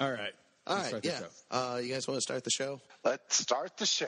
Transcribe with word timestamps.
All 0.00 0.10
right. 0.10 0.32
All 0.66 0.76
Let's 0.76 0.90
the 0.90 1.00
yeah. 1.02 1.18
show. 1.18 1.26
Uh, 1.50 1.78
you 1.78 1.92
guys 1.92 2.08
want 2.08 2.16
to 2.18 2.22
start 2.22 2.44
the 2.44 2.50
show? 2.50 2.80
Let's 3.04 3.36
start 3.36 3.76
the 3.76 3.86
show. 3.86 4.06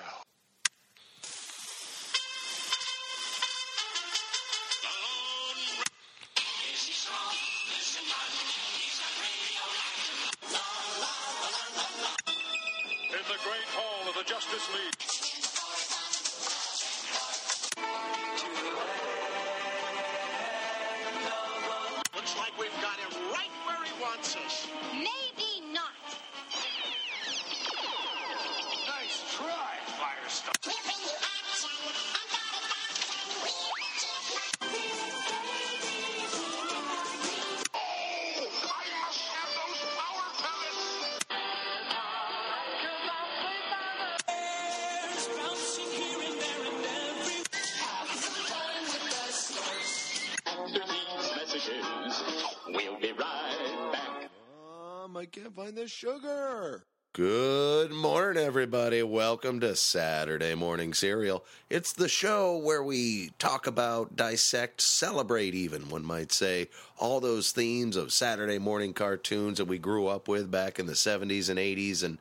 Welcome 59.40 59.60
to 59.60 59.76
Saturday 59.76 60.56
Morning 60.56 60.92
Cereal. 60.92 61.44
It's 61.70 61.92
the 61.92 62.08
show 62.08 62.56
where 62.56 62.82
we 62.82 63.30
talk 63.38 63.68
about, 63.68 64.16
dissect, 64.16 64.80
celebrate, 64.80 65.54
even 65.54 65.88
one 65.88 66.04
might 66.04 66.32
say, 66.32 66.70
all 66.98 67.20
those 67.20 67.52
themes 67.52 67.94
of 67.94 68.12
Saturday 68.12 68.58
morning 68.58 68.92
cartoons 68.92 69.58
that 69.58 69.66
we 69.66 69.78
grew 69.78 70.08
up 70.08 70.26
with 70.26 70.50
back 70.50 70.80
in 70.80 70.86
the 70.86 70.94
70s 70.94 71.48
and 71.48 71.56
80s. 71.56 72.02
And, 72.02 72.18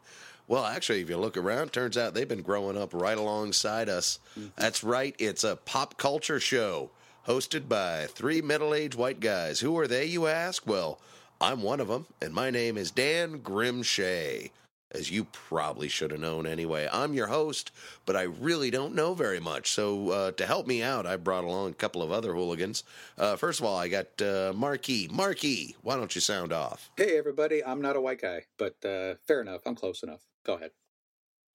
well, 0.48 0.64
actually, 0.64 1.02
if 1.02 1.10
you 1.10 1.18
look 1.18 1.38
around, 1.38 1.74
turns 1.74 1.98
out 1.98 2.14
they've 2.14 2.28
been 2.28 2.44
growing 2.44 2.78
up 2.78 2.94
right 2.94 3.18
alongside 3.18 3.90
us. 3.90 4.20
That's 4.56 4.84
right, 4.84 5.16
it's 5.18 5.44
a 5.44 5.56
pop 5.56 5.98
culture 5.98 6.40
show 6.40 6.92
hosted 7.28 7.68
by 7.68 8.06
three 8.06 8.44
middle 8.44 8.76
aged 8.76 8.94
white 8.94 9.22
guys. 9.22 9.60
Who 9.62 9.76
are 9.80 9.88
they, 9.88 10.06
you 10.06 10.28
ask? 10.28 10.68
Well, 10.68 11.00
I'm 11.42 11.64
one 11.64 11.80
of 11.80 11.88
them, 11.88 12.06
and 12.22 12.32
my 12.32 12.52
name 12.52 12.78
is 12.78 12.92
Dan 12.92 13.40
Grimshay, 13.40 14.52
as 14.92 15.12
you 15.12 15.26
probably 15.26 15.88
should 15.90 16.12
have 16.12 16.20
known 16.20 16.48
anyway. 16.48 16.88
I'm 16.92 17.14
your 17.14 17.28
host, 17.28 17.72
but 18.06 18.16
I 18.16 18.24
really 18.24 18.72
don't 18.72 18.96
know 18.96 19.14
very 19.14 19.40
much. 19.40 19.72
So 19.72 20.10
uh, 20.10 20.32
to 20.32 20.46
help 20.46 20.68
me 20.68 20.82
out, 20.82 21.06
I 21.06 21.18
brought 21.18 21.44
along 21.44 21.72
a 21.72 21.74
couple 21.74 22.02
of 22.02 22.12
other 22.12 22.34
hooligans. 22.34 22.84
Uh, 23.18 23.36
first 23.36 23.60
of 23.60 23.66
all, 23.66 23.78
I 23.78 23.88
got 23.88 24.22
uh, 24.22 24.54
Marke. 24.56 25.10
Marke, 25.12 25.76
why 25.82 25.96
don't 25.96 26.14
you 26.16 26.22
sound 26.22 26.54
off? 26.54 26.90
Hey, 26.98 27.18
everybody. 27.18 27.64
I'm 27.64 27.82
not 27.82 27.96
a 27.96 28.02
white 28.02 28.22
guy, 28.22 28.46
but 28.58 28.76
uh, 28.86 29.16
fair 29.28 29.42
enough. 29.42 29.62
I'm 29.66 29.76
close 29.76 30.04
enough. 30.04 30.22
Go 30.46 30.54
ahead. 30.54 30.72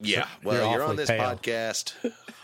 Yeah, 0.04 0.26
well, 0.42 0.64
You're 0.64 0.80
you're, 0.80 0.82
on 0.82 0.96
this 0.96 1.08
pale. 1.08 1.22
podcast. 1.22 1.94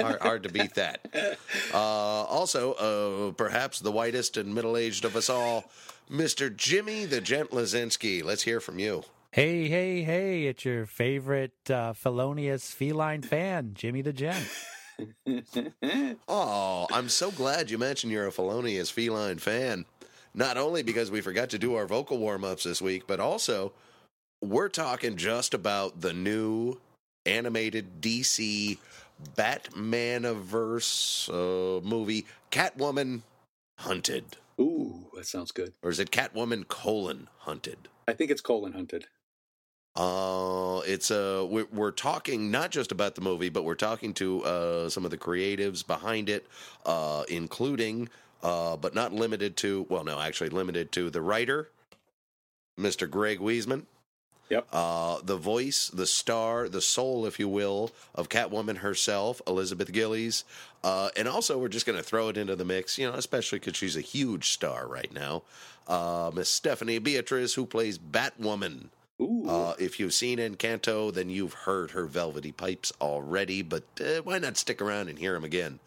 Hard, 0.00 0.20
hard 0.20 0.42
to 0.44 0.48
beat 0.48 0.74
that. 0.74 1.00
Uh, 1.74 1.76
also, 1.76 2.72
uh, 2.74 3.32
perhaps 3.32 3.80
the 3.80 3.90
whitest 3.92 4.36
and 4.36 4.54
middle 4.54 4.76
aged 4.76 5.04
of 5.04 5.16
us 5.16 5.28
all, 5.28 5.64
Mr. 6.10 6.54
Jimmy 6.54 7.04
the 7.04 7.20
Gent 7.20 7.50
Lazinski. 7.50 8.24
Let's 8.24 8.42
hear 8.42 8.60
from 8.60 8.78
you. 8.78 9.04
Hey, 9.30 9.68
hey, 9.68 10.02
hey, 10.04 10.44
it's 10.46 10.64
your 10.64 10.86
favorite 10.86 11.52
uh, 11.70 11.92
felonious 11.92 12.72
feline 12.72 13.20
fan, 13.20 13.72
Jimmy 13.74 14.00
the 14.00 14.12
Gent. 14.14 14.48
Oh, 16.26 16.88
I'm 16.90 17.08
so 17.08 17.30
glad 17.30 17.70
you 17.70 17.78
mentioned 17.78 18.10
you're 18.10 18.26
a 18.26 18.32
felonious 18.32 18.90
feline 18.90 19.38
fan. 19.38 19.84
Not 20.34 20.56
only 20.56 20.82
because 20.82 21.08
we 21.08 21.20
forgot 21.20 21.50
to 21.50 21.58
do 21.58 21.76
our 21.76 21.86
vocal 21.86 22.18
warm 22.18 22.42
ups 22.42 22.64
this 22.64 22.82
week, 22.82 23.06
but 23.06 23.20
also 23.20 23.72
we're 24.42 24.68
talking 24.68 25.16
just 25.16 25.54
about 25.54 26.00
the 26.00 26.12
new 26.12 26.80
animated 27.24 28.00
DC 28.00 28.78
Batmaniverse 29.36 31.28
uh, 31.28 31.80
movie, 31.86 32.26
Catwoman 32.50 33.22
Hunted. 33.78 34.24
Ooh, 34.60 35.06
that 35.14 35.26
sounds 35.26 35.52
good. 35.52 35.74
Or 35.82 35.90
is 35.90 36.00
it 36.00 36.10
Catwoman 36.10 36.66
colon 36.66 37.28
Hunted? 37.38 37.88
I 38.08 38.14
think 38.14 38.30
it's 38.30 38.40
colon 38.40 38.72
hunted. 38.72 39.06
Uh, 39.98 40.80
it's 40.86 41.10
uh, 41.10 41.44
we're, 41.50 41.66
we're 41.72 41.90
talking 41.90 42.52
not 42.52 42.70
just 42.70 42.92
about 42.92 43.16
the 43.16 43.20
movie, 43.20 43.48
but 43.48 43.64
we're 43.64 43.74
talking 43.74 44.14
to 44.14 44.44
uh, 44.44 44.88
some 44.88 45.04
of 45.04 45.10
the 45.10 45.18
creatives 45.18 45.84
behind 45.84 46.28
it, 46.28 46.46
uh, 46.86 47.24
including, 47.28 48.08
uh, 48.44 48.76
but 48.76 48.94
not 48.94 49.12
limited 49.12 49.56
to. 49.56 49.86
Well, 49.88 50.04
no, 50.04 50.20
actually 50.20 50.50
limited 50.50 50.92
to 50.92 51.10
the 51.10 51.20
writer, 51.20 51.68
Mr. 52.78 53.10
Greg 53.10 53.40
Weisman. 53.40 53.86
Yep. 54.50 54.68
Uh, 54.72 55.18
the 55.22 55.36
voice, 55.36 55.88
the 55.88 56.06
star, 56.06 56.68
the 56.68 56.80
soul, 56.80 57.26
if 57.26 57.38
you 57.38 57.48
will, 57.48 57.90
of 58.14 58.28
Catwoman 58.28 58.78
herself, 58.78 59.42
Elizabeth 59.46 59.92
Gillies. 59.92 60.44
Uh, 60.82 61.10
and 61.16 61.28
also, 61.28 61.58
we're 61.58 61.68
just 61.68 61.84
going 61.84 61.98
to 61.98 62.04
throw 62.04 62.28
it 62.28 62.38
into 62.38 62.56
the 62.56 62.64
mix, 62.64 62.98
you 62.98 63.10
know, 63.10 63.16
especially 63.16 63.58
because 63.58 63.76
she's 63.76 63.96
a 63.96 64.00
huge 64.00 64.50
star 64.50 64.86
right 64.86 65.12
now. 65.12 65.42
Uh, 65.86 66.30
Miss 66.32 66.48
Stephanie 66.48 66.98
Beatriz, 66.98 67.54
who 67.54 67.66
plays 67.66 67.98
Batwoman. 67.98 68.86
Uh, 69.48 69.74
if 69.78 69.98
you've 69.98 70.12
seen 70.12 70.38
Encanto, 70.38 71.12
then 71.12 71.30
you've 71.30 71.54
heard 71.54 71.92
her 71.92 72.04
velvety 72.04 72.52
pipes 72.52 72.92
already, 73.00 73.62
but 73.62 73.84
uh, 74.00 74.20
why 74.22 74.38
not 74.38 74.56
stick 74.56 74.82
around 74.82 75.08
and 75.08 75.18
hear 75.18 75.32
them 75.32 75.44
again? 75.44 75.80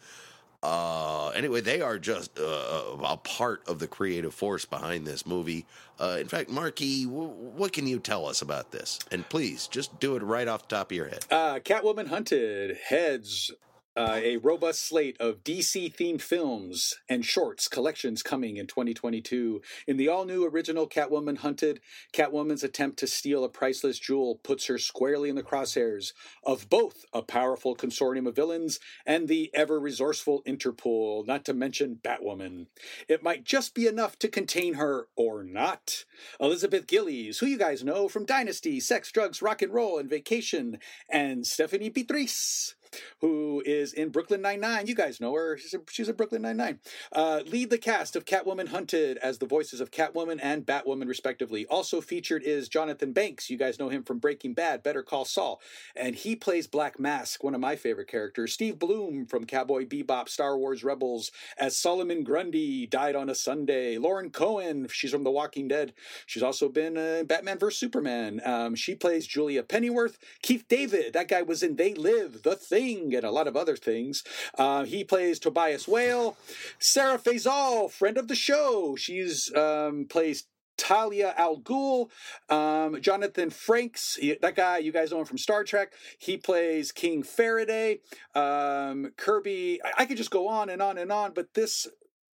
Uh, 0.62 1.30
anyway, 1.30 1.60
they 1.60 1.80
are 1.80 1.98
just 1.98 2.38
uh, 2.38 2.96
a 3.04 3.16
part 3.16 3.66
of 3.66 3.80
the 3.80 3.86
creative 3.88 4.32
force 4.32 4.64
behind 4.64 5.04
this 5.06 5.26
movie. 5.26 5.66
Uh, 5.98 6.18
in 6.20 6.28
fact, 6.28 6.48
Marke, 6.50 6.76
w- 6.76 7.08
what 7.08 7.72
can 7.72 7.86
you 7.86 7.98
tell 7.98 8.26
us 8.26 8.42
about 8.42 8.70
this? 8.70 9.00
And 9.10 9.28
please, 9.28 9.66
just 9.66 9.98
do 9.98 10.14
it 10.14 10.22
right 10.22 10.46
off 10.46 10.68
the 10.68 10.76
top 10.76 10.90
of 10.92 10.96
your 10.96 11.08
head. 11.08 11.24
Uh, 11.30 11.58
Catwoman 11.58 12.08
Hunted 12.08 12.76
heads 12.76 13.50
uh, 13.96 14.20
a 14.22 14.38
robust 14.38 14.86
slate 14.86 15.16
of 15.20 15.44
DC 15.44 15.94
themed 15.94 16.22
films 16.22 16.94
and 17.08 17.24
shorts 17.24 17.68
collections 17.68 18.22
coming 18.22 18.56
in 18.56 18.66
2022. 18.66 19.60
In 19.86 19.96
the 19.96 20.08
all 20.08 20.24
new 20.24 20.46
original 20.46 20.88
Catwoman 20.88 21.38
Hunted, 21.38 21.80
Catwoman's 22.12 22.64
attempt 22.64 22.98
to 23.00 23.06
steal 23.06 23.44
a 23.44 23.48
priceless 23.48 23.98
jewel 23.98 24.36
puts 24.42 24.66
her 24.66 24.78
squarely 24.78 25.28
in 25.28 25.36
the 25.36 25.42
crosshairs 25.42 26.12
of 26.44 26.70
both 26.70 27.04
a 27.12 27.22
powerful 27.22 27.76
consortium 27.76 28.26
of 28.26 28.36
villains 28.36 28.80
and 29.04 29.28
the 29.28 29.50
ever 29.54 29.78
resourceful 29.78 30.42
Interpol, 30.46 31.26
not 31.26 31.44
to 31.44 31.52
mention 31.52 32.00
Batwoman. 32.02 32.66
It 33.08 33.22
might 33.22 33.44
just 33.44 33.74
be 33.74 33.86
enough 33.86 34.18
to 34.20 34.28
contain 34.28 34.74
her 34.74 35.08
or 35.16 35.44
not. 35.44 36.04
Elizabeth 36.40 36.86
Gillies, 36.86 37.38
who 37.38 37.46
you 37.46 37.58
guys 37.58 37.84
know 37.84 38.08
from 38.08 38.24
Dynasty, 38.24 38.80
Sex, 38.80 39.12
Drugs, 39.12 39.42
Rock 39.42 39.60
and 39.60 39.72
Roll, 39.72 39.98
and 39.98 40.08
Vacation, 40.08 40.78
and 41.10 41.46
Stephanie 41.46 41.90
Beatriz 41.90 42.74
who 43.20 43.62
is 43.64 43.92
in 43.92 44.10
Brooklyn 44.10 44.42
Nine-Nine. 44.42 44.86
You 44.86 44.94
guys 44.94 45.20
know 45.20 45.34
her. 45.34 45.56
She's 45.56 45.74
a, 45.74 45.80
she's 45.90 46.10
Brooklyn 46.12 46.42
Nine-Nine. 46.42 46.78
Uh, 47.12 47.40
lead 47.46 47.70
the 47.70 47.78
cast 47.78 48.16
of 48.16 48.24
Catwoman 48.24 48.68
Hunted 48.68 49.18
as 49.18 49.38
the 49.38 49.46
voices 49.46 49.80
of 49.80 49.90
Catwoman 49.90 50.38
and 50.42 50.66
Batwoman, 50.66 51.08
respectively. 51.08 51.66
Also 51.66 52.00
featured 52.00 52.42
is 52.42 52.68
Jonathan 52.68 53.12
Banks. 53.12 53.50
You 53.50 53.56
guys 53.56 53.78
know 53.78 53.88
him 53.88 54.02
from 54.02 54.18
Breaking 54.18 54.54
Bad, 54.54 54.82
Better 54.82 55.02
Call 55.02 55.24
Saul. 55.24 55.60
And 55.96 56.14
he 56.14 56.36
plays 56.36 56.66
Black 56.66 56.98
Mask, 56.98 57.42
one 57.42 57.54
of 57.54 57.60
my 57.60 57.76
favorite 57.76 58.08
characters. 58.08 58.52
Steve 58.52 58.78
Blum 58.78 59.26
from 59.26 59.46
Cowboy 59.46 59.86
Bebop, 59.86 60.28
Star 60.28 60.58
Wars 60.58 60.84
Rebels, 60.84 61.32
as 61.58 61.76
Solomon 61.76 62.24
Grundy, 62.24 62.86
died 62.86 63.16
on 63.16 63.28
a 63.28 63.34
Sunday. 63.34 63.98
Lauren 63.98 64.30
Cohan, 64.30 64.88
she's 64.90 65.12
from 65.12 65.24
The 65.24 65.30
Walking 65.30 65.68
Dead. 65.68 65.92
She's 66.26 66.42
also 66.42 66.68
been 66.68 66.96
uh, 66.96 67.24
Batman 67.24 67.58
vs. 67.58 67.78
Superman. 67.78 68.40
Um, 68.44 68.74
she 68.74 68.94
plays 68.94 69.26
Julia 69.26 69.62
Pennyworth. 69.62 70.18
Keith 70.42 70.66
David, 70.68 71.12
that 71.14 71.28
guy 71.28 71.42
was 71.42 71.62
in 71.62 71.76
They 71.76 71.94
Live, 71.94 72.42
The 72.42 72.56
Thing, 72.56 72.81
and 72.90 73.24
a 73.24 73.30
lot 73.30 73.46
of 73.46 73.56
other 73.56 73.76
things. 73.76 74.22
Uh, 74.58 74.84
he 74.84 75.04
plays 75.04 75.38
Tobias 75.38 75.86
Whale. 75.86 76.36
Zehra 76.80 77.22
Fazal, 77.22 77.90
friend 77.90 78.18
of 78.18 78.28
the 78.28 78.34
show. 78.34 78.96
She's 78.96 79.52
um, 79.54 80.06
plays 80.08 80.44
Talia 80.76 81.34
Al 81.36 81.60
Ghul, 81.60 82.10
um, 82.48 83.00
Jonathan 83.00 83.50
Frakes, 83.50 84.18
he- 84.18 84.38
that 84.40 84.56
guy 84.56 84.78
you 84.78 84.90
guys 84.90 85.10
know 85.12 85.20
him 85.20 85.26
from 85.26 85.38
Star 85.38 85.64
Trek. 85.64 85.92
He 86.18 86.36
plays 86.36 86.92
King 86.92 87.22
Faraday. 87.22 88.00
Um, 88.34 89.12
Kirby. 89.16 89.80
I, 89.84 90.02
I 90.02 90.06
could 90.06 90.16
just 90.16 90.30
go 90.30 90.48
on 90.48 90.68
and 90.68 90.82
on 90.82 90.98
and 90.98 91.12
on, 91.12 91.32
but 91.34 91.54
this 91.54 91.86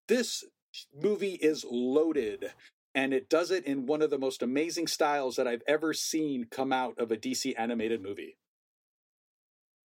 this 0.07 0.43
movie 0.93 1.39
is 1.41 1.65
loaded. 1.69 2.51
And 2.93 3.13
it 3.13 3.29
does 3.29 3.51
it 3.51 3.65
in 3.65 3.87
one 3.87 4.01
of 4.01 4.09
the 4.09 4.17
most 4.17 4.41
amazing 4.41 4.87
styles 4.87 5.35
that 5.35 5.47
I've 5.47 5.63
ever 5.67 5.93
seen 5.93 6.45
come 6.49 6.71
out 6.71 6.97
of 6.97 7.11
a 7.11 7.17
DC 7.17 7.53
animated 7.57 8.01
movie. 8.01 8.37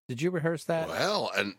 Did 0.08 0.22
you 0.22 0.30
rehearse 0.32 0.64
that? 0.66 0.88
Well, 0.88 1.32
and 1.36 1.56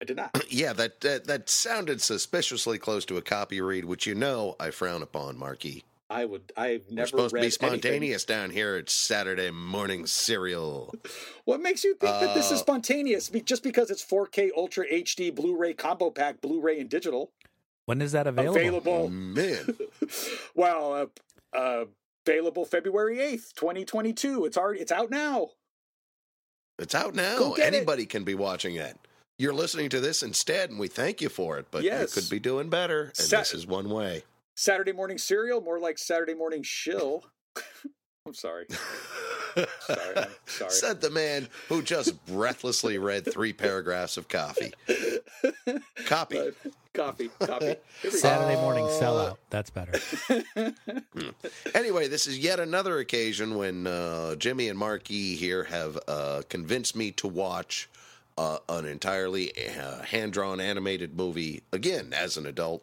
I 0.00 0.04
did 0.04 0.16
not. 0.16 0.44
yeah, 0.50 0.72
that, 0.74 1.00
that 1.00 1.26
that 1.26 1.48
sounded 1.48 2.00
suspiciously 2.02 2.78
close 2.78 3.04
to 3.06 3.16
a 3.16 3.22
copy 3.22 3.60
read, 3.60 3.84
which 3.84 4.06
you 4.06 4.14
know 4.14 4.56
I 4.60 4.70
frown 4.70 5.02
upon, 5.02 5.38
Marke. 5.38 5.82
I 6.10 6.24
would. 6.24 6.52
I've 6.56 6.82
We're 6.88 6.96
never 6.96 7.06
supposed 7.06 7.30
to 7.30 7.34
read 7.36 7.40
be 7.42 7.44
anything. 7.46 7.68
spontaneous 7.68 8.24
down 8.24 8.50
here 8.50 8.76
It's 8.76 8.92
Saturday 8.92 9.50
morning 9.52 10.06
cereal. 10.06 10.92
What 11.44 11.60
makes 11.60 11.82
you 11.84 11.94
think 11.94 12.12
that 12.20 12.34
this 12.34 12.46
is 12.46 12.58
Uh, 12.58 12.62
spontaneous? 12.62 13.28
Just 13.44 13.62
because 13.62 13.90
it's 13.90 14.04
4K 14.04 14.50
Ultra 14.56 14.86
HD 14.88 15.34
Blu-ray 15.34 15.74
combo 15.74 16.10
pack, 16.10 16.40
Blu-ray 16.40 16.80
and 16.80 16.88
digital, 16.90 17.32
When 17.86 18.02
is 18.02 18.12
that 18.12 18.26
available? 18.26 18.56
available. 18.56 19.08
Man, 19.08 19.76
well, 20.54 20.92
uh, 21.54 21.56
uh, 21.56 21.84
available 22.26 22.64
February 22.64 23.20
eighth, 23.20 23.54
twenty 23.54 23.84
twenty 23.84 24.12
two. 24.12 24.44
It's 24.44 24.56
already. 24.56 24.80
It's 24.80 24.92
out 24.92 25.10
now. 25.10 25.50
It's 26.80 26.94
out 26.94 27.14
now. 27.14 27.54
Get 27.54 27.72
it. 27.72 27.76
Anybody 27.76 28.06
can 28.06 28.24
be 28.24 28.34
watching 28.34 28.76
it. 28.76 28.96
You're 29.38 29.54
listening 29.54 29.88
to 29.90 30.00
this 30.00 30.22
instead, 30.22 30.70
and 30.70 30.78
we 30.78 30.88
thank 30.88 31.20
you 31.20 31.28
for 31.28 31.58
it. 31.58 31.66
But 31.70 31.82
Yes. 31.84 32.14
you 32.14 32.20
could 32.22 32.30
be 32.30 32.38
doing 32.40 32.68
better, 32.68 33.12
and 33.18 33.28
this 33.28 33.54
is 33.54 33.66
one 33.66 33.88
way. 33.88 34.24
Saturday 34.54 34.92
morning 34.92 35.16
cereal, 35.16 35.60
more 35.62 35.78
like 35.78 35.96
Saturday 35.98 36.34
morning 36.34 36.62
shill. 36.62 37.24
I'm 38.26 38.34
sorry. 38.34 38.66
Sorry, 39.54 39.66
I'm 40.16 40.26
sorry. 40.46 40.70
Said 40.70 41.00
the 41.00 41.08
man 41.10 41.48
who 41.68 41.80
just 41.82 42.24
breathlessly 42.26 42.98
read 42.98 43.24
three 43.32 43.54
paragraphs 43.54 44.18
of 44.18 44.28
coffee. 44.28 44.72
Copy. 46.04 46.36
But 46.36 46.72
coffee, 47.00 47.30
coffee. 47.40 47.64
Here 47.66 47.76
we 48.04 48.10
go. 48.10 48.16
Saturday 48.16 48.60
morning 48.60 48.84
Uh, 48.84 48.88
sellout. 48.88 49.36
That's 49.48 49.70
better. 49.70 49.92
Anyway, 51.74 52.08
this 52.08 52.26
is 52.26 52.38
yet 52.38 52.60
another 52.60 52.98
occasion 52.98 53.56
when 53.56 53.86
uh, 53.86 54.34
Jimmy 54.36 54.68
and 54.68 54.78
Marke 54.78 55.08
here 55.08 55.64
have 55.64 55.98
uh, 56.08 56.42
convinced 56.48 56.94
me 56.96 57.10
to 57.12 57.28
watch 57.28 57.88
uh, 58.36 58.58
an 58.68 58.84
entirely 58.86 59.52
uh, 59.78 60.02
hand 60.02 60.32
drawn 60.32 60.60
animated 60.60 61.16
movie 61.16 61.62
again 61.72 62.12
as 62.12 62.36
an 62.36 62.46
adult. 62.46 62.82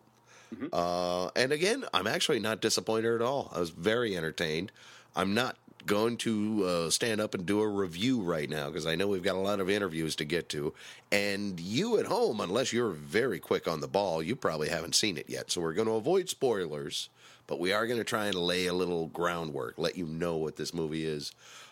Uh, 0.72 1.28
and 1.36 1.52
again, 1.52 1.84
I'm 1.94 2.08
actually 2.08 2.40
not 2.40 2.62
disappointed 2.62 3.13
at 3.16 3.22
all. 3.22 3.52
I 3.54 3.60
was 3.60 3.70
very 3.72 4.16
entertained. 4.16 4.72
I'm 5.16 5.34
not 5.34 5.58
going 5.88 6.18
to 6.18 6.63
uh, 6.66 6.89
stand 6.92 7.19
up 7.19 7.34
and 7.34 7.45
do 7.45 7.62
a 7.62 7.68
review 7.68 8.22
right 8.22 8.50
now 8.50 8.68
because 8.68 8.86
I 8.86 8.95
know 8.95 9.07
we've 9.07 9.24
got 9.24 9.36
a 9.36 9.39
lot 9.39 9.60
of 9.60 9.69
interviews 9.69 10.16
to 10.18 10.25
get 10.25 10.50
to. 10.50 10.74
And 11.12 11.60
you 11.60 11.98
at 11.98 12.06
home, 12.06 12.39
unless 12.39 12.72
you're 12.72 12.92
very 12.92 13.39
quick 13.39 13.68
on 13.68 13.80
the 13.80 13.88
ball, 13.88 14.22
you 14.22 14.36
probably 14.36 14.69
haven't 14.69 14.94
seen 14.94 15.18
it 15.18 15.30
yet. 15.30 15.50
So 15.50 15.62
we're 15.62 15.74
going 15.74 15.88
to 15.88 15.95
avoid 15.95 16.30
spoilers, 16.30 17.10
but 17.48 17.60
we 17.60 17.74
are 17.74 17.88
going 17.88 18.00
to 18.00 18.04
try 18.04 18.25
and 18.25 18.36
lay 18.36 18.68
a 18.68 18.74
little 18.74 19.07
groundwork, 19.07 19.75
let 19.78 19.98
you 19.98 20.06
know 20.06 20.38
what 20.38 20.57
this 20.57 20.74
movie 20.74 21.06
is. 21.06 21.31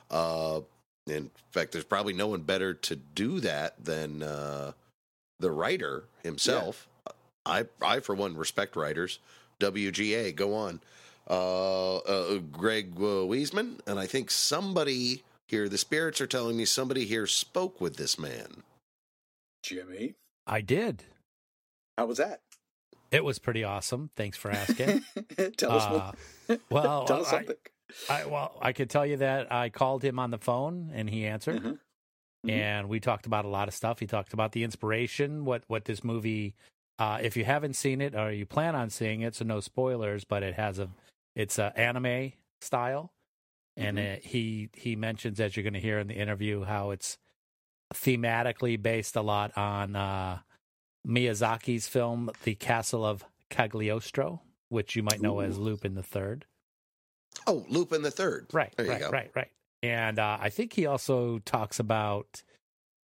Uh, 0.10 0.62
in 1.06 1.30
fact, 1.52 1.74
there's 1.74 1.84
probably 1.86 2.14
no 2.14 2.28
one 2.28 2.42
better 2.42 2.74
to 2.74 2.96
do 2.96 3.40
that 3.42 3.84
than 3.84 4.24
uh, 4.24 4.72
the 5.40 5.52
writer 5.52 6.06
himself. 6.24 6.88
I, 7.46 7.66
I 7.82 8.00
for 8.00 8.16
one, 8.16 8.36
respect 8.36 8.76
writers. 8.76 9.20
WGA, 9.60 10.36
go 10.36 10.56
on. 10.56 10.82
Uh, 11.30 11.98
uh, 11.98 12.38
Greg 12.52 12.94
uh, 12.98 13.26
Weisman, 13.26 13.80
and 13.88 14.00
I 14.00 14.06
think 14.06 14.30
somebody 14.30 15.24
here, 15.48 15.68
the 15.70 15.78
spirits 15.78 16.22
are 16.22 16.28
telling 16.28 16.56
me 16.58 16.66
somebody 16.66 17.06
here 17.06 17.26
spoke 17.28 17.82
with 17.82 17.98
this 17.98 18.20
man. 18.20 18.64
Jimmy, 19.64 20.14
I 20.46 20.62
did. 20.62 21.04
how 21.98 22.06
was 22.06 22.18
that? 22.20 22.42
It 23.12 23.24
was 23.24 23.40
pretty 23.40 23.64
awesome. 23.64 24.10
Thanks 24.16 24.38
for 24.38 24.52
asking. 24.52 25.04
Tell 25.58 25.72
us. 25.72 25.84
Uh, 25.84 26.12
what, 26.48 26.60
well, 26.70 27.06
tell 27.06 27.22
us 27.22 27.28
I- 27.28 27.32
something. 27.38 27.56
I, 28.10 28.26
well, 28.26 28.58
I 28.62 28.74
could 28.74 28.90
tell 28.90 29.06
you 29.06 29.18
that 29.18 29.52
I 29.54 29.70
called 29.70 30.04
him 30.04 30.18
on 30.20 30.32
the 30.32 30.40
phone 30.40 30.92
and 30.94 31.08
he 31.10 31.26
answered, 31.26 31.62
Mhm. 31.64 31.80
Mhm. 32.46 32.52
and 32.52 32.90
we 32.90 33.00
talked 33.00 33.26
about 33.28 33.46
a 33.46 33.48
lot 33.48 33.68
of 33.68 33.74
stuff. 33.76 34.00
He 34.00 34.08
talked 34.08 34.34
about 34.34 34.52
the 34.52 34.64
inspiration, 34.64 35.46
what 35.46 35.64
what 35.68 35.86
this 35.86 36.04
movie. 36.04 36.56
Uh, 37.00 37.20
if 37.22 37.38
you 37.38 37.46
haven't 37.46 37.74
seen 37.76 38.02
it 38.02 38.16
or 38.16 38.32
you 38.32 38.46
plan 38.46 38.76
on 38.76 38.90
seeing 38.90 39.22
it, 39.22 39.36
so 39.36 39.46
no 39.46 39.60
spoilers, 39.60 40.24
but 40.26 40.44
it 40.44 40.56
has 40.56 40.80
a 40.80 40.90
it's 41.36 41.60
a 41.60 41.74
anime 41.78 42.34
style, 42.62 43.14
and 43.78 43.98
Mhm. 43.98 44.02
it, 44.02 44.26
he 44.26 44.70
he 44.74 44.96
mentions 44.96 45.40
as 45.40 45.56
you're 45.56 45.64
going 45.64 45.74
to 45.74 45.80
hear 45.80 46.00
in 46.00 46.08
the 46.08 46.16
interview 46.16 46.64
how 46.64 46.92
it's 46.92 47.18
thematically 47.94 48.82
based 48.82 49.16
a 49.16 49.22
lot 49.22 49.56
on 49.58 49.96
uh, 49.96 50.40
Miyazaki's 51.08 51.88
film 51.88 52.32
The 52.44 52.56
Castle 52.56 53.06
of 53.06 53.24
Cagliostro, 53.50 54.42
which 54.70 54.96
you 54.96 55.04
might 55.04 55.22
know 55.22 55.40
as 55.40 55.58
Ooh. 55.58 55.62
Lupin 55.62 55.94
the 55.96 56.04
Third. 56.04 56.46
Oh, 57.48 57.66
Lupin 57.70 58.02
the 58.02 58.12
Third. 58.12 58.48
Right, 58.54 58.74
There 58.76 58.88
right, 58.88 59.12
right, 59.12 59.32
right. 59.36 59.52
And 59.84 60.18
uh, 60.18 60.38
I 60.42 60.50
think 60.50 60.74
he 60.74 60.86
also 60.86 61.40
talks 61.40 61.80
about. 61.80 62.42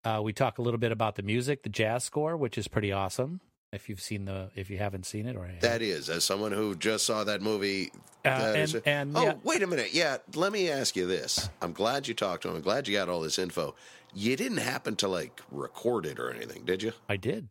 Uh, 0.03 0.19
we 0.23 0.33
talk 0.33 0.57
a 0.57 0.63
little 0.63 0.79
bit 0.79 0.91
about 0.91 1.15
the 1.15 1.21
music, 1.21 1.61
the 1.61 1.69
jazz 1.69 2.03
score, 2.03 2.35
which 2.35 2.57
is 2.57 2.67
pretty 2.67 2.91
awesome. 2.91 3.39
If 3.73 3.87
you've 3.87 4.01
seen 4.01 4.25
the, 4.25 4.49
if 4.53 4.69
you 4.69 4.77
haven't 4.77 5.05
seen 5.05 5.25
it, 5.27 5.37
or 5.37 5.49
That 5.61 5.81
is, 5.81 6.09
as 6.09 6.25
someone 6.25 6.51
who 6.51 6.75
just 6.75 7.05
saw 7.05 7.23
that 7.23 7.41
movie. 7.41 7.89
uh, 8.25 8.51
that 8.51 8.59
is 8.59 8.73
and 8.75 8.83
a- 8.85 8.89
and 8.89 9.17
oh, 9.17 9.23
yeah, 9.23 9.33
wait 9.45 9.63
a 9.63 9.67
minute. 9.67 9.93
Yeah, 9.93 10.17
let 10.35 10.51
me 10.51 10.69
ask 10.69 10.93
you 10.97 11.07
this. 11.07 11.49
I'm 11.61 11.71
glad 11.71 12.05
you 12.05 12.13
talked 12.13 12.43
to 12.43 12.49
him. 12.49 12.55
I'm 12.57 12.61
glad 12.61 12.89
you 12.89 12.93
got 12.97 13.07
all 13.07 13.21
this 13.21 13.39
info. 13.39 13.73
You 14.13 14.35
didn't 14.35 14.57
happen 14.57 14.97
to 14.97 15.07
like 15.07 15.39
record 15.51 16.05
it 16.05 16.19
or 16.19 16.29
anything, 16.31 16.65
did 16.65 16.83
you? 16.83 16.91
I 17.07 17.15
did. 17.15 17.47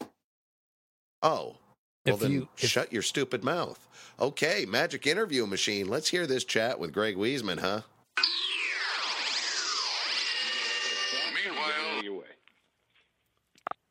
Oh, 1.23 1.57
well 2.05 2.15
If 2.17 2.21
then 2.21 2.33
you- 2.33 2.49
if- 2.59 2.69
shut 2.69 2.93
your 2.93 3.03
stupid 3.03 3.43
mouth. 3.43 3.89
Okay, 4.21 4.67
magic 4.69 5.07
interview 5.07 5.47
machine. 5.47 5.89
Let's 5.89 6.11
hear 6.11 6.27
this 6.27 6.45
chat 6.45 6.79
with 6.79 6.93
Greg 6.93 7.17
Weisman, 7.17 7.61
huh? 7.61 7.81
Meanwhile, 11.35 12.25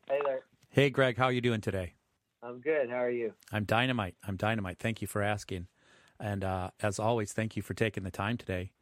Hey 0.08 0.20
there. 0.24 0.40
Hey, 0.68 0.90
Greg, 0.90 1.16
how 1.16 1.24
are 1.24 1.32
you 1.32 1.40
doing 1.40 1.60
today? 1.60 1.94
I'm 2.42 2.60
good. 2.60 2.88
How 2.90 3.02
are 3.02 3.10
you? 3.10 3.34
I'm 3.52 3.64
dynamite. 3.64 4.14
I'm 4.26 4.36
dynamite. 4.36 4.78
Thank 4.78 5.02
you 5.02 5.08
for 5.08 5.22
asking, 5.22 5.66
and 6.18 6.42
uh, 6.44 6.70
as 6.80 6.98
always, 6.98 7.32
thank 7.32 7.56
you 7.56 7.62
for 7.62 7.74
taking 7.74 8.02
the 8.02 8.10
time 8.10 8.36
today. 8.36 8.72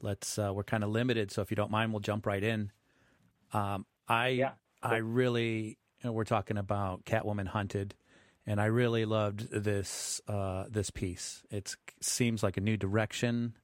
Let's. 0.00 0.38
Uh, 0.38 0.52
we're 0.54 0.64
kind 0.64 0.82
of 0.84 0.90
limited, 0.90 1.30
so 1.30 1.42
if 1.42 1.50
you 1.50 1.56
don't 1.56 1.70
mind, 1.70 1.92
we'll 1.92 2.00
jump 2.00 2.26
right 2.26 2.42
in. 2.42 2.72
Um, 3.52 3.86
I 4.08 4.28
Yeah. 4.28 4.52
I 4.82 4.96
really. 4.96 5.78
You 6.02 6.10
know, 6.10 6.12
we're 6.12 6.24
talking 6.24 6.58
about 6.58 7.04
Catwoman 7.04 7.46
Hunted, 7.48 7.94
and 8.44 8.60
I 8.60 8.66
really 8.66 9.04
loved 9.04 9.50
this 9.50 10.20
uh, 10.28 10.64
this 10.68 10.90
piece. 10.90 11.42
It 11.50 11.74
seems 12.00 12.42
like 12.42 12.56
a 12.56 12.60
new 12.60 12.76
direction 12.76 13.56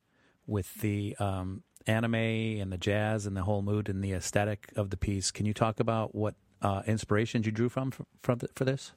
with 0.46 0.72
the 0.80 1.16
um, 1.18 1.62
anime 1.86 2.14
and 2.14 2.72
the 2.72 2.78
jazz 2.78 3.26
and 3.26 3.36
the 3.36 3.42
whole 3.42 3.62
mood 3.62 3.88
and 3.88 4.02
the 4.02 4.12
aesthetic 4.12 4.72
of 4.76 4.90
the 4.90 4.96
piece. 4.96 5.30
Can 5.30 5.46
you 5.46 5.54
talk 5.54 5.80
about 5.80 6.14
what 6.14 6.34
uh, 6.62 6.82
inspirations 6.86 7.44
you 7.46 7.52
drew 7.52 7.68
from 7.68 7.90
for, 7.90 8.06
from 8.22 8.38
the, 8.38 8.48
for 8.54 8.64
this? 8.64 8.92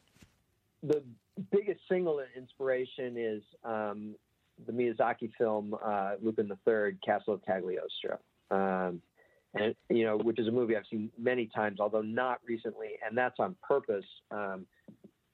The 0.88 1.04
biggest 1.52 1.82
single 1.90 2.22
inspiration 2.36 3.16
is 3.18 3.44
um, 3.64 4.16
the 4.66 4.72
Miyazaki 4.72 5.32
film 5.38 5.76
uh, 5.84 6.14
Lupin 6.22 6.50
III, 6.50 6.98
Castle 7.06 7.34
of 7.34 7.46
Cagliostro, 7.46 8.20
um, 8.52 9.02
and 9.54 9.76
you 9.90 10.06
know, 10.06 10.18
which 10.18 10.39
is 10.39 10.48
a 10.48 10.51
movie 10.51 10.75
I've 10.75 10.86
seen 10.89 11.12
many 11.18 11.48
times, 11.48 11.80
although 11.80 12.01
not 12.01 12.39
recently, 12.48 12.92
and 13.06 13.18
that's 13.18 13.39
on 13.39 13.56
purpose. 13.68 14.06
Um, 14.32 14.65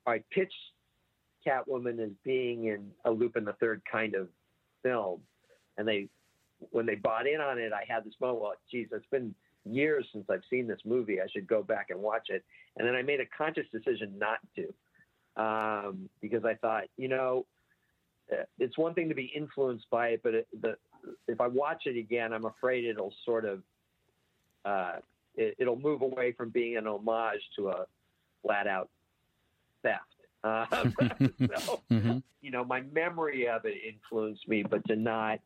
I 0.05 0.23
pitched 0.31 0.53
Catwoman 1.45 1.99
as 2.03 2.11
being 2.23 2.65
in 2.65 2.91
a 3.05 3.11
Lupin 3.11 3.47
III 3.47 3.77
kind 3.91 4.15
of 4.15 4.29
film, 4.83 5.21
and 5.77 5.87
they, 5.87 6.07
when 6.71 6.85
they 6.85 6.95
bought 6.95 7.27
in 7.27 7.41
on 7.41 7.59
it, 7.59 7.73
I 7.73 7.83
had 7.87 8.03
this 8.03 8.13
moment. 8.19 8.41
Well, 8.41 8.53
geez, 8.71 8.87
it's 8.91 9.05
been 9.11 9.35
years 9.65 10.05
since 10.11 10.25
I've 10.29 10.43
seen 10.49 10.67
this 10.67 10.79
movie. 10.85 11.21
I 11.21 11.27
should 11.31 11.47
go 11.47 11.63
back 11.63 11.87
and 11.89 11.99
watch 11.99 12.27
it. 12.29 12.43
And 12.77 12.87
then 12.87 12.95
I 12.95 13.01
made 13.01 13.19
a 13.19 13.25
conscious 13.37 13.65
decision 13.71 14.17
not 14.17 14.39
to, 14.55 14.73
um, 15.41 16.09
because 16.21 16.45
I 16.45 16.53
thought, 16.55 16.83
you 16.97 17.07
know, 17.07 17.45
uh, 18.31 18.43
it's 18.59 18.77
one 18.77 18.93
thing 18.93 19.09
to 19.09 19.15
be 19.15 19.31
influenced 19.35 19.89
by 19.89 20.09
it, 20.09 20.21
but 20.23 20.35
it, 20.35 20.47
the, 20.61 20.75
if 21.27 21.41
I 21.41 21.47
watch 21.47 21.83
it 21.85 21.97
again, 21.97 22.31
I'm 22.31 22.45
afraid 22.45 22.85
it'll 22.85 23.13
sort 23.25 23.45
of, 23.45 23.63
uh, 24.65 24.97
it, 25.35 25.55
it'll 25.57 25.79
move 25.79 26.01
away 26.01 26.31
from 26.33 26.49
being 26.49 26.77
an 26.77 26.85
homage 26.85 27.41
to 27.55 27.69
a 27.69 27.85
flat 28.43 28.67
out 28.67 28.89
theft. 29.83 29.99
Uh, 30.43 30.65
so, 31.55 31.83
hmm 31.91 32.17
you 32.41 32.49
know, 32.49 32.65
my 32.65 32.81
memory 32.91 33.47
of 33.47 33.63
it 33.65 33.75
influenced 33.87 34.47
me, 34.47 34.63
but 34.67 34.83
to 34.87 34.95
not 34.95 35.37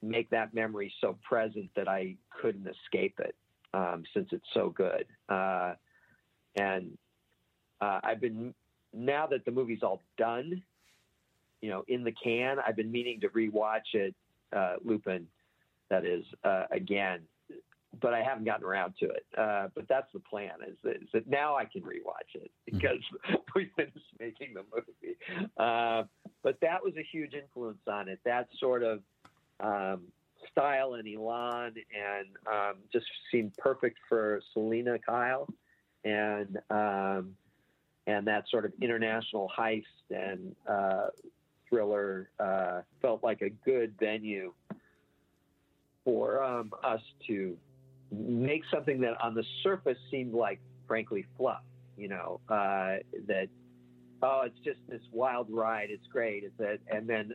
make 0.00 0.30
that 0.30 0.54
memory 0.54 0.94
so 1.00 1.18
present 1.28 1.68
that 1.74 1.88
I 1.88 2.14
couldn't 2.40 2.68
escape 2.68 3.18
it, 3.18 3.34
um, 3.74 4.04
since 4.14 4.28
it's 4.30 4.46
so 4.54 4.70
good. 4.70 5.06
Uh, 5.28 5.74
and 6.54 6.96
uh, 7.80 7.98
I've 8.04 8.20
been 8.20 8.54
now 8.92 9.26
that 9.26 9.44
the 9.44 9.50
movie's 9.50 9.82
all 9.82 10.00
done, 10.16 10.62
you 11.60 11.70
know, 11.70 11.84
in 11.88 12.04
the 12.04 12.12
can. 12.12 12.58
I've 12.58 12.76
been 12.76 12.90
meaning 12.90 13.20
to 13.20 13.28
rewatch 13.28 13.94
it, 13.94 14.14
uh, 14.54 14.74
Lupin, 14.84 15.26
that 15.90 16.04
is 16.04 16.24
uh, 16.44 16.64
again, 16.70 17.20
but 18.00 18.14
I 18.14 18.22
haven't 18.22 18.44
gotten 18.44 18.64
around 18.64 18.94
to 19.00 19.06
it. 19.06 19.26
Uh, 19.36 19.68
but 19.74 19.86
that's 19.88 20.08
the 20.12 20.20
plan. 20.20 20.52
Is 20.66 20.76
that, 20.82 20.96
is 20.96 21.08
that 21.12 21.28
now 21.28 21.56
I 21.56 21.64
can 21.64 21.82
rewatch 21.82 22.34
it 22.34 22.50
because 22.64 23.00
we 23.54 23.70
finished 23.76 23.98
making 24.18 24.54
the 24.54 24.64
movie. 24.74 25.16
Uh, 25.56 26.04
but 26.42 26.58
that 26.60 26.82
was 26.82 26.94
a 26.96 27.02
huge 27.02 27.34
influence 27.34 27.82
on 27.86 28.08
it. 28.08 28.18
That 28.24 28.48
sort 28.58 28.82
of 28.82 29.00
um, 29.60 30.02
style 30.50 30.94
and 30.94 31.06
elan, 31.06 31.74
and 31.76 32.28
um, 32.50 32.74
just 32.92 33.06
seemed 33.30 33.56
perfect 33.56 33.98
for 34.08 34.40
Selina 34.52 34.98
Kyle, 34.98 35.48
and 36.04 36.58
um, 36.70 37.36
and 38.06 38.26
that 38.26 38.44
sort 38.50 38.64
of 38.64 38.72
international 38.80 39.50
heist 39.56 39.84
and 40.10 40.54
uh, 40.68 41.06
thriller. 41.68 42.30
Uh, 42.38 42.80
felt 43.00 43.22
like 43.22 43.42
a 43.42 43.50
good 43.50 43.94
venue 43.98 44.52
for 46.04 46.42
um, 46.42 46.72
us 46.84 47.00
to 47.26 47.56
make 48.10 48.62
something 48.72 49.00
that 49.00 49.20
on 49.22 49.34
the 49.34 49.44
surface 49.62 49.98
seemed 50.10 50.34
like, 50.34 50.60
frankly, 50.86 51.26
fluff. 51.36 51.62
You 51.96 52.08
know, 52.08 52.40
uh, 52.48 52.96
that 53.26 53.48
oh, 54.22 54.42
it's 54.46 54.58
just 54.64 54.78
this 54.88 55.02
wild 55.12 55.48
ride. 55.50 55.88
It's 55.90 56.06
great. 56.06 56.42
It's 56.42 56.56
that, 56.58 56.78
and 56.90 57.06
then 57.06 57.32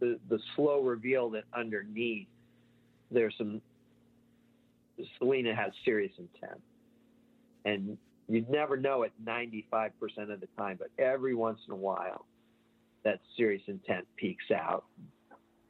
the 0.00 0.18
the 0.28 0.38
slow 0.54 0.82
reveal 0.82 1.30
that 1.30 1.44
underneath 1.52 2.28
there's 3.10 3.34
some 3.36 3.60
Selina 5.18 5.54
has 5.54 5.72
serious 5.84 6.12
intent, 6.18 6.60
and 7.64 7.98
you'd 8.28 8.48
never 8.48 8.76
know 8.76 9.02
it 9.02 9.12
95% 9.24 9.90
of 10.30 10.40
the 10.40 10.48
time, 10.56 10.78
but 10.78 10.90
every 11.02 11.34
once 11.34 11.60
in 11.66 11.72
a 11.72 11.76
while, 11.76 12.26
that 13.04 13.20
serious 13.36 13.62
intent 13.66 14.06
peaks 14.16 14.44
out, 14.54 14.84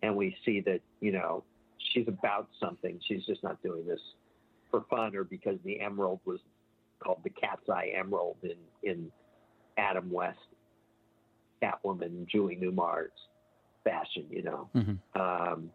and 0.03 0.17
we 0.17 0.37
see 0.45 0.61
that 0.61 0.81
you 1.01 1.13
know 1.13 1.45
she's 1.93 2.09
about 2.09 2.49
something. 2.61 2.99
She's 3.07 3.25
just 3.27 3.43
not 3.43 3.63
doing 3.63 3.87
this 3.87 4.01
for 4.71 4.85
fun 4.91 5.15
or 5.15 5.25
because 5.25 5.59
the 5.65 5.81
emerald 5.81 6.21
was 6.25 6.41
called 7.01 7.21
the 7.25 7.31
cat's 7.31 7.69
eye 7.69 7.93
emerald 7.97 8.37
in 8.43 8.57
in 8.83 9.13
Adam 9.77 10.11
West, 10.11 10.39
Catwoman, 11.63 12.27
Julie 12.27 12.57
Newmar's 12.57 13.13
fashion, 13.85 14.27
you 14.31 14.43
know. 14.43 14.69
Mm-hmm. 14.75 15.21
Um, 15.21 15.71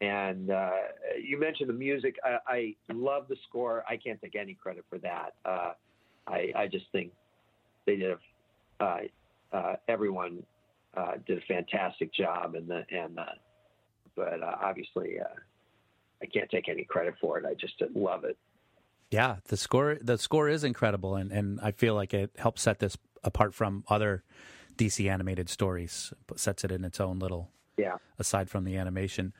and 0.00 0.50
uh, 0.50 0.70
you 1.22 1.38
mentioned 1.38 1.68
the 1.68 1.74
music. 1.74 2.16
I, 2.24 2.38
I 2.88 2.92
love 2.92 3.26
the 3.28 3.36
score. 3.48 3.84
I 3.88 3.96
can't 3.96 4.20
take 4.20 4.34
any 4.34 4.54
credit 4.54 4.84
for 4.88 4.98
that. 4.98 5.34
Uh, 5.44 5.72
I, 6.26 6.52
I 6.56 6.66
just 6.66 6.86
think 6.92 7.12
they 7.86 7.96
did. 7.96 8.12
A, 8.80 8.84
uh, 8.84 8.98
uh, 9.52 9.76
everyone 9.88 10.42
uh, 10.96 11.12
did 11.26 11.38
a 11.38 11.40
fantastic 11.42 12.14
job, 12.14 12.54
and 12.54 12.68
the 12.68 12.84
and 12.90 13.18
uh, 13.18 13.24
but 14.16 14.42
uh, 14.42 14.56
obviously 14.62 15.18
I 16.22 16.26
can't 16.26 16.50
take 16.50 16.68
any 16.68 16.84
credit 16.84 17.14
for 17.20 17.38
it. 17.38 17.44
I 17.44 17.54
just 17.54 17.74
love 17.94 18.24
it. 18.24 18.38
Yeah, 19.10 19.36
the 19.48 19.56
score 19.56 19.98
the 20.00 20.18
score 20.18 20.48
is 20.48 20.64
incredible, 20.64 21.16
and, 21.16 21.32
and 21.32 21.60
I 21.60 21.72
feel 21.72 21.94
like 21.94 22.14
it 22.14 22.30
helps 22.38 22.62
set 22.62 22.78
this 22.78 22.96
apart 23.22 23.54
from 23.54 23.84
other 23.88 24.22
DC 24.76 25.10
animated 25.10 25.50
stories. 25.50 26.12
Sets 26.36 26.64
it 26.64 26.72
in 26.72 26.84
its 26.84 27.00
own 27.00 27.18
little 27.18 27.50
Yeah. 27.76 27.96
aside 28.18 28.50
from 28.50 28.64
the 28.64 28.76
animation. 28.76 29.32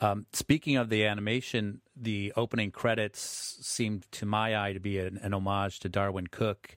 Um, 0.00 0.26
speaking 0.32 0.76
of 0.76 0.88
the 0.88 1.04
animation, 1.04 1.80
the 1.96 2.32
opening 2.36 2.70
credits 2.70 3.58
seemed 3.60 4.06
to 4.12 4.26
my 4.26 4.56
eye 4.56 4.72
to 4.72 4.80
be 4.80 4.98
an, 4.98 5.18
an 5.22 5.34
homage 5.34 5.80
to 5.80 5.88
Darwyn 5.88 6.28
Cooke, 6.30 6.76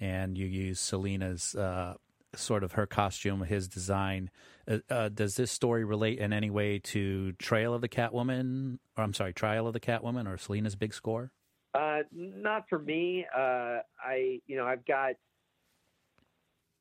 and 0.00 0.38
you 0.38 0.46
use 0.46 0.80
Selina's 0.80 1.54
uh, 1.54 1.94
sort 2.34 2.64
of 2.64 2.72
her 2.72 2.86
costume, 2.86 3.42
his 3.42 3.68
design. 3.68 4.30
Uh, 4.66 4.78
uh, 4.88 5.08
does 5.08 5.36
this 5.36 5.50
story 5.50 5.84
relate 5.84 6.18
in 6.18 6.32
any 6.32 6.48
way 6.50 6.78
to 6.78 7.32
Trail 7.32 7.74
of 7.74 7.80
the 7.82 7.88
Catwoman, 7.88 8.78
or 8.96 9.04
I'm 9.04 9.14
sorry, 9.14 9.32
Trial 9.34 9.66
of 9.66 9.72
the 9.74 9.80
Catwoman, 9.80 10.26
or 10.32 10.38
Selina's 10.38 10.76
big 10.76 10.94
score? 10.94 11.32
Uh, 11.74 12.00
not 12.12 12.68
for 12.68 12.78
me. 12.78 13.26
Uh, 13.34 13.78
I, 14.02 14.40
you 14.46 14.56
know, 14.56 14.66
I've 14.66 14.84
got 14.84 15.14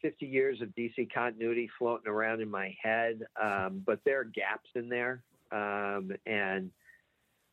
50 0.02 0.26
years 0.26 0.62
of 0.62 0.70
DC 0.70 1.12
continuity 1.14 1.70
floating 1.78 2.12
around 2.12 2.42
in 2.42 2.50
my 2.50 2.76
head, 2.82 3.22
um, 3.42 3.82
but 3.86 4.00
there 4.06 4.22
are 4.22 4.26
gaps 4.26 4.70
in 4.76 4.90
there. 4.90 5.24
Um, 5.52 6.12
and 6.26 6.72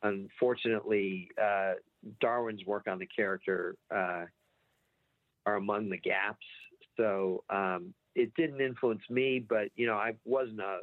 unfortunately, 0.02 1.28
uh, 1.40 1.75
Darwyn's 2.21 2.64
work 2.64 2.87
on 2.88 2.99
the 2.99 3.07
character 3.07 3.76
uh, 3.95 4.25
are 5.47 5.57
among 5.57 5.90
the 5.90 5.99
gaps. 5.99 6.47
So 6.97 7.45
um, 7.50 7.95
it 8.14 8.33
didn't 8.35 8.61
influence 8.61 9.02
me, 9.11 9.45
but, 9.47 9.69
you 9.76 9.87
know, 9.87 9.95
I 9.95 10.14
wasn't 10.25 10.61
a, 10.61 10.81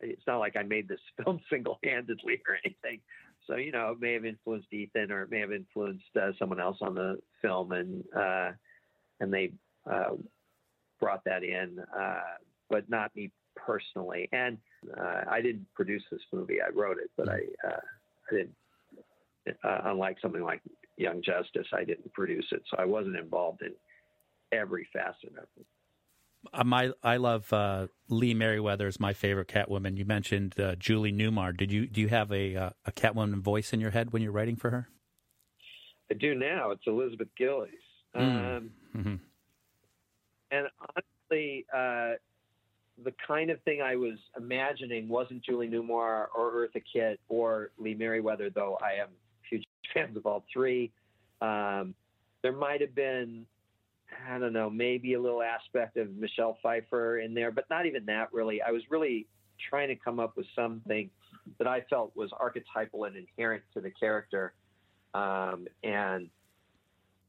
it's 0.00 0.26
not 0.26 0.38
like 0.38 0.56
I 0.56 0.62
made 0.62 0.88
this 0.88 1.00
film 1.24 1.40
single 1.50 1.78
handedly 1.84 2.40
or 2.48 2.56
anything. 2.64 3.00
So 3.46 3.56
you 3.56 3.72
know, 3.72 3.90
it 3.90 4.00
may 4.00 4.12
have 4.12 4.24
influenced 4.24 4.72
Ethan, 4.72 5.10
or 5.10 5.22
it 5.22 5.30
may 5.30 5.40
have 5.40 5.52
influenced 5.52 6.16
uh, 6.20 6.30
someone 6.38 6.60
else 6.60 6.78
on 6.80 6.94
the 6.94 7.18
film, 7.40 7.72
and 7.72 8.04
uh, 8.16 8.52
and 9.20 9.32
they 9.32 9.52
uh, 9.90 10.10
brought 11.02 11.24
that 11.24 11.42
in, 11.42 11.78
uh, 11.98 12.20
but 12.70 12.88
not 12.88 13.14
me 13.16 13.30
personally. 13.56 14.28
And 14.32 14.56
uh, 14.96 15.22
I 15.28 15.42
didn't 15.42 15.66
produce 15.74 16.02
this 16.10 16.20
movie; 16.32 16.58
I 16.66 16.70
wrote 16.70 16.98
it, 16.98 17.10
but 17.16 17.28
I 17.28 17.40
uh, 17.66 17.80
I 18.30 18.34
didn't. 18.34 18.54
Uh, 19.64 19.80
unlike 19.86 20.16
something 20.22 20.44
like 20.44 20.60
Young 20.96 21.20
Justice, 21.20 21.66
I 21.72 21.82
didn't 21.82 22.12
produce 22.12 22.46
it, 22.52 22.62
so 22.70 22.76
I 22.78 22.84
wasn't 22.84 23.16
involved 23.16 23.62
in 23.62 23.72
every 24.56 24.86
facet 24.92 25.36
of 25.36 25.48
it. 25.58 25.66
Uh, 26.52 26.64
my 26.64 26.92
I 27.02 27.16
love 27.16 27.52
uh, 27.52 27.88
Lee 28.08 28.34
Meriwether 28.34 28.86
is 28.86 29.00
my 29.00 29.12
favorite 29.12 29.48
Catwoman. 29.48 29.96
You 29.96 30.04
mentioned 30.04 30.58
uh, 30.60 30.76
Julie 30.76 31.12
Newmar. 31.12 31.56
Did 31.56 31.72
you 31.72 31.88
do 31.88 32.00
you 32.00 32.08
have 32.08 32.30
a 32.30 32.54
uh, 32.54 32.70
a 32.84 32.92
Catwoman 32.92 33.40
voice 33.40 33.72
in 33.72 33.80
your 33.80 33.90
head 33.90 34.12
when 34.12 34.22
you're 34.22 34.32
writing 34.32 34.56
for 34.56 34.70
her? 34.70 34.88
I 36.10 36.14
do 36.14 36.36
now. 36.36 36.70
It's 36.70 36.82
Elizabeth 36.86 37.28
Gillies. 37.36 37.72
Mm. 38.14 38.56
Um, 38.56 38.70
hmm 38.92 39.14
and 40.52 40.68
honestly, 40.80 41.66
uh, 41.74 42.12
the 43.02 43.12
kind 43.26 43.50
of 43.50 43.60
thing 43.62 43.80
I 43.80 43.96
was 43.96 44.18
imagining 44.36 45.08
wasn't 45.08 45.42
Julie 45.42 45.68
Newmar 45.68 46.26
or 46.36 46.52
Eartha 46.54 46.82
Kitt 46.92 47.18
or 47.28 47.70
Lee 47.78 47.94
Meriwether, 47.94 48.50
though 48.50 48.78
I 48.80 49.02
am 49.02 49.08
huge 49.50 49.64
fans 49.94 50.16
of 50.16 50.26
all 50.26 50.44
three. 50.52 50.92
Um, 51.40 51.94
there 52.42 52.52
might 52.52 52.80
have 52.80 52.94
been, 52.94 53.46
I 54.28 54.38
don't 54.38 54.52
know, 54.52 54.68
maybe 54.68 55.14
a 55.14 55.20
little 55.20 55.42
aspect 55.42 55.96
of 55.96 56.14
Michelle 56.16 56.58
Pfeiffer 56.62 57.18
in 57.18 57.34
there, 57.34 57.50
but 57.50 57.64
not 57.70 57.86
even 57.86 58.04
that 58.06 58.32
really. 58.32 58.60
I 58.62 58.70
was 58.70 58.82
really 58.90 59.26
trying 59.70 59.88
to 59.88 59.96
come 59.96 60.20
up 60.20 60.36
with 60.36 60.46
something 60.54 61.08
that 61.58 61.66
I 61.66 61.80
felt 61.88 62.14
was 62.14 62.30
archetypal 62.38 63.04
and 63.04 63.16
inherent 63.16 63.62
to 63.74 63.80
the 63.80 63.90
character. 63.90 64.52
Um, 65.14 65.66
and 65.82 66.28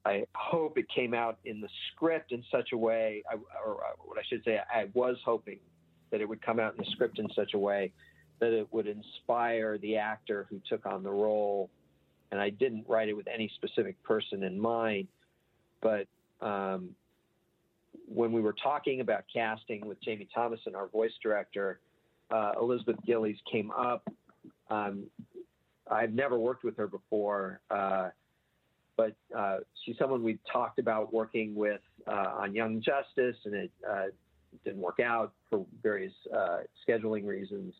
I 0.05 0.25
hope 0.36 0.77
it 0.77 0.86
came 0.89 1.13
out 1.13 1.39
in 1.45 1.62
the 1.62 1.69
script 1.91 2.31
in 2.31 2.43
such 2.51 2.74
a 2.74 2.77
way, 2.77 3.24
or 3.65 3.77
what 4.03 4.17
I 4.17 4.24
should 4.27 4.43
say, 4.43 4.60
I 4.74 4.89
was 4.93 5.15
hoping 5.24 5.60
that 6.12 6.19
it 6.19 6.27
would 6.27 6.41
come 6.41 6.60
out 6.60 6.74
in 6.74 6.83
the 6.83 6.91
script 6.91 7.19
in 7.19 7.27
such 7.36 7.53
a 7.53 7.57
way 7.57 7.91
that 8.39 8.51
it 8.51 8.67
would 8.72 8.88
inspire 8.88 9.77
the 9.77 9.95
actor 9.95 10.45
who 10.50 10.60
took 10.67 10.86
on 10.86 11.03
the 11.03 11.10
role. 11.10 11.69
And 12.31 12.41
I 12.41 12.50
didn't 12.50 12.86
write 12.88 13.07
it 13.07 13.13
with 13.13 13.27
any 13.27 13.50
specific 13.55 14.01
person 14.03 14.43
in 14.43 14.60
mind, 14.60 15.07
but 15.81 16.07
um, 16.41 16.89
when 18.07 18.31
we 18.31 18.41
were 18.41 18.55
talking 18.62 19.01
about 19.01 19.24
casting 19.33 19.86
with 19.86 20.01
Jamie 20.03 20.27
Thomason, 20.33 20.75
our 20.75 20.88
voice 20.88 21.12
director, 21.22 21.79
uh, 22.31 22.53
Elizabeth 22.60 22.98
Gillies 23.05 23.38
came 23.50 23.72
up. 23.72 24.07
Um, 24.69 25.05
I've 25.89 26.13
never 26.13 26.38
worked 26.38 26.63
with 26.63 26.75
her 26.77 26.88
before. 26.88 27.62
Uh, 27.69 28.10
but 28.97 29.15
uh, 29.38 29.57
she's 29.83 29.97
someone 29.97 30.23
we 30.23 30.38
talked 30.51 30.79
about 30.79 31.13
working 31.13 31.55
with 31.55 31.81
uh, 32.07 32.33
on 32.38 32.53
Young 32.53 32.81
Justice, 32.81 33.38
and 33.45 33.53
it 33.53 33.71
uh, 33.89 34.05
didn't 34.63 34.81
work 34.81 35.00
out 35.00 35.33
for 35.50 35.65
various 35.81 36.13
uh, 36.35 36.59
scheduling 36.88 37.25
reasons. 37.25 37.73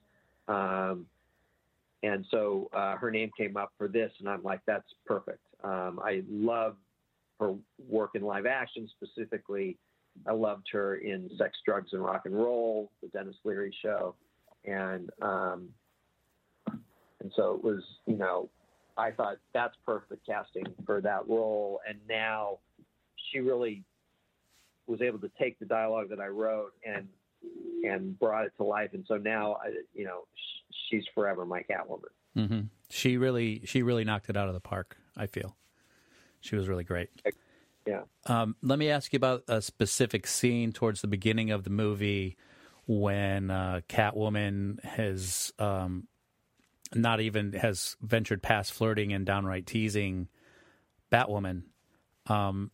Um, 0.48 1.06
and 2.02 2.26
so 2.32 2.70
uh, 2.74 2.98
her 2.98 3.12
name 3.12 3.32
came 3.38 3.56
up 3.56 3.72
for 3.78 3.88
this, 3.88 4.12
and 4.20 4.28
I'm 4.28 4.44
like, 4.44 4.60
that's 4.68 4.90
perfect. 5.06 5.40
Um, 5.64 6.00
I 6.04 6.24
love 6.30 6.76
her 7.40 7.54
work 7.88 8.12
in 8.16 8.22
live 8.22 8.46
action 8.46 8.90
specifically. 8.98 9.78
I 10.28 10.34
loved 10.34 10.68
her 10.72 10.96
in 10.96 11.30
Sex, 11.38 11.58
Drugs, 11.66 11.94
and 11.94 12.04
Rock 12.04 12.24
and 12.26 12.36
Roll, 12.36 12.92
the 13.02 13.08
Denis 13.08 13.36
Leary 13.44 13.74
show, 13.82 14.16
and 14.66 15.10
um, 15.22 15.70
and 17.24 17.32
so 17.36 17.56
it 17.56 17.64
was, 17.64 17.82
you 18.06 18.18
know, 18.18 18.50
I 18.98 19.12
thought 19.12 19.38
that's 19.54 19.76
perfect 19.86 20.26
casting 20.26 20.66
for 20.86 21.02
that 21.02 21.28
role. 21.28 21.80
And 21.88 21.98
now 22.08 22.60
she 23.32 23.40
really 23.40 23.84
was 24.88 25.02
able 25.02 25.20
to 25.20 25.32
take 25.40 25.60
the 25.60 25.66
dialogue 25.66 26.10
that 26.10 26.20
I 26.20 26.28
wrote 26.28 26.74
and 26.86 27.08
and 27.84 28.18
brought 28.18 28.46
it 28.46 28.54
to 28.58 28.64
life. 28.64 28.92
And 28.94 29.04
so 29.08 29.18
now, 29.18 29.56
I, 29.56 29.74
you 29.94 30.06
know, 30.06 30.22
sh- 30.34 30.76
she's 30.90 31.04
forever 31.14 31.46
my 31.46 31.62
Catwoman. 31.64 32.48
hmm 32.48 32.62
She 32.90 33.18
really 33.18 33.62
she 33.66 33.84
really 33.84 34.04
knocked 34.04 34.30
it 34.30 34.38
out 34.38 34.48
of 34.48 34.54
the 34.54 34.62
park. 34.62 34.98
I 35.18 35.28
feel 35.28 35.58
she 36.40 36.56
was 36.56 36.68
really 36.68 36.84
great. 36.84 37.10
Yeah. 37.88 38.04
Um, 38.26 38.56
let 38.62 38.80
me 38.80 38.90
ask 38.90 39.12
you 39.12 39.18
about 39.18 39.44
a 39.48 39.62
specific 39.62 40.26
scene 40.28 40.72
towards 40.72 41.02
the 41.02 41.08
beginning 41.08 41.52
of 41.52 41.64
the 41.64 41.70
movie 41.70 42.38
when 42.86 43.50
uh, 43.50 43.82
Catwoman 43.90 44.84
has 44.84 45.52
um, 45.60 46.08
not 46.96 47.20
even 47.20 47.54
has 47.54 47.96
ventured 48.02 48.42
past 48.42 48.74
flirting 48.74 49.14
and 49.14 49.26
downright 49.26 49.66
teasing 49.66 50.28
Batwoman. 51.12 51.64
Um, 52.28 52.72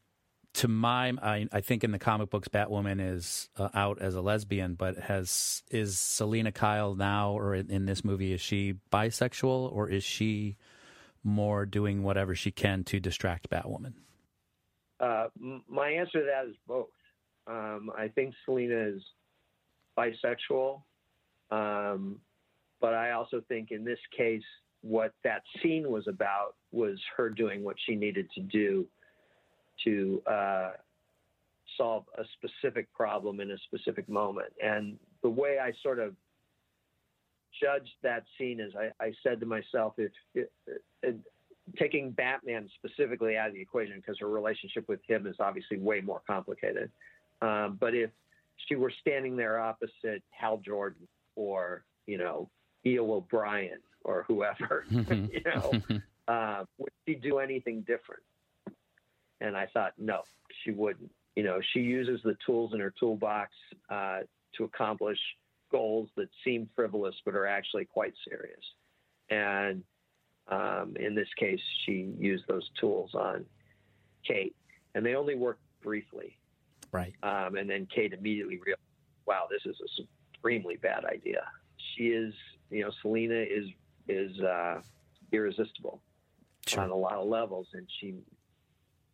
to 0.54 0.68
my, 0.68 1.14
I, 1.22 1.48
I 1.52 1.62
think 1.62 1.84
in 1.84 1.92
the 1.92 2.00
comic 2.00 2.30
books, 2.30 2.48
Batwoman 2.48 3.14
is 3.14 3.50
uh, 3.58 3.70
out 3.74 4.02
as 4.02 4.16
a 4.16 4.22
lesbian, 4.22 4.74
but 4.74 4.98
has 4.98 5.64
is 5.70 6.00
Selina 6.00 6.52
Kyle 6.52 6.96
now, 6.96 7.32
or 7.32 7.56
in, 7.56 7.70
in 7.70 7.86
this 7.86 8.04
movie, 8.04 8.34
is 8.34 8.42
she 8.42 8.76
bisexual, 8.92 9.72
or 9.72 9.90
is 9.90 10.04
she 10.04 10.58
more 11.24 11.66
doing 11.66 12.04
whatever 12.04 12.34
she 12.36 12.52
can 12.52 12.84
to 12.86 13.00
distract 13.00 13.50
Batwoman? 13.50 13.94
Uh, 15.00 15.28
my 15.70 15.90
answer 15.92 16.20
to 16.20 16.26
that 16.26 16.50
is 16.50 16.56
both. 16.68 16.90
Um, 17.48 17.92
I 17.98 18.08
think 18.10 18.34
Selina 18.46 18.96
is 18.96 19.02
bisexual. 19.98 20.82
Um, 21.52 22.20
but 22.82 22.94
I 22.94 23.12
also 23.12 23.42
think 23.48 23.72
in 23.72 23.84
this 23.84 24.00
case, 24.16 24.44
what 24.82 25.14
that 25.24 25.44
scene 25.62 25.90
was 25.90 26.08
about 26.08 26.56
was 26.72 26.98
her 27.18 27.30
doing 27.30 27.64
what 27.64 27.76
she 27.86 27.96
needed 27.96 28.30
to 28.36 28.42
do 28.42 28.88
to 29.84 30.22
uh, 30.26 30.72
solve 31.78 32.06
a 32.18 32.24
specific 32.38 32.92
problem 32.94 33.40
in 33.40 33.52
a 33.52 33.58
specific 33.58 34.08
moment. 34.08 34.54
And 34.64 34.98
the 35.22 35.30
way 35.30 35.58
I 35.60 35.74
sort 35.84 36.00
of 36.00 36.16
judged 37.62 37.92
that 38.04 38.24
scene 38.38 38.60
is 38.60 38.74
I, 38.76 38.92
I 39.04 39.12
said 39.24 39.40
to 39.40 39.46
myself, 39.46 39.94
if, 39.98 40.12
if, 40.34 40.48
if 41.04 41.16
taking 41.78 42.12
Batman 42.12 42.70
specifically 42.78 43.38
out 43.38 43.50
of 43.50 43.54
the 43.54 43.62
equation, 43.62 43.98
because 43.98 44.18
her 44.20 44.30
relationship 44.30 44.88
with 44.88 45.00
him 45.08 45.28
is 45.28 45.36
obviously 45.40 45.78
way 45.78 46.02
more 46.02 46.22
complicated. 46.26 46.90
Um, 47.42 47.78
but 47.80 47.94
if 47.94 48.12
she 48.68 48.76
were 48.76 48.92
standing 49.02 49.36
there 49.36 49.60
opposite 49.60 50.24
Hal 50.32 50.58
Jordan 50.66 51.08
or, 51.36 51.84
you 52.06 52.18
know, 52.18 52.50
Eel 52.86 53.12
O'Brien 53.12 53.80
or 54.04 54.26
whoever, 54.28 54.86
you 54.90 55.42
know, 55.46 55.74
uh, 56.28 56.64
would 56.78 56.92
she 57.08 57.16
do 57.16 57.40
anything 57.40 57.82
different? 57.82 58.24
And 59.42 59.56
I 59.56 59.68
thought, 59.68 59.94
no, 59.98 60.22
she 60.64 60.72
wouldn't. 60.72 61.12
You 61.36 61.44
know, 61.44 61.60
she 61.74 61.80
uses 61.80 62.20
the 62.24 62.36
tools 62.46 62.74
in 62.74 62.80
her 62.80 62.94
toolbox 63.00 63.52
uh, 63.90 64.20
to 64.58 64.64
accomplish 64.64 65.20
goals 65.72 66.10
that 66.18 66.28
seem 66.44 66.70
frivolous 66.76 67.16
but 67.24 67.36
are 67.36 67.46
actually 67.46 67.86
quite 67.86 68.14
serious. 68.28 68.64
And 69.30 69.84
um, 70.50 70.96
in 71.00 71.16
this 71.16 71.28
case, 71.38 71.60
she 71.86 72.12
used 72.18 72.44
those 72.48 72.68
tools 72.80 73.12
on 73.14 73.46
Kate, 74.28 74.56
and 74.96 75.06
they 75.06 75.16
only 75.16 75.36
worked 75.36 75.62
briefly. 75.82 76.38
Right. 76.92 77.14
Um, 77.22 77.56
and 77.56 77.70
then 77.70 77.88
Kate 77.94 78.14
immediately 78.14 78.60
realized, 78.66 78.82
wow, 79.28 79.48
this 79.50 79.62
is 79.66 79.80
a 79.80 80.04
supremely 80.34 80.78
bad 80.78 81.06
idea. 81.06 81.44
She 81.96 82.06
is, 82.06 82.34
you 82.70 82.84
know, 82.84 82.92
Selina 83.02 83.36
is 83.36 83.66
is 84.08 84.40
uh, 84.42 84.82
irresistible 85.32 86.02
Sure. 86.68 86.84
on 86.84 86.90
a 86.92 86.96
lot 86.96 87.14
of 87.14 87.28
levels, 87.28 87.68
and 87.74 87.88
she, 88.00 88.14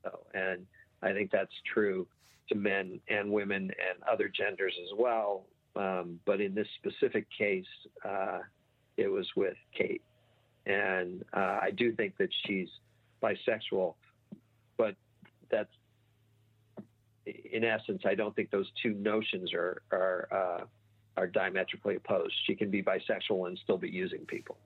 so, 0.04 0.20
and 0.34 0.66
I 1.02 1.14
think 1.14 1.32
that's 1.32 1.54
true 1.74 2.06
to 2.50 2.56
men 2.56 3.00
and 3.08 3.32
women 3.32 3.72
and 3.72 4.04
other 4.12 4.28
genders 4.28 4.74
as 4.84 4.98
well. 4.98 5.46
Um, 5.76 6.20
but 6.26 6.42
in 6.42 6.54
this 6.54 6.68
specific 6.80 7.28
case, 7.38 7.66
uh, 8.04 8.40
it 8.98 9.08
was 9.08 9.28
with 9.36 9.56
Kate, 9.78 10.02
and 10.66 11.24
uh, 11.34 11.60
I 11.62 11.72
do 11.72 11.94
think 11.94 12.18
that 12.18 12.30
she's 12.46 12.68
bisexual, 13.22 13.94
but 14.78 14.96
that's 15.50 15.72
in 17.26 17.64
essence, 17.64 18.04
I 18.06 18.16
don't 18.16 18.36
think 18.36 18.52
those 18.52 18.70
two 18.82 18.94
notions 18.94 19.54
are 19.54 19.82
are 19.92 20.28
uh, 20.32 20.66
are 21.18 21.28
diametrically 21.28 21.96
opposed. 21.96 22.34
She 22.46 22.56
can 22.56 22.70
be 22.70 22.84
bisexual 22.84 23.48
and 23.48 23.58
still 23.64 23.78
be 23.78 23.90
using 23.90 24.26
people. 24.26 24.58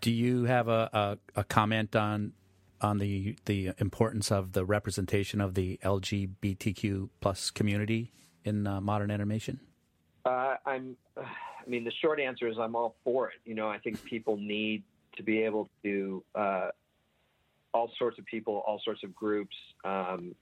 Do 0.00 0.10
you 0.10 0.44
have 0.44 0.68
a, 0.68 1.18
a, 1.34 1.40
a 1.40 1.44
comment 1.44 1.96
on 1.96 2.32
on 2.80 2.98
the 2.98 3.36
the 3.44 3.70
importance 3.78 4.32
of 4.32 4.52
the 4.52 4.64
representation 4.64 5.40
of 5.40 5.54
the 5.54 5.78
LGBTQ 5.84 7.08
plus 7.20 7.50
community 7.50 8.12
in 8.44 8.66
uh, 8.66 8.80
modern 8.80 9.10
animation? 9.10 9.60
Uh, 10.24 10.56
I'm. 10.66 10.96
I 11.16 11.70
mean, 11.70 11.84
the 11.84 11.92
short 12.02 12.18
answer 12.18 12.48
is 12.48 12.56
I'm 12.58 12.74
all 12.74 12.96
for 13.04 13.28
it. 13.28 13.36
You 13.44 13.54
know, 13.54 13.68
I 13.68 13.78
think 13.78 14.02
people 14.02 14.36
need 14.36 14.82
to 15.16 15.22
be 15.22 15.42
able 15.42 15.70
to 15.84 16.24
uh, 16.34 16.68
all 17.72 17.90
sorts 17.98 18.18
of 18.18 18.26
people, 18.26 18.64
all 18.66 18.80
sorts 18.84 19.04
of 19.04 19.14
groups 19.14 19.56
um, 19.84 20.34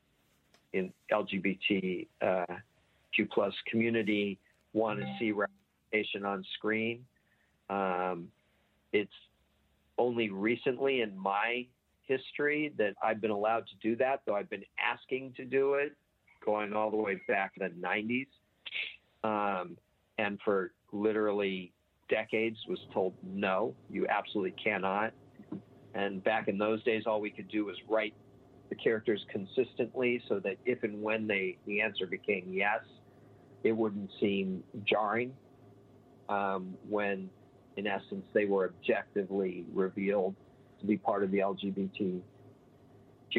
in 0.73 0.93
LGBT 1.13 2.07
uh, 2.23 2.45
Q 3.15 3.27
plus 3.33 3.55
community 3.71 4.39
want 4.73 5.01
to 5.01 5.07
see 5.19 5.33
representation 5.33 6.25
on 6.25 6.45
screen. 6.55 7.05
Um, 7.69 8.29
it's 8.93 9.13
only 9.99 10.31
recently 10.31 11.03
in 11.03 11.17
my 11.17 11.67
history 12.03 12.73
that 12.79 12.95
I've 13.03 13.21
been 13.21 13.31
allowed 13.31 13.67
to 13.69 13.75
do 13.83 13.97
that, 13.97 14.23
though 14.27 14.35
I've 14.35 14.51
been 14.51 14.65
asking 14.79 15.35
to 15.37 15.45
do 15.45 15.75
it, 15.75 15.97
going 16.45 16.73
all 16.73 16.91
the 16.91 16.97
way 16.97 17.21
back 17.29 17.55
to 17.55 17.61
the 17.61 17.87
90s. 17.87 18.27
Um, 19.23 19.77
and 20.19 20.39
for 20.45 20.73
literally 20.93 21.73
decades 22.09 22.59
was 22.69 22.79
told, 22.93 23.15
no, 23.23 23.75
you 23.91 24.07
absolutely 24.09 24.55
cannot. 24.63 25.13
And 25.95 26.23
back 26.23 26.49
in 26.49 26.59
those 26.59 26.83
days, 26.85 27.05
all 27.07 27.21
we 27.21 27.31
could 27.31 27.49
do 27.49 27.65
was 27.65 27.77
write 27.89 28.15
the 28.69 28.75
characters 28.77 29.25
consistently 29.31 30.23
so 30.29 30.41
that 30.41 30.57
if 30.65 30.83
and 30.83 31.03
when 31.03 31.27
they 31.27 31.59
the 31.67 31.81
answer 31.81 32.07
became 32.07 32.47
yes, 32.51 32.81
it 33.63 33.73
wouldn't 33.73 34.11
seem 34.21 34.63
jarring 34.85 35.33
um, 36.29 36.75
when, 36.89 37.29
in 37.77 37.87
essence, 37.87 38.25
they 38.33 38.47
were 38.47 38.73
objectively 38.81 39.65
revealed 39.73 40.35
to 40.81 40.87
be 40.87 40.97
part 40.97 41.23
of 41.23 41.31
the 41.31 41.39
LGBTQ 41.39 42.23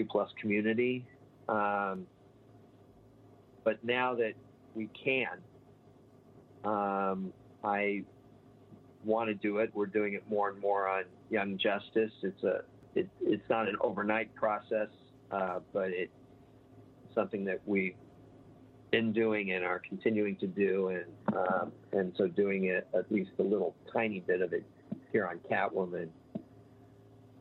plus 0.10 0.30
community. 0.40 1.06
Um, 1.50 2.06
but 3.64 3.84
now 3.84 4.16
that 4.16 4.34
we 4.76 4.90
can, 5.04 5.28
um, 6.64 7.34
I 7.64 8.04
want 9.04 9.30
to 9.30 9.34
do 9.34 9.58
it. 9.58 9.72
We're 9.74 9.86
doing 9.86 10.14
it 10.14 10.24
more 10.30 10.50
and 10.50 10.60
more 10.60 10.88
on 10.88 11.04
Young 11.30 11.58
Justice. 11.58 12.12
It's 12.22 12.44
a 12.44 12.62
it, 12.94 13.08
it's 13.22 13.50
not 13.50 13.68
an 13.68 13.78
overnight 13.82 14.34
process, 14.36 14.90
uh, 15.32 15.60
but 15.74 15.90
it's 15.90 16.12
something 17.16 17.46
that 17.46 17.62
we've 17.66 17.96
been 18.92 19.14
doing 19.14 19.52
and 19.52 19.64
are 19.64 19.80
continuing 19.80 20.36
to 20.38 20.48
do, 20.48 20.90
and 20.90 21.38
um, 21.38 21.72
and 21.94 22.14
so 22.18 22.28
doing 22.28 22.66
it 22.66 22.88
at 22.94 23.12
least 23.12 23.32
a 23.40 23.44
little 23.44 23.74
tiny 23.92 24.20
bit 24.20 24.42
of 24.42 24.54
it 24.54 24.66
here 25.12 25.26
on 25.26 25.40
Catwoman, 25.50 26.10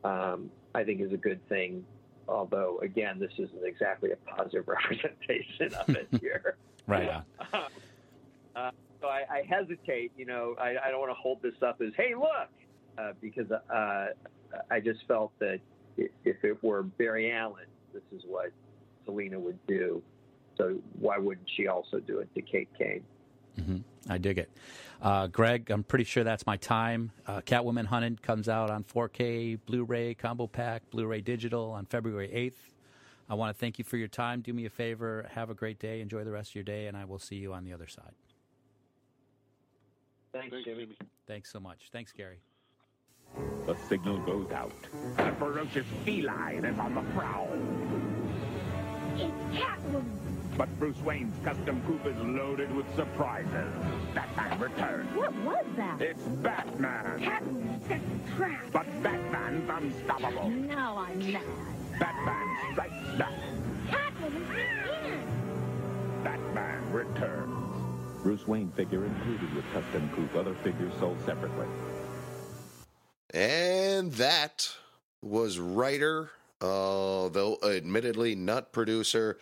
um, 0.03 0.49
I 0.73 0.83
think 0.83 1.01
is 1.01 1.11
a 1.13 1.17
good 1.17 1.47
thing. 1.49 1.85
Although 2.27 2.79
again, 2.79 3.19
this 3.19 3.33
isn't 3.33 3.65
exactly 3.65 4.11
a 4.11 4.15
positive 4.15 4.67
representation 4.67 5.73
of 5.75 5.89
it 5.89 6.07
here. 6.21 6.55
Right. 6.87 7.09
on. 7.09 7.23
Uh, 8.53 8.69
so 8.99 9.07
I, 9.07 9.23
I 9.31 9.43
hesitate. 9.47 10.11
You 10.17 10.25
know, 10.25 10.55
I, 10.59 10.75
I 10.83 10.91
don't 10.91 10.99
want 10.99 11.11
to 11.11 11.21
hold 11.21 11.41
this 11.41 11.53
up 11.65 11.79
as, 11.79 11.93
"Hey, 11.95 12.13
look," 12.15 12.49
uh, 12.97 13.13
because 13.21 13.49
uh, 13.49 14.07
I 14.69 14.79
just 14.81 15.07
felt 15.07 15.31
that 15.39 15.61
if 15.97 16.43
it 16.43 16.61
were 16.61 16.83
Barry 16.83 17.31
Allen, 17.31 17.63
this 17.93 18.03
is 18.13 18.23
what 18.27 18.51
Selina 19.05 19.39
would 19.39 19.57
do. 19.67 20.03
So 20.61 20.77
why 20.99 21.17
wouldn't 21.17 21.49
she 21.57 21.67
also 21.67 21.99
do 21.99 22.19
it 22.19 22.29
to 22.35 22.41
Kate 22.43 22.69
Kane? 22.77 23.03
hmm 23.57 23.77
I 24.07 24.19
dig 24.19 24.37
it. 24.37 24.49
Uh, 25.01 25.25
Greg, 25.27 25.71
I'm 25.71 25.83
pretty 25.83 26.03
sure 26.03 26.23
that's 26.23 26.45
my 26.45 26.57
time. 26.57 27.11
Uh, 27.25 27.41
Catwoman 27.41 27.85
Hunted 27.85 28.21
comes 28.21 28.47
out 28.47 28.69
on 28.69 28.83
4K, 28.83 29.59
Blu 29.65 29.83
ray, 29.83 30.13
combo 30.13 30.45
pack, 30.45 30.83
Blu 30.91 31.07
ray 31.07 31.21
digital 31.21 31.71
on 31.71 31.85
February 31.85 32.29
8th. 32.29 32.73
I 33.29 33.33
want 33.33 33.55
to 33.55 33.59
thank 33.59 33.79
you 33.79 33.85
for 33.85 33.97
your 33.97 34.07
time. 34.07 34.41
Do 34.41 34.53
me 34.53 34.65
a 34.65 34.69
favor. 34.69 35.27
Have 35.33 35.49
a 35.49 35.53
great 35.55 35.79
day. 35.79 36.01
Enjoy 36.01 36.23
the 36.23 36.31
rest 36.31 36.51
of 36.51 36.55
your 36.55 36.63
day, 36.63 36.85
and 36.87 36.95
I 36.95 37.05
will 37.05 37.19
see 37.19 37.37
you 37.37 37.53
on 37.53 37.63
the 37.63 37.73
other 37.73 37.87
side. 37.87 38.11
Thanks, 40.33 40.49
Thanks, 40.51 40.65
Jimmy. 40.65 40.83
Jimmy. 40.83 40.97
Thanks 41.27 41.51
so 41.51 41.59
much. 41.59 41.89
Thanks, 41.91 42.11
Gary. 42.11 42.39
The 43.65 43.75
signal 43.89 44.19
goes 44.19 44.51
out. 44.51 44.71
A 45.17 45.33
ferocious 45.35 45.85
feline 46.05 46.65
is 46.65 46.77
on 46.77 46.93
the 46.95 47.01
prowl. 47.13 47.47
It's 49.15 49.59
Catwoman. 49.59 50.30
But 50.57 50.67
Bruce 50.79 50.99
Wayne's 51.01 51.33
custom 51.43 51.81
coupe 51.87 52.05
is 52.05 52.17
loaded 52.17 52.75
with 52.75 52.85
surprises. 52.95 53.73
Batman 54.13 54.59
returns. 54.59 55.15
What 55.15 55.33
was 55.43 55.65
that? 55.77 56.01
It's 56.01 56.23
Batman. 56.23 57.19
Catwoman 57.19 57.87
set 57.87 58.01
the 58.01 58.35
trap. 58.35 58.65
But 58.71 59.03
Batman's 59.03 59.69
unstoppable. 59.69 60.49
Now 60.49 60.97
I'm 60.97 61.19
mad. 61.31 61.43
Batman 61.99 62.57
strikes 62.71 63.17
back. 63.17 63.31
Catwoman's 63.87 64.51
in. 65.05 66.23
Batman 66.23 66.91
returns. 66.91 67.57
Bruce 68.21 68.47
Wayne 68.47 68.71
figure 68.71 69.05
included 69.05 69.53
with 69.55 69.65
custom 69.73 70.09
coupe. 70.15 70.35
Other 70.35 70.53
figures 70.55 70.93
sold 70.99 71.17
separately. 71.25 71.67
And 73.33 74.11
that 74.13 74.69
was 75.21 75.57
writer, 75.59 76.31
uh, 76.59 77.29
though 77.29 77.57
admittedly 77.63 78.35
not 78.35 78.73
producer, 78.73 79.39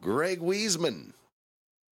Greg 0.00 0.40
Weisman. 0.40 1.12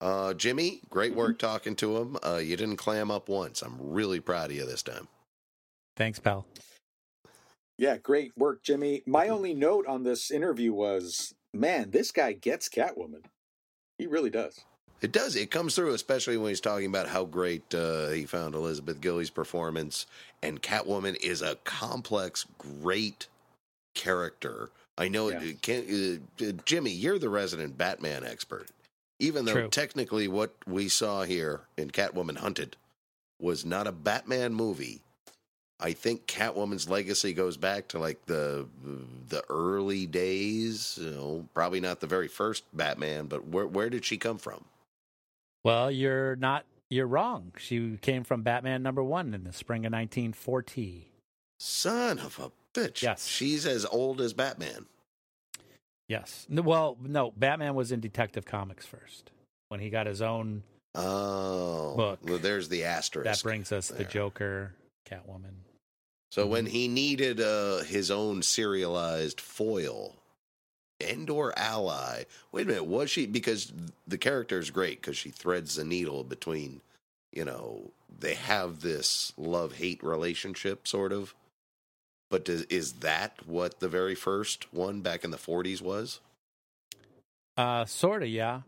Uh, 0.00 0.34
Jimmy, 0.34 0.80
great 0.90 1.14
work 1.14 1.38
talking 1.38 1.76
to 1.76 1.96
him. 1.96 2.16
Uh, 2.26 2.36
you 2.36 2.56
didn't 2.56 2.76
clam 2.76 3.10
up 3.10 3.28
once. 3.28 3.62
I'm 3.62 3.76
really 3.78 4.18
proud 4.18 4.50
of 4.50 4.56
you 4.56 4.66
this 4.66 4.82
time. 4.82 5.06
Thanks, 5.96 6.18
pal. 6.18 6.44
Yeah, 7.78 7.96
great 7.98 8.32
work, 8.36 8.62
Jimmy. 8.62 9.02
My 9.06 9.28
only 9.28 9.54
note 9.54 9.86
on 9.86 10.02
this 10.02 10.30
interview 10.30 10.72
was, 10.72 11.34
man, 11.54 11.90
this 11.90 12.10
guy 12.10 12.32
gets 12.32 12.68
Catwoman. 12.68 13.24
He 13.98 14.06
really 14.06 14.30
does. 14.30 14.60
It 15.00 15.12
does. 15.12 15.34
It 15.34 15.50
comes 15.50 15.74
through, 15.74 15.94
especially 15.94 16.36
when 16.36 16.48
he's 16.48 16.60
talking 16.60 16.86
about 16.86 17.08
how 17.08 17.24
great 17.24 17.74
uh, 17.74 18.08
he 18.10 18.24
found 18.24 18.54
Elizabeth 18.54 19.00
Gillies' 19.00 19.30
performance. 19.30 20.06
And 20.42 20.62
Catwoman 20.62 21.16
is 21.22 21.42
a 21.42 21.56
complex, 21.64 22.46
great 22.58 23.26
character. 23.94 24.70
I 25.02 25.08
know, 25.08 25.28
Yeah. 25.30 25.42
it 25.42 25.62
can, 25.62 26.20
uh, 26.40 26.44
uh, 26.48 26.52
Jimmy, 26.64 26.90
you're 26.90 27.18
the 27.18 27.28
resident 27.28 27.76
Batman 27.76 28.24
expert. 28.24 28.68
Even 29.18 29.44
though 29.44 29.52
True. 29.52 29.68
technically 29.68 30.26
what 30.28 30.54
we 30.66 30.88
saw 30.88 31.22
here 31.22 31.60
in 31.76 31.90
Catwoman 31.90 32.38
Hunted 32.38 32.76
was 33.40 33.64
not 33.64 33.86
a 33.86 33.92
Batman 33.92 34.54
movie. 34.54 35.00
I 35.78 35.92
think 35.92 36.26
Catwoman's 36.26 36.88
legacy 36.88 37.32
goes 37.32 37.56
back 37.56 37.88
to 37.88 37.98
like 37.98 38.24
the 38.26 38.66
the 39.28 39.42
early 39.48 40.06
days. 40.06 40.98
You 41.00 41.10
know, 41.10 41.48
probably 41.54 41.80
not 41.80 41.98
the 42.00 42.06
very 42.06 42.28
first 42.28 42.64
Batman, 42.72 43.26
but 43.26 43.46
where 43.48 43.66
where 43.66 43.90
did 43.90 44.04
she 44.04 44.16
come 44.16 44.38
from? 44.38 44.64
Well, 45.64 45.90
you're 45.90 46.36
not. 46.36 46.64
You're 46.88 47.06
wrong. 47.06 47.52
She 47.58 47.96
came 48.02 48.22
from 48.22 48.42
Batman 48.42 48.82
number 48.82 49.02
one 49.02 49.34
in 49.34 49.44
the 49.44 49.52
spring 49.52 49.84
of 49.86 49.92
1940. 49.92 51.08
Son 51.58 52.18
of 52.18 52.38
a 52.38 52.50
bitch! 52.78 53.02
Yes. 53.02 53.26
she's 53.26 53.66
as 53.66 53.84
old 53.86 54.20
as 54.20 54.32
Batman. 54.32 54.86
Yes. 56.12 56.46
No, 56.50 56.60
Well, 56.60 56.98
no. 57.02 57.32
Batman 57.34 57.74
was 57.74 57.90
in 57.90 58.00
Detective 58.00 58.44
Comics 58.44 58.84
first 58.84 59.30
when 59.68 59.80
he 59.80 59.88
got 59.88 60.06
his 60.06 60.20
own. 60.20 60.62
Oh, 60.94 61.94
Book. 61.96 62.18
Well, 62.22 62.36
there's 62.36 62.68
the 62.68 62.84
asterisk. 62.84 63.24
That 63.24 63.42
brings 63.42 63.72
us 63.72 63.88
the. 63.88 64.04
Joker, 64.04 64.74
Catwoman. 65.10 65.54
So 66.30 66.46
when 66.46 66.66
he 66.66 66.86
needed 66.86 67.40
uh, 67.40 67.78
his 67.78 68.10
own 68.10 68.42
serialized 68.42 69.40
foil 69.40 70.16
and 71.00 71.30
or 71.30 71.58
ally, 71.58 72.24
wait 72.52 72.66
a 72.66 72.68
minute, 72.68 72.84
was 72.84 73.10
she? 73.10 73.24
Because 73.24 73.72
the 74.06 74.18
character 74.18 74.58
is 74.58 74.70
great 74.70 75.00
because 75.00 75.16
she 75.16 75.30
threads 75.30 75.76
the 75.76 75.84
needle 75.84 76.24
between, 76.24 76.82
you 77.32 77.46
know, 77.46 77.90
they 78.20 78.34
have 78.34 78.80
this 78.80 79.32
love 79.38 79.76
hate 79.76 80.04
relationship 80.04 80.86
sort 80.86 81.12
of. 81.12 81.34
But 82.32 82.46
does, 82.46 82.62
is 82.62 82.94
that 82.94 83.46
what 83.46 83.80
the 83.80 83.90
very 83.90 84.14
first 84.14 84.72
one 84.72 85.02
back 85.02 85.22
in 85.22 85.30
the 85.30 85.36
40s 85.36 85.82
was? 85.82 86.20
Uh, 87.58 87.84
sort 87.84 88.22
of, 88.22 88.30
yeah. 88.30 88.62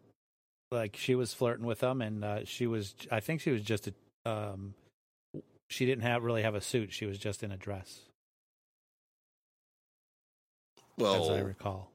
Like 0.71 0.97
she 0.97 1.15
was 1.15 1.33
flirting 1.33 1.65
with 1.65 1.83
him, 1.83 2.03
and 2.03 2.23
uh, 2.23 2.45
she 2.45 2.67
was. 2.67 2.95
I 3.11 3.21
think 3.21 3.41
she 3.41 3.51
was 3.51 3.63
just 3.63 3.89
a. 3.89 3.95
Um, 4.31 4.75
she 5.71 5.87
didn't 5.87 6.03
have 6.03 6.23
really 6.25 6.43
have 6.43 6.55
a 6.55 6.61
suit. 6.61 6.93
She 6.93 7.07
was 7.07 7.17
just 7.17 7.43
in 7.43 7.53
a 7.53 7.57
dress, 7.57 8.01
Well, 10.99 11.25
as 11.25 11.31
I 11.31 11.41
recall. 11.41 11.91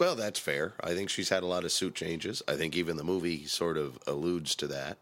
well, 0.00 0.14
that's 0.16 0.38
fair. 0.38 0.74
I 0.82 0.94
think 0.94 1.08
she's 1.08 1.30
had 1.30 1.42
a 1.42 1.46
lot 1.46 1.64
of 1.64 1.72
suit 1.72 1.94
changes. 1.94 2.42
I 2.46 2.56
think 2.56 2.76
even 2.76 2.96
the 2.98 3.04
movie 3.04 3.46
sort 3.46 3.78
of 3.78 3.98
alludes 4.06 4.54
to 4.56 4.66
that. 4.66 4.98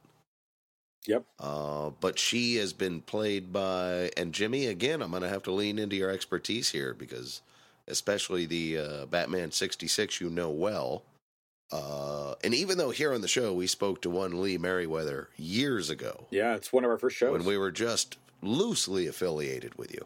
Yep. 1.07 1.25
Uh, 1.39 1.91
but 2.01 2.19
she 2.19 2.57
has 2.57 2.73
been 2.73 3.01
played 3.01 3.53
by, 3.53 4.11
and 4.17 4.33
Jimmy, 4.33 4.67
again, 4.67 5.03
I'm 5.03 5.11
going 5.11 5.23
to 5.23 5.29
have 5.29 5.43
to 5.45 5.53
lean 5.53 5.79
into 5.79 5.97
your 5.97 6.11
expertise 6.11 6.71
here 6.71 6.95
because, 6.95 7.41
especially 7.89 8.47
the 8.47 8.79
uh, 8.79 9.07
Batman 9.07 9.51
66, 9.51 10.21
you 10.21 10.29
know 10.31 10.51
well. 10.51 11.03
Uh, 11.73 12.35
and 12.45 12.53
even 12.55 12.79
though 12.79 12.91
here 12.91 13.15
on 13.15 13.21
the 13.21 13.29
show 13.29 13.53
we 13.55 13.67
spoke 13.67 14.03
to 14.03 14.11
one 14.11 14.43
Lee 14.43 14.59
Meriwether 14.59 15.29
years 15.37 15.89
ago 15.89 16.27
Yeah, 16.31 16.57
it's 16.57 16.73
one 16.73 16.85
of 16.85 16.91
our 16.91 16.99
first 16.99 17.17
shows. 17.17 17.31
when 17.33 17.45
we 17.45 17.57
were 17.57 17.71
just 17.71 18.19
loosely 18.43 19.07
affiliated 19.07 19.77
with 19.77 19.95
you, 19.95 20.05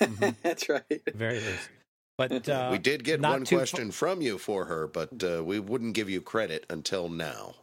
That's 0.42 0.68
right. 0.68 1.02
Very 1.14 1.40
loose. 1.40 1.68
But 2.16 2.48
uh, 2.48 2.68
we 2.72 2.78
did 2.78 3.04
get 3.04 3.20
one 3.20 3.44
too 3.44 3.56
fa- 3.56 3.60
question 3.60 3.90
from 3.90 4.20
you 4.22 4.38
for 4.38 4.64
her, 4.64 4.86
but 4.86 5.22
uh, 5.22 5.44
we 5.44 5.60
wouldn't 5.60 5.94
give 5.94 6.08
you 6.10 6.20
credit 6.20 6.64
until 6.70 7.08
now. 7.08 7.54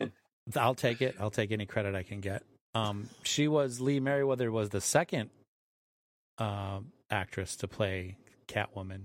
I'll 0.56 0.74
take 0.74 1.00
it. 1.02 1.16
I'll 1.20 1.30
take 1.30 1.52
any 1.52 1.66
credit 1.66 1.94
I 1.94 2.02
can 2.02 2.20
get. 2.20 2.42
Um, 2.74 3.08
she 3.22 3.48
was 3.48 3.80
Lee 3.80 4.00
Meriwether 4.00 4.50
was 4.50 4.70
the 4.70 4.80
second 4.80 5.30
um 6.38 6.92
actress 7.10 7.56
to 7.56 7.68
play 7.68 8.16
Catwoman. 8.48 9.02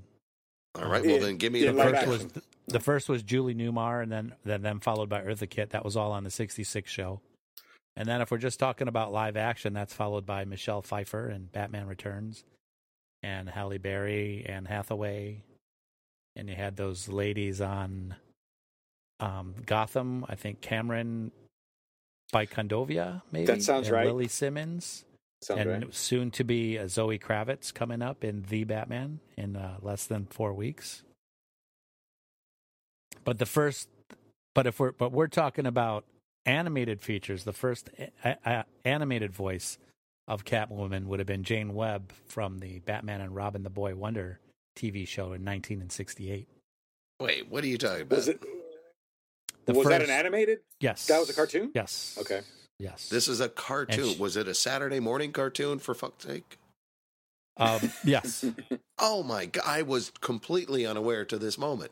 All 0.75 0.89
right, 0.89 1.03
well 1.05 1.15
In- 1.15 1.21
then 1.21 1.37
give 1.37 1.51
me 1.53 1.65
in 1.65 1.75
the 1.75 1.83
First 1.83 1.95
first 1.95 2.23
action. 2.23 2.31
was 2.35 2.43
the 2.67 2.79
first 2.79 3.09
was 3.09 3.23
Julie 3.23 3.55
Newmar, 3.55 4.01
and 4.03 4.11
then 4.11 4.33
then 4.45 4.61
then 4.61 4.79
followed 4.79 5.09
by 5.09 5.21
Eartha 5.21 5.49
Kitt. 5.49 5.71
That 5.71 5.83
was 5.85 5.95
all 5.97 6.11
on 6.11 6.23
the 6.23 6.31
'66 6.31 6.89
show. 6.91 7.21
And 7.95 8.07
then 8.07 8.21
if 8.21 8.29
we're 8.29 8.37
just 8.37 8.59
talking 8.59 8.87
about 8.87 9.11
live 9.11 9.35
action, 9.35 9.73
that's 9.73 9.93
followed 9.93 10.25
by 10.25 10.45
Michelle 10.45 10.83
Pfeiffer 10.83 11.27
and 11.29 11.51
Batman 11.51 11.87
Returns, 11.87 12.43
and 13.23 13.49
Halle 13.49 13.79
Berry 13.79 14.45
and 14.47 14.67
Hathaway, 14.67 15.41
and 16.35 16.47
you 16.47 16.55
had 16.55 16.75
those 16.75 17.09
ladies 17.09 17.59
on 17.59 18.15
um, 19.19 19.55
Gotham. 19.65 20.25
I 20.29 20.35
think 20.35 20.61
Camren 20.61 21.31
Bicondova, 22.33 23.21
maybe 23.31 23.45
That 23.45 23.63
sounds 23.63 23.87
and 23.87 23.95
right. 23.95 24.05
Lily 24.07 24.27
Simmons, 24.27 25.05
Sounds 25.41 25.61
and 25.61 25.69
right. 25.69 25.93
soon 25.95 26.31
to 26.31 26.43
be 26.43 26.77
uh, 26.77 26.87
Zoe 26.87 27.19
Kravitz 27.19 27.73
coming 27.73 28.01
up 28.01 28.23
in 28.23 28.43
The 28.49 28.63
Batman 28.63 29.19
in 29.37 29.55
uh, 29.55 29.77
less 29.81 30.05
than 30.05 30.25
four 30.25 30.53
weeks. 30.53 31.03
But 33.23 33.39
the 33.39 33.45
first, 33.45 33.89
but 34.55 34.67
if 34.67 34.79
we're 34.79 34.91
but 34.93 35.11
we're 35.11 35.27
talking 35.27 35.65
about 35.65 36.05
animated 36.45 37.01
features, 37.01 37.43
the 37.43 37.53
first 37.53 37.89
a- 38.23 38.37
a- 38.45 38.65
animated 38.85 39.33
voice 39.33 39.77
of 40.27 40.43
Catwoman 40.45 41.05
would 41.05 41.19
have 41.19 41.27
been 41.27 41.43
Jane 41.43 41.73
Webb 41.73 42.11
from 42.25 42.59
the 42.59 42.79
Batman 42.79 43.21
and 43.21 43.35
Robin 43.35 43.63
the 43.63 43.69
Boy 43.69 43.95
Wonder 43.95 44.39
TV 44.77 45.07
show 45.07 45.25
in 45.25 45.43
1968. 45.45 46.47
Wait, 47.19 47.47
what 47.49 47.63
are 47.63 47.67
you 47.67 47.77
talking 47.77 48.01
about? 48.03 48.15
Was 48.15 48.27
it? 48.27 48.41
The 49.67 49.73
was 49.73 49.87
that 49.87 50.01
an 50.01 50.09
animated? 50.09 50.59
Yes, 50.79 51.05
That 51.07 51.19
was 51.19 51.29
a 51.29 51.33
cartoon? 51.33 51.71
Yes. 51.75 52.17
Okay. 52.19 52.41
Yes. 52.79 53.09
This 53.09 53.27
is 53.27 53.39
a 53.41 53.49
cartoon. 53.49 54.03
And 54.05 54.15
sh- 54.15 54.19
was 54.19 54.37
it 54.37 54.47
a 54.47 54.53
Saturday 54.53 54.99
morning 54.99 55.31
cartoon 55.31 55.79
for 55.79 55.93
fuck's 55.93 56.25
sake? 56.25 56.57
um, 57.57 57.91
yes. 58.03 58.45
Oh 58.99 59.21
my 59.21 59.45
god, 59.45 59.63
I 59.65 59.83
was 59.83 60.11
completely 60.21 60.83
unaware 60.85 61.23
to 61.25 61.37
this 61.37 61.55
moment. 61.57 61.91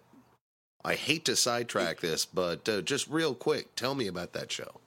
I 0.84 0.96
hate 0.96 1.26
to 1.26 1.36
sidetrack 1.36 2.00
this, 2.02 2.26
but 2.26 2.68
uh, 2.68 2.82
just 2.82 3.08
real 3.10 3.36
quick, 3.36 3.76
tell 3.76 3.94
me 3.94 4.08
about 4.08 4.34
that 4.34 4.52
show. 4.52 4.80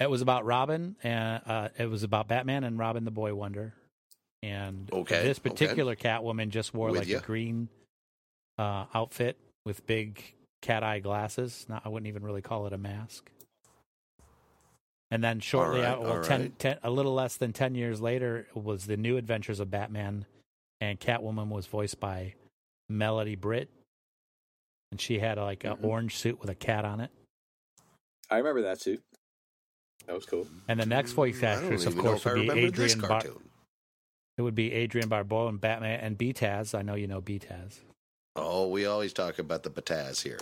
It 0.00 0.08
was 0.10 0.22
about 0.22 0.44
Robin, 0.46 0.96
and 1.02 1.42
uh, 1.46 1.68
it 1.78 1.90
was 1.90 2.02
about 2.04 2.26
Batman 2.28 2.64
and 2.64 2.78
Robin 2.78 3.04
the 3.04 3.10
Boy 3.10 3.34
Wonder. 3.34 3.74
And 4.42 4.90
Okay, 4.92 5.22
this 5.24 5.38
okay. 5.38 5.50
particular 5.50 5.94
Catwoman 5.94 6.48
just 6.50 6.72
wore 6.74 6.90
With 6.90 7.00
like 7.00 7.08
ya. 7.08 7.18
a 7.18 7.20
green 7.20 7.68
uh, 8.58 8.86
outfit 8.94 9.36
with 9.66 9.86
big 9.86 10.22
cat 10.64 10.82
eye 10.82 10.98
glasses. 10.98 11.66
Not, 11.68 11.82
I 11.84 11.88
wouldn't 11.90 12.08
even 12.08 12.22
really 12.24 12.42
call 12.42 12.66
it 12.66 12.72
a 12.72 12.78
mask. 12.78 13.30
And 15.10 15.22
then 15.22 15.38
shortly 15.40 15.80
right, 15.80 15.90
out, 15.90 16.02
well, 16.02 16.22
10, 16.24 16.40
right. 16.40 16.58
10 16.58 16.78
a 16.82 16.90
little 16.90 17.14
less 17.14 17.36
than 17.36 17.52
10 17.52 17.74
years 17.74 18.00
later, 18.00 18.48
was 18.54 18.86
the 18.86 18.96
new 18.96 19.16
adventures 19.16 19.60
of 19.60 19.70
Batman. 19.70 20.26
And 20.80 20.98
Catwoman 20.98 21.48
was 21.48 21.66
voiced 21.66 22.00
by 22.00 22.34
Melendy 22.90 23.38
Britt. 23.38 23.68
And 24.90 25.00
she 25.00 25.18
had 25.18 25.38
like 25.38 25.64
an 25.64 25.76
Mhm. 25.76 25.84
orange 25.84 26.16
suit 26.16 26.40
with 26.40 26.50
a 26.50 26.54
cat 26.54 26.84
on 26.84 27.00
it. 27.00 27.10
I 28.30 28.38
remember 28.38 28.62
that 28.62 28.80
suit. 28.80 29.02
That 30.06 30.14
was 30.14 30.24
cool. 30.26 30.46
And 30.68 30.80
the 30.80 30.86
next 30.86 31.12
voice 31.12 31.36
Mm, 31.40 31.46
I 31.48 31.54
don't 31.54 31.64
actress, 31.64 31.86
of 31.86 31.92
even 31.92 32.04
know 32.04 32.10
course, 32.10 32.20
if 32.22 32.26
I 32.26 32.30
would 32.32 32.34
be 32.42 32.48
remember 32.48 32.70
this 32.76 32.92
Adrian 32.92 33.00
Bar- 33.00 33.08
cartoon. 33.22 33.50
It 34.36 34.42
would 34.42 34.54
be 34.54 34.74
Adrienne 34.74 35.08
Barbeau 35.08 35.46
and 35.48 35.60
Batman 35.60 36.00
and 36.00 36.18
Beataz. 36.18 36.74
I 36.76 36.82
know 36.82 36.94
you 36.94 37.06
know 37.06 37.20
Beataz. 37.22 37.80
Oh, 38.36 38.66
we 38.68 38.84
always 38.84 39.12
talk 39.12 39.38
about 39.38 39.62
the 39.62 39.70
Bataz 39.70 40.22
here. 40.22 40.40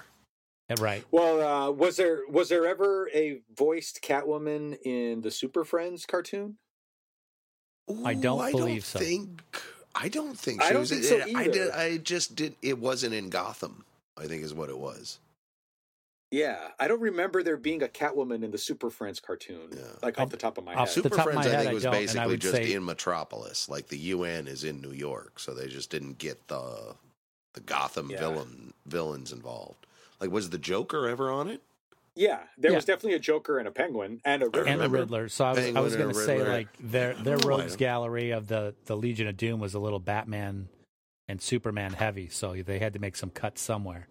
Yeah, 0.70 0.76
Right. 0.80 1.04
Well, 1.10 1.40
uh, 1.40 1.70
was 1.70 1.96
there 1.96 2.20
was 2.28 2.48
there 2.48 2.66
ever 2.66 3.08
a 3.14 3.40
voiced 3.56 4.00
Catwoman 4.02 4.78
in 4.84 5.20
the 5.22 5.30
Super 5.30 5.64
Friends 5.64 6.06
cartoon? 6.06 6.56
I 8.04 8.14
don't 8.14 8.48
Ooh, 8.48 8.52
believe 8.52 8.84
so. 8.84 8.98
Think, 9.00 9.42
I 9.94 10.08
don't 10.08 10.38
think 10.38 10.62
I 10.62 10.68
she 10.68 10.72
don't 10.72 10.80
was. 10.80 10.90
think 10.90 11.04
so 11.04 11.20
I 11.38 11.48
did. 11.48 11.70
I 11.72 11.96
just 11.98 12.36
did. 12.36 12.54
It 12.62 12.78
wasn't 12.78 13.12
in 13.14 13.28
Gotham. 13.28 13.84
I 14.16 14.26
think 14.26 14.42
is 14.44 14.54
what 14.54 14.70
it 14.70 14.78
was. 14.78 15.18
Yeah, 16.30 16.68
I 16.80 16.88
don't 16.88 17.00
remember 17.00 17.42
there 17.42 17.58
being 17.58 17.82
a 17.82 17.88
Catwoman 17.88 18.42
in 18.42 18.50
the 18.50 18.56
Super 18.56 18.88
Friends 18.88 19.20
cartoon. 19.20 19.68
Yeah. 19.72 19.82
Like 20.02 20.18
off 20.18 20.30
the 20.30 20.38
top 20.38 20.56
of 20.56 20.64
my 20.64 20.74
head. 20.74 20.86
the 20.86 20.90
Super 20.90 21.10
Friends, 21.10 21.34
my 21.34 21.40
I 21.52 21.56
think, 21.56 21.68
I 21.70 21.74
was 21.74 21.84
I 21.84 21.90
basically 21.90 22.36
just 22.38 22.54
say- 22.54 22.72
in 22.72 22.84
Metropolis. 22.84 23.68
Like 23.68 23.88
the 23.88 23.98
UN 23.98 24.46
is 24.48 24.64
in 24.64 24.80
New 24.80 24.92
York, 24.92 25.38
so 25.38 25.52
they 25.52 25.66
just 25.66 25.90
didn't 25.90 26.16
get 26.18 26.46
the 26.48 26.94
the 27.54 27.60
Gotham 27.60 28.08
Yeah. 28.10 28.20
villain 28.20 28.72
villains 28.86 29.32
involved. 29.32 29.86
Like, 30.22 30.30
was 30.30 30.50
the 30.50 30.58
Joker 30.58 31.08
ever 31.08 31.30
on 31.32 31.48
it? 31.48 31.60
Yeah, 32.14 32.40
there 32.56 32.70
Yeah. 32.70 32.76
was 32.76 32.84
definitely 32.84 33.14
a 33.14 33.18
Joker 33.18 33.58
and 33.58 33.66
a 33.66 33.72
Penguin 33.72 34.20
and 34.24 34.42
a 34.42 34.46
Riddler. 34.46 34.64
And 34.66 34.82
a 34.82 34.88
Riddler. 34.88 35.28
So 35.28 35.44
I 35.46 35.52
was, 35.52 35.76
I 35.76 35.80
was 35.80 35.96
going 35.96 36.10
to 36.10 36.14
say, 36.14 36.40
like, 36.46 36.68
their 36.78 37.14
their 37.14 37.36
don't 37.38 37.46
know, 37.48 37.54
I 37.54 37.58
rogues 37.58 37.74
gallery 37.76 38.30
of 38.30 38.46
the, 38.46 38.74
the 38.84 38.96
Legion 38.96 39.26
of 39.26 39.36
Doom 39.36 39.58
was 39.58 39.74
a 39.74 39.80
little 39.80 39.98
Batman 39.98 40.68
and 41.26 41.42
Superman 41.42 41.92
heavy. 41.92 42.28
So 42.28 42.54
they 42.54 42.78
had 42.78 42.92
to 42.92 42.98
make 43.00 43.16
some 43.16 43.30
cuts 43.30 43.60
somewhere. 43.60 44.06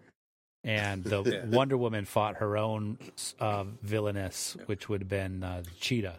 And 0.66 1.04
the 1.06 1.22
Yeah. 1.26 1.46
Wonder 1.46 1.78
Woman 1.78 2.04
fought 2.04 2.36
her 2.38 2.58
own 2.58 2.98
uh, 3.40 3.64
villainess, 3.82 4.58
which 4.66 4.90
would 4.90 5.00
have 5.02 5.10
been 5.10 5.44
uh, 5.44 5.64
Cheetah. 5.80 6.18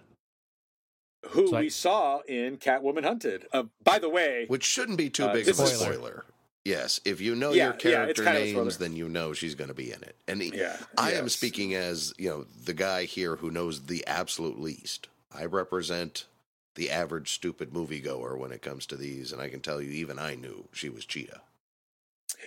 who 1.31 1.48
So 1.48 1.57
I- 1.57 1.61
we 1.62 1.68
saw 1.68 2.20
in 2.20 2.57
Catwoman 2.57 3.05
Hunted. 3.05 3.46
Uh, 3.52 3.64
by 3.85 3.98
the 3.98 4.09
way, 4.09 4.46
Which 4.48 4.64
shouldn't 4.64 4.96
be 4.98 5.11
too 5.11 5.24
Uh, 5.24 5.33
big 5.35 5.48
of 5.48 5.59
a 5.61 5.66
spoiler. 5.66 6.24
Yes, 6.64 7.01
if 7.05 7.20
you 7.20 7.35
know 7.35 7.53
Yeah, 7.53 7.64
your 7.64 7.72
yeah, 7.72 7.79
character 7.79 8.25
a 8.25 8.33
names, 8.33 8.77
then 8.77 8.94
you 8.94 9.09
know 9.09 9.33
she's 9.33 9.57
going 9.57 9.68
to 9.68 9.75
be 9.75 9.90
in 9.92 10.03
it. 10.03 10.14
And 10.29 10.40
he- 10.40 10.57
yeah, 10.57 10.77
I 10.96 11.12
am 11.14 11.29
speaking 11.29 11.75
as 11.75 12.14
you 12.18 12.29
know 12.29 12.44
the 12.64 12.75
guy 12.75 13.05
here 13.05 13.37
who 13.37 13.51
knows 13.51 13.83
the 13.87 14.07
absolute 14.07 14.61
least. 14.61 15.09
I 15.35 15.44
represent 15.44 16.27
the 16.75 16.90
average 16.90 17.33
stupid 17.33 17.70
moviegoer 17.72 18.38
when 18.38 18.53
it 18.53 18.62
comes 18.62 18.87
to 18.87 18.96
these, 18.96 19.33
and 19.33 19.42
I 19.42 19.48
can 19.48 19.61
tell 19.61 19.81
you, 19.83 19.90
even 19.90 20.18
I 20.18 20.37
knew 20.37 20.68
she 20.72 20.88
was 20.88 21.05
Cheetah. 21.05 21.40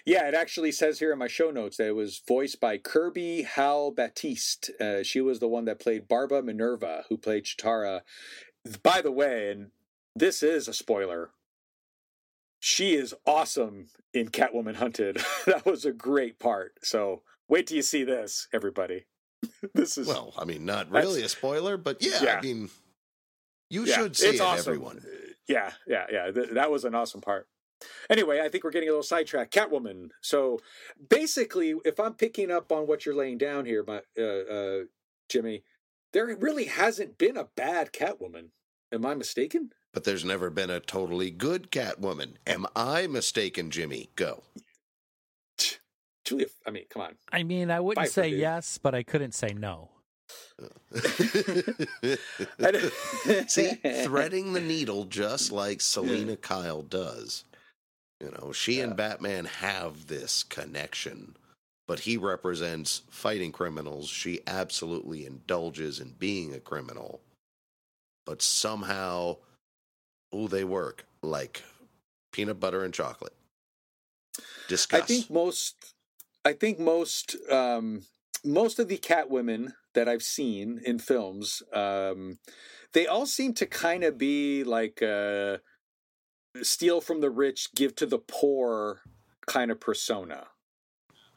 Yeah, 0.06 0.28
it 0.28 0.34
actually 0.34 0.72
says 0.72 1.00
here 1.00 1.12
in 1.14 1.20
my 1.20 1.28
show 1.28 1.52
notes 1.52 1.78
that 1.78 1.88
it 1.88 1.96
was 1.96 2.22
voiced 2.28 2.60
by 2.60 2.78
Kirby 2.78 3.44
Howell-Baptiste. 3.44 4.72
Uh, 4.80 5.04
she 5.04 5.22
was 5.22 5.40
the 5.40 5.48
one 5.48 5.66
that 5.66 5.80
played 5.80 6.08
Barba 6.08 6.42
Minerva, 6.42 7.06
who 7.10 7.18
played 7.18 7.46
Chitara. 7.46 8.02
By 8.84 9.02
the 9.02 9.12
way, 9.12 9.52
and 9.52 9.72
this 10.16 10.42
is 10.42 10.68
a 10.68 10.74
spoiler. 10.74 11.30
She 12.68 12.96
is 12.96 13.14
awesome 13.28 13.90
in 14.12 14.30
Catwoman 14.30 14.78
Hunted. 14.78 15.18
that 15.46 15.68
was 15.68 15.86
a 15.86 15.92
great 15.92 16.40
part. 16.40 16.74
So 16.82 17.22
wait 17.48 17.68
till 17.68 17.78
you 17.78 17.84
see 17.84 18.04
this, 18.04 18.48
everybody. 18.52 19.06
this 19.76 20.00
is 20.00 20.08
Well, 20.08 20.34
I 20.36 20.46
mean, 20.46 20.66
not 20.66 20.90
really 20.90 21.22
a 21.22 21.30
spoiler, 21.30 21.78
but 21.78 21.98
yeah, 22.04 22.24
Yeah. 22.24 22.38
I 22.38 22.42
mean, 22.42 22.72
you 23.70 23.86
Yeah, 23.86 23.94
should 23.98 24.18
see 24.18 24.30
it's 24.30 24.40
it, 24.40 24.42
awesome. 24.44 24.74
everyone. 24.74 25.06
Yeah, 25.48 25.74
yeah, 25.86 26.08
yeah. 26.12 26.32
Th- 26.32 26.50
that 26.54 26.72
was 26.72 26.86
an 26.86 26.96
awesome 26.96 27.22
part. 27.22 27.48
Anyway, 28.10 28.42
I 28.42 28.50
think 28.50 28.64
we're 28.64 28.72
getting 28.72 28.90
a 28.90 28.94
little 28.94 29.04
sidetracked. 29.04 29.54
Catwoman. 29.54 30.10
So 30.22 30.60
basically, 31.08 31.76
if 31.86 32.00
I'm 32.00 32.16
picking 32.16 32.50
up 32.50 32.72
on 32.72 32.88
what 32.88 33.06
you're 33.06 33.14
laying 33.14 33.38
down 33.38 33.66
here, 33.66 33.84
my 33.86 34.02
uh, 34.18 34.24
uh, 34.24 34.80
Jimmy, 35.30 35.62
there 36.14 36.36
really 36.36 36.66
hasn't 36.66 37.20
been 37.20 37.38
a 37.38 37.50
bad 37.56 37.94
Catwoman. 37.94 38.48
Am 38.92 39.06
I 39.06 39.14
mistaken? 39.14 39.70
But 39.96 40.04
there's 40.04 40.26
never 40.26 40.50
been 40.50 40.70
a 40.70 40.82
totally 40.82 41.32
good 41.32 41.72
Catwoman. 41.72 42.34
Am 42.46 42.66
I 42.76 43.08
mistaken, 43.08 43.72
Jimmy? 43.72 44.10
Go. 44.18 44.44
Julia, 46.26 46.48
I 46.68 46.72
mean, 46.72 46.84
come 46.90 47.04
on. 47.04 47.16
I 47.32 47.44
mean, 47.44 47.72
I 47.72 47.80
wouldn't 47.80 48.08
Pfeiffer, 48.08 48.24
say 48.24 48.30
yes, 48.30 48.78
but 48.78 48.94
I 48.94 49.04
couldn't 49.04 49.34
say 49.34 49.54
no. 49.54 49.92
See, 53.48 53.70
threading 54.04 54.52
the 54.52 54.62
needle 54.62 55.06
just 55.06 55.54
like 55.54 55.80
Selina 55.80 56.36
Kyle 56.42 56.82
does. 56.82 57.46
You 58.20 58.32
know, 58.32 58.52
she 58.52 58.82
and 58.82 58.98
Batman 58.98 59.46
have 59.46 60.08
this 60.08 60.44
connection, 60.44 61.38
but 61.88 62.00
he 62.00 62.18
represents 62.18 63.04
fighting 63.10 63.54
criminals. 63.54 64.10
She 64.10 64.42
absolutely 64.46 65.26
indulges 65.26 66.02
in 66.02 66.16
being 66.20 66.54
a 66.54 66.60
criminal, 66.60 67.22
but 68.26 68.42
somehow, 68.42 69.38
oh, 70.36 70.48
they 70.48 70.64
work 70.64 71.06
like 71.22 71.64
peanut 72.32 72.60
butter 72.60 72.84
and 72.84 72.94
chocolate. 72.94 73.34
Discuss. 74.68 75.02
I 75.02 75.06
think 75.06 75.30
most, 75.30 75.94
I 76.44 76.54
think 76.54 76.80
most, 76.80 77.36
um, 77.52 78.02
most 78.44 78.80
of 78.80 78.88
the 78.88 78.98
cat 78.98 79.30
women 79.30 79.74
that 79.94 80.10
I've 80.10 80.24
seen 80.24 80.82
in 80.84 81.00
films, 81.00 81.64
um, 81.74 82.40
they 82.94 83.08
all 83.08 83.26
seem 83.26 83.54
to 83.56 83.66
kind 83.66 84.04
of 84.04 84.18
be 84.18 84.64
like 84.64 85.02
uh, 85.02 85.58
steal 86.62 87.02
from 87.02 87.22
the 87.22 87.30
rich, 87.30 87.70
give 87.76 87.96
to 87.96 88.06
the 88.06 88.20
poor 88.20 89.02
kind 89.48 89.72
of 89.72 89.80
persona. 89.80 90.48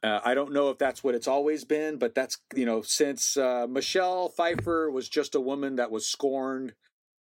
Uh, 0.02 0.20
I 0.24 0.34
don't 0.34 0.52
know 0.52 0.70
if 0.70 0.78
that's 0.78 1.02
what 1.02 1.14
it's 1.14 1.26
always 1.26 1.64
been, 1.64 1.98
but 1.98 2.14
that's 2.14 2.38
you 2.54 2.64
know 2.64 2.82
since 2.82 3.36
uh, 3.36 3.66
Michelle 3.68 4.28
Pfeiffer 4.28 4.90
was 4.90 5.08
just 5.08 5.34
a 5.34 5.40
woman 5.40 5.76
that 5.76 5.90
was 5.90 6.06
scorned. 6.06 6.74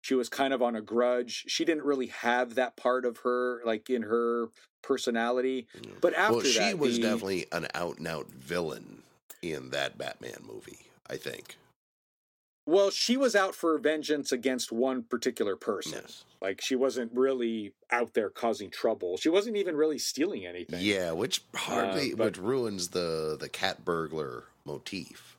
She 0.04 0.16
was 0.16 0.28
kind 0.28 0.54
of 0.54 0.62
on 0.62 0.76
a 0.76 0.82
grudge. 0.82 1.46
She 1.48 1.63
didn't 1.63 1.86
really 1.86 2.08
have 2.08 2.56
that 2.56 2.76
part 2.76 3.06
of 3.06 3.20
her 3.20 3.62
like 3.66 3.89
in 3.89 4.02
her 4.04 4.50
personality. 4.82 5.66
But 6.02 6.13
after 6.13 6.34
well, 6.36 6.44
she 6.44 6.60
that, 6.60 6.78
was 6.78 6.98
the- 6.98 7.04
definitely 7.04 7.46
an 7.54 7.68
out 7.74 7.98
and 8.00 8.08
out 8.08 8.30
villain 8.30 9.04
in 9.42 9.70
that 9.70 9.98
Batman 9.98 10.39
movie. 10.46 10.88
I 11.10 11.16
think. 11.16 11.58
Well, 12.66 12.89
she 12.92 13.16
was 13.18 13.34
out 13.36 13.56
for 13.56 13.78
vengeance 13.78 14.32
against 14.32 14.72
one 14.72 15.04
particular 15.04 15.56
person. 15.56 16.00
Yes. 16.02 16.26
Like 16.42 16.62
she 16.62 16.76
wasn't 16.76 17.12
really 17.13 17.72
out 17.89 18.13
there 18.13 18.30
causing 18.30 18.70
trouble. 18.70 19.16
She 19.16 19.30
wasn't 19.30 19.56
even 19.56 19.78
really 19.78 20.00
stealing 20.00 20.46
anything. 20.46 20.80
Yeah, 20.82 21.12
which 21.13 21.44
hardly 21.56 22.12
Uh, 22.12 22.16
but- 22.18 22.26
which 22.26 22.38
ruins 22.39 22.89
the 22.89 23.38
the 23.39 23.48
cat 23.48 23.86
burglar 23.86 24.46
motif. 24.66 25.33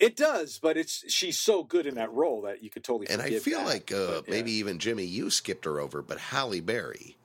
It 0.00 0.16
does, 0.16 0.58
but 0.62 0.76
it's 0.76 1.04
she's 1.12 1.38
so 1.38 1.62
good 1.64 1.86
in 1.86 1.96
that 1.96 2.12
role 2.12 2.42
that 2.42 2.62
you 2.62 2.70
could 2.70 2.84
totally. 2.84 3.08
And 3.08 3.20
I 3.20 3.38
feel 3.38 3.58
that. 3.60 3.66
like 3.66 3.92
uh, 3.92 4.06
But, 4.20 4.28
yeah. 4.28 4.34
maybe 4.34 4.52
even 4.52 4.78
Jimmy, 4.78 5.04
you 5.04 5.30
skipped 5.30 5.64
her 5.64 5.80
over, 5.80 6.02
but 6.02 6.18
Halle 6.18 6.60
Berry 6.60 7.16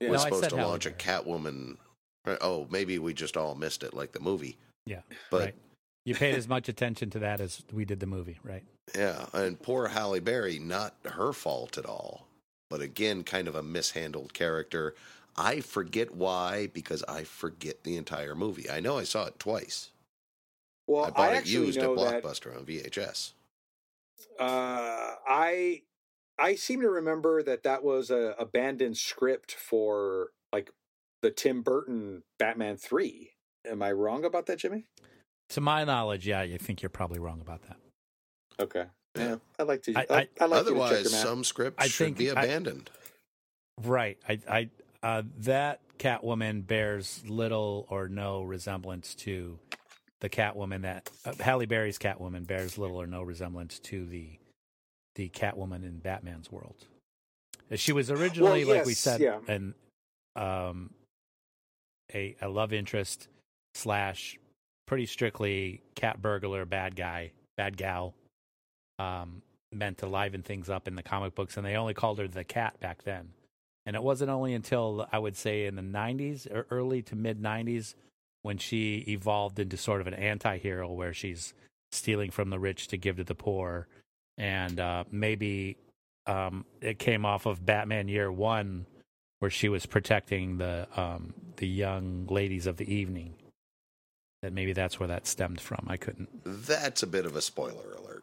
Yeah. 0.00 0.10
was 0.10 0.20
No, 0.22 0.24
supposed 0.30 0.50
to 0.50 0.56
Halle 0.56 0.68
launch 0.68 0.86
a 0.86 0.90
Catwoman. 0.90 1.76
Oh, 2.40 2.66
maybe 2.70 2.98
we 2.98 3.14
just 3.14 3.36
all 3.36 3.54
missed 3.54 3.82
it, 3.82 3.94
like 3.94 4.12
the 4.12 4.20
movie. 4.20 4.56
Yeah, 4.86 5.00
But 5.30 5.40
right. 5.40 5.54
You 6.04 6.14
paid 6.14 6.34
as 6.36 6.46
much 6.48 6.68
attention 6.68 7.10
to 7.10 7.18
that 7.20 7.40
as 7.40 7.62
we 7.72 7.84
did 7.84 7.98
the 8.00 8.06
movie, 8.06 8.38
right? 8.44 8.62
yeah, 8.94 9.26
and 9.32 9.60
poor 9.60 9.88
Halle 9.88 10.20
Berry, 10.20 10.58
not 10.60 10.94
her 11.04 11.32
fault 11.32 11.76
at 11.78 11.84
all. 11.86 12.26
But 12.70 12.80
again, 12.80 13.24
kind 13.24 13.46
of 13.48 13.54
a 13.56 13.62
mishandled 13.62 14.32
character. 14.32 14.94
I 15.36 15.60
forget 15.60 16.14
why 16.14 16.68
because 16.72 17.02
I 17.08 17.24
forget 17.24 17.82
the 17.84 17.96
entire 17.96 18.34
movie. 18.34 18.70
I 18.70 18.80
know 18.80 18.98
I 18.98 19.04
saw 19.04 19.26
it 19.26 19.38
twice. 19.38 19.90
Well, 20.86 21.04
I 21.06 21.10
bought 21.10 21.32
it 21.32 21.36
actually 21.38 21.66
used 21.66 21.78
at 21.78 21.84
know 21.84 21.96
that 21.96 22.22
Blockbuster 22.22 22.56
on 22.56 22.64
VHS. 22.64 23.32
uh, 24.38 25.14
I 25.28 25.82
I 26.38 26.54
seem 26.54 26.80
to 26.82 26.90
remember 26.90 27.42
that 27.42 27.62
that 27.62 27.82
was 27.82 28.10
a 28.10 28.34
abandoned 28.38 28.96
script 28.98 29.52
for 29.52 30.30
like 30.52 30.70
the 31.22 31.30
Tim 31.30 31.62
Burton 31.62 32.22
Batman 32.38 32.76
three. 32.76 33.32
Am 33.68 33.82
I 33.82 33.92
wrong 33.92 34.24
about 34.24 34.46
that, 34.46 34.58
Jimmy? 34.58 34.84
To 35.50 35.60
my 35.60 35.84
knowledge, 35.84 36.26
yeah, 36.26 36.42
you 36.42 36.58
think 36.58 36.82
you're 36.82 36.88
probably 36.90 37.18
wrong 37.18 37.40
about 37.40 37.62
that. 37.62 37.76
Okay. 38.60 38.84
Yeah. 39.16 39.28
Yeah, 39.28 39.36
I'd 39.58 39.66
like 39.68 39.82
to. 39.84 39.94
I- 39.94 40.00
I, 40.00 40.04
I- 40.08 40.08
I, 40.08 40.16
like 40.18 40.28
you 40.40 40.44
to 40.46 40.46
check 40.46 40.50
Otherwise, 40.52 41.10
some 41.10 41.44
scripts 41.44 41.82
I 41.84 41.88
should 41.88 42.04
think 42.06 42.18
be 42.18 42.30
I- 42.30 42.42
abandoned. 42.42 42.90
Right. 43.82 44.18
I, 44.28 44.38
I, 44.48 44.70
uh, 45.02 45.22
that 45.40 45.80
Catwoman 45.98 46.66
bears 46.66 47.22
little 47.26 47.86
or 47.88 48.08
no 48.08 48.42
resemblance 48.42 49.14
to 49.16 49.58
the 50.20 50.28
Catwoman 50.28 50.82
that 50.82 51.10
uh, 51.24 51.34
Halle 51.40 51.66
Berry's 51.66 51.98
Catwoman 51.98 52.46
bears 52.46 52.78
little 52.78 53.00
or 53.00 53.06
no 53.06 53.22
resemblance 53.22 53.78
to 53.80 54.06
the 54.06 54.38
the 55.14 55.28
Catwoman 55.30 55.82
in 55.82 55.98
Batman's 55.98 56.52
world. 56.52 56.76
Uh, 57.72 57.76
She 57.76 57.92
was 57.92 58.10
originally, 58.10 58.64
like 58.64 58.84
we 58.84 58.94
said, 58.94 59.20
yeah. 59.20 59.38
an 59.48 59.74
um 60.34 60.90
a 62.14 62.36
a 62.40 62.48
love 62.48 62.72
interest 62.72 63.28
slash 63.74 64.38
pretty 64.86 65.06
strictly 65.06 65.82
cat 65.94 66.20
burglar 66.22 66.64
bad 66.64 66.94
guy 66.94 67.32
bad 67.56 67.76
gal 67.76 68.14
um 68.98 69.42
meant 69.72 69.98
to 69.98 70.06
liven 70.06 70.42
things 70.42 70.70
up 70.70 70.86
in 70.86 70.94
the 70.94 71.02
comic 71.02 71.34
books 71.34 71.56
and 71.56 71.66
they 71.66 71.74
only 71.74 71.92
called 71.92 72.18
her 72.18 72.28
the 72.28 72.44
cat 72.44 72.78
back 72.80 73.02
then 73.02 73.28
and 73.84 73.96
it 73.96 74.02
wasn't 74.02 74.30
only 74.30 74.54
until 74.54 75.06
I 75.12 75.18
would 75.18 75.36
say 75.36 75.66
in 75.66 75.74
the 75.76 75.82
90s 75.82 76.50
or 76.50 76.66
early 76.70 77.02
to 77.02 77.16
mid 77.16 77.42
90s 77.42 77.94
when 78.46 78.58
she 78.58 78.98
evolved 79.08 79.58
into 79.58 79.76
sort 79.76 80.00
of 80.00 80.06
an 80.06 80.14
anti-hero 80.14 80.92
where 80.92 81.12
she's 81.12 81.52
stealing 81.90 82.30
from 82.30 82.48
the 82.48 82.60
rich 82.60 82.86
to 82.86 82.96
give 82.96 83.16
to 83.16 83.24
the 83.24 83.34
poor 83.34 83.88
and 84.38 84.78
uh, 84.78 85.02
maybe 85.10 85.76
um, 86.26 86.64
it 86.80 87.00
came 87.00 87.26
off 87.26 87.44
of 87.44 87.66
Batman 87.66 88.06
Year 88.06 88.30
1 88.30 88.86
where 89.40 89.50
she 89.50 89.68
was 89.68 89.84
protecting 89.84 90.58
the 90.58 90.86
um, 90.96 91.34
the 91.56 91.66
young 91.66 92.26
ladies 92.28 92.68
of 92.68 92.76
the 92.76 92.88
evening 92.92 93.34
that 94.42 94.52
maybe 94.52 94.72
that's 94.72 95.00
where 95.00 95.08
that 95.08 95.26
stemmed 95.26 95.60
from 95.60 95.84
I 95.88 95.96
couldn't 95.96 96.28
That's 96.44 97.02
a 97.02 97.06
bit 97.08 97.26
of 97.26 97.34
a 97.34 97.42
spoiler 97.42 97.94
alert. 97.98 98.22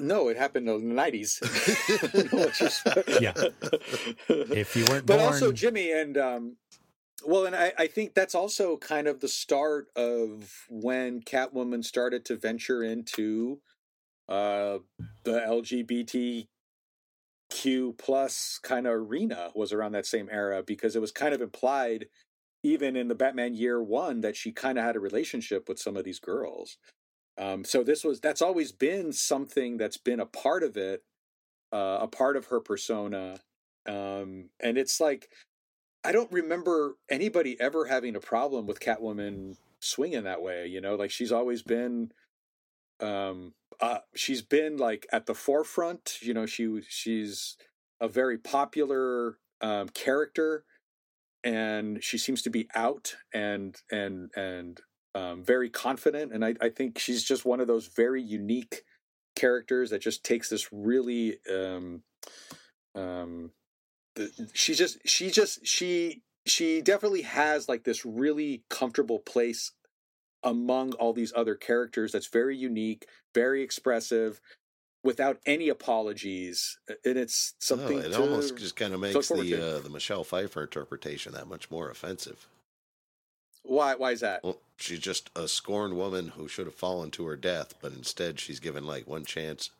No, 0.00 0.28
it 0.28 0.36
happened 0.36 0.68
in 0.68 0.88
the 0.88 0.94
nineties. 0.94 1.38
Yeah. 3.20 3.32
if 4.28 4.74
you 4.74 4.84
weren't 4.90 5.06
but 5.06 5.18
born 5.18 5.32
also 5.32 5.52
Jimmy 5.52 5.92
and 5.92 6.18
um, 6.18 6.56
well, 7.24 7.46
and 7.46 7.56
I, 7.56 7.72
I 7.78 7.86
think 7.86 8.14
that's 8.14 8.34
also 8.34 8.76
kind 8.76 9.06
of 9.06 9.20
the 9.20 9.28
start 9.28 9.88
of 9.96 10.66
when 10.68 11.22
Catwoman 11.22 11.84
started 11.84 12.24
to 12.26 12.36
venture 12.36 12.82
into 12.82 13.60
uh, 14.28 14.78
the 15.24 15.40
LGBTQ 15.40 16.46
plus 17.98 18.60
kind 18.62 18.86
of 18.86 18.92
arena 18.92 19.50
was 19.54 19.72
around 19.72 19.92
that 19.92 20.06
same 20.06 20.28
era 20.30 20.62
because 20.62 20.96
it 20.96 21.00
was 21.00 21.12
kind 21.12 21.32
of 21.32 21.40
implied 21.40 22.06
even 22.62 22.96
in 22.96 23.08
the 23.08 23.14
Batman 23.14 23.54
Year 23.54 23.82
One 23.82 24.20
that 24.22 24.36
she 24.36 24.52
kind 24.52 24.78
of 24.78 24.84
had 24.84 24.96
a 24.96 25.00
relationship 25.00 25.68
with 25.68 25.78
some 25.78 25.96
of 25.96 26.04
these 26.04 26.18
girls. 26.18 26.78
Um, 27.38 27.64
so 27.64 27.84
this 27.84 28.02
was 28.02 28.20
that's 28.20 28.42
always 28.42 28.72
been 28.72 29.12
something 29.12 29.76
that's 29.76 29.98
been 29.98 30.20
a 30.20 30.26
part 30.26 30.62
of 30.62 30.76
it, 30.76 31.02
uh, 31.72 31.98
a 32.00 32.08
part 32.08 32.36
of 32.36 32.46
her 32.46 32.60
persona, 32.60 33.38
um, 33.86 34.48
and 34.60 34.78
it's 34.78 35.00
like 35.00 35.28
I 36.04 36.12
don't 36.12 36.30
remember 36.30 36.96
anybody 37.10 37.60
ever 37.60 37.86
having 37.86 38.14
a 38.16 38.20
problem 38.20 38.66
with 38.66 38.80
Catwoman 38.80 39.56
swinging 39.80 40.24
that 40.24 40.42
way. 40.42 40.66
You 40.66 40.80
know, 40.80 40.94
like 40.94 41.10
she's 41.10 41.32
always 41.32 41.62
been, 41.62 42.12
um, 43.00 43.54
uh, 43.80 43.98
she's 44.14 44.42
been 44.42 44.76
like 44.76 45.06
at 45.12 45.26
the 45.26 45.34
forefront. 45.34 46.18
You 46.20 46.34
know, 46.34 46.46
she 46.46 46.80
she's 46.88 47.56
a 48.00 48.08
very 48.08 48.38
popular 48.38 49.38
um, 49.60 49.88
character, 49.88 50.64
and 51.42 52.02
she 52.02 52.18
seems 52.18 52.42
to 52.42 52.50
be 52.50 52.68
out 52.74 53.16
and 53.34 53.76
and 53.90 54.30
and 54.36 54.80
um, 55.14 55.42
very 55.42 55.70
confident. 55.70 56.32
And 56.32 56.44
I, 56.44 56.54
I 56.60 56.68
think 56.68 56.98
she's 56.98 57.24
just 57.24 57.44
one 57.44 57.60
of 57.60 57.66
those 57.66 57.86
very 57.88 58.22
unique 58.22 58.82
characters 59.34 59.90
that 59.90 60.00
just 60.02 60.24
takes 60.24 60.48
this 60.48 60.68
really 60.72 61.38
um, 61.50 62.02
um, 62.94 63.50
she 64.52 64.74
just 64.74 64.98
she 65.08 65.30
just 65.30 65.66
she 65.66 66.22
she 66.46 66.80
definitely 66.80 67.22
has 67.22 67.68
like 67.68 67.84
this 67.84 68.04
really 68.04 68.62
comfortable 68.70 69.18
place 69.18 69.72
among 70.42 70.92
all 70.94 71.12
these 71.12 71.32
other 71.34 71.54
characters 71.54 72.12
that's 72.12 72.28
very 72.28 72.56
unique, 72.56 73.06
very 73.34 73.62
expressive, 73.62 74.40
without 75.02 75.38
any 75.46 75.68
apologies, 75.68 76.78
and 77.04 77.16
it's 77.18 77.54
something. 77.58 77.98
Oh, 77.98 78.00
it 78.02 78.12
to 78.12 78.20
almost 78.20 78.56
just 78.56 78.76
kind 78.76 78.94
of 78.94 79.00
makes 79.00 79.28
the 79.28 79.76
uh, 79.76 79.80
the 79.80 79.90
Michelle 79.90 80.24
Pfeiffer 80.24 80.62
interpretation 80.62 81.32
that 81.32 81.48
much 81.48 81.70
more 81.70 81.90
offensive. 81.90 82.46
Why? 83.62 83.96
Why 83.96 84.12
is 84.12 84.20
that? 84.20 84.44
Well, 84.44 84.58
she's 84.76 85.00
just 85.00 85.30
a 85.34 85.48
scorned 85.48 85.96
woman 85.96 86.28
who 86.36 86.46
should 86.46 86.66
have 86.66 86.74
fallen 86.76 87.10
to 87.12 87.26
her 87.26 87.36
death, 87.36 87.74
but 87.82 87.92
instead 87.92 88.38
she's 88.38 88.60
given 88.60 88.86
like 88.86 89.08
one 89.08 89.24
chance 89.24 89.70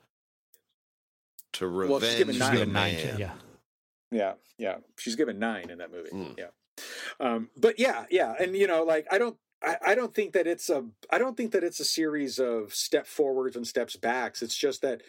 to 1.52 1.68
Well, 1.68 2.00
she's 2.00 2.18
revenge 2.18 2.18
given 2.18 2.38
nine. 2.38 2.50
the 2.52 2.58
Given 2.58 2.72
nine, 2.72 2.94
man. 2.96 3.18
yeah. 3.18 3.32
Yeah, 4.10 4.34
yeah. 4.58 4.76
She's 4.98 5.16
given 5.16 5.38
nine 5.38 5.70
in 5.70 5.78
that 5.78 5.90
movie. 5.90 6.10
Mm. 6.10 6.38
Yeah. 6.38 6.48
Um, 7.20 7.50
but 7.56 7.78
yeah, 7.78 8.04
yeah, 8.10 8.34
and 8.38 8.54
you 8.54 8.66
know, 8.66 8.82
like 8.84 9.06
I 9.10 9.18
don't, 9.18 9.36
I, 9.62 9.76
I 9.86 9.94
don't 9.94 10.14
think 10.14 10.32
that 10.34 10.46
it's 10.46 10.68
a, 10.68 10.84
I 11.10 11.18
don't 11.18 11.36
think 11.36 11.52
that 11.52 11.64
it's 11.64 11.80
a 11.80 11.84
series 11.84 12.38
of 12.38 12.74
step 12.74 13.06
forwards 13.06 13.56
and 13.56 13.66
steps 13.66 13.96
backs. 13.96 14.42
It's 14.42 14.56
just 14.56 14.82
that 14.82 15.02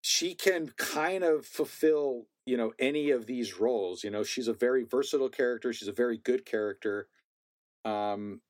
she 0.00 0.34
can 0.34 0.72
kind 0.76 1.24
of 1.24 1.44
fulfill, 1.44 2.26
you 2.46 2.56
know, 2.56 2.72
any 2.78 3.10
of 3.10 3.26
these 3.26 3.58
roles. 3.58 4.04
You 4.04 4.10
know, 4.10 4.22
she's 4.22 4.48
a 4.48 4.52
very 4.52 4.84
versatile 4.84 5.28
character. 5.28 5.72
She's 5.72 5.88
a 5.88 5.92
very 5.92 6.16
good 6.16 6.46
character. 6.46 7.08
Um, 7.84 8.40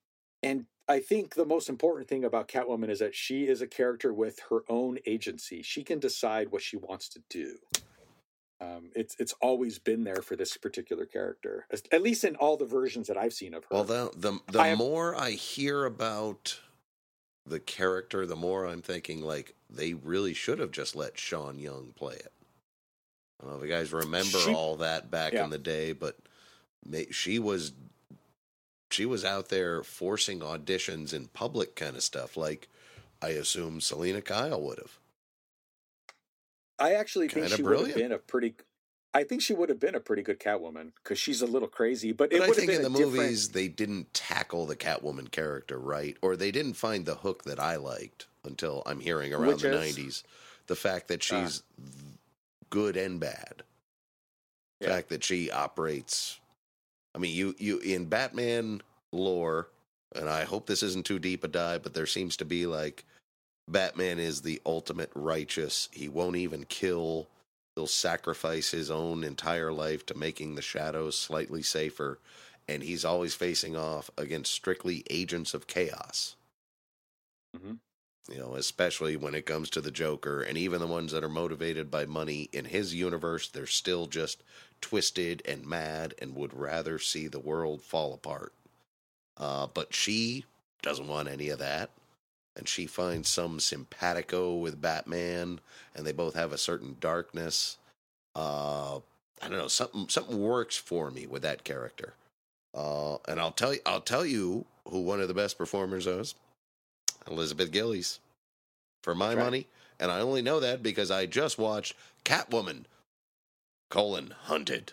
and 0.42 0.66
I 0.88 1.00
think 1.00 1.34
the 1.34 1.46
most 1.46 1.68
important 1.68 2.08
thing 2.08 2.24
about 2.24 2.48
Catwoman 2.48 2.90
is 2.90 2.98
that 2.98 3.14
she 3.14 3.44
is 3.44 3.60
a 3.60 3.66
character 3.66 4.12
with 4.12 4.40
her 4.50 4.60
own 4.68 4.98
agency. 5.06 5.62
She 5.62 5.84
can 5.84 5.98
decide 5.98 6.50
what 6.50 6.62
she 6.62 6.76
wants 6.76 7.08
to 7.10 7.20
do. 7.28 7.56
Um, 8.60 8.90
it's 8.96 9.14
it's 9.20 9.34
always 9.40 9.78
been 9.78 10.02
there 10.04 10.20
for 10.22 10.34
this 10.34 10.56
particular 10.56 11.06
character, 11.06 11.66
at 11.92 12.02
least 12.02 12.24
in 12.24 12.34
all 12.36 12.56
the 12.56 12.64
versions 12.64 13.06
that 13.06 13.16
I've 13.16 13.32
seen 13.32 13.54
of 13.54 13.62
her. 13.64 13.68
Well, 13.70 13.84
the 13.84 14.10
the, 14.16 14.38
the 14.50 14.60
I 14.60 14.68
have- 14.68 14.78
more 14.78 15.14
I 15.14 15.30
hear 15.32 15.84
about 15.84 16.58
the 17.46 17.60
character, 17.60 18.26
the 18.26 18.36
more 18.36 18.66
I'm 18.66 18.82
thinking 18.82 19.22
like 19.22 19.54
they 19.70 19.94
really 19.94 20.34
should 20.34 20.58
have 20.58 20.72
just 20.72 20.96
let 20.96 21.18
Sean 21.18 21.58
Young 21.58 21.92
play 21.96 22.14
it. 22.16 22.32
I 23.40 23.44
don't 23.44 23.52
know 23.52 23.58
if 23.58 23.62
you 23.64 23.70
guys 23.74 23.92
remember 23.92 24.38
She- 24.38 24.52
all 24.52 24.76
that 24.78 25.08
back 25.10 25.34
Yeah. 25.34 25.44
in 25.44 25.50
the 25.50 25.58
day, 25.58 25.92
but 25.92 26.16
she 27.12 27.38
was 27.38 27.72
she 28.90 29.06
was 29.06 29.24
out 29.24 29.50
there 29.50 29.84
forcing 29.84 30.40
auditions 30.40 31.12
in 31.14 31.28
public 31.28 31.76
kind 31.76 31.94
of 31.94 32.02
stuff, 32.02 32.36
like 32.36 32.68
I 33.22 33.28
assume 33.30 33.80
Selina 33.80 34.20
Kyle 34.22 34.60
would 34.62 34.78
have. 34.78 34.98
I 36.78 36.94
actually 36.94 37.28
think 37.28 37.46
Kinda 37.46 37.56
she 37.56 37.62
would 37.62 37.86
have 37.88 37.94
been 37.96 38.12
a 38.12 38.18
pretty. 38.18 38.54
I 39.14 39.24
think 39.24 39.40
she 39.42 39.54
would 39.54 39.68
have 39.70 39.80
been 39.80 39.94
a 39.94 40.00
pretty 40.00 40.22
good 40.22 40.38
Catwoman 40.38 40.92
because 41.02 41.18
she's 41.18 41.40
a 41.40 41.46
little 41.46 41.66
crazy, 41.66 42.12
but, 42.12 42.30
it 42.32 42.40
But 42.40 42.50
I 42.50 42.52
think 42.52 42.66
been 42.68 42.76
in 42.84 42.92
the 42.92 42.98
different- 42.98 43.14
movies 43.16 43.48
they 43.50 43.66
didn't 43.66 44.12
tackle 44.12 44.66
the 44.66 44.76
Catwoman 44.76 45.30
character 45.30 45.78
right, 45.78 46.16
or 46.20 46.36
they 46.36 46.50
didn't 46.50 46.74
find 46.74 47.06
the 47.06 47.16
hook 47.16 47.44
that 47.44 47.58
I 47.58 47.76
liked 47.76 48.26
until 48.44 48.82
I'm 48.86 49.00
hearing 49.00 49.32
around 49.32 49.46
Which 49.54 49.62
the 49.62 49.72
is? 49.82 49.96
'90s. 49.96 50.22
The 50.66 50.76
fact 50.76 51.08
that 51.08 51.26
Ah. 51.32 51.44
she's 51.46 51.62
good 52.70 52.96
and 52.98 53.18
bad. 53.18 53.62
The 54.80 54.86
Yeah. 54.86 54.92
fact 54.94 55.08
that 55.08 55.24
she 55.24 55.50
operates. 55.50 56.38
I 57.14 57.18
mean, 57.18 57.34
you 57.34 57.54
you 57.58 57.78
in 57.78 58.04
Batman 58.10 58.82
lore, 59.10 59.70
and 60.14 60.28
I 60.28 60.44
hope 60.44 60.66
this 60.66 60.82
isn't 60.82 61.06
too 61.06 61.18
deep 61.18 61.42
a 61.42 61.48
dive, 61.48 61.82
but 61.82 61.94
there 61.94 62.06
seems 62.06 62.36
to 62.36 62.44
be 62.44 62.66
like 62.66 63.04
Batman 63.68 64.18
is 64.18 64.40
the 64.40 64.60
ultimate 64.64 65.10
righteous. 65.14 65.88
He 65.92 66.08
won't 66.08 66.36
even 66.36 66.64
kill. 66.64 67.28
He'll 67.76 67.86
sacrifice 67.86 68.70
his 68.70 68.90
own 68.90 69.22
entire 69.22 69.72
life 69.72 70.06
to 70.06 70.16
making 70.16 70.54
the 70.54 70.62
shadows 70.62 71.18
slightly 71.20 71.62
safer, 71.62 72.18
and 72.66 72.82
he's 72.82 73.04
always 73.04 73.34
facing 73.34 73.76
off 73.76 74.10
against 74.16 74.52
strictly 74.52 75.04
agents 75.10 75.52
of 75.52 75.66
chaos. 75.66 76.34
Mhm. 77.54 77.80
You 78.30 78.38
know, 78.38 78.54
especially 78.56 79.16
when 79.16 79.34
it 79.34 79.46
comes 79.46 79.70
to 79.70 79.80
the 79.80 79.90
Joker, 79.90 80.42
and 80.42 80.58
even 80.58 80.80
the 80.80 80.86
ones 80.86 81.12
that 81.12 81.24
are 81.24 81.28
motivated 81.28 81.90
by 81.90 82.06
money 82.06 82.48
in 82.52 82.66
his 82.66 82.94
universe, 82.94 83.48
they're 83.48 83.66
still 83.66 84.06
just 84.06 84.42
twisted 84.80 85.42
and 85.44 85.66
mad 85.66 86.14
and 86.18 86.34
would 86.34 86.54
rather 86.54 86.98
see 86.98 87.26
the 87.28 87.38
world 87.38 87.82
fall 87.82 88.12
apart. 88.14 88.54
Uh, 89.36 89.66
but 89.66 89.94
she 89.94 90.44
doesn't 90.82 91.06
want 91.06 91.28
any 91.28 91.48
of 91.48 91.58
that 91.58 91.90
and 92.56 92.68
she 92.68 92.86
finds 92.86 93.28
some 93.28 93.60
simpatico 93.60 94.56
with 94.56 94.80
Batman, 94.82 95.60
and 95.94 96.06
they 96.06 96.12
both 96.12 96.34
have 96.34 96.52
a 96.52 96.58
certain 96.58 96.96
darkness. 97.00 97.78
Uh, 98.34 98.98
I 99.42 99.48
don't 99.48 99.58
know 99.58 99.68
something 99.68 100.08
something 100.08 100.40
works 100.40 100.76
for 100.76 101.10
me 101.10 101.26
with 101.26 101.42
that 101.42 101.64
character. 101.64 102.14
Uh, 102.74 103.16
and 103.28 103.40
I'll 103.40 103.52
tell 103.52 103.74
you, 103.74 103.80
I'll 103.86 104.00
tell 104.02 104.26
you 104.26 104.66
who 104.88 105.00
one 105.02 105.20
of 105.20 105.28
the 105.28 105.34
best 105.34 105.58
performers 105.58 106.06
is, 106.06 106.34
Elizabeth 107.30 107.72
Gillies, 107.72 108.20
for 109.02 109.14
my 109.14 109.34
Right. 109.34 109.36
money, 109.36 109.68
and 110.00 110.10
I 110.10 110.20
only 110.20 110.42
know 110.42 110.60
that 110.60 110.82
because 110.82 111.10
I 111.10 111.26
just 111.26 111.58
watched 111.58 111.94
Catwoman: 112.24 112.84
colon 113.90 114.34
Hunted. 114.44 114.92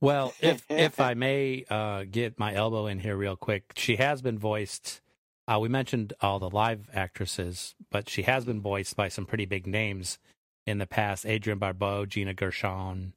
Well, 0.00 0.36
if 0.40 0.68
if 0.76 1.00
I 1.00 1.14
may 1.14 1.64
uh, 1.70 2.04
get 2.10 2.38
my 2.38 2.54
elbow 2.54 2.86
in 2.86 3.00
here 3.00 3.16
real 3.16 3.36
quick, 3.36 3.72
she 3.76 3.96
has 3.96 4.22
been 4.22 4.38
voiced. 4.38 5.00
Uh, 5.48 5.58
we 5.60 5.68
mentioned 5.68 6.12
all 6.20 6.38
the 6.38 6.50
live 6.50 6.88
actresses, 6.92 7.74
but 7.90 8.08
she 8.08 8.22
has 8.22 8.44
been 8.44 8.60
voiced 8.60 8.96
by 8.96 9.08
some 9.08 9.26
pretty 9.26 9.44
big 9.44 9.66
names 9.66 10.18
in 10.66 10.78
the 10.78 10.86
past: 10.86 11.24
Adrienne 11.24 11.58
Barbeau, 11.58 12.06
Gina 12.06 12.34
Gershon, 12.34 13.12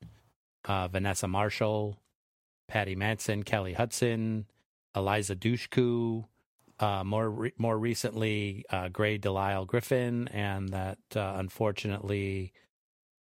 uh, 0.66 0.88
Vanessa 0.88 1.28
Marshall, 1.28 1.98
Patty 2.68 2.96
Manson, 2.96 3.44
Kelly 3.44 3.74
Hudson, 3.74 4.46
Eliza 4.96 5.36
Dushku. 5.36 6.26
Uh, 6.80 7.04
more 7.04 7.30
re- 7.30 7.54
more 7.58 7.78
recently, 7.78 8.64
uh, 8.70 8.88
Grey 8.88 9.18
DeLisle 9.18 9.68
Griffin, 9.68 10.30
and 10.30 10.70
that 10.70 11.00
uh, 11.14 11.34
unfortunately 11.36 12.54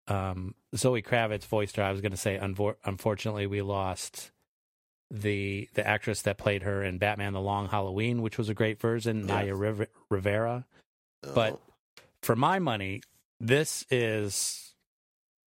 um, 0.07 0.55
Zoe 0.75 1.01
Kravitz 1.01 1.45
voiced 1.45 1.77
her. 1.77 1.83
I 1.83 1.91
was 1.91 2.01
going 2.01 2.11
to 2.11 2.17
say, 2.17 2.37
unfor- 2.37 2.75
unfortunately, 2.85 3.47
we 3.47 3.61
lost 3.61 4.31
the 5.11 5.69
the 5.73 5.85
actress 5.87 6.21
that 6.23 6.37
played 6.37 6.63
her 6.63 6.83
in 6.83 6.97
Batman: 6.97 7.33
The 7.33 7.41
Long 7.41 7.67
Halloween, 7.69 8.21
which 8.21 8.37
was 8.37 8.49
a 8.49 8.53
great 8.53 8.79
version, 8.79 9.19
Yeah. 9.21 9.25
Naya 9.35 9.55
Riv- 9.55 9.87
Rivera. 10.09 10.65
Oh. 11.23 11.33
But- 11.33 11.53
Oh, 11.53 11.61
For 12.23 12.35
my 12.35 12.59
money, 12.59 13.01
this 13.39 13.85
is 13.91 14.73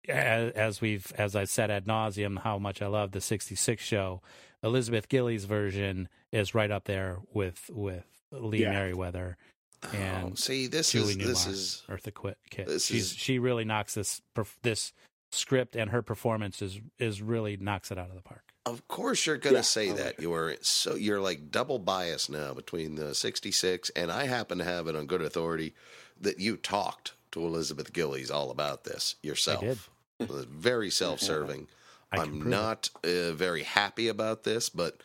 as, 0.09 0.53
as 0.53 0.81
we've 0.81 1.11
as 1.19 1.35
I 1.35 1.45
said 1.45 1.71
ad 1.71 1.87
nauseum 1.87 2.39
how 2.41 2.59
much 2.59 2.81
I 2.83 2.87
love 2.87 3.13
the 3.13 3.21
'66 3.21 3.83
show. 3.83 4.23
Elizabeth 4.63 5.09
Gillies' 5.09 5.45
version 5.45 6.09
is 6.33 6.55
right 6.55 6.71
up 6.71 6.85
there 6.85 7.19
with 7.33 7.69
with 7.73 8.05
Lee 8.33 8.63
Yeah. 8.63 8.73
Meriwether 8.73 9.37
oh, 9.85 9.89
and 9.97 10.39
see, 10.39 10.67
this 10.67 10.93
Julie 10.93 11.11
is 11.13 11.17
Newmar, 11.17 11.27
this 11.27 11.47
is 11.47 11.83
Eartha 11.89 12.13
Kitt. 12.15 12.39
Kitt. 12.51 12.67
this 12.67 12.87
She's 12.87 13.13
is- 13.13 13.17
she 13.17 13.39
really 13.39 13.65
knocks 13.65 13.95
this 13.95 14.21
this 14.63 14.93
script 15.33 15.77
and 15.77 15.91
her 15.91 16.03
performance 16.03 16.61
is 16.63 16.81
is 16.99 17.21
really 17.23 17.57
knocks 17.57 17.91
it 17.91 17.99
out 17.99 18.09
of 18.11 18.15
the 18.17 18.23
park. 18.23 18.48
Of 18.69 18.87
course, 18.89 19.27
you're 19.27 19.37
going 19.37 19.55
to 19.55 19.59
Yeah, 19.59 19.63
say 19.63 19.89
I 19.89 19.93
like 19.93 19.97
that. 20.03 20.15
it. 20.19 20.23
You 20.23 20.33
are 20.35 20.57
so 20.61 20.95
you're 20.95 21.21
like 21.21 21.51
double 21.51 21.79
biased 21.79 22.31
now 22.31 22.55
between 22.55 22.95
the 22.97 23.15
'66, 23.15 23.91
and 23.91 24.11
I 24.13 24.27
happen 24.27 24.59
to 24.59 24.65
have 24.65 24.87
it 24.89 24.97
on 24.97 25.07
good 25.07 25.23
authority 25.23 25.75
that 26.21 26.39
you 26.41 26.57
talked 26.57 27.13
to 27.33 27.45
Elizabeth 27.45 27.93
Gillies 27.93 28.31
all 28.31 28.51
about 28.51 28.85
this 28.85 29.17
yourself. 29.23 29.61
did. 29.61 29.79
It 30.19 30.29
was 30.29 30.45
very 30.45 30.91
self-serving. 31.03 31.69
I 32.13 32.19
I'm 32.21 32.49
not 32.49 32.91
uh, 33.05 33.33
very 33.33 33.63
happy 33.65 34.09
about 34.09 34.45
this, 34.45 34.69
but 34.69 35.03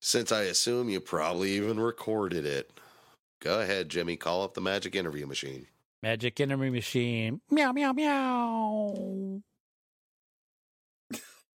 since 0.00 0.32
I 0.32 0.42
assume 0.42 0.88
you 0.88 1.00
probably 1.00 1.52
even 1.52 1.78
recorded 1.78 2.44
it, 2.44 2.70
go 3.40 3.60
ahead, 3.60 3.88
Jimmy. 3.88 4.16
Call 4.16 4.42
up 4.42 4.54
the 4.54 4.60
magic 4.60 4.94
interview 4.96 5.26
machine. 5.26 5.66
Magic 6.02 6.40
Interview 6.40 6.70
Machine. 6.72 7.40
Meow 7.50 7.72
meow 7.72 7.92
meow. 7.92 9.42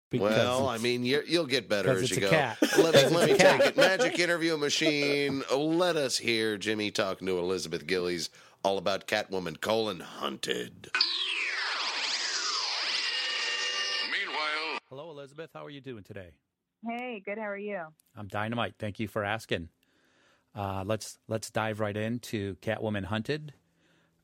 Because 0.10 0.32
well, 0.32 0.68
I 0.68 0.78
mean, 0.78 1.04
you're, 1.04 1.24
you'll 1.24 1.48
get 1.48 1.68
better 1.68 1.92
as 1.92 2.04
it's 2.04 2.12
you 2.12 2.18
a 2.18 2.22
go. 2.22 2.30
cat. 2.30 2.58
Let 2.78 2.94
me, 2.94 3.16
let 3.16 3.26
me 3.28 3.32
it's 3.34 3.42
a 3.42 3.44
cat. 3.44 3.60
take 3.60 3.70
it. 3.72 3.78
Magic 3.78 4.20
interview 4.20 4.56
machine. 4.56 5.44
Let 5.54 5.98
us 5.98 6.18
hear 6.18 6.58
Jimmy 6.58 6.92
talking 6.92 7.28
to 7.28 7.38
Elizabeth 7.40 7.86
Gillies 7.88 8.30
all 8.64 8.78
about 8.78 9.08
Catwoman 9.08 9.60
colon 9.60 10.00
hunted. 10.00 10.90
Meanwhile, 14.12 14.80
Hello, 14.90 15.12
Elizabeth. 15.12 15.50
How 15.54 15.66
are 15.66 15.70
you 15.70 15.82
doing 15.82 16.04
today? 16.04 16.30
Hey, 16.88 17.22
good. 17.26 17.38
How 17.38 17.46
are 17.46 17.58
you? 17.58 17.82
I'm 18.16 18.28
dynamite. 18.28 18.76
Thank 18.78 19.00
you 19.00 19.08
for 19.08 19.24
asking. 19.24 19.70
Uh, 20.56 20.84
let's 20.86 21.18
let's 21.28 21.50
dive 21.50 21.80
right 21.80 21.98
into 21.98 22.56
Catwoman 22.58 23.06
Hunted. 23.06 23.54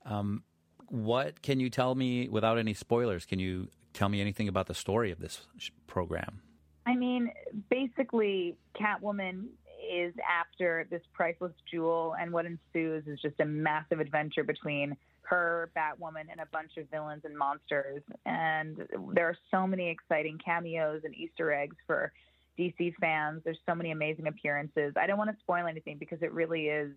Um, 0.06 0.44
what 0.88 1.42
can 1.42 1.60
you 1.60 1.70
tell 1.70 1.96
me 1.96 2.30
without 2.30 2.58
any 2.58 2.74
spoilers? 2.74 3.26
Can 3.26 3.40
you 3.40 3.68
tell 3.94 4.10
me 4.10 4.22
anything 4.22 4.48
about 4.48 4.68
the 4.68 4.74
story 4.74 5.12
of 5.12 5.20
this 5.20 5.42
program? 5.88 6.42
I 6.86 6.96
mean, 6.96 7.32
basically, 7.70 8.58
Catwoman 8.80 9.46
is 9.92 10.14
after 10.30 10.88
this 10.90 11.02
priceless 11.14 11.54
jewel, 11.70 12.16
and 12.20 12.32
what 12.32 12.46
ensues 12.46 13.06
is 13.08 13.20
just 13.22 13.40
a 13.40 13.46
massive 13.46 14.00
adventure 14.00 14.44
between 14.44 14.96
her, 15.24 15.72
Batwoman, 15.76 16.26
and 16.32 16.42
a 16.42 16.46
bunch 16.52 16.78
of 16.78 16.90
villains 16.90 17.22
and 17.24 17.38
monsters. 17.38 18.02
And 18.26 18.88
there 19.14 19.28
are 19.28 19.38
so 19.50 19.68
many 19.68 19.90
exciting 19.90 20.40
cameos 20.44 21.02
and 21.04 21.16
Easter 21.16 21.54
eggs 21.54 21.76
for 21.88 22.12
DC 22.60 22.94
fans. 23.00 23.42
There's 23.44 23.60
so 23.66 23.76
many 23.76 23.92
amazing 23.92 24.28
appearances. 24.28 24.94
I 24.98 25.08
don't 25.08 25.18
want 25.18 25.30
to 25.30 25.38
spoil 25.42 25.68
anything 25.68 25.98
because 25.98 26.22
it 26.22 26.34
really 26.34 26.66
is. 26.68 26.92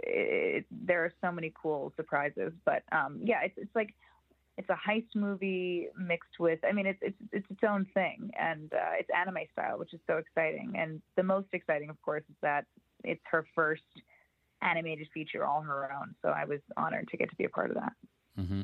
It, 0.00 0.64
there 0.70 1.04
are 1.04 1.12
so 1.20 1.32
many 1.32 1.52
cool 1.60 1.92
surprises, 1.96 2.52
but 2.64 2.82
um, 2.92 3.20
yeah, 3.22 3.42
it's 3.44 3.58
it's 3.58 3.74
like 3.74 3.94
it's 4.58 4.68
a 4.68 4.76
heist 4.88 5.14
movie 5.14 5.88
mixed 5.98 6.38
with. 6.38 6.58
I 6.68 6.72
mean, 6.72 6.86
it's 6.86 6.98
it's 7.02 7.16
it's 7.32 7.46
its 7.50 7.60
own 7.66 7.86
thing, 7.94 8.30
and 8.38 8.72
uh, 8.72 8.92
it's 8.98 9.08
anime 9.16 9.44
style, 9.52 9.78
which 9.78 9.94
is 9.94 10.00
so 10.06 10.18
exciting. 10.18 10.74
And 10.76 11.00
the 11.16 11.22
most 11.22 11.48
exciting, 11.52 11.88
of 11.88 12.00
course, 12.02 12.22
is 12.28 12.36
that 12.42 12.66
it's 13.02 13.22
her 13.30 13.46
first 13.54 13.82
animated 14.60 15.08
feature 15.12 15.44
all 15.46 15.62
her 15.62 15.90
own. 15.92 16.14
So 16.22 16.28
I 16.28 16.44
was 16.44 16.60
honored 16.76 17.08
to 17.08 17.16
get 17.16 17.30
to 17.30 17.36
be 17.36 17.44
a 17.44 17.48
part 17.48 17.70
of 17.70 17.76
that. 17.76 17.92
hmm 18.36 18.62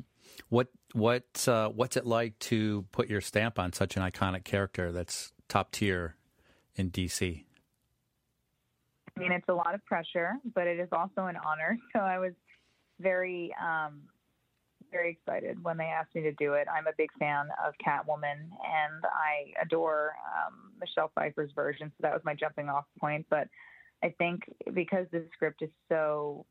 What 0.48 0.68
what 0.92 1.48
uh, 1.48 1.68
what's 1.70 1.96
it 1.96 2.06
like 2.06 2.38
to 2.40 2.84
put 2.92 3.08
your 3.08 3.20
stamp 3.20 3.58
on 3.58 3.72
such 3.72 3.96
an 3.96 4.02
iconic 4.02 4.44
character 4.44 4.92
that's 4.92 5.32
top 5.48 5.72
tier 5.72 6.16
in 6.76 6.90
DC? 6.90 7.44
I 9.16 9.20
mean, 9.20 9.32
it's 9.32 9.48
a 9.48 9.54
lot 9.54 9.74
of 9.74 9.84
pressure, 9.84 10.34
but 10.54 10.66
it 10.66 10.78
is 10.78 10.88
also 10.92 11.26
an 11.26 11.36
honor. 11.36 11.76
So 11.92 12.00
I 12.00 12.18
was 12.18 12.34
very, 13.00 13.52
um, 13.60 14.02
very 14.90 15.10
excited 15.10 15.62
when 15.62 15.76
they 15.76 15.84
asked 15.84 16.14
me 16.14 16.22
to 16.22 16.32
do 16.32 16.54
it. 16.54 16.66
I'm 16.72 16.86
a 16.86 16.92
big 16.96 17.10
fan 17.18 17.48
of 17.64 17.74
Catwoman, 17.84 18.40
and 18.40 19.04
I 19.04 19.52
adore 19.60 20.14
um, 20.26 20.72
Michelle 20.80 21.10
Pfeiffer's 21.14 21.50
version. 21.54 21.90
So 21.96 22.02
that 22.02 22.12
was 22.12 22.22
my 22.24 22.34
jumping 22.34 22.68
off 22.68 22.84
point. 22.98 23.26
But 23.30 23.48
I 24.02 24.14
think 24.18 24.42
because 24.74 25.06
the 25.10 25.24
script 25.34 25.62
is 25.62 25.70
so 25.88 26.46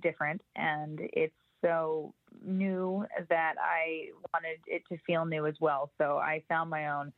different 0.00 0.40
and 0.56 1.00
it's 1.12 1.34
so 1.60 2.14
new 2.44 3.04
that 3.28 3.54
I 3.60 4.08
wanted 4.32 4.58
it 4.66 4.82
to 4.88 4.98
feel 5.06 5.24
new 5.24 5.46
as 5.46 5.54
well. 5.60 5.90
So 5.98 6.18
I 6.18 6.42
found 6.48 6.70
my 6.70 6.90
own 6.90 7.12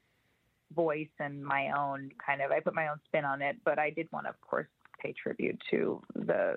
voice 0.74 1.08
and 1.20 1.44
my 1.44 1.70
own 1.76 2.10
kind 2.24 2.42
of 2.42 2.50
I 2.50 2.60
put 2.60 2.74
my 2.74 2.88
own 2.88 2.98
spin 3.06 3.24
on 3.24 3.42
it, 3.42 3.56
but 3.64 3.78
I 3.78 3.90
did 3.90 4.08
want 4.12 4.26
to 4.26 4.30
of 4.30 4.40
course 4.40 4.66
pay 5.00 5.12
tribute 5.12 5.60
to 5.70 6.02
the 6.14 6.56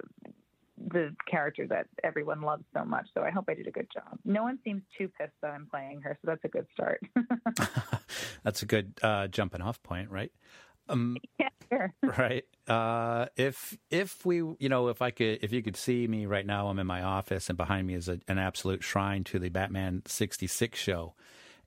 the 0.77 1.15
character 1.29 1.65
that 1.67 1.87
everyone 2.03 2.41
loves 2.41 2.63
so 2.75 2.85
much. 2.85 3.07
So 3.13 3.21
I 3.21 3.31
hope 3.31 3.45
I 3.47 3.53
did 3.53 3.67
a 3.67 3.71
good 3.71 3.87
job. 3.93 4.19
No 4.23 4.43
one 4.43 4.59
seems 4.63 4.83
too 4.97 5.09
pissed 5.19 5.33
that 5.41 5.51
I'm 5.51 5.67
playing 5.69 6.01
her, 6.01 6.17
so 6.21 6.31
that's 6.31 6.43
a 6.43 6.47
good 6.47 6.67
start. 6.73 7.01
That's 8.43 8.61
a 8.61 8.65
good 8.65 8.93
uh, 9.01 9.27
jumping 9.27 9.61
off 9.61 9.81
point, 9.83 10.09
right? 10.09 10.31
Um, 10.89 11.17
yeah, 11.39 11.49
sure. 11.69 11.93
right. 12.17 12.45
Uh, 12.67 13.27
if 13.35 13.77
if 13.89 14.25
we, 14.25 14.37
you 14.37 14.69
know, 14.69 14.87
if 14.87 15.01
I 15.01 15.11
could, 15.11 15.39
if 15.41 15.51
you 15.51 15.61
could 15.61 15.75
see 15.75 16.07
me 16.07 16.25
right 16.25 16.45
now, 16.45 16.67
I'm 16.67 16.79
in 16.79 16.87
my 16.87 17.01
office, 17.01 17.49
and 17.49 17.57
behind 17.57 17.87
me 17.87 17.95
is 17.95 18.07
a, 18.07 18.19
an 18.27 18.37
absolute 18.37 18.83
shrine 18.83 19.23
to 19.25 19.39
the 19.39 19.49
Batman 19.49 20.03
'66 20.05 20.79
show, 20.79 21.13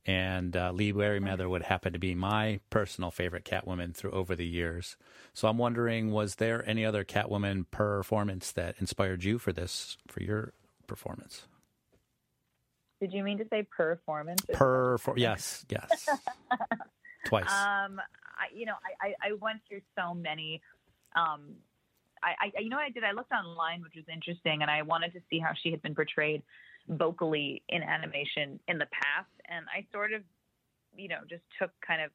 and 0.07 0.57
uh, 0.57 0.73
Lee 0.73 0.93
Meriwether 0.93 1.49
would 1.49 1.65
happen 1.65 1.93
to 1.93 1.99
be 1.99 2.15
my 2.15 2.61
personal 2.71 3.11
favorite 3.11 3.45
Catwoman 3.45 3.95
through 3.95 4.13
over 4.13 4.35
the 4.35 4.47
years. 4.47 4.97
So 5.35 5.49
I'm 5.49 5.59
wondering, 5.59 6.11
was 6.11 6.37
there 6.37 6.67
any 6.69 6.85
other 6.85 7.05
Catwoman 7.05 7.67
performance 7.71 8.51
that 8.53 8.77
inspired 8.79 9.25
you 9.25 9.39
for 9.39 9.53
this 9.53 9.99
for 10.09 10.23
your 10.23 10.53
performance? 10.87 11.47
Did 13.01 13.13
you 13.13 13.23
mean 13.23 13.39
to 13.39 13.47
say 13.49 13.63
performance? 13.63 14.43
Per, 14.53 14.99
yes, 15.17 15.65
yes, 15.71 16.09
twice. 17.25 17.51
Um, 17.51 18.01
I, 18.01 18.55
you 18.55 18.67
know, 18.67 18.75
I, 19.03 19.09
I, 19.09 19.29
I 19.29 19.33
went 19.41 19.61
through 19.69 19.81
so 19.99 20.15
many. 20.15 20.61
Um, 21.17 21.55
I, 22.23 22.51
I, 22.57 22.61
you 22.61 22.69
know 22.69 22.77
what 22.77 22.85
I 22.85 22.91
did? 22.91 23.05
I 23.05 23.13
looked 23.13 23.33
online, 23.33 23.83
which 23.83 23.95
was 23.97 24.05
interesting, 24.13 24.61
and 24.61 24.71
I 24.71 24.83
wanted 24.83 25.15
to 25.15 25.21
see 25.31 25.39
how 25.39 25.53
she 25.63 25.71
had 25.71 25.81
been 25.81 25.95
portrayed 25.95 26.43
vocally 26.91 27.63
in 27.69 27.83
animation 27.83 28.59
in 28.69 28.79
the 28.79 28.87
past, 28.87 29.31
and 29.49 29.67
I 29.75 29.87
sort 29.93 30.13
of, 30.13 30.23
you 30.97 31.09
know, 31.09 31.21
just 31.29 31.43
took 31.59 31.71
kind 31.81 32.03
of 32.03 32.11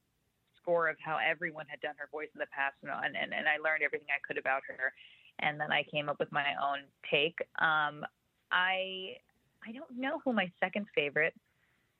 score 0.61 0.89
of 0.89 0.97
how 0.99 1.17
everyone 1.17 1.65
had 1.67 1.79
done 1.81 1.95
her 1.97 2.09
voice 2.11 2.29
in 2.33 2.39
the 2.39 2.47
past, 2.47 2.75
and, 2.83 2.91
and, 2.91 3.33
and 3.33 3.47
I 3.47 3.57
learned 3.57 3.83
everything 3.83 4.07
I 4.09 4.19
could 4.27 4.37
about 4.37 4.63
her, 4.67 4.93
and 5.39 5.59
then 5.59 5.71
I 5.71 5.83
came 5.83 6.09
up 6.09 6.19
with 6.19 6.31
my 6.31 6.55
own 6.61 6.79
take. 7.09 7.39
Um, 7.59 8.05
I 8.51 9.17
I 9.67 9.71
don't 9.71 9.97
know 9.97 10.19
who 10.23 10.33
my 10.33 10.51
second 10.59 10.85
favorite 10.93 11.33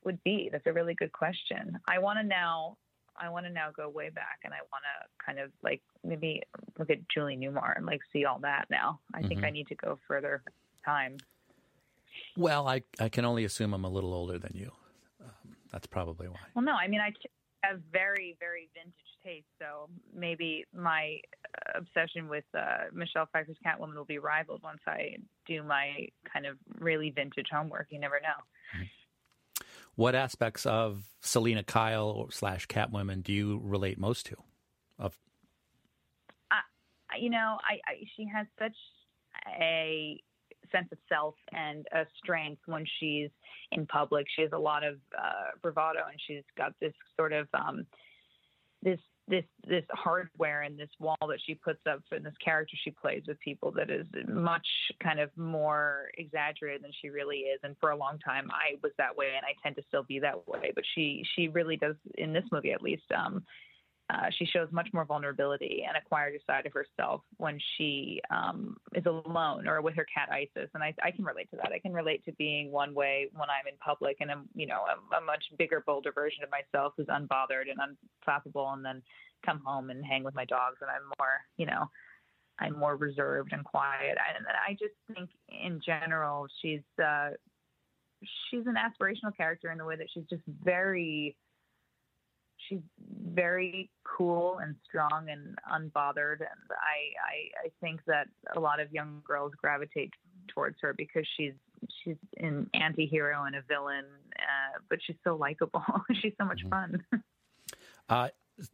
would 0.04 0.22
be. 0.22 0.48
That's 0.52 0.66
a 0.66 0.72
really 0.72 0.94
good 0.94 1.12
question. 1.12 1.78
I 1.88 1.98
want 1.98 2.18
to 2.18 2.22
now 2.24 2.76
I 3.18 3.28
want 3.30 3.46
to 3.46 3.52
now 3.52 3.70
go 3.70 3.88
way 3.88 4.10
back 4.10 4.40
and 4.44 4.52
I 4.52 4.58
want 4.58 4.84
to 4.84 5.24
kind 5.24 5.38
of 5.38 5.50
like 5.62 5.80
maybe 6.04 6.42
look 6.78 6.90
at 6.90 6.98
Julie 7.08 7.36
Newmar 7.36 7.76
and 7.76 7.86
like 7.86 8.00
see 8.12 8.24
all 8.24 8.38
that 8.40 8.66
now. 8.70 9.00
I 9.14 9.22
think 9.22 9.40
Mhm. 9.40 9.46
I 9.46 9.50
need 9.50 9.68
to 9.68 9.74
go 9.74 9.98
further 10.06 10.42
time. 10.84 11.16
Well, 12.36 12.68
I 12.68 12.82
I 13.00 13.08
can 13.08 13.24
only 13.24 13.44
assume 13.44 13.74
I'm 13.74 13.84
a 13.84 13.90
little 13.90 14.14
older 14.14 14.38
than 14.38 14.52
you. 14.54 14.72
Um, 15.22 15.56
that's 15.72 15.86
probably 15.86 16.28
why. 16.28 16.40
Well, 16.54 16.64
no, 16.64 16.72
I 16.72 16.88
mean 16.88 17.00
I 17.00 17.12
have 17.62 17.80
very 17.92 18.36
very 18.38 18.68
vintage 18.74 18.94
taste, 19.24 19.46
so 19.58 19.88
maybe 20.14 20.64
my 20.74 21.20
uh, 21.44 21.78
obsession 21.78 22.28
with 22.28 22.44
uh, 22.56 22.84
Michelle 22.92 23.28
Pfeiffer's 23.32 23.56
Catwoman 23.64 23.94
will 23.94 24.04
be 24.04 24.18
rivaled 24.18 24.62
once 24.62 24.80
I 24.86 25.16
do 25.46 25.62
my 25.62 26.08
kind 26.32 26.46
of 26.46 26.56
really 26.78 27.10
vintage 27.10 27.48
homework. 27.50 27.88
You 27.90 27.98
never 27.98 28.20
know. 28.20 28.84
What 29.94 30.14
aspects 30.14 30.66
of 30.66 31.04
Selina 31.22 31.64
Kyle 31.64 32.28
slash 32.30 32.66
Catwoman 32.66 33.22
do 33.22 33.32
you 33.32 33.60
relate 33.64 33.98
most 33.98 34.26
to? 34.26 34.36
Of 34.98 35.18
you 37.18 37.30
know, 37.30 37.58
I, 37.62 37.74
I 37.86 37.94
she 38.16 38.26
has 38.26 38.46
such 38.58 38.76
a 39.60 40.20
sense 40.76 40.88
of 40.92 40.98
self 41.08 41.34
and 41.52 41.86
a 41.92 42.04
strength 42.18 42.62
when 42.66 42.84
she's 42.98 43.30
in 43.72 43.86
public. 43.86 44.26
She 44.34 44.42
has 44.42 44.52
a 44.52 44.58
lot 44.58 44.84
of 44.84 44.96
uh, 45.16 45.56
bravado, 45.62 46.00
and 46.10 46.20
she's 46.26 46.44
got 46.56 46.72
this 46.80 46.92
sort 47.16 47.32
of 47.32 47.48
um, 47.54 47.86
this 48.82 48.98
this 49.28 49.44
this 49.66 49.84
hardware 49.90 50.62
and 50.62 50.78
this 50.78 50.90
wall 51.00 51.16
that 51.28 51.40
she 51.44 51.54
puts 51.54 51.80
up 51.90 52.00
and 52.12 52.24
this 52.24 52.34
character 52.44 52.76
she 52.84 52.90
plays 52.90 53.22
with 53.26 53.38
people 53.40 53.72
that 53.72 53.90
is 53.90 54.06
much 54.28 54.66
kind 55.02 55.18
of 55.18 55.30
more 55.36 56.10
exaggerated 56.16 56.82
than 56.82 56.92
she 57.02 57.08
really 57.08 57.38
is. 57.38 57.58
And 57.64 57.74
for 57.80 57.90
a 57.90 57.96
long 57.96 58.18
time, 58.24 58.48
I 58.52 58.76
was 58.82 58.92
that 58.98 59.16
way, 59.16 59.26
and 59.36 59.44
I 59.44 59.54
tend 59.62 59.76
to 59.76 59.82
still 59.88 60.04
be 60.04 60.20
that 60.20 60.46
way. 60.46 60.72
But 60.74 60.84
she 60.94 61.24
she 61.34 61.48
really 61.48 61.76
does 61.76 61.96
in 62.16 62.32
this 62.32 62.44
movie 62.52 62.72
at 62.72 62.82
least. 62.82 63.10
Um, 63.16 63.44
uh, 64.08 64.26
she 64.38 64.46
shows 64.46 64.68
much 64.70 64.88
more 64.92 65.04
vulnerability 65.04 65.84
and 65.86 65.96
a 65.96 66.08
quieter 66.08 66.38
side 66.46 66.64
of 66.64 66.72
herself 66.72 67.22
when 67.38 67.58
she 67.76 68.20
um, 68.30 68.76
is 68.94 69.04
alone 69.04 69.66
or 69.66 69.82
with 69.82 69.96
her 69.96 70.06
cat 70.12 70.28
Isis, 70.30 70.70
and 70.74 70.82
I, 70.82 70.94
I 71.02 71.10
can 71.10 71.24
relate 71.24 71.50
to 71.50 71.56
that. 71.56 71.72
I 71.72 71.80
can 71.80 71.92
relate 71.92 72.24
to 72.26 72.32
being 72.32 72.70
one 72.70 72.94
way 72.94 73.28
when 73.32 73.48
I'm 73.50 73.66
in 73.66 73.76
public, 73.78 74.18
and 74.20 74.30
I'm, 74.30 74.48
you 74.54 74.66
know, 74.66 74.82
a, 74.84 75.16
a 75.16 75.20
much 75.20 75.44
bigger, 75.58 75.82
bolder 75.84 76.12
version 76.12 76.44
of 76.44 76.50
myself 76.50 76.92
who's 76.96 77.06
unbothered 77.06 77.64
and 77.68 77.80
unflappable, 77.80 78.72
and 78.74 78.84
then 78.84 79.02
come 79.44 79.60
home 79.64 79.90
and 79.90 80.04
hang 80.04 80.22
with 80.22 80.36
my 80.36 80.44
dogs, 80.44 80.76
and 80.80 80.90
I'm 80.90 81.08
more, 81.18 81.40
you 81.56 81.66
know, 81.66 81.90
I'm 82.60 82.78
more 82.78 82.96
reserved 82.96 83.52
and 83.52 83.64
quiet. 83.64 84.16
And 84.36 84.46
I 84.46 84.72
just 84.72 84.94
think, 85.12 85.30
in 85.48 85.80
general, 85.84 86.46
she's 86.62 86.80
uh, 87.02 87.30
she's 88.50 88.66
an 88.66 88.76
aspirational 88.76 89.36
character 89.36 89.72
in 89.72 89.78
the 89.78 89.84
way 89.84 89.96
that 89.96 90.06
she's 90.12 90.24
just 90.30 90.42
very 90.62 91.36
she's 92.68 92.80
very 93.32 93.90
cool 94.04 94.58
and 94.62 94.74
strong 94.84 95.28
and 95.28 95.56
unbothered 95.72 96.40
and 96.40 96.60
I, 96.70 97.12
I 97.20 97.66
I 97.66 97.70
think 97.80 98.00
that 98.06 98.28
a 98.54 98.60
lot 98.60 98.80
of 98.80 98.92
young 98.92 99.22
girls 99.26 99.52
gravitate 99.56 100.12
towards 100.48 100.76
her 100.80 100.94
because 100.94 101.26
she's 101.36 101.52
she's 102.02 102.16
an 102.38 102.68
anti-hero 102.74 103.44
and 103.44 103.56
a 103.56 103.62
villain 103.62 104.04
uh, 104.38 104.78
but 104.88 104.98
she's 105.06 105.16
so 105.24 105.36
likable 105.36 105.82
she's 106.22 106.32
so 106.38 106.46
much 106.46 106.62
fun 106.70 107.04
uh, 108.08 108.28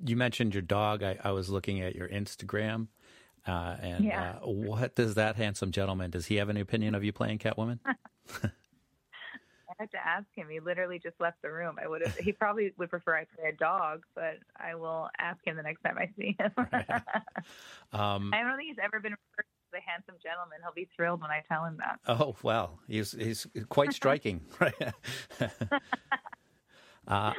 you 0.05 0.16
mentioned 0.16 0.55
your 0.55 0.62
dog. 0.62 1.03
I, 1.03 1.18
I 1.24 1.32
was 1.32 1.49
looking 1.51 1.80
at 1.80 1.97
your 1.97 2.09
Instagram, 2.09 2.86
uh, 3.47 3.76
and 3.80 4.05
Yeah. 4.05 4.34
uh, 4.40 4.47
what 4.47 4.95
does 4.95 5.14
that 5.14 5.34
handsome 5.34 5.72
gentleman? 5.72 6.11
Does 6.12 6.26
he 6.26 6.36
have 6.36 6.49
any 6.49 6.61
opinion 6.61 6.95
of 6.95 7.03
you 7.03 7.12
playing 7.12 7.38
Catwoman? 7.38 7.80
Had 9.83 9.91
to 9.91 10.07
ask 10.07 10.26
him. 10.37 10.47
He 10.49 10.61
literally 10.61 11.01
just 11.01 11.20
left 11.20 11.43
the 11.43 11.51
room. 11.51 11.76
I 11.83 11.89
would 11.89 12.03
have 12.07 12.14
he 12.16 12.30
probably 12.30 12.72
would 12.78 12.89
prefer 12.89 13.16
I 13.16 13.24
play 13.37 13.49
a 13.49 13.53
dog 13.53 14.05
but 14.14 14.37
I 14.57 14.76
will 14.76 15.09
ask 15.18 15.45
him 15.45 15.57
the 15.57 15.62
next 15.64 15.83
time 15.83 15.99
I 15.99 16.09
see 16.16 16.37
him. 16.39 16.53
Um, 17.93 18.33
I 18.33 18.43
don't 18.43 18.57
think 18.57 18.68
he's 18.68 18.78
ever 18.83 19.01
been 19.01 19.12
referred 19.12 19.43
to 19.43 19.76
as 19.76 19.83
a 19.83 19.91
handsome 19.91 20.14
gentleman. 20.22 20.59
He'll 20.62 20.72
be 20.72 20.89
thrilled 20.97 21.20
when 21.20 21.30
I 21.30 21.43
tell 21.47 21.64
him 21.64 21.78
that. 21.78 21.99
Oh 22.07 22.37
well, 22.43 22.78
he's 22.89 23.12
he's 23.12 23.47
quite 23.68 23.93
striking, 23.93 24.41
right? 24.61 24.74
uh, 27.07 27.33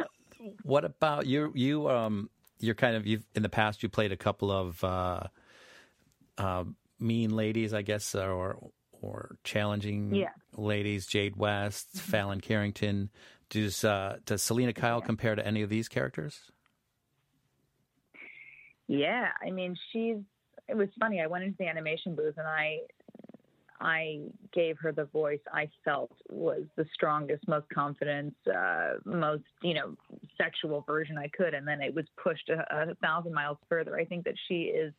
what 0.63 0.85
about 0.85 1.25
you? 1.25 1.51
You 1.55 1.89
um, 1.89 2.29
you're 2.59 2.75
kind 2.75 2.95
of 2.95 3.07
you've 3.07 3.25
in 3.33 3.41
the 3.41 3.49
past 3.49 3.81
you 3.81 3.89
played 3.89 4.11
a 4.11 4.17
couple 4.17 4.51
of 4.51 4.83
uh, 4.83 5.23
uh, 6.37 6.65
mean 6.99 7.35
ladies, 7.35 7.73
I 7.73 7.81
guess, 7.81 8.13
or 8.13 8.57
or 9.03 9.37
challenging 9.43 10.15
Yeah. 10.15 10.29
ladies. 10.55 11.05
Jade 11.05 11.35
West, 11.35 11.89
Fallon 11.99 12.41
Carrington. 12.41 13.09
Does 13.49 13.83
uh, 13.83 14.17
does 14.25 14.41
Selina 14.41 14.73
Kyle 14.73 15.01
compare 15.01 15.35
to 15.35 15.45
any 15.45 15.61
of 15.61 15.69
these 15.69 15.87
characters? 15.89 16.51
Yeah, 18.87 19.29
I 19.45 19.51
mean, 19.51 19.75
she's. 19.91 20.17
It 20.67 20.77
was 20.77 20.87
funny. 20.99 21.21
I 21.21 21.27
went 21.27 21.43
into 21.43 21.57
the 21.59 21.67
animation 21.67 22.15
booth 22.15 22.35
and 22.37 22.47
I, 22.47 22.77
I 23.81 24.21
gave 24.53 24.77
her 24.81 24.93
the 24.93 25.03
voice 25.05 25.41
I 25.53 25.69
felt 25.83 26.11
was 26.29 26.63
the 26.77 26.85
strongest, 26.93 27.45
most 27.49 27.67
confident, 27.73 28.33
uh, 28.47 28.93
most 29.03 29.43
you 29.61 29.73
know, 29.73 29.95
sexual 30.37 30.81
version 30.87 31.17
I 31.17 31.27
could, 31.27 31.53
and 31.53 31.67
then 31.67 31.81
it 31.81 31.93
was 31.93 32.05
pushed 32.21 32.49
a, 32.49 32.65
a 32.91 32.95
thousand 32.95 33.33
miles 33.33 33.57
further. 33.67 33.97
I 33.97 34.05
think 34.05 34.23
that 34.23 34.35
she 34.47 34.63
is 34.63 34.93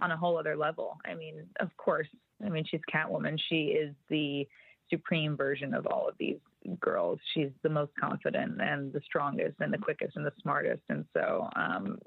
on 0.00 0.10
a 0.10 0.16
whole 0.16 0.38
other 0.38 0.56
level. 0.56 0.98
I 1.04 1.14
mean, 1.14 1.46
of 1.60 1.76
course, 1.76 2.08
I 2.44 2.48
mean 2.48 2.64
she's 2.68 2.80
Catwoman. 2.92 3.38
She 3.48 3.66
is 3.68 3.94
the 4.08 4.46
supreme 4.90 5.36
version 5.36 5.74
of 5.74 5.86
all 5.86 6.08
of 6.08 6.14
these 6.18 6.38
girls. 6.80 7.18
She's 7.34 7.50
the 7.62 7.68
most 7.68 7.92
confident 8.00 8.60
and 8.60 8.92
the 8.92 9.00
strongest 9.04 9.56
and 9.60 9.72
the 9.72 9.78
quickest 9.78 10.16
and 10.16 10.24
the 10.24 10.32
smartest. 10.40 10.82
And 10.88 11.04
so, 11.14 11.48
um, 11.56 11.98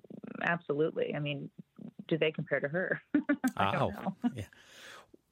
absolutely. 0.44 1.14
I 1.16 1.20
mean, 1.20 1.50
do 2.08 2.18
they 2.18 2.32
compare 2.32 2.60
to 2.60 2.68
her? 2.68 3.02
I 3.58 3.72
don't 3.72 3.94
know. 3.94 4.16
yeah. 4.36 4.44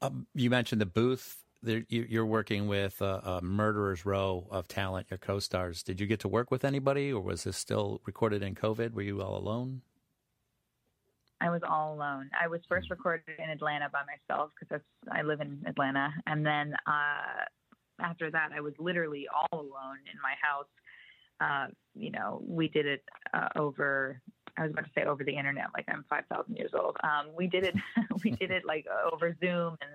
Um, 0.02 0.26
you 0.34 0.50
mentioned 0.50 0.80
the 0.80 0.86
booth. 0.86 1.36
There, 1.62 1.84
you, 1.88 2.06
you're 2.08 2.26
working 2.26 2.68
with 2.68 3.02
a, 3.02 3.40
a 3.40 3.42
murderer's 3.42 4.06
row 4.06 4.46
of 4.50 4.66
talent, 4.66 5.08
your 5.10 5.18
co-stars. 5.18 5.82
Did 5.82 6.00
you 6.00 6.06
get 6.06 6.20
to 6.20 6.28
work 6.28 6.50
with 6.50 6.64
anybody, 6.64 7.12
or 7.12 7.20
was 7.20 7.44
this 7.44 7.58
still 7.58 8.00
recorded 8.06 8.42
in 8.42 8.54
COVID? 8.54 8.94
Were 8.94 9.02
you 9.02 9.20
all 9.20 9.36
alone? 9.36 9.82
I 11.40 11.50
was 11.50 11.62
all 11.68 11.94
alone. 11.94 12.30
I 12.38 12.48
was 12.48 12.60
first 12.68 12.90
recorded 12.90 13.24
in 13.38 13.48
Atlanta 13.48 13.88
by 13.90 14.00
myself 14.04 14.50
because 14.58 14.82
I 15.10 15.22
live 15.22 15.40
in 15.40 15.62
Atlanta, 15.66 16.12
and 16.26 16.44
then 16.44 16.74
uh, 16.86 17.44
after 18.02 18.30
that, 18.30 18.50
I 18.54 18.60
was 18.60 18.74
literally 18.78 19.26
all 19.32 19.60
alone 19.60 19.98
in 20.12 20.18
my 20.22 20.34
house. 20.42 20.66
Uh, 21.40 21.72
you 21.94 22.10
know, 22.10 22.42
we 22.46 22.68
did 22.68 22.86
it 22.86 23.02
uh, 23.32 23.48
over. 23.56 24.20
I 24.58 24.62
was 24.62 24.72
about 24.72 24.84
to 24.84 24.90
say 24.94 25.04
over 25.04 25.24
the 25.24 25.34
internet, 25.34 25.66
like 25.74 25.86
I'm 25.88 26.04
5,000 26.10 26.56
years 26.56 26.72
old. 26.78 26.96
Um, 27.02 27.28
we 27.34 27.46
did 27.46 27.64
it. 27.64 27.74
we 28.24 28.32
did 28.32 28.50
it 28.50 28.64
like 28.66 28.84
over 29.10 29.34
Zoom, 29.40 29.76
and 29.80 29.90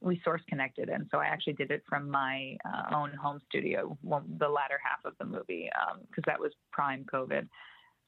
we 0.00 0.20
source 0.24 0.42
connected. 0.48 0.88
And 0.90 1.06
so 1.10 1.18
I 1.18 1.26
actually 1.26 1.54
did 1.54 1.70
it 1.70 1.82
from 1.88 2.10
my 2.10 2.56
uh, 2.64 2.94
own 2.94 3.12
home 3.14 3.40
studio, 3.48 3.96
the 4.02 4.48
latter 4.48 4.78
half 4.82 5.04
of 5.04 5.14
the 5.18 5.24
movie, 5.24 5.70
because 6.08 6.24
um, 6.24 6.24
that 6.26 6.40
was 6.40 6.52
prime 6.72 7.06
COVID. 7.12 7.48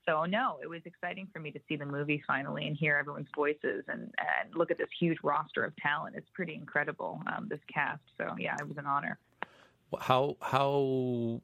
So 0.07 0.25
no, 0.25 0.59
it 0.63 0.69
was 0.69 0.81
exciting 0.85 1.29
for 1.33 1.39
me 1.39 1.51
to 1.53 1.61
see 1.69 1.77
the 1.77 1.87
movie 1.87 2.23
finally 2.27 2.67
and 2.67 2.77
hear 2.77 2.97
everyone's 2.97 3.29
voices 3.37 3.85
and, 3.89 4.13
and 4.19 4.55
look 4.55 4.71
at 4.71 4.79
this 4.79 4.89
huge 4.99 5.19
roster 5.23 5.65
of 5.65 5.75
talent. 5.77 6.17
It's 6.17 6.29
pretty 6.35 6.55
incredible, 6.55 7.21
um, 7.27 7.47
this 7.49 7.61
cast. 7.73 8.03
So 8.19 8.35
yeah, 8.39 8.57
it 8.61 8.67
was 8.67 8.79
an 8.79 8.87
honor. 8.87 9.19
How 10.01 10.37
how 10.41 11.41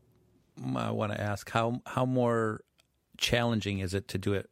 I 0.74 0.90
want 0.90 1.12
to 1.12 1.20
ask 1.20 1.50
how 1.50 1.82
how 1.86 2.04
more 2.04 2.62
challenging 3.16 3.78
is 3.78 3.94
it 3.94 4.08
to 4.08 4.18
do 4.18 4.34
it 4.34 4.48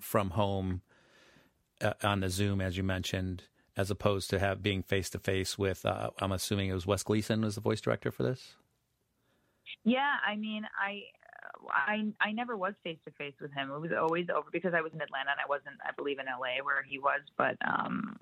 from 0.00 0.30
home 0.30 0.82
uh, 1.80 1.92
on 2.02 2.20
the 2.20 2.30
Zoom, 2.30 2.60
as 2.60 2.76
you 2.76 2.82
mentioned, 2.82 3.44
as 3.76 3.90
opposed 3.90 4.30
to 4.30 4.38
have 4.38 4.62
being 4.62 4.82
face 4.82 5.10
to 5.10 5.18
face 5.18 5.58
with? 5.58 5.84
Uh, 5.86 6.10
I'm 6.20 6.32
assuming 6.32 6.70
it 6.70 6.74
was 6.74 6.86
Wes 6.86 7.02
Gleason 7.02 7.42
was 7.42 7.54
the 7.54 7.60
voice 7.60 7.80
director 7.80 8.10
for 8.10 8.22
this. 8.24 8.54
Yeah, 9.84 10.16
I 10.26 10.36
mean, 10.36 10.64
I 10.80 11.02
I 11.70 12.12
I 12.20 12.32
never 12.32 12.56
was 12.56 12.74
face 12.84 12.98
to 13.04 13.10
face 13.12 13.34
with 13.40 13.52
him. 13.52 13.70
It 13.70 13.80
was 13.80 13.90
always 13.98 14.26
over 14.34 14.48
because 14.52 14.74
I 14.74 14.80
was 14.80 14.92
in 14.92 15.00
Atlanta 15.00 15.30
and 15.30 15.40
I 15.40 15.48
wasn't, 15.48 15.76
I 15.86 15.92
believe, 15.96 16.18
in 16.18 16.26
LA 16.26 16.64
where 16.64 16.82
he 16.82 16.98
was. 16.98 17.20
But 17.36 17.56
um, 17.66 18.16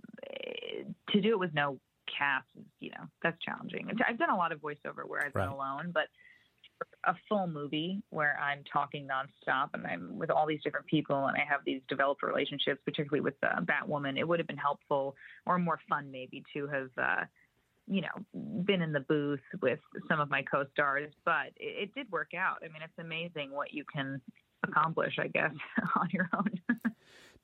to 1.10 1.20
do 1.20 1.30
it 1.30 1.38
with 1.38 1.54
no 1.54 1.78
cast, 2.06 2.46
you 2.80 2.90
know, 2.90 3.06
that's 3.22 3.36
challenging. 3.42 3.88
I've 4.06 4.18
done 4.18 4.30
a 4.30 4.36
lot 4.36 4.52
of 4.52 4.60
voiceover 4.60 5.06
where 5.06 5.24
I've 5.24 5.34
been 5.34 5.48
alone, 5.48 5.90
but 5.92 6.08
a 7.04 7.14
full 7.28 7.46
movie 7.46 8.02
where 8.10 8.38
I'm 8.40 8.62
talking 8.70 9.08
nonstop 9.08 9.70
and 9.74 9.86
I'm 9.86 10.18
with 10.18 10.30
all 10.30 10.46
these 10.46 10.62
different 10.62 10.86
people 10.86 11.26
and 11.26 11.36
I 11.36 11.44
have 11.48 11.60
these 11.64 11.80
developed 11.88 12.22
relationships, 12.22 12.80
particularly 12.84 13.20
with 13.20 13.34
uh, 13.42 13.60
Batwoman, 13.62 14.18
it 14.18 14.26
would 14.26 14.38
have 14.40 14.46
been 14.46 14.56
helpful 14.56 15.16
or 15.46 15.58
more 15.58 15.80
fun 15.88 16.10
maybe 16.10 16.42
to 16.54 16.66
have. 16.66 16.90
Uh, 16.98 17.24
you 17.86 18.02
know, 18.02 18.62
been 18.64 18.82
in 18.82 18.92
the 18.92 19.00
booth 19.00 19.40
with 19.62 19.78
some 20.08 20.20
of 20.20 20.28
my 20.28 20.42
co-stars, 20.42 21.12
but 21.24 21.48
it, 21.56 21.88
it 21.88 21.94
did 21.94 22.10
work 22.10 22.32
out. 22.36 22.58
I 22.62 22.68
mean, 22.68 22.82
it's 22.82 22.98
amazing 22.98 23.52
what 23.52 23.72
you 23.72 23.84
can 23.92 24.20
accomplish, 24.66 25.18
I 25.18 25.28
guess, 25.28 25.52
on 25.96 26.08
your 26.12 26.28
own. 26.36 26.60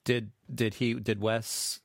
did 0.05 0.31
did 0.53 0.75
he 0.75 0.95
did 0.95 1.21
Wes 1.21 1.81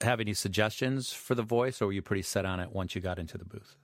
have 0.00 0.20
any 0.20 0.34
suggestions 0.34 1.12
for 1.12 1.34
the 1.34 1.42
voice, 1.42 1.82
or 1.82 1.86
were 1.86 1.92
you 1.92 2.02
pretty 2.02 2.22
set 2.22 2.44
on 2.44 2.60
it 2.60 2.72
once 2.72 2.94
you 2.94 3.00
got 3.00 3.18
into 3.18 3.38
the 3.38 3.44
booth? 3.44 3.76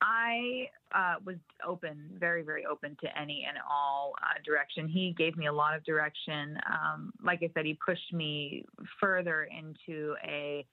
I 0.00 0.68
uh, 0.94 1.14
was 1.24 1.36
open, 1.66 2.10
very, 2.18 2.42
very 2.42 2.64
open 2.64 2.96
to 3.00 3.18
any 3.18 3.44
and 3.48 3.58
all 3.70 4.14
uh, 4.22 4.40
direction. 4.44 4.88
He 4.88 5.14
gave 5.18 5.36
me 5.36 5.46
a 5.46 5.52
lot 5.52 5.74
of 5.74 5.84
direction. 5.84 6.56
Um, 6.72 7.12
like 7.22 7.40
I 7.42 7.50
said, 7.54 7.66
he 7.66 7.76
pushed 7.84 8.12
me 8.12 8.64
further 9.00 9.48
into 9.50 10.14
a 10.24 10.64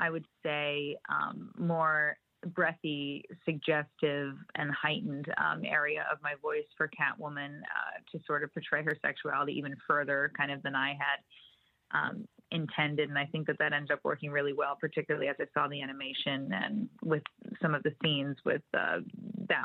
I 0.00 0.10
would 0.10 0.26
say, 0.42 0.96
um, 1.08 1.52
more 1.58 2.16
breathy, 2.46 3.24
suggestive, 3.44 4.34
and 4.54 4.70
heightened 4.70 5.26
um, 5.36 5.62
area 5.64 6.06
of 6.10 6.18
my 6.22 6.34
voice 6.40 6.64
for 6.76 6.88
Catwoman 6.88 7.60
uh, 7.60 8.00
to 8.12 8.24
sort 8.26 8.42
of 8.42 8.52
portray 8.52 8.82
her 8.82 8.96
sexuality 9.04 9.52
even 9.58 9.76
further, 9.86 10.32
kind 10.36 10.50
of 10.50 10.62
than 10.62 10.74
I 10.74 10.96
had 10.98 11.98
um, 11.98 12.28
intended. 12.50 13.08
And 13.08 13.18
I 13.18 13.26
think 13.26 13.46
that 13.46 13.58
that 13.58 13.72
ended 13.72 13.90
up 13.90 14.00
working 14.04 14.30
really 14.30 14.54
well, 14.54 14.76
particularly 14.80 15.28
as 15.28 15.36
I 15.38 15.44
saw 15.52 15.68
the 15.68 15.82
animation 15.82 16.50
and 16.52 16.88
with 17.02 17.22
some 17.60 17.74
of 17.74 17.82
the 17.82 17.92
scenes 18.02 18.36
with 18.44 18.62
uh, 18.74 19.00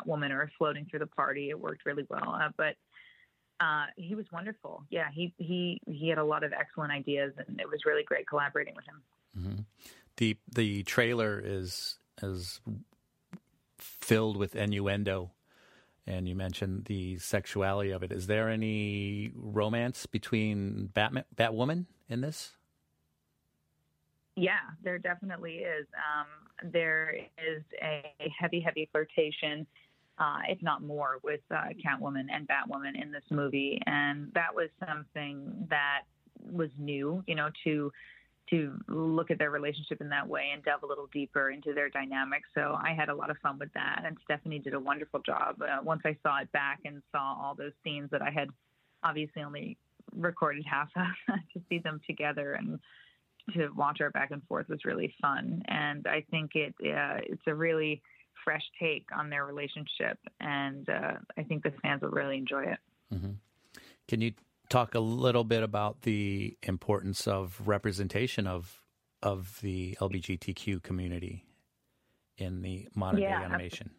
woman 0.06 0.32
or 0.32 0.52
floating 0.58 0.86
through 0.86 1.00
the 1.00 1.08
party. 1.08 1.50
It 1.50 1.60
worked 1.60 1.86
really 1.86 2.06
well. 2.10 2.38
Uh, 2.42 2.50
but 2.58 2.76
uh, 3.62 3.86
he 3.96 4.16
was 4.16 4.26
wonderful. 4.34 4.84
Yeah, 4.90 5.08
he 5.14 5.34
he 5.38 5.80
he 5.88 6.10
had 6.10 6.18
a 6.18 6.24
lot 6.24 6.44
of 6.44 6.52
excellent 6.52 6.92
ideas, 6.92 7.32
and 7.48 7.58
it 7.62 7.70
was 7.70 7.80
really 7.86 8.04
great 8.04 8.28
collaborating 8.28 8.76
with 8.76 8.86
him. 8.86 9.02
Mm-hmm 9.40 9.62
the 10.18 10.38
the 10.52 10.84
trailer 10.84 11.42
is 11.44 11.98
is 12.22 12.62
filled 13.78 14.38
with 14.38 14.56
innuendo 14.56 15.32
and 16.08 16.28
you 16.28 16.36
mentioned 16.36 16.86
the 16.86 17.18
sexuality 17.18 17.92
of 17.92 18.04
it. 18.04 18.12
Is 18.12 18.28
there 18.28 18.50
any 18.50 19.32
romance 19.36 20.06
between 20.06 20.88
Batman, 20.94 21.24
Batwoman 21.36 21.86
in 22.10 22.22
this? 22.22 22.52
Yeah, 24.36 24.60
there 24.84 25.00
definitely 25.00 25.56
is. 25.56 25.88
Um, 25.96 26.72
there 26.72 27.16
is 27.38 27.64
a 27.82 28.04
heavy, 28.38 28.60
heavy 28.60 28.88
flirtation, 28.92 29.66
uh, 30.20 30.40
if 30.48 30.62
not 30.62 30.84
more, 30.84 31.20
with 31.24 31.40
uh, 31.50 31.70
Catwoman 31.84 32.26
and 32.32 32.48
Batwoman 32.48 33.02
in 33.02 33.12
this 33.12 33.24
movie, 33.32 33.82
and 33.86 34.32
that 34.34 34.54
was 34.54 34.70
something 34.86 35.68
that 35.70 36.02
was 36.52 36.70
new, 36.78 37.24
you 37.28 37.36
know, 37.36 37.50
to 37.64 37.92
to 38.50 38.78
look 38.88 39.32
at 39.32 39.40
their 39.40 39.50
relationship 39.50 40.02
in 40.02 40.10
that 40.10 40.28
way 40.28 40.52
and 40.54 40.64
delve 40.64 40.84
a 40.84 40.86
little 40.86 41.08
deeper 41.12 41.50
into 41.50 41.74
their 41.74 41.90
dynamics. 41.90 42.48
So 42.54 42.78
I 42.80 42.94
had 42.94 43.10
a 43.10 43.16
lot 43.16 43.30
of 43.30 43.38
fun 43.40 43.58
with 43.60 43.74
that, 43.74 44.04
and 44.06 44.18
Stephanie 44.24 44.60
did 44.60 44.74
a 44.74 44.80
wonderful 44.80 45.22
job. 45.22 45.62
Uh, 45.62 45.80
once 45.82 46.02
I 46.06 46.16
saw 46.22 46.40
it 46.42 46.52
back 46.52 46.82
and 46.86 47.02
saw 47.12 47.36
all 47.42 47.56
those 47.56 47.72
scenes 47.84 48.10
that 48.12 48.22
I 48.22 48.30
had 48.30 48.50
obviously 49.04 49.42
only 49.42 49.78
recorded 50.16 50.66
half 50.70 50.90
of, 50.96 51.36
to 51.54 51.62
see 51.70 51.80
them 51.80 52.00
together 52.06 52.54
and 52.54 52.80
to 53.54 53.70
watch 53.70 54.02
our 54.02 54.10
back 54.10 54.32
and 54.32 54.44
forth 54.48 54.68
was 54.70 54.86
really 54.86 55.14
fun. 55.22 55.62
And 55.68 56.08
I 56.08 56.26
think 56.32 56.52
it 56.56 56.74
uh, 56.82 57.22
it's 57.24 57.44
a 57.48 57.54
really 57.54 58.02
fresh 58.44 58.64
take 58.80 59.08
on 59.16 59.30
their 59.30 59.46
relationship, 59.46 60.20
and 60.40 60.88
uh, 60.90 61.14
I 61.38 61.44
think 61.44 61.64
the 61.64 61.74
fans 61.82 62.02
will 62.02 62.10
really 62.10 62.38
enjoy 62.38 62.64
it. 62.64 62.80
Mm-hmm. 63.14 63.32
Can 64.08 64.22
you 64.22 64.34
talk 64.70 64.96
a 64.96 65.00
little 65.00 65.44
bit 65.44 65.64
about 65.64 66.02
the 66.02 66.58
importance 66.64 67.28
of 67.28 67.62
representation 67.66 68.48
of 68.48 68.82
of 69.22 69.60
the 69.62 69.98
LGBTQ 70.00 70.84
community 70.84 71.46
in 72.38 72.62
the 72.62 72.88
modern 72.94 73.22
yeah, 73.22 73.40
day 73.40 73.46
animation? 73.46 73.90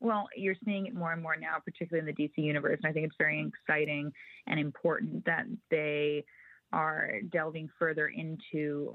Well, 0.00 0.28
you're 0.36 0.56
seeing 0.64 0.86
it 0.86 0.94
more 0.94 1.12
and 1.12 1.22
more 1.22 1.36
now, 1.36 1.56
particularly 1.64 2.08
in 2.08 2.14
the 2.14 2.22
DC 2.22 2.44
universe, 2.44 2.78
and 2.82 2.90
I 2.90 2.92
think 2.92 3.06
it's 3.06 3.16
very 3.18 3.46
exciting 3.46 4.12
and 4.46 4.60
important 4.60 5.24
that 5.26 5.44
they 5.70 6.24
are 6.72 7.20
delving 7.32 7.68
further 7.78 8.08
into 8.08 8.94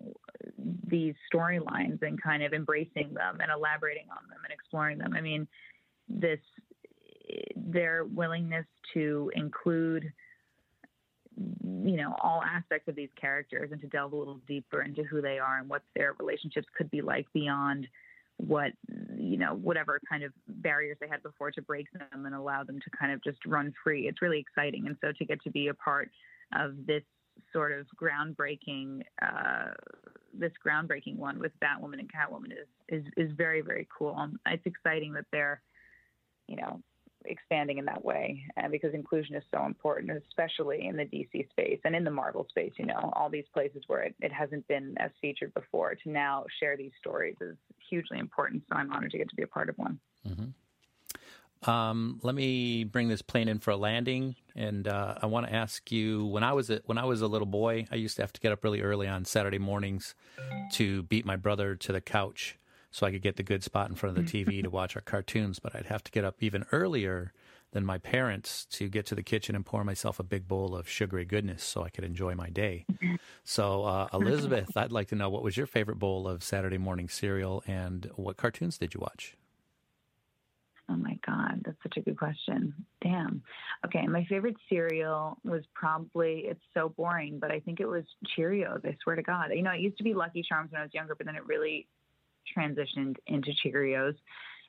these 0.87 1.15
storylines 1.33 2.01
and 2.01 2.21
kind 2.21 2.43
of 2.43 2.53
embracing 2.53 3.13
them 3.13 3.39
and 3.41 3.51
elaborating 3.51 4.07
on 4.11 4.27
them 4.29 4.39
and 4.43 4.53
exploring 4.53 4.97
them. 4.97 5.13
I 5.15 5.21
mean, 5.21 5.47
this 6.07 6.39
their 7.55 8.05
willingness 8.05 8.65
to 8.93 9.31
include 9.35 10.11
you 11.39 11.95
know 11.95 12.15
all 12.21 12.41
aspects 12.43 12.87
of 12.87 12.95
these 12.95 13.09
characters 13.19 13.71
and 13.71 13.81
to 13.81 13.87
delve 13.87 14.13
a 14.13 14.15
little 14.15 14.39
deeper 14.47 14.81
into 14.81 15.03
who 15.03 15.21
they 15.21 15.39
are 15.39 15.57
and 15.59 15.69
what 15.69 15.83
their 15.95 16.15
relationships 16.19 16.67
could 16.77 16.89
be 16.91 17.01
like 17.01 17.27
beyond 17.33 17.87
what 18.37 18.71
you 19.17 19.37
know 19.37 19.55
whatever 19.55 19.99
kind 20.09 20.23
of 20.23 20.31
barriers 20.47 20.97
they 20.99 21.07
had 21.07 21.21
before 21.23 21.51
to 21.51 21.61
break 21.61 21.87
them 21.91 22.25
and 22.25 22.35
allow 22.35 22.63
them 22.63 22.79
to 22.79 22.89
kind 22.97 23.11
of 23.11 23.23
just 23.23 23.37
run 23.45 23.73
free 23.83 24.07
it's 24.07 24.21
really 24.21 24.39
exciting 24.39 24.87
and 24.87 24.95
so 25.01 25.11
to 25.17 25.25
get 25.25 25.41
to 25.41 25.49
be 25.49 25.67
a 25.67 25.73
part 25.73 26.09
of 26.55 26.73
this 26.85 27.03
sort 27.53 27.71
of 27.71 27.85
groundbreaking 28.01 29.01
uh, 29.21 29.71
this 30.33 30.51
groundbreaking 30.65 31.17
one 31.17 31.39
with 31.39 31.51
Batwoman 31.59 31.99
and 31.99 32.11
Catwoman 32.11 32.51
is 32.51 32.67
is 32.89 33.03
is 33.17 33.31
very 33.35 33.61
very 33.61 33.87
cool. 33.95 34.15
Um, 34.17 34.39
it's 34.45 34.65
exciting 34.65 35.13
that 35.13 35.25
they're 35.31 35.61
you 36.47 36.57
know 36.57 36.81
expanding 37.25 37.77
in 37.77 37.85
that 37.85 38.03
way 38.03 38.43
and 38.57 38.71
because 38.71 38.93
inclusion 38.93 39.35
is 39.35 39.43
so 39.53 39.65
important 39.65 40.11
especially 40.29 40.85
in 40.85 40.95
the 40.95 41.03
dc 41.03 41.49
space 41.49 41.79
and 41.83 41.95
in 41.95 42.03
the 42.03 42.11
marvel 42.11 42.45
space 42.49 42.71
you 42.77 42.85
know 42.85 43.11
all 43.13 43.29
these 43.29 43.45
places 43.53 43.83
where 43.87 44.01
it, 44.01 44.15
it 44.21 44.31
hasn't 44.31 44.65
been 44.67 44.95
as 44.99 45.11
featured 45.21 45.53
before 45.53 45.95
to 45.95 46.09
now 46.09 46.45
share 46.59 46.77
these 46.77 46.91
stories 46.99 47.35
is 47.41 47.57
hugely 47.89 48.17
important 48.19 48.63
so 48.69 48.75
i'm 48.75 48.91
honored 48.93 49.11
to 49.11 49.17
get 49.17 49.29
to 49.29 49.35
be 49.35 49.43
a 49.43 49.47
part 49.47 49.69
of 49.69 49.77
one 49.77 49.99
mm-hmm. 50.27 50.45
Um, 51.63 52.19
let 52.23 52.35
me 52.35 52.85
bring 52.85 53.09
this 53.09 53.21
plane 53.21 53.49
in 53.49 53.59
for 53.59 53.71
a 53.71 53.75
landing, 53.75 54.37
and 54.55 54.87
uh, 54.87 55.15
I 55.21 55.25
want 55.25 55.47
to 55.47 55.53
ask 55.53 55.91
you 55.91 56.25
when 56.25 56.41
I 56.41 56.53
was 56.53 56.69
a, 56.69 56.81
when 56.85 56.97
I 56.97 57.03
was 57.03 57.21
a 57.21 57.27
little 57.27 57.45
boy, 57.45 57.85
I 57.91 57.95
used 57.95 58.15
to 58.15 58.21
have 58.21 58.31
to 58.31 58.39
get 58.39 58.53
up 58.53 58.63
really 58.63 58.81
early 58.81 59.09
on 59.09 59.25
Saturday 59.25 59.57
mornings 59.57 60.15
to 60.73 61.03
beat 61.03 61.25
my 61.25 61.35
brother 61.35 61.75
to 61.75 61.91
the 61.91 61.99
couch 61.99 62.57
so 62.91 63.05
I 63.05 63.11
could 63.11 63.21
get 63.21 63.35
the 63.35 63.43
good 63.43 63.63
spot 63.63 63.89
in 63.89 63.95
front 63.95 64.17
of 64.17 64.25
the 64.25 64.43
TV 64.45 64.63
to 64.63 64.69
watch 64.69 64.95
our 64.95 65.01
cartoons. 65.01 65.59
But 65.59 65.75
I'd 65.75 65.87
have 65.87 66.03
to 66.03 66.11
get 66.11 66.25
up 66.25 66.35
even 66.39 66.65
earlier 66.71 67.33
than 67.71 67.85
my 67.85 67.97
parents 67.97 68.65
to 68.65 68.89
get 68.89 69.05
to 69.07 69.15
the 69.15 69.23
kitchen 69.23 69.55
and 69.55 69.65
pour 69.65 69.83
myself 69.83 70.19
a 70.19 70.23
big 70.23 70.47
bowl 70.47 70.75
of 70.75 70.89
sugary 70.89 71.25
goodness 71.25 71.63
so 71.63 71.83
I 71.83 71.89
could 71.89 72.03
enjoy 72.03 72.35
my 72.35 72.49
day. 72.49 72.85
So, 73.43 73.83
uh, 73.83 74.07
Elizabeth, 74.13 74.77
I'd 74.77 74.91
like 74.91 75.07
to 75.07 75.15
know 75.15 75.29
what 75.31 75.41
was 75.41 75.57
your 75.57 75.65
favorite 75.65 75.97
bowl 75.97 76.27
of 76.27 76.43
Saturday 76.43 76.77
morning 76.77 77.09
cereal, 77.09 77.63
and 77.65 78.07
what 78.15 78.37
cartoons 78.37 78.77
did 78.77 78.93
you 78.93 78.99
watch? 78.99 79.35
Oh 80.87 80.95
my 80.95 81.17
God, 81.25 81.61
that's 81.65 81.77
such 81.81 81.97
a 81.97 82.01
good 82.01 82.17
question. 82.17 82.73
Damn. 83.01 83.41
Okay, 83.85 84.05
my 84.07 84.25
favorite 84.25 84.55
cereal 84.69 85.37
was 85.43 85.63
probably, 85.73 86.45
it's 86.47 86.61
so 86.75 86.89
boring, 86.89 87.39
but 87.39 87.51
I 87.51 87.59
think 87.59 87.79
it 87.79 87.87
was 87.87 88.03
Cheerios. 88.37 88.85
I 88.85 88.95
swear 89.03 89.15
to 89.15 89.23
God. 89.23 89.49
You 89.53 89.63
know, 89.63 89.71
it 89.71 89.79
used 89.79 89.97
to 89.97 90.03
be 90.03 90.13
Lucky 90.13 90.43
Charms 90.47 90.71
when 90.71 90.81
I 90.81 90.83
was 90.83 90.93
younger, 90.93 91.15
but 91.15 91.25
then 91.25 91.35
it 91.35 91.45
really 91.45 91.87
transitioned 92.57 93.15
into 93.27 93.51
Cheerios. 93.63 94.15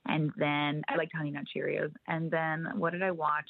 And 0.07 0.31
then 0.37 0.83
I 0.89 0.97
liked 0.97 1.13
Honey 1.15 1.31
Nut 1.31 1.45
Cheerios. 1.55 1.93
And 2.09 2.31
then 2.31 2.67
what 2.77 2.93
did 2.93 3.03
I 3.03 3.11
watch 3.11 3.49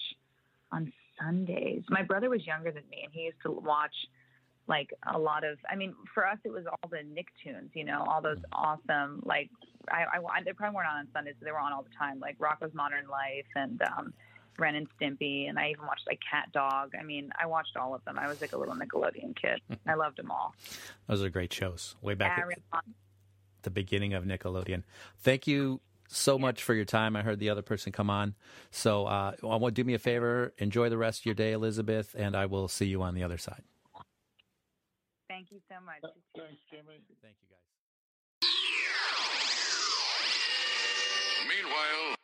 on 0.72 0.92
Sundays? 1.20 1.82
My 1.88 2.02
brother 2.02 2.28
was 2.28 2.44
younger 2.46 2.72
than 2.72 2.82
me, 2.90 3.02
and 3.04 3.12
he 3.12 3.22
used 3.22 3.40
to 3.44 3.52
watch 3.52 3.94
like 4.70 4.90
a 5.12 5.18
lot 5.18 5.42
of 5.42 5.58
i 5.68 5.74
mean 5.74 5.94
for 6.14 6.24
us 6.26 6.38
it 6.44 6.50
was 6.50 6.64
all 6.66 6.88
the 6.90 6.98
nicktoons 6.98 7.70
you 7.74 7.82
know 7.82 8.04
all 8.06 8.22
those 8.22 8.38
awesome 8.52 9.20
like 9.24 9.50
i 9.90 10.04
i 10.14 10.42
they 10.44 10.52
probably 10.52 10.76
weren't 10.76 10.88
on 10.88 10.98
on 10.98 11.08
sundays 11.12 11.34
but 11.38 11.44
they 11.44 11.50
were 11.50 11.58
on 11.58 11.72
all 11.72 11.82
the 11.82 11.96
time 11.98 12.20
like 12.20 12.38
rocko's 12.38 12.72
modern 12.72 13.08
life 13.08 13.46
and 13.56 13.82
um 13.82 14.12
ren 14.58 14.76
and 14.76 14.86
stimpy 14.96 15.48
and 15.48 15.58
i 15.58 15.70
even 15.70 15.84
watched 15.86 16.06
like 16.06 16.20
cat 16.30 16.46
dog 16.52 16.92
i 16.98 17.02
mean 17.02 17.30
i 17.40 17.46
watched 17.46 17.76
all 17.76 17.94
of 17.94 18.04
them 18.04 18.18
i 18.18 18.28
was 18.28 18.40
like 18.40 18.52
a 18.52 18.56
little 18.56 18.74
nickelodeon 18.74 19.34
kid 19.34 19.60
i 19.88 19.94
loved 19.94 20.16
them 20.16 20.30
all 20.30 20.54
Those 21.08 21.24
are 21.24 21.30
great 21.30 21.52
shows. 21.52 21.96
Way 22.02 22.14
back 22.14 22.38
the 23.62 23.70
beginning 23.70 24.14
of 24.14 24.24
Nickelodeon. 24.24 24.82
Thank 25.18 25.46
you 25.46 25.80
so 26.08 26.38
much 26.38 26.62
for 26.62 26.74
your 26.74 26.84
time. 26.84 27.16
I 27.16 27.22
heard 27.22 27.38
the 27.38 27.50
other 27.50 27.62
person 27.62 27.92
come 27.92 28.10
on. 28.10 28.34
So 28.70 29.06
uh, 29.06 29.32
I 29.42 29.56
want 29.56 29.74
do 29.74 29.84
me 29.84 29.94
a 29.94 29.98
favor, 29.98 30.52
enjoy 30.58 30.88
the 30.88 30.98
rest 30.98 31.20
of 31.20 31.26
your 31.26 31.34
day, 31.34 31.52
Elizabeth, 31.52 32.14
and 32.18 32.36
I 32.36 32.46
will 32.46 32.68
see 32.68 32.86
you 32.86 33.02
on 33.02 33.14
the 33.14 33.22
other 33.22 33.38
side. 33.38 33.62
thank 35.28 35.52
you 35.52 35.60
so 35.68 35.76
much 35.84 36.00
Thanks, 36.36 36.60
Jimmy. 36.70 37.00
Thank 37.22 37.36
you, 37.40 37.48
guys. 37.48 37.60
Meanwhile, 41.48 42.16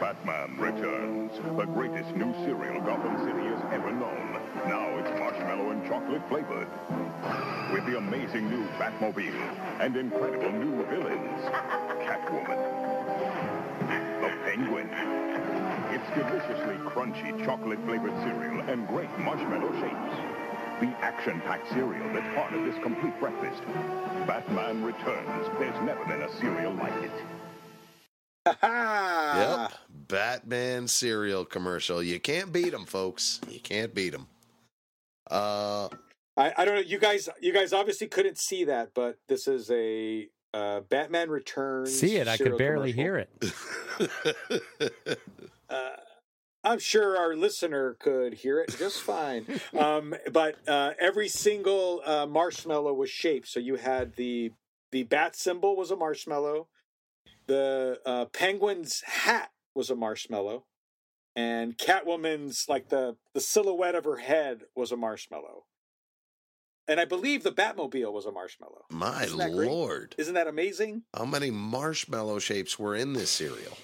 Batman 0.00 0.58
Returns, 0.58 1.32
the 1.56 1.64
greatest 1.64 2.14
new 2.14 2.32
cereal 2.44 2.80
Gotham 2.82 3.18
City 3.24 3.48
has 3.48 3.60
ever 3.72 3.90
known. 3.90 4.32
Now 4.66 4.98
it's 4.98 5.10
marshmallow 5.18 5.70
and 5.70 5.86
chocolate 5.88 6.22
flavored. 6.28 6.68
With 7.72 7.84
the 7.86 7.98
amazing 7.98 8.48
new 8.48 8.66
Batmobile 8.78 9.34
and 9.80 9.96
incredible 9.96 10.52
new 10.52 10.84
villains. 10.86 11.42
Catwoman. 12.06 12.60
The 14.20 14.30
Penguin. 14.44 14.88
It's 15.90 16.08
deliciously 16.14 16.76
crunchy 16.90 17.44
chocolate 17.44 17.78
flavored 17.84 18.16
cereal 18.22 18.60
and 18.68 18.86
great 18.88 19.10
marshmallow 19.18 19.72
shapes. 19.80 20.16
The 20.80 20.88
action-packed 21.04 21.70
cereal 21.70 22.12
that's 22.12 22.34
part 22.34 22.52
of 22.52 22.64
this 22.64 22.76
complete 22.82 23.18
breakfast. 23.18 23.62
Batman 24.26 24.84
Returns. 24.84 25.48
There's 25.58 25.82
never 25.84 26.04
been 26.04 26.22
a 26.22 26.32
cereal 26.38 26.74
like 26.74 26.92
it. 27.02 27.12
Yep. 28.62 29.72
Batman 30.08 30.86
cereal 30.86 31.44
commercial. 31.44 32.02
You 32.02 32.20
can't 32.20 32.52
beat 32.52 32.70
them, 32.70 32.84
folks. 32.84 33.40
You 33.50 33.60
can't 33.60 33.94
beat 33.94 34.10
them. 34.10 34.28
Uh, 35.30 35.88
I, 36.36 36.52
I 36.56 36.64
don't 36.64 36.74
know. 36.74 36.80
You 36.80 36.98
guys, 36.98 37.28
you 37.40 37.52
guys 37.52 37.72
obviously 37.72 38.08
couldn't 38.08 38.38
see 38.38 38.64
that, 38.64 38.90
but 38.94 39.18
this 39.28 39.48
is 39.48 39.70
a 39.70 40.28
uh, 40.52 40.80
Batman 40.80 41.30
Returns. 41.30 41.98
See 41.98 42.16
it? 42.16 42.28
I 42.28 42.36
could 42.36 42.58
barely 42.58 42.92
commercial. 42.92 43.28
hear 44.00 44.88
it. 44.90 45.18
Uh, 45.68 45.96
I'm 46.62 46.78
sure 46.78 47.16
our 47.16 47.34
listener 47.34 47.96
could 47.98 48.34
hear 48.34 48.60
it 48.60 48.76
just 48.78 49.00
fine. 49.02 49.46
um, 49.76 50.14
but 50.32 50.56
uh, 50.68 50.92
every 51.00 51.28
single 51.28 52.02
uh, 52.04 52.26
marshmallow 52.26 52.92
was 52.92 53.10
shaped. 53.10 53.48
So 53.48 53.58
you 53.58 53.74
had 53.76 54.14
the 54.14 54.52
the 54.92 55.02
bat 55.02 55.34
symbol 55.34 55.76
was 55.76 55.90
a 55.90 55.96
marshmallow. 55.96 56.68
The 57.46 58.00
uh, 58.06 58.26
penguin's 58.26 59.02
hat 59.02 59.50
was 59.74 59.90
a 59.90 59.96
marshmallow, 59.96 60.64
and 61.34 61.76
Catwoman's 61.76 62.66
like 62.68 62.88
the 62.88 63.16
the 63.34 63.40
silhouette 63.40 63.94
of 63.94 64.04
her 64.04 64.18
head 64.18 64.62
was 64.74 64.92
a 64.92 64.96
marshmallow. 64.96 65.64
And 66.88 67.00
I 67.00 67.04
believe 67.04 67.42
the 67.42 67.52
Batmobile 67.52 68.12
was 68.12 68.26
a 68.26 68.32
marshmallow. 68.32 68.84
my 68.90 69.24
Isn't 69.24 69.52
lord. 69.54 70.14
Isn't 70.18 70.34
that 70.34 70.46
amazing? 70.46 71.02
How 71.14 71.24
many 71.24 71.50
marshmallow 71.50 72.38
shapes 72.38 72.78
were 72.78 72.94
in 72.94 73.12
this 73.12 73.30
cereal? 73.30 73.76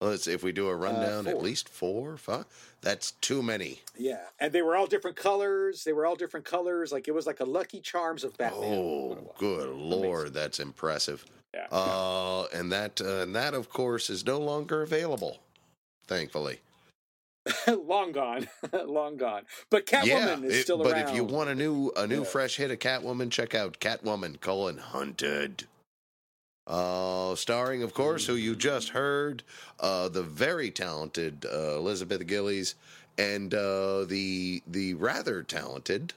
Let's 0.00 0.26
if 0.26 0.42
we 0.42 0.52
do 0.52 0.68
a 0.68 0.76
rundown, 0.76 1.26
at 1.26 1.42
least 1.42 1.68
four, 1.68 2.16
five. 2.16 2.44
That's 2.82 3.12
too 3.12 3.42
many. 3.42 3.80
Yeah, 3.96 4.20
and 4.38 4.52
they 4.52 4.60
were 4.60 4.76
all 4.76 4.86
different 4.86 5.16
colors. 5.16 5.84
They 5.84 5.92
were 5.94 6.04
all 6.04 6.16
different 6.16 6.44
colors. 6.44 6.92
Like 6.92 7.08
it 7.08 7.12
was 7.12 7.26
like 7.26 7.40
a 7.40 7.44
Lucky 7.44 7.80
Charms 7.80 8.22
of 8.22 8.36
Batman. 8.36 8.74
Oh, 8.74 9.34
good 9.38 9.70
lord, 9.70 10.34
that's 10.34 10.60
impressive. 10.60 11.24
Yeah. 11.54 11.66
Uh, 11.70 12.46
and 12.52 12.70
that 12.72 13.00
uh, 13.00 13.22
and 13.22 13.34
that 13.34 13.54
of 13.54 13.70
course 13.70 14.10
is 14.10 14.26
no 14.26 14.38
longer 14.38 14.82
available. 14.82 15.38
Thankfully, 16.06 16.60
long 17.68 18.12
gone, 18.12 18.48
long 18.72 19.16
gone. 19.16 19.42
But 19.70 19.86
Catwoman 19.86 20.06
yeah. 20.06 20.38
is 20.46 20.54
it- 20.54 20.62
still 20.62 20.78
but 20.78 20.92
around. 20.92 21.02
But 21.04 21.10
if 21.10 21.16
you 21.16 21.24
want 21.24 21.50
a 21.50 21.54
new 21.54 21.92
a 21.96 22.06
new 22.06 22.18
Yeah. 22.20 22.24
fresh 22.24 22.56
hit 22.56 22.70
of 22.70 22.78
Catwoman, 22.78 23.30
check 23.30 23.54
out 23.54 23.80
Catwoman: 23.80 24.40
colon 24.40 24.78
Hunted. 24.78 25.64
Uh, 26.66 27.34
starring, 27.34 27.82
of 27.82 27.92
course, 27.92 28.26
who 28.26 28.34
you 28.34 28.56
just 28.56 28.90
heard, 28.90 29.42
uh, 29.80 30.08
the 30.08 30.22
very 30.22 30.70
talented 30.70 31.44
uh, 31.44 31.76
Elizabeth 31.76 32.26
Gillies, 32.26 32.74
and 33.18 33.52
uh, 33.54 34.04
the 34.04 34.62
the 34.66 34.94
rather 34.94 35.42
talented 35.42 36.14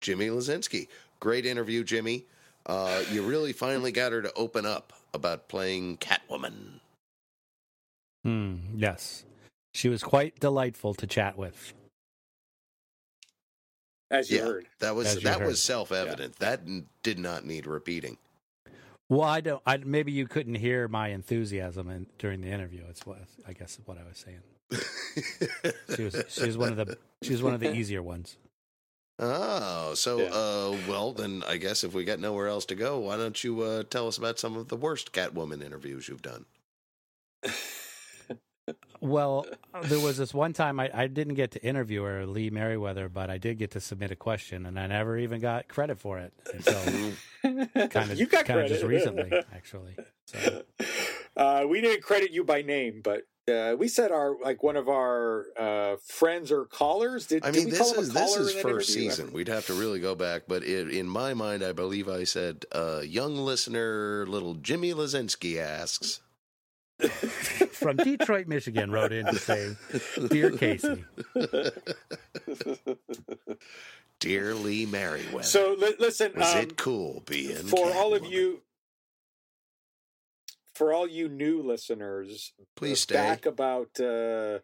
Jimmy 0.00 0.28
Lazinski. 0.28 0.86
Great 1.18 1.44
interview, 1.46 1.82
Jimmy. 1.82 2.24
Uh, 2.66 3.02
you 3.10 3.22
really 3.22 3.52
finally 3.52 3.90
got 3.92 4.12
her 4.12 4.22
to 4.22 4.32
open 4.34 4.64
up 4.64 4.92
about 5.12 5.48
playing 5.48 5.96
Catwoman. 5.98 6.80
Hmm, 8.24 8.56
yes. 8.76 9.24
She 9.74 9.88
was 9.88 10.02
quite 10.02 10.38
delightful 10.40 10.94
to 10.94 11.06
chat 11.06 11.36
with. 11.36 11.74
as 14.10 14.30
you 14.30 14.38
yeah, 14.38 14.44
heard. 14.44 14.66
that 14.80 14.94
was 14.94 15.20
that 15.22 15.40
heard. 15.40 15.48
was 15.48 15.62
self 15.62 15.90
evident. 15.92 16.36
That 16.36 16.62
did 17.02 17.18
not 17.18 17.44
need 17.44 17.66
repeating. 17.66 18.18
Well, 19.08 19.22
I 19.22 19.40
don't. 19.40 19.62
I, 19.66 19.76
maybe 19.78 20.12
you 20.12 20.26
couldn't 20.26 20.54
hear 20.54 20.88
my 20.88 21.08
enthusiasm 21.08 21.90
in, 21.90 22.06
during 22.18 22.40
the 22.40 22.48
interview. 22.48 22.82
It's 22.88 23.04
what 23.04 23.18
I 23.46 23.52
guess 23.52 23.78
what 23.84 23.98
I 23.98 24.02
was 24.08 24.16
saying. 24.18 24.40
She 25.96 26.04
was. 26.04 26.24
She 26.28 26.46
was 26.46 26.56
one 26.56 26.70
of 26.70 26.76
the. 26.76 26.96
She 27.22 27.32
was 27.32 27.42
one 27.42 27.54
of 27.54 27.60
the 27.60 27.74
easier 27.76 28.02
ones. 28.02 28.36
Oh, 29.18 29.94
so 29.94 30.18
Yeah. 30.18 30.30
uh, 30.32 30.76
well 30.88 31.12
then, 31.12 31.44
I 31.46 31.56
guess 31.56 31.84
if 31.84 31.94
we 31.94 32.04
got 32.04 32.18
nowhere 32.18 32.48
else 32.48 32.64
to 32.66 32.74
go, 32.74 32.98
why 32.98 33.16
don't 33.16 33.42
you 33.44 33.60
uh, 33.62 33.82
tell 33.84 34.08
us 34.08 34.18
about 34.18 34.38
some 34.40 34.56
of 34.56 34.68
the 34.68 34.76
worst 34.76 35.12
Catwoman 35.12 35.62
interviews 35.62 36.08
you've 36.08 36.22
done? 36.22 36.46
Well, 39.00 39.46
there 39.82 40.00
was 40.00 40.16
this 40.16 40.32
one 40.32 40.54
time 40.54 40.80
I, 40.80 40.90
I 40.94 41.06
didn't 41.08 41.34
get 41.34 41.50
to 41.52 41.64
interview 41.64 42.02
her, 42.04 42.24
Lee 42.24 42.48
Meriwether, 42.48 43.10
but 43.10 43.28
I 43.28 43.36
did 43.36 43.58
get 43.58 43.72
to 43.72 43.80
submit 43.80 44.10
a 44.10 44.16
question, 44.16 44.64
and 44.64 44.80
I 44.80 44.86
never 44.86 45.18
even 45.18 45.40
got 45.40 45.68
credit 45.68 45.98
for 45.98 46.18
it 46.18 46.32
until 46.52 47.12
kind 47.88 48.10
of 48.10 48.18
you 48.18 48.26
got 48.26 48.46
kind 48.46 48.60
credit 48.60 48.72
of 48.72 48.78
just 48.78 48.84
recently, 48.84 49.30
actually. 49.54 49.96
So 50.26 50.62
uh, 51.36 51.66
we 51.68 51.82
didn't 51.82 52.02
credit 52.02 52.30
you 52.30 52.44
by 52.44 52.62
name, 52.62 53.02
but 53.04 53.24
uh, 53.46 53.76
we 53.78 53.88
said 53.88 54.10
our 54.10 54.36
like 54.42 54.62
one 54.62 54.76
of 54.76 54.88
our 54.88 55.46
uh, 55.58 55.96
friends 56.06 56.50
or 56.50 56.64
callers. 56.64 57.26
Did, 57.26 57.44
I 57.44 57.50
did 57.50 57.64
mean, 57.64 57.72
we 57.72 57.78
call 57.78 57.88
this 57.88 57.92
him 57.92 57.98
a 57.98 58.02
is 58.02 58.12
this 58.14 58.34
caller 58.34 58.40
is 58.40 58.50
in 58.50 58.56
that 58.56 58.62
first 58.62 58.90
interview? 58.90 59.10
season. 59.10 59.32
We'd 59.32 59.48
have 59.48 59.66
to 59.66 59.74
really 59.74 60.00
go 60.00 60.14
back, 60.14 60.44
but 60.48 60.64
it, 60.64 60.88
in 60.88 61.06
my 61.06 61.34
mind, 61.34 61.62
I 61.62 61.72
believe 61.72 62.08
I 62.08 62.24
said 62.24 62.64
uh, 62.72 63.02
young 63.04 63.36
listener, 63.36 64.24
little 64.26 64.54
Jimmy 64.54 64.94
Lazinski 64.94 65.58
asks. 65.60 66.20
from 67.74 67.96
Detroit, 67.96 68.46
Michigan, 68.46 68.90
wrote 68.90 69.12
in 69.12 69.26
to 69.26 69.36
say, 69.38 69.76
"Dear 70.28 70.50
Casey, 70.50 71.04
Dear 74.20 74.54
Lee 74.54 74.86
Meriwether, 74.86 75.42
So 75.42 75.74
li- 75.78 75.96
listen, 75.98 76.32
was 76.36 76.54
um, 76.54 76.60
it 76.60 76.76
cool 76.76 77.22
being 77.26 77.56
for 77.56 77.92
all 77.92 78.14
of 78.14 78.22
Catwoman? 78.22 78.30
you, 78.30 78.62
for 80.74 80.92
all 80.92 81.06
you 81.06 81.28
new 81.28 81.62
listeners, 81.62 82.52
Please 82.76 82.92
uh, 82.92 82.96
stay. 83.02 83.14
back 83.14 83.46
about 83.46 84.00
uh, 84.00 84.60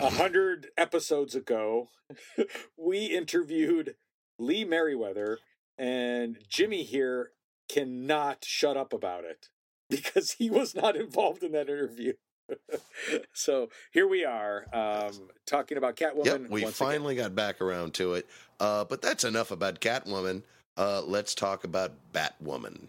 a 0.00 0.10
hundred 0.10 0.68
episodes 0.76 1.34
ago, 1.34 1.88
we 2.76 3.06
interviewed 3.06 3.94
Lee 4.38 4.64
Meriwether, 4.64 5.38
and 5.78 6.38
Jimmy 6.48 6.82
here 6.82 7.30
cannot 7.68 8.44
shut 8.44 8.76
up 8.76 8.92
about 8.92 9.24
it. 9.24 9.48
because 9.90 10.32
he 10.32 10.50
was 10.50 10.74
not 10.74 10.96
involved 10.96 11.42
in 11.42 11.52
that 11.52 11.68
interview. 11.68 12.14
so 13.32 13.70
here 13.90 14.06
we 14.06 14.24
are 14.24 14.66
um, 14.72 15.12
talking 15.46 15.78
about 15.78 15.96
Catwoman. 15.96 16.26
Yep, 16.26 16.40
we 16.42 16.62
once 16.62 16.80
again. 16.80 16.88
finally 16.88 17.16
got 17.16 17.34
back 17.34 17.60
around 17.60 17.94
to 17.94 18.14
it. 18.14 18.26
Uh, 18.60 18.84
but 18.84 19.02
that's 19.02 19.24
enough 19.24 19.50
about 19.50 19.80
Catwoman. 19.80 20.42
Uh, 20.76 21.02
let's 21.02 21.34
talk 21.34 21.64
about 21.64 21.92
Batwoman. 22.12 22.88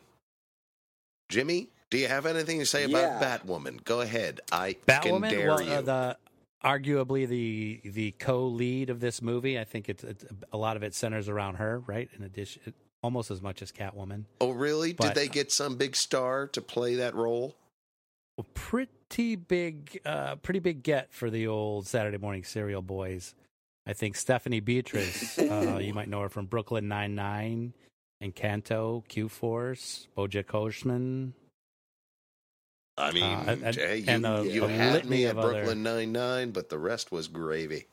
Jimmy, 1.30 1.70
do 1.89 1.98
you 1.98 2.08
have 2.08 2.26
anything 2.26 2.60
to 2.60 2.66
say 2.66 2.84
about 2.84 3.22
Batwoman? 3.22 3.84
Go 3.84 4.02
ahead. 4.02 4.41
I 4.52 4.74
can 4.74 5.02
Batwoman, 5.02 5.30
dare 5.30 5.48
well, 5.48 5.62
you. 5.62 5.72
uh, 5.72 5.82
the 5.82 6.18
arguably 6.64 7.28
the 7.28 7.82
the 7.84 8.12
co-lead 8.12 8.89
of 8.89 9.00
this 9.00 9.22
movie. 9.22 9.60
I 9.60 9.64
think 9.64 9.89
it's, 9.89 10.04
it's 10.04 10.26
a 10.52 10.58
lot 10.58 10.76
of 10.78 10.84
it 10.84 10.93
centers 10.93 11.30
around 11.30 11.56
her, 11.56 11.80
right? 11.80 12.10
In 12.18 12.24
addition, 12.24 12.74
almost 13.06 13.30
as 13.32 13.41
much 13.41 13.62
as 13.62 13.72
Catwoman. 13.72 14.26
oh, 14.41 14.49
really? 14.51 14.91
Did 14.93 15.14
they 15.16 15.28
get 15.30 15.51
some 15.51 15.78
big 15.78 15.95
star 15.95 16.47
to 16.47 16.62
play 16.62 16.95
that 16.95 17.16
role? 17.16 17.56
Well, 18.38 18.47
pretty 18.56 19.36
big, 19.38 20.01
uh, 20.03 20.36
pretty 20.38 20.60
big 20.60 20.84
get 20.84 21.14
for 21.14 21.30
the 21.30 21.47
old 21.47 21.88
Saturday 21.88 22.18
morning 22.18 22.43
cereal 22.43 22.82
boys. 22.82 23.34
I 23.88 23.93
think 23.93 24.16
Stephanie 24.18 24.60
Beatriz, 24.60 25.38
uh, 25.39 25.78
you 25.82 25.93
might 25.93 26.10
know 26.10 26.22
her 26.22 26.30
from 26.30 26.47
Brooklyn 26.47 26.88
Nine 26.88 27.14
Nine, 27.16 27.74
Encanto, 28.22 29.08
Q 29.08 29.30
Force, 29.30 30.08
BoJack 30.18 30.49
Horseman. 30.49 31.34
I 32.97 33.12
mean, 33.12 33.24
Uh, 33.24 33.43
and- 33.47 33.64
and- 33.64 33.76
hey, 33.76 33.97
you, 33.97 34.06
and 34.08 34.26
a- 34.26 34.45
you 34.45 34.64
a 34.66 34.68
had 34.70 35.06
me 35.06 35.26
at 35.28 35.36
Brooklyn 35.36 35.84
Nine 35.84 36.12
Nine, 36.12 36.51
but 36.51 36.70
the 36.70 36.80
rest 36.80 37.12
was 37.12 37.28
gravy. 37.28 37.86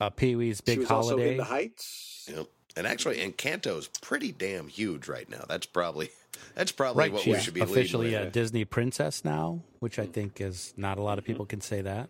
Uh, 0.00 0.10
Pee 0.10 0.34
Wee's 0.36 0.56
She 0.58 0.62
Big 0.64 0.78
was 0.80 0.90
also 0.90 1.10
Holiday. 1.10 1.30
in 1.32 1.36
the 1.36 1.44
Heights. 1.44 2.28
Yep. 2.34 2.46
And 2.76 2.86
actually, 2.86 3.18
Encanto's 3.18 3.88
pretty 4.00 4.32
damn 4.32 4.68
huge 4.68 5.08
right 5.08 5.28
now. 5.28 5.44
That's 5.48 5.66
probably 5.66 6.10
that's 6.54 6.72
probably 6.72 7.02
right, 7.04 7.12
what 7.12 7.22
she's 7.22 7.36
we 7.36 7.40
should 7.40 7.54
be 7.54 7.60
officially 7.60 8.14
a 8.14 8.24
with. 8.24 8.32
Disney 8.32 8.64
princess 8.64 9.24
now, 9.24 9.60
which 9.80 9.98
I 9.98 10.06
think 10.06 10.40
is 10.40 10.72
not 10.76 10.98
a 10.98 11.02
lot 11.02 11.18
of 11.18 11.24
people 11.24 11.46
can 11.46 11.60
say 11.60 11.80
that. 11.82 12.08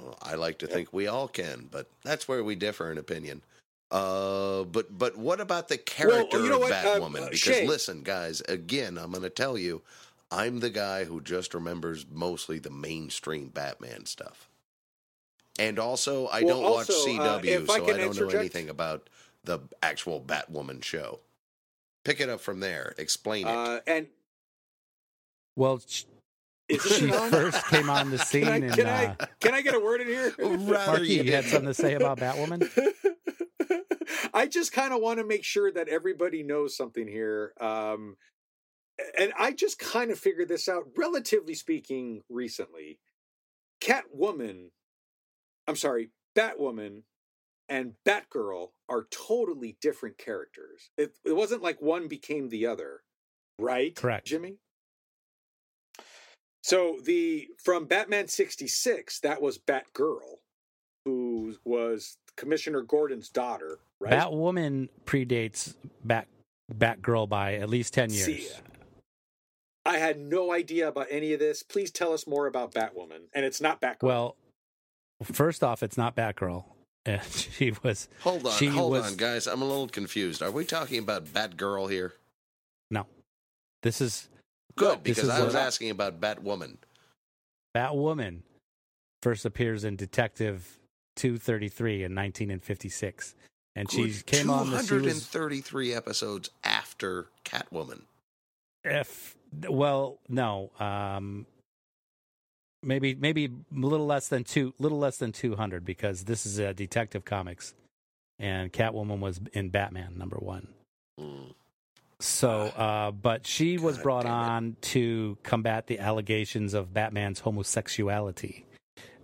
Well, 0.00 0.16
I 0.22 0.34
like 0.36 0.58
to 0.58 0.66
think 0.66 0.92
we 0.92 1.06
all 1.08 1.28
can, 1.28 1.68
but 1.70 1.88
that's 2.04 2.28
where 2.28 2.42
we 2.44 2.54
differ 2.54 2.90
in 2.90 2.98
opinion. 2.98 3.42
Uh, 3.90 4.64
but 4.64 4.96
but 4.96 5.16
what 5.16 5.40
about 5.40 5.68
the 5.68 5.78
character 5.78 6.42
you 6.42 6.50
know 6.50 6.56
of 6.56 6.60
what, 6.62 6.72
uh, 6.72 6.82
Batwoman? 6.82 7.22
uh, 7.22 7.24
because 7.30 7.38
Shea- 7.40 7.66
listen, 7.66 8.02
guys, 8.02 8.42
again, 8.48 8.98
I'm 8.98 9.10
going 9.10 9.22
to 9.22 9.30
tell 9.30 9.56
you, 9.56 9.82
I'm 10.30 10.60
the 10.60 10.70
guy 10.70 11.04
who 11.04 11.20
just 11.20 11.54
remembers 11.54 12.04
mostly 12.10 12.58
the 12.58 12.70
mainstream 12.70 13.48
Batman 13.48 14.04
stuff, 14.04 14.48
and 15.58 15.78
also 15.78 16.26
I 16.26 16.42
Well, 16.42 16.60
don't 16.60 16.70
watch 16.70 16.90
also, 16.90 17.16
uh, 17.18 17.40
CW, 17.40 17.44
if 17.46 17.70
I 17.70 17.78
so 17.78 17.82
I 17.84 17.86
can 17.86 17.96
don't 17.98 18.16
know 18.20 18.28
anything 18.38 18.68
about 18.68 19.08
the 19.48 19.60
actual 19.82 20.20
Batwoman 20.20 20.84
show. 20.84 21.20
Pick 22.04 22.20
it 22.20 22.28
up 22.28 22.40
from 22.40 22.60
there. 22.60 22.94
Explain 22.98 23.46
it. 23.46 23.50
Uh, 23.50 23.80
and 23.86 24.06
Well, 25.56 25.80
sh- 25.86 26.04
she 26.70 27.08
first 27.10 27.66
came 27.66 27.88
on 27.88 28.10
the 28.10 28.18
scene, 28.18 28.44
Can 28.44 28.52
I, 28.52 28.56
and 28.56 28.72
can, 28.74 28.86
uh, 28.86 29.14
I, 29.18 29.26
can 29.40 29.54
I 29.54 29.62
get 29.62 29.74
a 29.74 29.80
word 29.80 30.02
in 30.02 30.06
here? 30.06 30.34
Rather 30.38 30.58
Marke, 30.92 31.00
you 31.08 31.22
you 31.22 31.32
had 31.32 31.44
something 31.46 31.68
to 31.68 31.74
say 31.74 31.94
about 31.94 32.18
Batwoman? 32.20 32.68
I 34.34 34.46
just 34.46 34.72
kind 34.72 34.92
of 34.92 35.00
want 35.00 35.18
to 35.18 35.24
make 35.24 35.44
sure 35.44 35.72
that 35.72 35.88
everybody 35.88 36.42
knows 36.42 36.76
something 36.76 37.08
here. 37.08 37.54
Um, 37.60 38.16
and 39.18 39.32
I 39.38 39.52
just 39.52 39.78
kind 39.78 40.10
of 40.10 40.18
figured 40.18 40.48
this 40.48 40.68
out, 40.68 40.84
relatively 40.96 41.54
speaking, 41.54 42.22
recently. 42.28 42.98
Catwoman, 43.80 44.70
I'm 45.66 45.76
sorry, 45.76 46.10
Batwoman 46.36 47.02
and 47.68 47.92
Batgirl 48.06 48.68
are 48.88 49.06
totally 49.10 49.76
different 49.80 50.18
characters. 50.18 50.90
It, 50.96 51.14
it 51.24 51.36
wasn't 51.36 51.62
like 51.62 51.80
one 51.82 52.08
became 52.08 52.48
the 52.48 52.66
other, 52.66 53.02
right? 53.58 53.94
Correct. 53.94 54.26
Jimmy? 54.26 54.56
So 56.62 56.98
the 57.04 57.48
from 57.62 57.86
Batman 57.86 58.28
66, 58.28 59.20
that 59.20 59.40
was 59.40 59.58
Batgirl, 59.58 60.38
who 61.04 61.56
was 61.64 62.16
Commissioner 62.36 62.82
Gordon's 62.82 63.28
daughter, 63.28 63.78
right? 64.00 64.12
Batwoman 64.12 64.88
predates 65.04 65.74
Bat 66.04 66.28
Batgirl 66.72 67.28
by 67.28 67.54
at 67.54 67.70
least 67.70 67.94
ten 67.94 68.10
years. 68.10 68.26
See, 68.26 68.48
I 69.88 69.96
had 69.96 70.18
no 70.18 70.52
idea 70.52 70.88
about 70.88 71.06
any 71.10 71.32
of 71.32 71.40
this. 71.40 71.62
Please 71.62 71.90
tell 71.90 72.12
us 72.12 72.26
more 72.26 72.46
about 72.46 72.74
Batwoman. 72.74 73.28
And 73.32 73.44
it's 73.46 73.60
not 73.60 73.80
Batgirl. 73.80 74.02
well, 74.02 74.36
first 75.22 75.64
off, 75.64 75.82
it's 75.82 75.96
not 75.96 76.14
Batgirl. 76.14 76.64
And 77.08 77.22
she 77.32 77.72
was 77.82 78.08
hold 78.20 78.46
on, 78.46 78.52
hold 78.68 78.92
was- 78.92 79.12
on, 79.12 79.16
guys. 79.16 79.46
I'm 79.46 79.62
a 79.62 79.64
little 79.64 79.88
confused. 79.88 80.42
Are 80.42 80.50
we 80.50 80.64
talking 80.64 80.98
about 80.98 81.24
Batgirl 81.26 81.90
here? 81.90 82.12
no. 82.90 83.06
This 83.82 84.00
is 84.00 84.28
Good, 84.76 85.02
This 85.04 85.16
because 85.16 85.24
is 85.24 85.30
I 85.30 85.42
was 85.44 85.54
asking 85.54 85.90
about 85.90 86.20
Batwoman. 86.20 86.76
Batwoman 87.76 88.40
first 89.22 89.44
appears 89.44 89.84
in 89.84 89.96
Detective 89.96 90.78
233 91.16 91.94
in 92.04 92.14
1956. 92.14 93.34
And 93.76 93.90
she 93.90 94.04
Good 94.04 94.26
came 94.26 94.50
on 94.50 94.70
the 94.70 94.82
233 94.82 95.94
episodes 95.94 96.50
after 96.64 97.26
Catwoman. 97.44 98.02
if 98.84 99.36
well, 99.68 100.18
no, 100.28 100.70
um 100.78 101.46
maybe 102.88 103.14
maybe 103.14 103.44
a 103.44 103.50
little 103.78 104.06
less 104.06 104.28
than 104.28 104.42
two 104.42 104.74
little 104.78 104.98
less 104.98 105.18
than 105.18 105.30
200 105.30 105.84
because 105.84 106.24
this 106.24 106.46
is 106.46 106.58
a 106.58 106.74
detective 106.74 107.24
comics 107.24 107.74
and 108.38 108.72
Catwoman 108.72 109.20
was 109.20 109.40
in 109.52 109.68
Batman 109.68 110.16
number 110.16 110.36
1. 110.36 110.68
Mm. 111.20 111.54
So, 112.20 112.50
uh, 112.50 113.10
but 113.12 113.46
she 113.46 113.78
was 113.78 113.98
brought 113.98 114.26
on 114.26 114.76
to 114.80 115.38
combat 115.42 115.86
the 115.86 116.00
allegations 116.00 116.74
of 116.74 116.92
Batman's 116.92 117.40
homosexuality. 117.40 118.64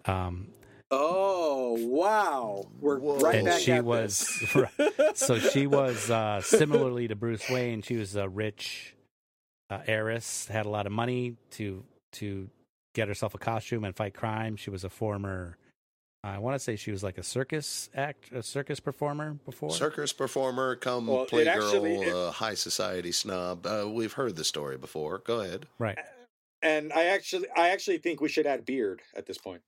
Um, 0.05 0.49
oh, 0.91 1.77
wow. 1.81 2.67
We're 2.81 2.99
Whoa. 2.99 3.19
right 3.19 3.37
and 3.37 3.47
back 3.47 3.61
she 3.61 3.73
at 3.73 3.85
was 3.85 4.41
this. 4.55 4.79
so 5.15 5.39
she 5.39 5.67
was 5.69 6.09
uh, 6.11 6.41
similarly 6.41 7.09
to 7.09 7.17
Bruce 7.17 7.49
Wayne. 7.51 7.83
She 7.83 7.97
was 7.97 8.15
a 8.15 8.29
rich 8.29 8.95
uh, 9.71 9.81
heiress, 9.87 10.47
had 10.47 10.67
a 10.67 10.69
lot 10.71 10.87
of 10.87 10.93
money 10.93 11.37
to 11.53 11.85
to 12.13 12.49
get 12.95 13.09
herself 13.09 13.35
a 13.35 13.39
costume 13.39 13.85
and 13.85 13.95
fight 13.95 14.15
crime. 14.15 14.57
She 14.57 14.71
was 14.71 14.85
a 14.85 14.89
former. 14.91 15.59
I 16.23 16.39
want 16.39 16.55
to 16.55 16.59
say 16.59 16.77
she 16.77 16.91
was 16.91 17.03
like 17.03 17.19
a 17.19 17.23
circus 17.23 17.91
act, 17.95 18.33
a 18.33 18.43
circus 18.43 18.81
performer 18.81 19.35
before. 19.45 19.71
Circus 19.73 20.15
performer, 20.15 20.75
come 20.77 21.07
Well, 21.09 21.27
playgirl, 21.27 21.47
actually- 21.49 21.97
it- 21.97 22.15
uh, 22.15 22.31
high 22.31 22.55
society 22.55 23.13
snob. 23.13 23.67
Uh, 23.67 23.87
we've 23.93 24.15
heard 24.15 24.37
the 24.37 24.45
story 24.45 24.79
before. 24.79 25.19
Go 25.19 25.41
ahead. 25.41 25.67
right. 25.79 25.99
and 26.63 26.95
I 26.95 27.05
actually 27.09 27.47
I 27.55 27.69
actually 27.71 27.99
think 27.99 28.23
we 28.23 28.31
should 28.31 28.47
add 28.47 28.65
beard 28.65 29.03
at 29.15 29.27
this 29.27 29.37
point. 29.37 29.61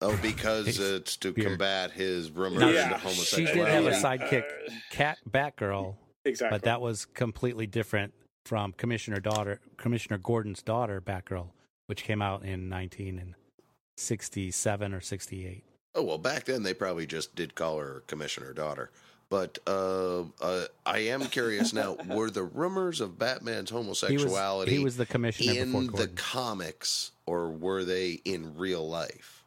Oh, 0.00 0.16
because 0.22 0.66
It's 0.66 0.78
it's 0.78 1.16
to 1.18 1.32
weird. 1.32 1.48
combat 1.50 1.90
his 1.90 2.30
rumors 2.30 2.60
Now, 2.60 2.68
Yeah. 2.70 2.94
of 2.94 3.12
she 3.12 3.44
did 3.44 3.56
have 3.68 3.84
a 3.84 3.90
sidekick, 3.90 4.44
Uh, 4.44 4.72
Cat 4.90 5.18
Batgirl, 5.28 5.96
Exactly. 6.24 6.54
but 6.58 6.64
that 6.64 6.80
was 6.80 7.04
completely 7.04 7.66
different 7.66 8.14
from 8.46 8.72
Commissioner 8.72 9.20
daughter 9.20 9.60
Commissioner 9.76 10.16
Gordon's 10.16 10.62
daughter 10.62 10.98
Batgirl, 11.02 11.50
which 11.86 12.04
came 12.04 12.22
out 12.22 12.42
in 12.42 12.70
1967 12.70 14.94
or 14.94 15.00
68. 15.00 15.64
Oh 15.94 16.02
well, 16.02 16.18
back 16.18 16.44
then 16.44 16.64
they 16.64 16.74
probably 16.74 17.06
just 17.06 17.36
did 17.36 17.54
call 17.54 17.78
her 17.78 18.02
commissioner 18.06 18.52
daughter. 18.52 18.90
But 19.30 19.58
uh, 19.66 20.24
uh, 20.40 20.64
I 20.84 20.98
am 20.98 21.24
curious 21.26 21.72
now: 21.72 21.96
were 22.08 22.30
the 22.30 22.42
rumors 22.42 23.00
of 23.00 23.18
Batman's 23.18 23.70
He 23.70 23.76
was, 23.76 23.84
homosexuality 23.84 24.72
he 24.72 24.80
was 24.80 24.96
the 24.96 25.06
commissioner 25.06 25.62
in 25.62 25.86
the 25.88 26.10
comics, 26.14 27.12
or 27.26 27.50
were 27.50 27.84
they 27.84 28.20
in 28.24 28.56
real 28.56 28.88
life? 28.88 29.44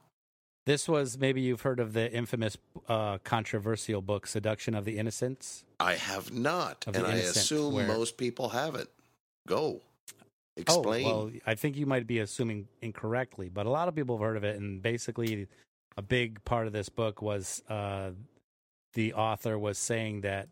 This 0.65 0.89
was 0.89 1.17
maybe 1.17 1.41
you've 1.41 1.61
heard 1.61 1.79
of 1.79 1.93
the 1.93 2.11
infamous 2.11 2.57
uh, 2.87 3.19
controversial 3.19 4.01
book 4.01 4.25
"Seduction 4.25 4.73
of 4.73 4.85
the 4.85 4.97
Innocents." 4.97 5.63
I 5.79 5.93
have 5.95 6.33
not, 6.33 6.85
and 6.87 7.05
I 7.05 7.15
assume 7.15 7.73
where- 7.73 7.87
most 7.87 8.17
people 8.17 8.49
haven't. 8.49 8.89
Go 9.47 9.81
explain. 10.57 11.05
Oh, 11.05 11.25
well, 11.25 11.31
I 11.45 11.55
think 11.55 11.77
you 11.77 11.85
might 11.85 12.07
be 12.07 12.19
assuming 12.19 12.67
incorrectly, 12.81 13.49
but 13.49 13.65
a 13.65 13.69
lot 13.69 13.87
of 13.87 13.95
people 13.95 14.17
have 14.17 14.23
heard 14.23 14.37
of 14.37 14.43
it. 14.43 14.57
And 14.57 14.81
basically, 14.81 15.47
a 15.97 16.01
big 16.01 16.43
part 16.45 16.67
of 16.67 16.73
this 16.73 16.89
book 16.89 17.21
was 17.21 17.63
uh, 17.69 18.11
the 18.93 19.13
author 19.13 19.57
was 19.57 19.77
saying 19.77 20.21
that 20.21 20.49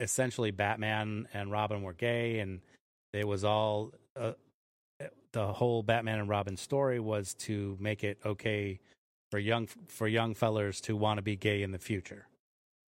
essentially 0.00 0.50
Batman 0.50 1.28
and 1.34 1.50
Robin 1.50 1.82
were 1.82 1.92
gay, 1.92 2.38
and 2.40 2.60
it 3.12 3.26
was 3.26 3.44
all 3.44 3.92
uh, 4.16 4.32
the 5.32 5.52
whole 5.52 5.82
Batman 5.82 6.20
and 6.20 6.28
Robin 6.28 6.56
story 6.56 7.00
was 7.00 7.34
to 7.34 7.76
make 7.80 8.04
it 8.04 8.18
okay 8.24 8.80
for 9.30 9.38
young 9.38 9.66
for 9.88 10.08
young 10.08 10.34
fellers 10.34 10.80
to 10.82 10.96
want 10.96 11.18
to 11.18 11.22
be 11.22 11.36
gay 11.36 11.62
in 11.62 11.72
the 11.72 11.78
future. 11.78 12.26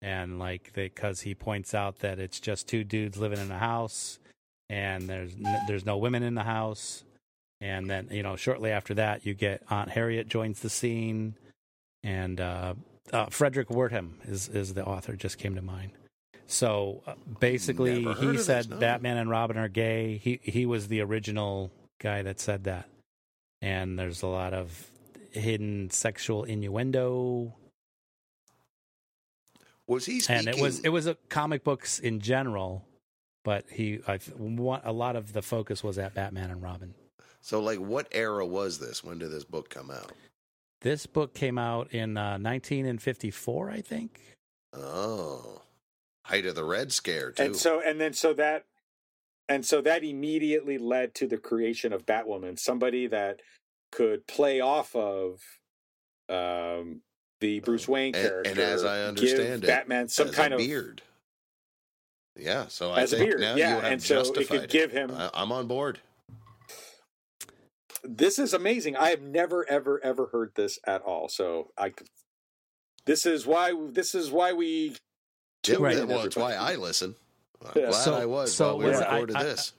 And 0.03 0.39
like, 0.39 0.73
because 0.75 1.21
he 1.21 1.35
points 1.35 1.75
out 1.75 1.99
that 1.99 2.19
it's 2.19 2.41
just 2.41 2.67
two 2.67 2.85
dudes 2.85 3.19
living 3.19 3.39
in 3.39 3.51
a 3.51 3.59
house, 3.59 4.19
and 4.71 5.09
there's 5.09 5.35
n- 5.35 5.63
there's 5.69 5.85
no 5.85 5.99
women 5.99 6.23
in 6.23 6.35
the 6.37 6.45
house. 6.45 7.05
And 7.61 7.91
then 7.91 8.09
you 8.11 8.23
know, 8.23 8.37
shortly 8.37 8.71
after 8.71 8.95
that, 8.95 9.27
you 9.27 9.35
get 9.35 9.63
Aunt 9.69 9.91
Harriet 9.91 10.29
joins 10.29 10.61
the 10.61 10.71
scene, 10.71 11.35
and 12.03 12.41
uh, 12.41 12.75
uh, 13.13 13.27
Fredric 13.27 13.67
Wertham 13.67 14.13
is 14.27 14.49
is 14.49 14.73
the 14.75 14.85
author. 14.87 15.15
Just 15.17 15.39
came 15.39 15.57
to 15.57 15.63
mind. 15.63 15.93
So 16.47 17.03
uh, 17.07 17.15
basically, 17.41 18.03
he 18.03 18.07
of 18.07 18.21
this, 18.21 18.47
said 18.47 18.71
no. 18.71 18.79
Batman 18.79 19.19
and 19.19 19.29
Robin 19.31 19.59
are 19.59 19.69
gay. 19.69 20.17
He 20.19 20.41
he 20.43 20.67
was 20.67 20.89
the 20.89 21.01
original 21.03 21.71
guy 22.01 22.23
that 22.23 22.41
said 22.41 22.65
that, 22.65 22.89
and 23.61 23.99
there's 23.99 24.23
a 24.23 24.27
lot 24.29 24.55
of 24.55 24.91
hidden 25.33 25.91
sexual 25.91 26.45
innuendo, 26.45 27.55
Was 29.87 30.07
he 30.07 30.21
speaking? 30.21 30.49
and 30.49 30.57
it 30.57 30.61
was 30.63 30.81
it 30.81 30.89
was 30.91 31.07
a 31.07 31.17
comic 31.29 31.65
books 31.65 31.99
in 31.99 32.21
general, 32.21 32.85
but 33.45 33.65
he 33.71 34.01
I 34.07 34.19
want 34.39 34.85
a 34.85 34.93
lot 34.93 35.17
of 35.17 35.33
the 35.33 35.43
focus 35.43 35.83
was 35.83 35.99
at 35.99 36.15
Batman 36.15 36.51
and 36.51 36.63
Robin. 36.63 36.95
so, 37.41 37.61
like, 37.61 37.79
what 37.79 38.07
era 38.13 38.47
was 38.47 38.79
this? 38.79 39.03
When 39.03 39.19
did 39.19 39.31
this 39.31 39.45
book 39.45 39.71
come 39.71 39.91
out? 39.91 40.13
This 40.83 41.07
book 41.07 41.35
came 41.35 41.59
out 41.59 41.93
in 41.93 42.17
uh, 42.17 42.39
1954, 42.39 43.71
I 43.71 43.81
think. 43.83 44.21
Oh, 44.73 45.63
height 46.25 46.47
of 46.47 46.55
the 46.55 46.65
Red 46.65 46.93
Scare 46.93 47.33
too. 47.33 47.43
And 47.43 47.57
so 47.57 47.81
and 47.81 48.01
then 48.01 48.13
so 48.13 48.33
that 48.35 48.65
and 49.49 49.67
so 49.67 49.81
that 49.83 50.05
immediately 50.05 50.79
led 50.79 51.15
to 51.17 51.27
the 51.27 51.37
creation 51.39 51.93
of 51.93 52.07
Batwoman, 52.07 52.59
somebody 52.59 53.07
that 53.09 53.41
could 53.93 54.27
play 54.27 54.61
off 54.61 54.95
of 54.95 55.41
um 56.29 57.03
the 57.41 57.59
Bruce 57.61 57.89
Wayne 57.89 58.15
And- 58.15 58.47
and 58.47 58.59
as 58.59 58.85
I 58.85 58.99
give 58.99 59.09
understand 59.09 59.65
it, 59.65 59.67
Batman 59.67 60.09
some 60.09 60.31
kind 60.31 60.53
a 60.53 60.57
of 60.57 60.61
beard. 60.63 61.03
Yeah, 62.41 62.67
so 62.69 62.91
I 62.93 63.03
As 63.03 63.13
a 63.13 63.19
think 63.19 63.31
beard, 63.31 63.41
now 63.41 63.55
yeah, 63.57 63.77
you 63.77 63.81
have 63.83 63.93
and 63.93 64.03
so 64.03 64.21
it 64.21 64.25
could 64.27 64.35
justified 64.37 64.71
give 64.71 64.91
him- 64.93 65.11
I, 65.11 65.31
I'm 65.35 65.53
on 65.53 65.67
board. 65.67 66.01
this 68.03 68.39
is 68.39 68.55
amazing. 68.55 68.97
I 68.97 69.11
have 69.11 69.23
never 69.23 69.69
ever 69.69 70.03
ever 70.03 70.27
heard 70.27 70.53
this 70.55 70.79
at 70.87 71.03
all. 71.03 71.29
So 71.29 71.71
I 71.77 71.93
this 73.05 73.27
is 73.27 73.47
why 73.47 73.75
this 73.91 74.15
is 74.15 74.31
why 74.31 74.53
we 74.53 74.89
Yeah, 75.67 75.75
tune 75.75 75.83
Right. 75.83 75.97
in, 75.99 76.09
Well, 76.09 76.23
it's 76.25 76.37
why. 76.37 76.55
I 76.55 76.77
listen. 76.77 77.15
I'm 77.63 77.73
Yeah. 77.77 77.89
glad 77.91 78.03
So- 78.05 78.15
I 78.15 78.25
was 78.27 78.55
so 78.55 78.67
while 78.69 78.79
we 78.79 78.85
was- 78.87 79.01
recorded 79.01 79.37
I- 79.37 79.43
this. 79.45 79.73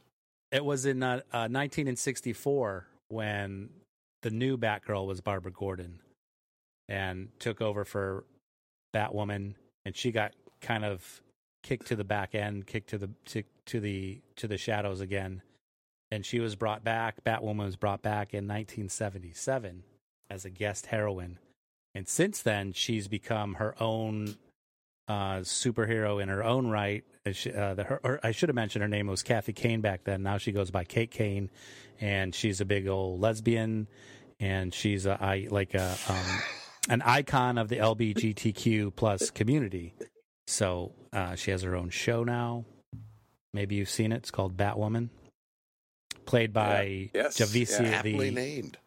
It 0.52 0.64
was 0.66 0.86
in 0.86 1.02
uh, 1.02 1.22
uh, 1.32 1.48
1964 1.48 2.86
when 3.08 3.70
the 4.22 4.30
new 4.30 4.58
Batgirl 4.58 5.08
was 5.08 5.22
Barbara 5.22 5.52
Gordon 5.54 6.02
and 6.90 7.30
took 7.40 7.62
over 7.62 7.86
for 7.86 8.26
Batwoman, 8.94 9.56
and 9.86 9.96
she 9.96 10.12
got 10.12 10.36
kind 10.60 10.84
of 10.84 11.22
kicked 11.64 11.88
to 11.88 11.96
the 11.96 12.04
back 12.04 12.36
end, 12.36 12.68
kicked 12.68 12.90
to 12.90 12.98
the 12.98 13.10
to, 13.26 13.44
to 13.66 13.80
the 13.80 14.22
to 14.36 14.48
the 14.48 14.58
shadows 14.58 15.02
again, 15.02 15.42
and 16.10 16.26
she 16.26 16.40
was 16.40 16.56
brought 16.56 16.84
back. 16.84 17.24
Batwoman 17.24 17.66
was 17.66 17.76
brought 17.76 18.02
back 18.02 18.34
in 18.34 18.48
1977 18.48 19.84
as 20.30 20.46
a 20.46 20.50
guest 20.50 20.88
heroine, 20.88 21.40
and 21.94 22.08
since 22.08 22.42
then 22.42 22.74
she's 22.74 23.08
become 23.08 23.56
her 23.56 23.76
own 23.82 24.36
uh, 25.08 25.40
superhero 25.40 26.22
in 26.22 26.30
her 26.30 26.44
own 26.44 26.68
right. 26.68 27.04
Uh, 27.26 27.74
the, 27.74 27.84
her, 27.84 28.00
or 28.04 28.20
I 28.24 28.32
should 28.32 28.50
have 28.50 28.56
mentioned 28.56 28.82
her 28.82 28.88
name 28.88 29.08
was 29.08 29.22
Kathy 29.22 29.54
Kane 29.54 29.82
back 29.82 30.06
then. 30.06 30.24
Now 30.24 30.38
she 30.38 30.52
goes 30.52 30.72
by 30.72 30.86
Kate 30.86 31.12
Kane, 31.12 31.50
and 32.00 32.34
she's 32.34 32.62
a 32.62 32.66
big 32.66 32.88
old 32.88 33.20
lesbian, 33.20 33.88
and 34.40 34.74
she's 34.74 35.06
a 35.06 35.22
I 35.22 35.48
like 35.52 35.74
a 35.74 35.98
um, 36.08 36.42
an 36.90 37.02
icon 37.04 37.58
of 37.58 37.70
the 37.70 37.78
LGBTQ 37.78 38.96
plus 38.96 39.30
community. 39.30 39.94
So 40.48 40.94
uh, 41.14 41.36
she 41.36 41.52
has 41.52 41.62
her 41.64 41.76
own 41.76 41.90
show 41.90 42.24
now. 42.24 42.66
Maybe 43.54 43.76
you've 43.76 43.90
seen 43.90 44.12
it. 44.12 44.18
It's 44.18 44.32
called 44.32 44.56
Batwoman, 44.58 45.10
played 46.26 46.54
by 46.54 47.10
Yes. 47.14 47.38
Javicia 47.38 47.82
Yeah. 47.84 47.90
Aptly 47.98 48.30
the 48.30 48.36
named. 48.36 48.78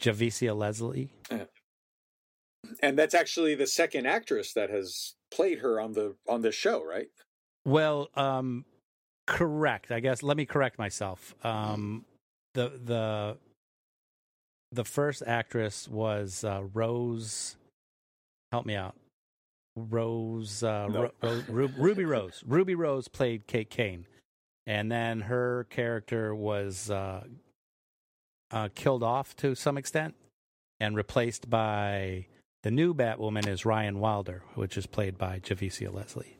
Javicia 0.00 0.56
Leslie. 0.56 1.10
and 2.80 2.98
that's 2.98 3.14
actually 3.14 3.54
the 3.54 3.66
second 3.66 4.06
actress 4.06 4.52
that 4.54 4.70
has 4.70 5.14
played 5.30 5.58
her 5.60 5.80
on 5.80 5.92
the 5.92 6.14
on 6.28 6.42
this 6.42 6.54
show, 6.54 6.84
right? 6.84 7.08
Well, 7.64 8.08
um, 8.14 8.64
correct. 9.26 9.90
I 9.92 10.00
guess 10.00 10.22
let 10.22 10.36
me 10.36 10.44
correct 10.46 10.78
myself. 10.78 11.34
Um, 11.44 12.04
the 12.54 12.68
the 12.84 13.38
the 14.72 14.84
first 14.84 15.22
actress 15.26 15.88
was 15.88 16.44
uh, 16.44 16.62
Rose. 16.74 17.56
Help 18.50 18.66
me 18.66 18.74
out. 18.74 18.94
Rose, 19.76 20.62
uh, 20.62 20.86
No. 20.88 21.10
Ro- 21.22 21.42
Ro- 21.48 21.70
Ruby 21.76 22.04
Rose. 22.04 22.42
Ruby 22.46 22.74
Rose 22.74 23.08
played 23.08 23.46
Kate 23.46 23.70
Kane, 23.70 24.06
and 24.66 24.90
then 24.90 25.22
her 25.22 25.66
character 25.70 26.34
was 26.34 26.90
uh, 26.90 27.24
uh, 28.50 28.68
killed 28.74 29.02
off 29.02 29.34
to 29.36 29.54
some 29.54 29.78
extent 29.78 30.14
and 30.80 30.96
replaced 30.96 31.48
by 31.48 32.26
the 32.62 32.70
new 32.70 32.94
Batwoman 32.94 33.46
is 33.48 33.64
Ryan 33.64 33.98
Wilder, 33.98 34.42
which 34.54 34.76
is 34.76 34.86
played 34.86 35.16
by 35.18 35.40
Javicia 35.40 35.92
Leslie. 35.92 36.36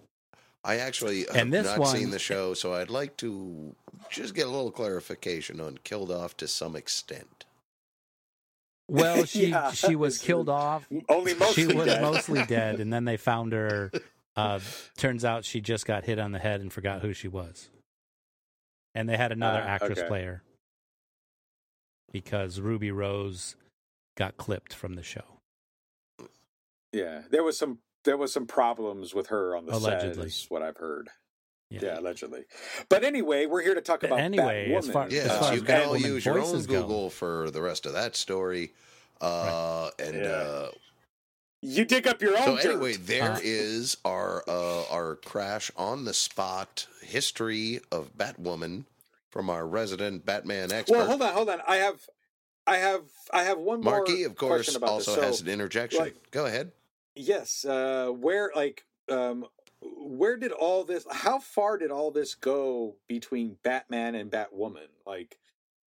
I 0.65 0.77
actually 0.77 1.25
have 1.25 1.35
And 1.35 1.53
this 1.53 1.67
not 1.67 1.79
one- 1.79 1.97
seen 1.97 2.11
the 2.11 2.19
show, 2.21 2.55
so 2.55 2.75
I'd 2.75 2.91
like 2.91 3.17
to 3.19 3.75
just 4.11 4.35
get 4.35 4.47
a 4.47 4.51
little 4.51 4.71
clarification 4.71 5.61
on 5.61 5.79
killed 5.83 6.13
off 6.13 6.37
to 6.37 6.47
some 6.47 6.77
extent. 6.77 7.45
Well, 8.93 9.25
she 9.27 9.47
Yeah. 9.49 9.71
she 9.73 9.97
was 9.97 10.19
killed 10.19 10.49
off. 10.49 10.87
Only 11.09 11.35
mostly 11.35 11.69
she 11.69 11.75
was 11.75 11.87
dead. 11.87 12.03
mostly 12.03 12.45
dead, 12.45 12.79
and 12.81 12.93
then 12.93 13.05
they 13.05 13.17
found 13.17 13.53
her. 13.53 13.91
Uh, 14.35 14.59
turns 14.97 15.27
out 15.27 15.45
she 15.45 15.61
just 15.61 15.85
got 15.85 16.05
hit 16.07 16.19
on 16.19 16.33
the 16.33 16.39
head 16.39 16.63
and 16.63 16.73
forgot 16.73 17.03
who 17.03 17.13
she 17.13 17.29
was. 17.29 17.69
And 18.95 19.07
they 19.07 19.19
had 19.19 19.31
another 19.31 19.61
Ah, 19.63 19.73
actress 19.73 19.99
okay. 19.99 20.09
play 20.09 20.25
her 20.25 20.43
because 22.13 22.59
Ruby 22.59 22.91
Rose 22.91 23.57
got 24.17 24.39
clipped 24.39 24.73
from 24.73 24.95
the 24.95 25.03
show. 25.03 25.39
Yeah, 26.93 27.25
there 27.31 27.43
was 27.45 27.59
some 27.59 27.81
there 28.05 28.17
was 28.17 28.33
some 28.33 28.47
problems 28.47 29.15
with 29.15 29.27
her 29.27 29.55
on 29.55 29.67
the 29.67 29.75
Allegedly. 29.75 30.31
set. 30.31 30.45
Is 30.45 30.47
what 30.49 30.63
I've 30.63 30.79
heard. 30.79 31.11
Yeah. 31.73 31.81
Yeah, 31.83 32.01
allegedly. 32.01 32.45
But 32.89 33.05
anyway, 33.05 33.47
we're 33.47 33.63
here 33.63 33.75
to 33.75 33.81
talk 33.81 34.03
about 34.03 34.21
anyway, 34.21 34.69
Batwoman. 34.69 34.79
as 34.79 34.91
far- 34.91 35.09
Yes, 35.11 35.27
as 35.31 35.39
far 35.39 35.55
you 35.55 35.61
as 35.61 35.67
can 35.67 35.89
all 35.89 35.97
use 35.97 36.25
your 36.25 36.39
own 36.39 36.45
voices 36.45 36.67
go. 36.67 36.83
Google 36.83 37.11
for 37.11 37.51
the 37.51 37.63
rest 37.63 37.87
of 37.87 37.93
that 37.95 38.15
story. 38.17 38.73
Uh, 39.21 39.91
And 39.99 40.17
Yeah. 40.17 40.23
uh, 40.31 40.71
you 41.63 41.85
dig 41.85 42.07
up 42.07 42.21
your 42.21 42.37
so 42.37 42.45
own. 42.45 42.57
dirt. 42.57 42.67
anyway, 42.67 42.95
there 42.97 43.33
Uh, 43.33 43.41
is 43.43 43.97
our 44.05 44.43
uh, 44.49 44.85
our 44.91 45.17
crash 45.17 45.71
on 45.77 46.05
the 46.05 46.13
spot 46.15 46.87
history 47.03 47.81
of 47.91 48.17
Batwoman 48.17 48.85
from 49.31 49.49
our 49.49 49.67
resident 49.67 50.27
Batman 50.27 50.73
expert. 50.73 50.97
well, 50.99 51.07
hold 51.07 51.23
on, 51.23 51.33
hold 51.33 51.49
on. 51.49 51.63
I 51.67 51.77
have, 51.77 52.09
I 52.67 52.77
have, 52.79 53.03
I 53.33 53.45
have 53.45 53.59
one 53.59 53.81
more. 53.81 54.05
Marke, 54.05 54.27
of 54.27 54.37
course, 54.37 54.67
question 54.67 54.77
about 54.77 54.91
also 54.91 55.15
this. 55.15 55.25
has 55.25 55.39
So, 55.39 55.45
an 55.45 55.51
interjection. 55.51 56.01
like- 56.01 56.31
Go 56.33 56.45
ahead. 56.47 56.73
Yes. 57.15 57.65
Uh, 57.65 58.09
where, 58.09 58.51
like, 58.57 58.85
um, 59.09 59.47
where 59.83 60.37
did 60.37 60.53
all 60.53 60.85
this? 60.85 61.07
How 61.11 61.39
far 61.39 61.79
did 61.79 61.91
all 61.91 62.11
this 62.11 62.35
go 62.35 62.97
between 63.09 63.57
Batman 63.63 64.15
and 64.15 64.31
Batwoman? 64.31 64.89
Like, 65.07 65.39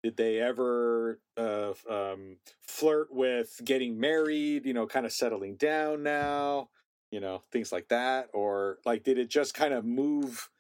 did 0.03 0.17
they 0.17 0.39
ever 0.41 1.21
uh, 1.37 1.73
um, 1.89 2.37
flirt 2.67 3.13
with 3.13 3.61
getting 3.65 3.99
married? 3.99 4.67
You 4.67 4.75
know, 4.75 4.87
kind 4.87 5.07
of 5.07 5.13
settling 5.13 5.57
down 5.57 6.03
now. 6.03 6.69
You 7.11 7.21
know, 7.21 7.43
things 7.53 7.71
like 7.71 7.89
that, 7.89 8.29
or 8.33 8.79
like, 8.85 9.05
did 9.05 9.19
it 9.19 9.31
just 9.31 9.55
kind 9.55 9.73
of 9.73 9.85
move? 9.85 10.51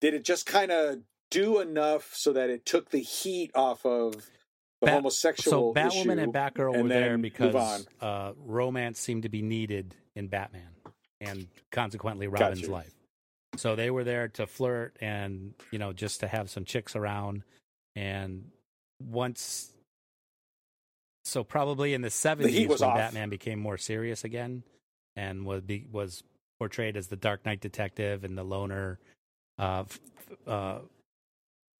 Did 0.00 0.14
it 0.14 0.24
just 0.24 0.46
kind 0.46 0.70
of 0.70 0.98
do 1.30 1.60
enough 1.60 2.12
so 2.14 2.32
that 2.32 2.50
it 2.50 2.64
took 2.64 2.90
the 2.90 3.00
heat 3.00 3.50
off 3.54 3.84
of 3.84 4.12
the 4.80 4.86
Bat- 4.86 4.94
homosexual 4.94 5.74
So 5.74 5.80
Batwoman 5.80 6.22
and 6.22 6.32
Batgirl 6.32 6.74
and 6.74 6.82
were 6.84 6.88
there 6.88 7.18
because 7.18 7.86
uh, 8.00 8.32
romance 8.36 9.00
seemed 9.00 9.24
to 9.24 9.28
be 9.28 9.42
needed 9.42 9.94
in 10.14 10.28
Batman, 10.28 10.68
and 11.28 11.46
consequently 11.70 12.28
Robin's 12.28 12.60
Gotcha. 12.60 12.72
life. 12.72 12.92
So 13.56 13.74
they 13.76 13.90
were 13.90 14.04
there 14.04 14.28
to 14.28 14.46
flirt 14.46 14.96
and 15.00 15.54
you 15.70 15.78
know 15.78 15.92
just 15.92 16.20
to 16.20 16.28
have 16.28 16.50
some 16.50 16.64
chicks 16.64 16.96
around. 16.96 17.42
And 17.94 18.50
once, 19.02 19.72
so 21.24 21.42
probably 21.42 21.94
in 21.94 22.02
the 22.02 22.08
heat 22.08 22.12
seventies 22.12 22.68
was 22.68 22.80
when 22.80 22.90
off. 22.90 22.96
Batman 22.96 23.30
became 23.30 23.58
more 23.58 23.78
serious 23.78 24.24
again, 24.24 24.62
and 25.16 25.46
was 25.46 25.62
be, 25.62 25.86
was 25.90 26.22
portrayed 26.58 26.96
as 26.96 27.08
the 27.08 27.16
Dark 27.16 27.44
Knight 27.46 27.60
detective 27.60 28.24
and 28.24 28.36
the 28.36 28.44
loner, 28.44 28.98
uh, 29.58 29.84
uh, 30.46 30.78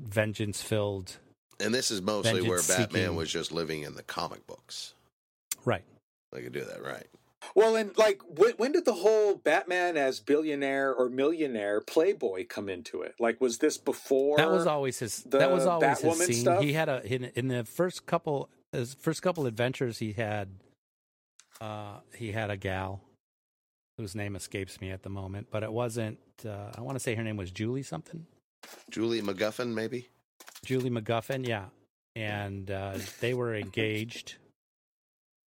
vengeance 0.00 0.62
filled. 0.62 1.18
And 1.60 1.74
this 1.74 1.90
is 1.90 2.02
mostly 2.02 2.42
where 2.42 2.60
Batman 2.62 3.16
was 3.16 3.30
just 3.30 3.52
living 3.52 3.82
in 3.82 3.94
the 3.94 4.02
comic 4.02 4.46
books. 4.46 4.94
Right. 5.64 5.84
They 6.32 6.42
could 6.42 6.52
do 6.52 6.64
that, 6.64 6.82
right? 6.82 7.06
Well, 7.54 7.76
and 7.76 7.96
like, 7.96 8.20
when, 8.28 8.52
when 8.56 8.72
did 8.72 8.84
the 8.84 8.94
whole 8.94 9.36
Batman 9.36 9.96
as 9.96 10.20
billionaire 10.20 10.92
or 10.94 11.08
millionaire 11.08 11.80
playboy 11.80 12.46
come 12.48 12.68
into 12.68 13.02
it? 13.02 13.14
Like, 13.18 13.40
was 13.40 13.58
this 13.58 13.78
before? 13.78 14.36
that 14.36 14.50
was 14.50 14.66
always 14.66 14.98
his. 14.98 15.22
the 15.22 15.38
That 15.38 15.50
was 15.50 15.66
always 15.66 16.00
his 16.00 16.18
scene. 16.18 16.34
stuff? 16.36 16.62
He 16.62 16.72
had 16.72 16.88
a 16.88 17.02
in, 17.04 17.24
in 17.34 17.48
the 17.48 17.64
first 17.64 18.06
couple 18.06 18.50
his 18.72 18.94
first 18.94 19.22
couple 19.22 19.46
adventures. 19.46 19.98
He 19.98 20.12
had, 20.12 20.48
uh, 21.60 21.98
he 22.14 22.32
had 22.32 22.50
a 22.50 22.56
gal, 22.56 23.00
whose 23.96 24.14
name 24.14 24.36
escapes 24.36 24.80
me 24.80 24.90
at 24.90 25.02
the 25.02 25.08
moment, 25.10 25.48
but 25.50 25.62
it 25.62 25.72
wasn't. 25.72 26.18
Uh, 26.44 26.72
I 26.76 26.80
want 26.82 26.96
to 26.96 27.00
say 27.00 27.14
her 27.14 27.22
name 27.22 27.36
was 27.36 27.50
Julie 27.50 27.82
something. 27.82 28.26
Julie 28.90 29.22
McGuffin, 29.22 29.72
maybe? 29.72 30.08
Julie 30.64 30.90
McGuffin, 30.90 31.46
yeah, 31.46 31.66
and 32.14 32.70
uh, 32.70 32.98
they 33.20 33.34
were 33.34 33.54
engaged, 33.54 34.36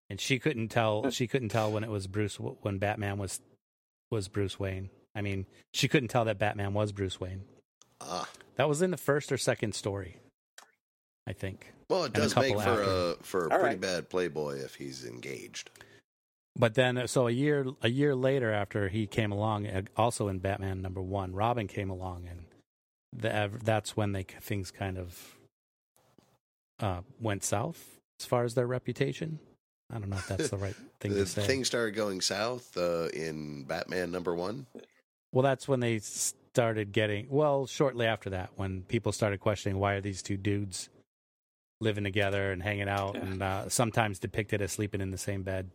and 0.10 0.20
she 0.20 0.40
couldn't 0.40 0.70
tell. 0.70 1.10
She 1.12 1.28
couldn't 1.28 1.50
tell 1.50 1.72
when 1.72 1.84
it 1.84 1.90
was 1.90 2.08
Bruce 2.08 2.36
when 2.38 2.78
Batman 2.78 3.18
was 3.18 3.40
was 4.12 4.28
Bruce 4.28 4.60
Wayne. 4.60 4.90
I 5.16 5.22
mean, 5.22 5.46
she 5.74 5.88
couldn't 5.88 6.10
tell 6.10 6.26
that 6.26 6.40
Batman 6.40 6.74
was 6.74 6.92
Bruce 6.92 7.20
Wayne. 7.20 7.44
Ah, 8.02 8.30
That 8.56 8.70
was 8.70 8.82
in 8.82 8.92
the 8.92 8.98
first 8.98 9.32
or 9.32 9.38
second 9.38 9.76
story, 9.76 10.18
I 11.28 11.34
think. 11.34 11.74
well, 11.90 12.04
it 12.06 12.08
And 12.08 12.18
a 12.18 12.20
does 12.22 12.36
make 12.36 12.54
for 12.56 12.62
after. 12.62 12.82
a 12.84 13.16
for 13.24 13.40
a 13.42 13.44
All 13.52 13.60
pretty 13.60 13.66
right. 13.76 13.82
bad 13.82 14.10
playboy 14.10 14.58
if 14.60 14.76
he's 14.76 15.06
engaged. 15.06 15.70
But 16.56 16.74
then, 16.76 16.98
uh, 16.98 17.08
so 17.08 17.28
a 17.28 17.32
year 17.32 17.66
a 17.82 17.90
year 17.90 18.16
later, 18.16 18.52
after 18.52 18.88
he 18.90 19.08
came 19.08 19.32
along, 19.32 19.68
uh, 19.68 19.84
also 19.96 20.28
in 20.28 20.40
Batman 20.40 20.82
number 20.82 21.02
one, 21.02 21.34
Robin 21.34 21.68
came 21.68 21.90
along, 21.90 22.28
and 22.28 22.46
the, 23.14 23.52
that's 23.64 23.96
when 23.98 24.12
they 24.14 24.24
things 24.24 24.72
kind 24.72 24.98
of 24.98 25.38
uh, 26.80 27.02
went 27.20 27.44
south 27.44 28.00
as 28.20 28.26
far 28.26 28.44
as 28.44 28.56
their 28.56 28.68
reputation. 28.68 29.40
I 29.92 29.98
don't 30.00 30.10
know 30.10 30.18
if 30.18 30.28
that's 30.28 30.50
the 30.50 30.58
right 30.58 30.76
thing 31.00 31.14
The 31.14 31.22
to 31.22 31.26
say. 31.26 31.42
things 31.46 31.68
started 31.68 31.96
going 31.96 32.22
south 32.22 32.78
uh, 32.78 33.08
in 33.14 33.64
Batman 33.64 34.12
number 34.12 34.36
one. 34.36 34.68
Well, 35.32 35.44
that's 35.44 35.68
when 35.68 35.80
they 35.80 36.00
started 36.00 36.92
getting. 36.92 37.28
Well, 37.30 37.66
shortly 37.68 38.06
after 38.06 38.30
that, 38.32 38.52
when 38.56 38.82
people 38.84 39.12
started 39.12 39.40
questioning 39.40 39.80
why 39.80 39.94
are 39.94 40.02
these 40.02 40.22
two 40.22 40.38
dudes 40.38 40.90
living 41.82 42.04
together 42.04 42.52
and 42.52 42.62
hanging 42.62 42.90
out, 42.90 43.16
Yeah. 43.16 43.22
and 43.26 43.42
uh, 43.44 43.70
sometimes 43.70 44.20
depicted 44.20 44.62
as 44.62 44.72
sleeping 44.72 45.02
in 45.02 45.12
the 45.12 45.18
same 45.18 45.44
bed. 45.44 45.70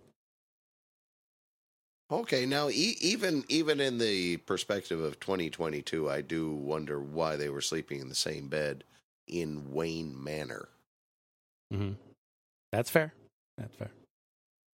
Okay, 2.10 2.44
now 2.44 2.68
e- 2.68 2.96
even 3.00 3.44
even 3.48 3.80
in 3.80 3.98
the 3.98 4.36
perspective 4.38 5.00
of 5.00 5.18
2022, 5.20 6.08
I 6.10 6.20
do 6.20 6.52
wonder 6.52 7.00
why 7.00 7.36
they 7.36 7.48
were 7.48 7.62
sleeping 7.62 8.00
in 8.00 8.08
the 8.10 8.14
same 8.14 8.48
bed 8.48 8.84
in 9.26 9.72
Wayne 9.72 10.22
Manor. 10.22 10.68
hmm 11.72 11.92
That's 12.72 12.90
fair. 12.90 13.14
That's 13.56 13.74
fair. 13.76 13.90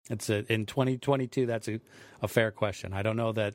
It's 0.09 0.31
a, 0.31 0.51
in 0.53 0.67
2022. 0.67 1.47
That's 1.47 1.69
a, 1.69 1.81
a 2.23 2.29
fair 2.29 2.51
question. 2.51 2.93
I 2.93 3.03
don't 3.03 3.17
know 3.17 3.33
that 3.33 3.55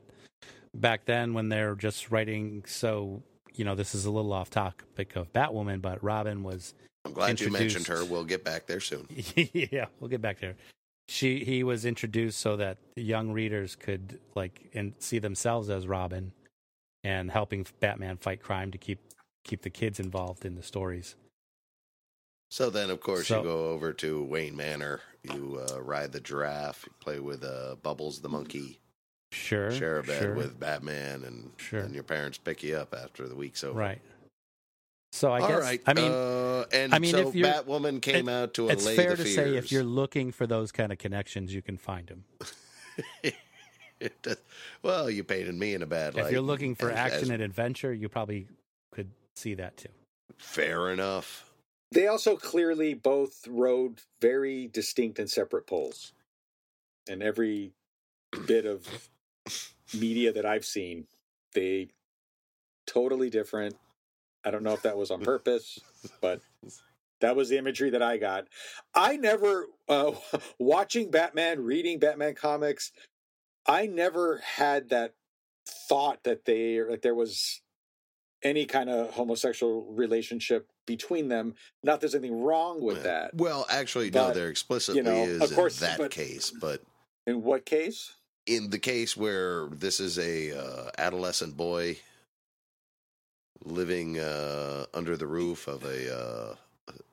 back 0.73 1.05
then 1.05 1.33
when 1.33 1.49
they're 1.49 1.75
just 1.75 2.11
writing. 2.11 2.63
So 2.67 3.23
you 3.57 3.65
know, 3.65 3.75
this 3.75 3.95
is 3.95 4.05
a 4.05 4.11
little 4.11 4.33
off 4.33 4.49
topic 4.49 5.15
of 5.15 5.31
Batwoman, 5.33 5.81
but 5.81 6.03
Robin 6.03 6.43
was 6.43 6.73
I'm 7.05 7.13
glad 7.13 7.39
you 7.39 7.49
mentioned 7.49 7.87
her. 7.87 8.03
We'll 8.03 8.23
get 8.23 8.43
back 8.43 8.65
there 8.65 8.79
soon. 8.79 9.07
yeah, 9.35 9.85
we'll 9.99 10.09
get 10.09 10.21
back 10.21 10.39
there. 10.39 10.55
She 11.07 11.43
he 11.43 11.63
was 11.63 11.85
introduced 11.85 12.39
so 12.39 12.57
that 12.57 12.77
young 12.95 13.31
readers 13.31 13.75
could 13.75 14.19
like 14.33 14.69
and 14.73 14.93
see 14.99 15.19
themselves 15.19 15.69
as 15.69 15.87
Robin 15.87 16.31
and 17.03 17.29
helping 17.29 17.65
Batman 17.79 18.17
fight 18.17 18.41
crime 18.41 18.71
to 18.71 18.77
keep 18.77 18.99
keep 19.43 19.61
the 19.61 19.69
kids 19.69 19.99
involved 19.99 20.45
in 20.45 20.55
the 20.55 20.63
stories. 20.63 21.15
So 22.49 22.69
then, 22.69 22.89
of 22.89 22.99
course, 23.01 23.27
So- 23.27 23.39
you 23.39 23.43
go 23.43 23.69
over 23.69 23.91
to 23.93 24.23
Wayne 24.23 24.55
Manor. 24.55 25.01
You 25.23 25.65
uh, 25.71 25.81
ride 25.81 26.11
the 26.11 26.19
giraffe. 26.19 26.83
You 26.85 26.93
play 26.99 27.19
with 27.19 27.43
uh, 27.43 27.75
Bubbles 27.81 28.19
the 28.21 28.29
monkey. 28.29 28.79
Sure, 29.31 29.71
Share 29.71 29.97
a 29.99 30.03
bed 30.03 30.21
sure. 30.21 30.33
with 30.35 30.59
Batman, 30.59 31.23
and 31.23 31.51
Sure. 31.57 31.79
and 31.81 31.93
your 31.93 32.03
parents 32.03 32.37
pick 32.37 32.61
you 32.63 32.77
up 32.77 32.93
after 32.93 33.27
the 33.27 33.35
week's 33.35 33.63
over. 33.63 33.77
right. 33.77 34.01
So 35.11 35.31
I 35.31 35.39
All 35.41 35.47
guess 35.47 35.61
right. 35.61 35.81
I 35.87 35.93
mean 35.93 36.11
uh, 36.11 36.65
and 36.73 36.93
I 36.93 36.99
mean, 36.99 37.11
so 37.11 37.29
if 37.29 37.33
Batwoman 37.33 38.01
came 38.01 38.27
it- 38.29 38.31
out 38.31 38.53
to 38.55 38.69
it's 38.69 38.83
allay 38.85 38.95
fair 38.97 39.15
to 39.15 39.23
fears. 39.23 39.35
say 39.35 39.55
if 39.55 39.71
you're 39.71 39.83
looking 39.83 40.31
for 40.31 40.45
those 40.45 40.71
kind 40.71 40.91
of 40.91 40.97
connections, 40.99 41.53
you 41.53 41.61
can 41.61 41.77
find 41.77 42.07
them. 42.07 42.23
Well, 44.83 45.09
you 45.09 45.23
painted 45.23 45.55
me 45.55 45.73
in 45.73 45.81
a 45.81 45.85
bad 45.87 46.13
light. 46.15 46.25
if 46.25 46.31
you're 46.31 46.41
looking 46.41 46.75
for 46.75 46.91
as- 46.91 46.97
action 47.13 47.23
as- 47.23 47.29
and 47.31 47.41
adventure, 47.41 47.91
you 47.93 48.07
probably 48.09 48.47
could 48.91 49.09
see 49.35 49.55
that 49.55 49.77
too. 49.77 49.89
fair 50.37 50.91
enough. 50.91 51.49
They 51.95 52.07
also 52.07 52.37
clearly 52.37 52.93
both 52.93 53.47
rode 53.47 54.01
very 54.21 54.67
distinct 54.67 55.19
and 55.19 55.31
separate 55.31 55.65
poles. 55.65 56.13
And 57.09 57.23
every 57.23 57.71
bit 58.47 58.65
of 58.65 59.09
media 59.97 60.33
that 60.33 60.45
I've 60.45 60.65
seen, 60.65 61.07
they 61.53 61.89
totally 62.85 63.29
different. 63.29 63.77
I 64.43 64.51
don't 64.51 64.63
know 64.63 64.73
if 64.73 64.83
that 64.83 64.97
was 64.97 65.09
on 65.09 65.21
purpose, 65.21 65.79
but 66.21 66.41
that 67.21 67.37
was 67.37 67.49
the 67.49 67.57
imagery 67.57 67.91
that 67.91 68.03
I 68.03 68.17
got. 68.17 68.47
I 68.93 69.17
never 69.17 69.67
uh 69.87 70.11
watching 70.59 71.11
Batman, 71.11 71.63
reading 71.63 71.99
Batman 71.99 72.35
comics, 72.35 72.91
I 73.65 73.87
never 73.87 74.39
had 74.39 74.89
that 74.89 75.15
thought 75.67 76.23
that 76.25 76.45
they 76.45 76.81
like 76.83 77.03
there 77.03 77.15
was 77.15 77.61
any 78.43 78.65
kind 78.65 78.89
of 78.89 79.11
homosexual 79.11 79.85
relationship 79.85 80.69
between 80.85 81.27
them. 81.29 81.55
Not 81.83 81.99
there's 81.99 82.15
anything 82.15 82.41
wrong 82.41 82.81
with 82.81 83.03
that. 83.03 83.33
Well, 83.35 83.65
actually, 83.69 84.09
no, 84.11 84.27
But, 84.27 84.33
there 84.35 84.49
explicitly 84.49 84.97
you 84.99 85.03
know, 85.03 85.23
is 85.23 85.41
of 85.41 85.55
course, 85.55 85.81
in 85.81 85.87
that 85.87 85.97
but- 85.97 86.11
case, 86.11 86.51
but 86.51 86.81
In 87.25 87.43
what 87.43 87.65
case? 87.65 88.13
in 88.45 88.69
the 88.69 88.79
case 88.79 89.17
where 89.17 89.67
this 89.69 89.99
is 89.99 90.19
a 90.19 90.51
uh, 90.57 90.91
adolescent 90.97 91.57
boy 91.57 91.97
living 93.63 94.19
uh, 94.19 94.85
under 94.93 95.17
the 95.17 95.27
roof 95.27 95.67
of 95.67 95.83
a 95.83 96.15
uh, 96.15 96.55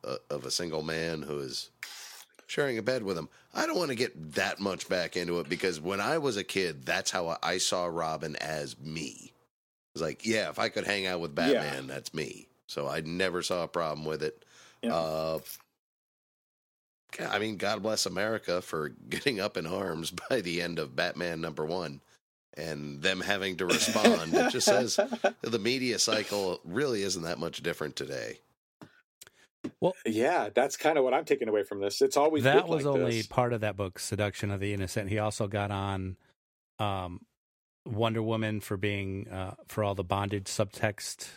uh, 0.04 0.16
of 0.30 0.44
a 0.44 0.50
single 0.50 0.82
man 0.82 1.22
who 1.22 1.38
is 1.40 1.70
sharing 2.46 2.76
a 2.76 2.82
bed 2.82 3.02
with 3.02 3.16
him. 3.16 3.28
I 3.54 3.66
don't 3.66 3.78
want 3.78 3.90
to 3.90 3.94
get 3.96 4.34
that 4.34 4.60
much 4.60 4.88
back 4.88 5.16
into 5.16 5.40
it 5.40 5.48
because 5.48 5.80
when 5.80 6.00
I 6.00 6.18
was 6.18 6.36
a 6.36 6.44
kid, 6.44 6.84
that's 6.84 7.10
how 7.10 7.38
I 7.42 7.58
saw 7.58 7.86
Robin 7.86 8.36
as 8.36 8.78
me. 8.78 9.32
It 9.32 9.94
was 9.94 10.02
like, 10.02 10.26
yeah, 10.26 10.50
if 10.50 10.58
I 10.58 10.68
could 10.68 10.84
hang 10.84 11.06
out 11.06 11.20
with 11.20 11.30
Yeah. 11.38 11.52
Batman, 11.52 11.86
that's 11.86 12.12
me. 12.12 12.48
So 12.72 12.88
I 12.88 13.00
never 13.00 13.42
saw 13.42 13.64
a 13.64 13.68
problem 13.68 14.06
with 14.06 14.22
it. 14.22 14.44
Yeah. 14.82 14.94
Uh, 14.94 15.38
I 17.20 17.38
mean, 17.38 17.58
God 17.58 17.82
bless 17.82 18.06
America 18.06 18.62
for 18.62 18.88
getting 19.08 19.40
up 19.40 19.56
in 19.56 19.66
arms 19.66 20.10
by 20.10 20.40
the 20.40 20.62
end 20.62 20.78
of 20.78 20.96
Batman 20.96 21.40
number 21.40 21.64
one 21.64 22.00
and 22.54 23.02
them 23.02 23.20
having 23.20 23.56
to 23.58 23.66
respond. 23.66 24.34
it 24.34 24.52
just 24.52 24.66
says 24.66 24.98
the 25.42 25.58
media 25.58 25.98
cycle 25.98 26.60
really 26.64 27.02
isn't 27.02 27.22
that 27.22 27.38
much 27.38 27.62
different 27.62 27.96
today. 27.96 28.38
Well, 29.80 29.94
yeah, 30.04 30.48
that's 30.52 30.76
kind 30.76 30.98
of 30.98 31.04
what 31.04 31.14
I'm 31.14 31.24
taking 31.24 31.48
away 31.48 31.62
from 31.62 31.80
this. 31.80 32.02
It's 32.02 32.16
always 32.16 32.42
that 32.44 32.66
was 32.66 32.84
like 32.84 32.94
only 32.94 33.18
this. 33.18 33.26
part 33.26 33.52
of 33.52 33.60
that 33.60 33.76
book, 33.76 33.98
Seduction 33.98 34.50
of 34.50 34.60
the 34.60 34.74
Innocent. 34.74 35.08
He 35.08 35.18
also 35.18 35.46
got 35.46 35.70
on 35.70 36.16
um, 36.80 37.20
Wonder 37.86 38.22
Woman 38.22 38.60
for 38.60 38.76
being 38.76 39.28
uh, 39.28 39.54
for 39.68 39.84
all 39.84 39.94
the 39.94 40.04
bondage 40.04 40.46
subtext. 40.46 41.28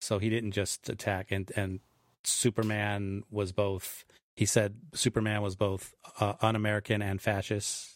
So 0.00 0.18
he 0.18 0.28
didn't 0.30 0.52
just 0.52 0.88
attack, 0.88 1.32
and 1.32 1.50
and 1.56 1.80
Superman 2.24 3.24
was 3.30 3.52
both. 3.52 4.04
He 4.36 4.44
said 4.46 4.76
Superman 4.94 5.42
was 5.42 5.56
both 5.56 5.94
uh, 6.20 6.34
un-American 6.42 7.00
and 7.02 7.20
fascist. 7.20 7.92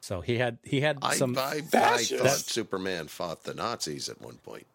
So 0.00 0.20
he 0.20 0.38
had 0.38 0.58
he 0.62 0.80
had 0.80 0.98
I, 1.02 1.14
some. 1.16 1.36
I, 1.36 1.42
I 1.42 1.60
Fascist. 1.62 2.22
thought 2.22 2.30
Superman 2.38 3.08
fought 3.08 3.42
the 3.44 3.54
Nazis 3.54 4.08
at 4.08 4.20
one 4.20 4.36
point. 4.36 4.66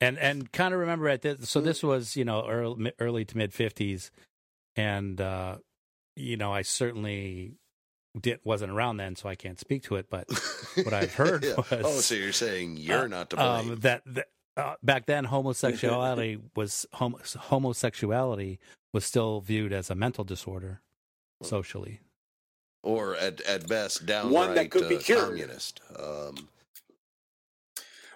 and 0.00 0.18
and 0.18 0.50
kind 0.52 0.72
of 0.74 0.80
remember 0.80 1.08
at 1.08 1.22
this 1.22 1.48
so 1.50 1.60
this 1.60 1.82
was 1.82 2.16
you 2.16 2.24
know 2.24 2.46
early, 2.48 2.92
early 3.00 3.24
to 3.24 3.36
mid 3.36 3.52
50s 3.52 4.10
and 4.76 5.20
uh 5.20 5.56
you 6.16 6.36
know 6.36 6.52
i 6.52 6.62
certainly 6.62 7.52
did 8.18 8.40
wasn't 8.44 8.70
around 8.70 8.96
then 8.96 9.14
so 9.14 9.28
i 9.28 9.34
can't 9.34 9.60
speak 9.60 9.82
to 9.84 9.96
it 9.96 10.06
but 10.10 10.26
What 10.84 10.94
I've 10.94 11.14
heard 11.14 11.44
Yeah. 11.44 11.56
was- 11.56 11.66
Oh, 11.72 12.00
so 12.00 12.14
you're 12.14 12.32
saying 12.32 12.76
you're 12.76 13.04
uh, 13.04 13.06
not 13.08 13.30
to 13.30 13.36
blame. 13.36 13.70
um 13.70 13.76
that, 13.80 14.02
that 14.06 14.28
uh, 14.56 14.74
back 14.82 15.06
then 15.06 15.24
homosexuality 15.24 16.38
was 16.56 16.86
homo, 16.94 17.18
homosexuality 17.38 18.58
was 18.92 19.04
still 19.04 19.40
viewed 19.40 19.72
as 19.72 19.90
a 19.90 19.94
mental 19.94 20.24
disorder 20.24 20.80
socially 21.42 22.00
or 22.82 23.14
at, 23.16 23.40
at 23.42 23.68
best, 23.68 24.06
downright 24.06 24.32
One 24.32 24.54
that 24.54 24.70
could 24.70 24.88
be 24.88 24.96
uh, 24.96 25.00
cured. 25.00 25.24
communist. 25.28 25.80
Um, 25.98 26.48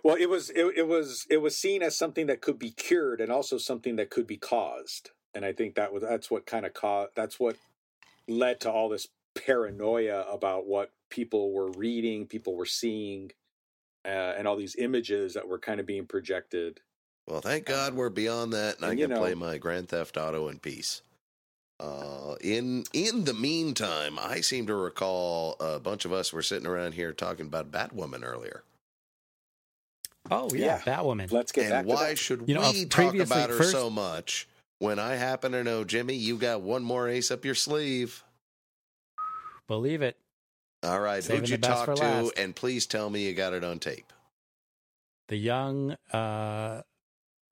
Well, 0.03 0.17
it 0.17 0.29
was 0.29 0.51
it, 0.51 0.65
it 0.77 0.87
was 0.89 1.27
it 1.31 1.39
was 1.39 1.57
seen 1.57 1.83
as 1.83 1.97
something 1.97 2.27
that 2.27 2.41
could 2.41 2.59
be 2.59 2.71
cured 2.71 3.21
and 3.21 3.31
also 3.33 3.59
something 3.59 3.97
that 3.97 4.11
could 4.11 4.27
be 4.27 4.37
caused. 4.37 5.11
And 5.35 5.45
I 5.45 5.53
think 5.53 5.75
that 5.75 5.93
was 5.93 6.03
that's 6.03 6.31
what 6.31 6.47
kind 6.47 6.67
of 6.67 6.75
caused 6.75 7.13
that's 7.15 7.39
what 7.41 7.57
led 8.29 8.61
to 8.61 8.71
all 8.71 8.89
this 8.89 9.09
paranoia 9.35 10.23
about 10.31 10.67
what 10.67 10.93
people 11.11 11.53
were 11.53 11.71
reading, 11.73 12.27
people 12.27 12.55
were 12.57 12.67
seeing, 12.67 13.31
uh, 14.05 14.09
and 14.37 14.47
all 14.49 14.57
these 14.57 14.77
images 14.77 15.35
that 15.35 15.47
were 15.49 15.59
kind 15.59 15.81
of 15.81 15.87
being 15.87 16.07
projected. 16.07 16.81
well, 17.27 17.41
thank 17.41 17.65
God 17.67 17.95
we're 17.95 18.11
beyond 18.11 18.53
that, 18.53 18.77
and 18.77 18.85
I 18.85 18.95
can 18.95 19.11
know- 19.11 19.19
play 19.19 19.35
my 19.35 19.57
Grand 19.59 19.89
Theft 19.89 20.17
Auto 20.17 20.49
in 20.49 20.59
peace. 20.59 21.03
Uh, 21.81 22.37
in 22.41 22.85
in 22.93 23.25
the 23.25 23.35
meantime, 23.35 24.17
I 24.19 24.41
seem 24.43 24.67
to 24.69 24.75
recall 24.77 25.57
a 25.59 25.81
bunch 25.81 26.05
of 26.05 26.13
us 26.13 26.33
were 26.33 26.43
sitting 26.43 26.67
around 26.69 26.93
here 26.95 27.13
talking 27.13 27.47
about 27.47 27.73
Batwoman 27.73 28.25
earlier. 28.25 28.63
oh 30.31 30.49
yeah, 30.55 30.81
Yeah. 30.87 30.97
batwoman 31.01 31.31
Let's 31.33 31.53
get 31.53 31.69
back 31.71 31.81
and 31.81 31.89
to 31.89 31.95
why 31.95 32.09
that. 32.11 32.19
should 32.19 32.45
You 32.49 32.55
know, 32.55 32.71
we 32.73 32.87
talk 32.87 33.15
about 33.17 33.51
her 33.51 33.57
first- 33.59 33.73
so 33.73 33.91
much 33.91 34.47
when 34.79 34.99
I 34.99 35.17
happen 35.17 35.53
to 35.53 35.65
know, 35.65 35.83
Jimmy, 35.85 36.15
you 36.15 36.39
got 36.39 36.61
one 36.63 36.83
more 36.85 37.09
ace 37.09 37.31
up 37.31 37.45
your 37.45 37.55
sleeve? 37.55 38.23
Believe 39.69 40.03
it 40.03 40.17
All 40.83 41.01
right, 41.01 41.23
Saving 41.23 41.41
who'd 41.41 41.49
you 41.51 41.57
talk 41.59 41.87
to? 41.87 41.95
last. 41.95 42.39
And 42.39 42.55
please 42.55 42.87
tell 42.87 43.09
me 43.11 43.27
you 43.27 43.35
got 43.35 43.53
it 43.55 43.65
on 43.65 43.79
tape. 43.79 44.13
the 45.29 45.37
young 45.37 45.93
uh 46.13 46.83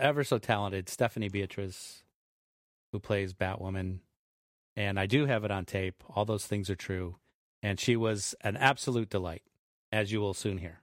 ever 0.00 0.24
so 0.24 0.36
talented 0.38 0.88
stephanie 0.88 1.28
beatriz 1.28 2.02
who 2.92 2.98
plays 2.98 3.32
batwoman 3.32 3.98
and 4.76 4.98
i 4.98 5.06
do 5.06 5.26
have 5.26 5.44
it 5.44 5.50
on 5.50 5.64
tape 5.64 6.02
all 6.10 6.24
those 6.24 6.44
things 6.46 6.68
are 6.68 6.74
true 6.76 7.16
and 7.62 7.78
she 7.78 7.94
was 7.96 8.34
an 8.42 8.56
absolute 8.56 9.08
delight 9.08 9.42
as 9.92 10.10
you 10.10 10.20
will 10.20 10.34
soon 10.34 10.58
hear. 10.58 10.80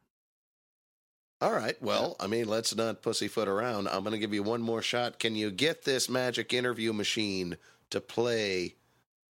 All 1.42 1.52
right. 1.54 1.76
Well, 1.82 2.16
I 2.20 2.28
mean, 2.28 2.48
let's 2.48 2.76
not 2.76 3.02
pussyfoot 3.02 3.48
around. 3.48 3.88
I'm 3.88 4.04
going 4.04 4.12
to 4.14 4.20
give 4.20 4.34
you 4.34 4.44
one 4.44 4.62
more 4.62 4.82
shot. 4.82 5.20
Can 5.20 5.36
you 5.36 5.52
get 5.52 5.84
this 5.84 6.08
magic 6.10 6.54
interview 6.54 6.94
machine 6.94 7.58
to 7.90 8.00
play 8.02 8.76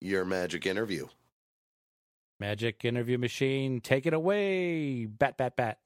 your 0.01 0.25
magic 0.25 0.67
interview? 0.67 1.07
Magic 2.41 2.85
interview 2.85 3.19
machine, 3.19 3.81
take 3.81 4.07
it 4.07 4.15
away. 4.15 5.07
Bat, 5.07 5.37
bat, 5.39 5.57
bat. 5.57 5.79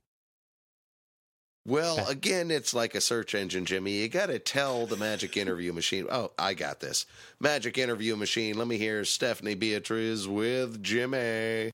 Well, 1.65 2.05
again, 2.09 2.51
it's 2.51 2.75
like 2.75 2.97
a 2.97 3.01
search 3.01 3.35
engine, 3.37 3.65
Jimmy. 3.65 3.93
You 3.93 4.09
got 4.09 4.27
to 4.27 4.41
tell 4.41 4.85
the 4.85 4.97
magic 4.97 5.37
interview 5.37 5.73
machine. 5.73 6.07
Oh, 6.11 6.33
I 6.37 6.55
got 6.55 6.81
this. 6.81 7.07
Magic 7.41 7.79
interview 7.79 8.17
machine. 8.17 8.59
Let 8.59 8.67
me 8.67 8.79
hear 8.79 9.05
Stephanie 9.05 9.55
Beatriz 9.55 10.27
with 10.27 10.83
Jimmy. 10.83 11.71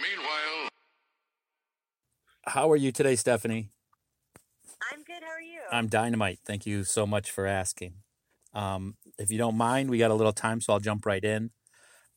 Meanwhile, 0.00 0.68
How 2.46 2.70
are 2.70 2.76
you 2.76 2.90
today, 2.90 3.16
Stephanie? 3.16 3.68
I'm 4.90 5.02
good. 5.04 5.22
How 5.22 5.32
are 5.32 5.40
you? 5.42 5.60
I'm 5.70 5.88
dynamite. 5.88 6.38
Thank 6.46 6.64
you 6.64 6.84
so 6.84 7.06
much 7.06 7.30
for 7.30 7.46
asking. 7.46 7.96
Um, 8.54 8.96
if 9.20 9.30
you 9.30 9.38
don't 9.38 9.56
mind, 9.56 9.90
we 9.90 9.98
got 9.98 10.10
a 10.10 10.14
little 10.14 10.32
time, 10.32 10.60
so 10.60 10.72
I'll 10.72 10.80
jump 10.80 11.06
right 11.06 11.22
in. 11.24 11.50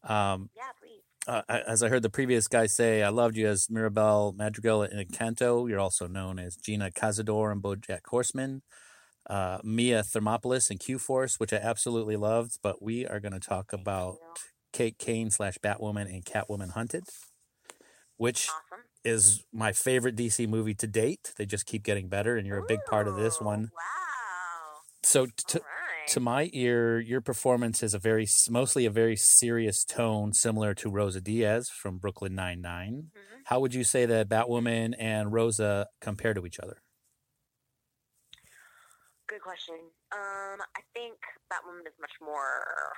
Um, 0.03 0.49
yeah, 0.55 0.63
please. 0.81 1.01
uh, 1.27 1.41
as 1.67 1.83
I 1.83 1.89
heard 1.89 2.01
the 2.01 2.09
previous 2.09 2.47
guy 2.47 2.65
say, 2.65 3.03
I 3.03 3.09
loved 3.09 3.37
you 3.37 3.47
as 3.47 3.69
Mirabel 3.69 4.33
Madrigal 4.37 4.83
in 4.83 5.05
Encanto. 5.05 5.69
You're 5.69 5.79
also 5.79 6.07
known 6.07 6.39
as 6.39 6.55
Gina 6.55 6.91
Cazador 6.91 7.51
in 7.51 7.61
BoJack 7.61 8.01
Horseman. 8.07 8.61
Uh, 9.29 9.59
Mia 9.63 10.01
Thermopolis 10.03 10.69
in 10.69 10.77
Q 10.77 10.99
Force, 10.99 11.39
which 11.39 11.53
I 11.53 11.57
absolutely 11.57 12.17
loved. 12.17 12.57
But 12.61 12.81
we 12.81 13.05
are 13.07 13.21
going 13.21 13.31
to 13.31 13.39
talk 13.39 13.71
about 13.71 14.17
Kate 14.73 14.97
Kane 14.97 15.29
slash 15.29 15.57
Batwoman 15.63 16.13
and 16.13 16.25
Catwoman 16.25 16.71
Hunted, 16.71 17.03
which 18.17 18.49
Awesome. 18.49 18.83
is 19.05 19.45
my 19.53 19.71
favorite 19.71 20.17
DC 20.17 20.45
movie 20.49 20.73
to 20.73 20.87
date. 20.87 21.31
They 21.37 21.45
just 21.45 21.65
keep 21.65 21.83
getting 21.83 22.09
better, 22.09 22.35
and 22.35 22.45
you're 22.45 22.57
a 22.57 22.65
big 22.67 22.83
part 22.85 23.07
of 23.07 23.15
this 23.15 23.39
one. 23.39 23.71
Wow. 23.73 24.81
So, 25.03 25.27
to, 25.47 25.61
right. 26.03 26.09
to 26.09 26.19
my 26.19 26.49
ear, 26.53 26.99
your 26.99 27.21
performance 27.21 27.81
is 27.83 27.93
a 27.93 27.99
very 27.99 28.27
mostly 28.49 28.85
a 28.85 28.89
very 28.91 29.15
serious 29.15 29.83
tone, 29.83 30.33
similar 30.33 30.73
to 30.75 30.89
Rosa 30.89 31.21
Diaz 31.21 31.69
from 31.69 31.97
Brooklyn 31.97 32.35
Nine 32.35 32.61
Nine. 32.61 33.11
Mhm. 33.15 33.41
How 33.45 33.59
would 33.59 33.73
you 33.73 33.83
say 33.83 34.05
that 34.05 34.29
Batwoman 34.29 34.95
and 34.99 35.31
Rosa 35.33 35.87
compare 35.99 36.33
to 36.33 36.45
each 36.45 36.59
other? 36.59 36.81
Good 39.27 39.41
question. 39.41 39.75
Um, 40.11 40.61
I 40.75 40.81
think 40.93 41.17
Batwoman 41.51 41.87
is 41.87 41.97
much 41.99 42.13
more. 42.21 42.93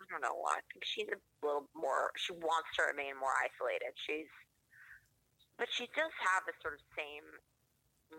I 0.00 0.04
don't 0.08 0.20
know. 0.22 0.42
I 0.48 0.60
think 0.72 0.84
she's 0.84 1.08
a 1.08 1.18
little 1.44 1.68
more. 1.74 2.12
She 2.16 2.32
wants 2.32 2.68
to 2.76 2.84
remain 2.84 3.16
more 3.16 3.32
isolated. 3.42 3.92
She's, 4.06 4.28
but 5.58 5.68
she 5.72 5.86
does 5.96 6.12
have 6.20 6.44
the 6.46 6.52
sort 6.62 6.74
of 6.74 6.80
same 6.96 7.24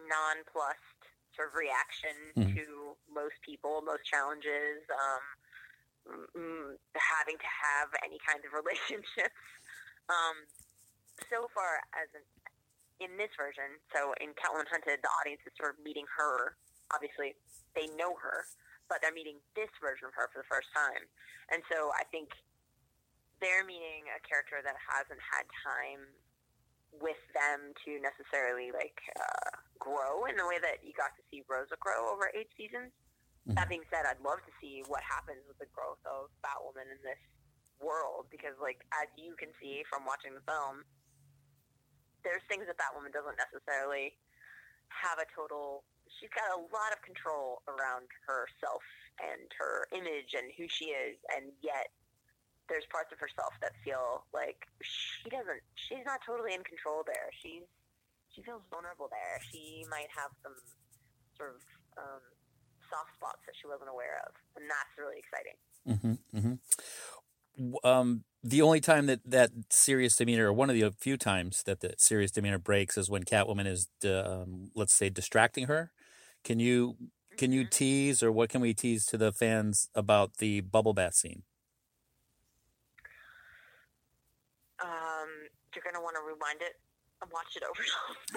nonplussed 0.08 1.01
sort 1.36 1.50
of 1.50 1.56
reaction 1.56 2.16
Mhm. 2.36 2.56
to 2.56 2.98
most 3.10 3.36
people, 3.42 3.82
most 3.82 4.04
challenges. 4.06 4.84
Um, 4.90 5.22
having 6.98 7.38
to 7.38 7.46
have 7.46 7.90
any 8.04 8.18
kind 8.26 8.42
of 8.44 8.52
relationships. 8.58 9.38
Um, 10.10 10.48
so 11.30 11.46
far 11.54 11.78
as 11.94 12.10
an, 12.18 12.26
in 13.00 13.18
this 13.18 13.30
version, 13.38 13.78
so 13.94 14.14
in 14.18 14.34
Catwoman 14.34 14.66
Hunted, 14.68 14.98
the 15.06 15.12
audience 15.22 15.42
is 15.46 15.54
sort 15.62 15.78
of 15.78 15.80
meeting 15.86 16.06
her. 16.18 16.58
Obviously, 16.90 17.38
they 17.78 17.86
know 17.94 18.16
her, 18.18 18.50
but 18.90 18.98
they're 19.02 19.14
meeting 19.14 19.38
this 19.56 19.70
version 19.80 20.10
of 20.10 20.14
her 20.18 20.28
for 20.34 20.42
the 20.42 20.50
first 20.50 20.74
time. 20.74 21.06
And 21.54 21.62
so 21.70 21.94
I 21.94 22.04
think 22.10 22.34
they're 23.40 23.64
meeting 23.64 24.10
a 24.10 24.20
character 24.26 24.60
that 24.66 24.76
hasn't 24.82 25.22
had 25.22 25.46
time 25.62 26.02
with 27.00 27.20
them 27.32 27.72
to 27.88 28.00
necessarily 28.04 28.76
like 28.76 29.00
uh, 29.16 29.56
grow 29.80 30.28
in 30.28 30.36
the 30.36 30.46
way 30.46 30.60
that 30.60 30.84
you 30.84 30.92
got 30.94 31.16
to 31.16 31.24
see 31.32 31.44
Rosa 31.48 31.80
grow 31.80 32.12
over 32.12 32.28
eight 32.36 32.52
seasons. 32.60 32.92
Mhm. 33.48 33.56
That 33.56 33.70
being 33.70 33.86
said, 33.90 34.06
I'd 34.06 34.22
love 34.22 34.44
to 34.46 34.54
see 34.62 34.84
what 34.86 35.02
happens 35.02 35.42
with 35.48 35.58
the 35.58 35.66
growth 35.74 36.04
of 36.06 36.30
Batwoman 36.46 36.92
in 36.92 37.02
this 37.02 37.18
world 37.82 38.30
because, 38.30 38.54
like, 38.62 38.86
as 38.94 39.10
you 39.18 39.34
can 39.34 39.50
see 39.58 39.82
from 39.90 40.06
watching 40.06 40.36
the 40.36 40.46
film, 40.46 40.86
there's 42.22 42.44
things 42.46 42.70
that 42.70 42.78
Batwoman 42.78 43.10
doesn't 43.10 43.38
necessarily 43.42 44.14
have 44.94 45.18
a 45.18 45.26
total. 45.34 45.84
She's 46.20 46.30
got 46.30 46.54
a 46.54 46.62
lot 46.70 46.94
of 46.94 47.02
control 47.02 47.64
around 47.66 48.06
herself 48.28 48.84
and 49.18 49.50
her 49.58 49.88
image 49.90 50.38
and 50.38 50.52
who 50.54 50.68
she 50.70 50.94
is, 50.94 51.18
and 51.34 51.50
yet 51.66 51.90
there's 52.72 52.88
parts 52.88 53.12
of 53.12 53.20
herself 53.20 53.52
that 53.60 53.76
feel 53.84 54.24
like 54.32 54.64
she 54.80 55.28
doesn't. 55.28 55.60
She's 55.76 56.08
not 56.08 56.24
totally 56.24 56.56
in 56.56 56.64
control 56.64 57.04
there. 57.04 57.28
She's 57.44 57.68
she 58.32 58.40
feels 58.48 58.64
vulnerable 58.72 59.12
there. 59.12 59.44
She 59.52 59.84
might 59.92 60.08
have 60.16 60.32
some 60.40 60.56
sort 61.36 61.52
of 61.52 61.60
um, 62.00 62.24
soft 62.88 63.12
spots 63.20 63.44
that 63.44 63.60
she 63.60 63.68
wasn't 63.68 63.92
aware 63.92 64.24
of, 64.24 64.32
and 64.56 64.66
that's 64.72 64.96
really 64.96 65.20
exciting. 65.20 65.60
Mm-hmm, 65.84 66.16
mm-hmm. 66.32 67.76
Um, 67.84 68.24
the 68.44 68.62
only 68.62 68.80
time 68.80 69.06
that 69.08 69.20
that 69.26 69.52
serious 69.70 70.16
demeanor, 70.16 70.48
or 70.48 70.54
one 70.54 70.70
of 70.70 70.76
the 70.80 70.90
few 70.98 71.18
times 71.18 71.64
that 71.64 71.82
the 71.82 71.94
serious 71.98 72.32
demeanor 72.32 72.58
breaks, 72.58 72.98
is 72.98 73.10
when 73.10 73.24
Catwoman 73.24 73.68
is, 73.68 73.90
um, 74.06 74.72
let's 74.74 74.94
say, 74.94 75.10
distracting 75.10 75.68
her. 75.68 75.92
Can 76.44 76.60
you 76.60 76.96
can 77.38 77.52
you 77.52 77.66
Mhm. 77.66 77.70
tease, 77.70 78.24
or 78.24 78.32
what 78.32 78.50
can 78.50 78.62
we 78.62 78.74
tease 78.74 79.06
to 79.08 79.18
the 79.18 79.32
fans 79.32 79.90
about 79.94 80.38
the 80.38 80.62
bubble 80.62 80.94
bath 80.94 81.16
scene? 81.16 81.44
You're 85.76 85.86
gonna 85.86 86.04
want 86.04 86.16
to 86.20 86.24
rewind 86.24 86.62
it 86.62 86.76
and 87.22 87.30
watch 87.32 87.56
it 87.56 87.64
over. 87.64 87.84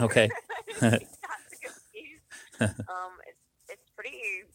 Okay. 0.05 0.28
That's 0.80 1.51
a 1.53 1.59
good 1.59 1.78
piece. 1.93 2.24
um, 2.91 3.18
it's 3.26 3.45
it's 3.68 3.89
pretty. 3.97 4.47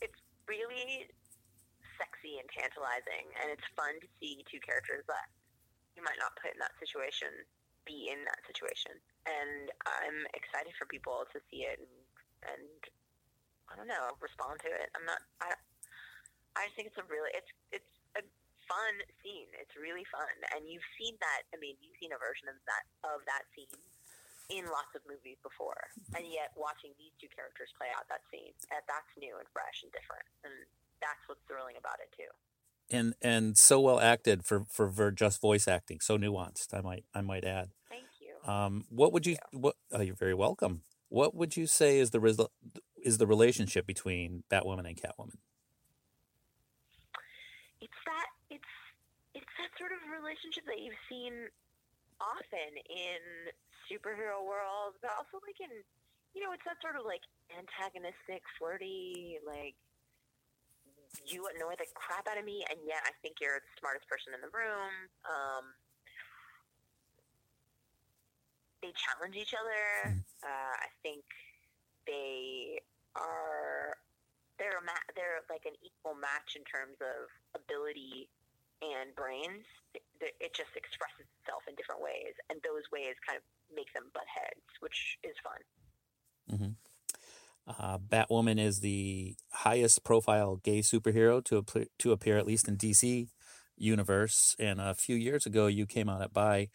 It's 0.00 0.20
really 0.46 1.10
sexy 1.98 2.38
and 2.38 2.46
tantalizing, 2.54 3.26
and 3.42 3.50
it's 3.50 3.66
fun 3.74 3.98
to 3.98 4.08
see 4.22 4.46
two 4.46 4.62
characters 4.62 5.02
that 5.10 5.26
you 5.98 6.06
might 6.06 6.18
not 6.22 6.38
put 6.38 6.54
in 6.54 6.60
that 6.62 6.78
situation 6.78 7.32
be 7.88 8.12
in 8.12 8.20
that 8.28 8.44
situation. 8.44 8.92
And 9.24 9.72
I'm 9.82 10.28
excited 10.36 10.76
for 10.76 10.84
people 10.84 11.24
to 11.32 11.40
see 11.48 11.64
it 11.64 11.80
and 11.80 11.96
and 12.54 12.80
I 13.66 13.74
don't 13.74 13.90
know 13.90 14.14
respond 14.20 14.60
to 14.62 14.70
it. 14.70 14.92
I'm 14.94 15.08
not. 15.08 15.24
I 15.40 15.56
I 16.54 16.68
just 16.68 16.76
think 16.76 16.92
it's 16.92 17.00
a 17.00 17.06
really 17.08 17.32
it's 17.34 17.50
it's 17.72 17.92
fun 18.68 18.94
scene. 19.24 19.48
It's 19.56 19.74
really 19.74 20.04
fun, 20.12 20.30
and 20.54 20.68
you've 20.68 20.86
seen 21.00 21.16
that. 21.24 21.48
I 21.50 21.56
mean, 21.58 21.74
you've 21.80 21.96
seen 21.98 22.12
a 22.12 22.20
version 22.20 22.52
of 22.52 22.56
that 22.68 22.84
of 23.02 23.24
that 23.24 23.48
scene 23.56 23.72
in 24.52 24.68
lots 24.68 24.92
of 24.94 25.02
movies 25.08 25.40
before, 25.40 25.88
and 26.14 26.24
yet 26.28 26.52
watching 26.54 26.92
these 27.00 27.12
two 27.16 27.28
characters 27.32 27.72
play 27.76 27.88
out 27.96 28.04
that 28.12 28.24
scene, 28.28 28.52
that's 28.70 29.12
new 29.16 29.34
and 29.40 29.48
fresh 29.50 29.82
and 29.82 29.90
different, 29.92 30.24
and 30.44 30.54
that's 31.00 31.20
what's 31.26 31.42
thrilling 31.48 31.80
about 31.80 31.98
it 32.04 32.12
too. 32.14 32.30
And 32.92 33.16
and 33.24 33.56
so 33.56 33.80
well 33.80 34.00
acted 34.00 34.44
for 34.44 34.68
for 34.68 34.86
ver- 34.88 35.12
just 35.16 35.40
voice 35.40 35.66
acting, 35.66 36.00
so 36.00 36.20
nuanced. 36.20 36.72
I 36.76 36.80
might 36.84 37.04
I 37.16 37.20
might 37.24 37.44
add. 37.44 37.72
Thank 37.88 38.12
you. 38.20 38.36
Um, 38.44 38.84
what 38.88 39.12
would 39.12 39.26
you? 39.26 39.36
What? 39.52 39.76
Oh, 39.92 40.00
you're 40.00 40.14
very 40.14 40.36
welcome. 40.36 40.84
What 41.08 41.34
would 41.34 41.56
you 41.56 41.66
say 41.66 41.98
is 41.98 42.12
the 42.12 42.20
result? 42.20 42.52
Is 43.02 43.18
the 43.18 43.26
relationship 43.26 43.86
between 43.86 44.44
Batwoman 44.50 44.86
and 44.86 44.96
Catwoman? 44.96 45.40
it's 47.80 48.00
that 48.06 48.28
it's 48.50 48.72
it's 49.34 49.54
that 49.58 49.67
sort 49.78 49.94
of 49.94 50.02
relationship 50.10 50.66
that 50.66 50.82
you've 50.82 50.98
seen 51.08 51.48
often 52.20 52.70
in 52.90 53.22
superhero 53.86 54.42
worlds, 54.44 54.98
but 55.00 55.14
also 55.16 55.40
like 55.46 55.58
in 55.62 55.70
you 56.36 56.44
know, 56.44 56.52
it's 56.52 56.62
that 56.68 56.76
sort 56.84 56.94
of 56.94 57.08
like 57.08 57.24
antagonistic, 57.56 58.44
flirty, 58.60 59.40
like 59.42 59.74
you 61.24 61.48
annoy 61.48 61.74
the 61.80 61.88
crap 61.96 62.28
out 62.28 62.36
of 62.36 62.44
me, 62.44 62.62
and 62.68 62.78
yet 62.84 63.00
I 63.02 63.16
think 63.24 63.40
you're 63.40 63.58
the 63.58 63.74
smartest 63.80 64.06
person 64.06 64.36
in 64.36 64.40
the 64.44 64.52
room. 64.52 64.92
Um, 65.24 65.72
they 68.84 68.92
challenge 68.94 69.34
each 69.34 69.56
other. 69.56 70.14
Uh, 70.44 70.74
I 70.78 70.88
think 71.02 71.24
they 72.06 72.78
are 73.16 73.98
they're 74.60 74.78
a 74.78 74.84
ma- 74.84 75.08
they're 75.14 75.42
like 75.50 75.66
an 75.66 75.74
equal 75.82 76.14
match 76.14 76.54
in 76.54 76.62
terms 76.62 76.98
of 77.02 77.30
ability 77.56 78.28
and 78.82 79.14
brains. 79.14 79.66
It, 79.94 80.50
just 80.54 80.74
expresses 80.74 81.26
itself 81.38 81.62
in 81.70 81.74
different 81.78 82.02
ways, 82.02 82.34
and 82.50 82.58
those 82.66 82.82
ways 82.90 83.14
kind 83.22 83.38
of 83.38 83.44
make 83.70 83.92
them 83.94 84.10
butt 84.12 84.26
heads, 84.26 84.66
which 84.80 85.18
is 85.22 85.34
fun. 85.42 85.62
hmm 86.48 86.72
Uh, 87.66 87.98
Batwoman 87.98 88.58
is 88.58 88.80
the 88.80 89.36
highest 89.52 90.02
profile 90.02 90.56
gay 90.56 90.80
superhero 90.80 91.44
to 91.44 91.58
appear, 91.58 91.86
to 91.98 92.12
appear 92.12 92.38
at 92.38 92.46
least 92.46 92.66
in 92.66 92.76
DC 92.76 93.28
universe. 93.76 94.56
And 94.58 94.80
a 94.80 94.94
few 94.94 95.16
years 95.16 95.46
ago, 95.46 95.66
you 95.66 95.86
came 95.86 96.08
out 96.08 96.22
at 96.22 96.32
by 96.32 96.70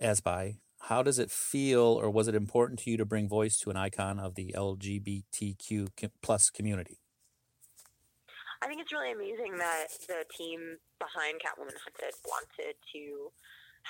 as 0.00 0.20
by. 0.20 0.56
How 0.88 1.02
does 1.02 1.18
it 1.20 1.30
feel, 1.30 1.82
or 1.82 2.10
was 2.10 2.28
it 2.28 2.34
important 2.34 2.80
to 2.80 2.90
you 2.90 2.96
to 2.96 3.04
bring 3.04 3.28
voice 3.28 3.56
to 3.60 3.70
an 3.70 3.76
icon 3.76 4.18
of 4.18 4.34
the 4.34 4.52
LGBTQ 4.56 5.88
plus 6.22 6.50
community? 6.50 7.01
I 8.62 8.70
think 8.70 8.78
it's 8.78 8.94
really 8.94 9.10
amazing 9.10 9.58
that 9.58 9.90
the 10.06 10.22
team 10.30 10.78
behind 11.02 11.42
Catwoman 11.42 11.74
Hunted 11.74 12.14
wanted 12.22 12.78
to 12.94 13.02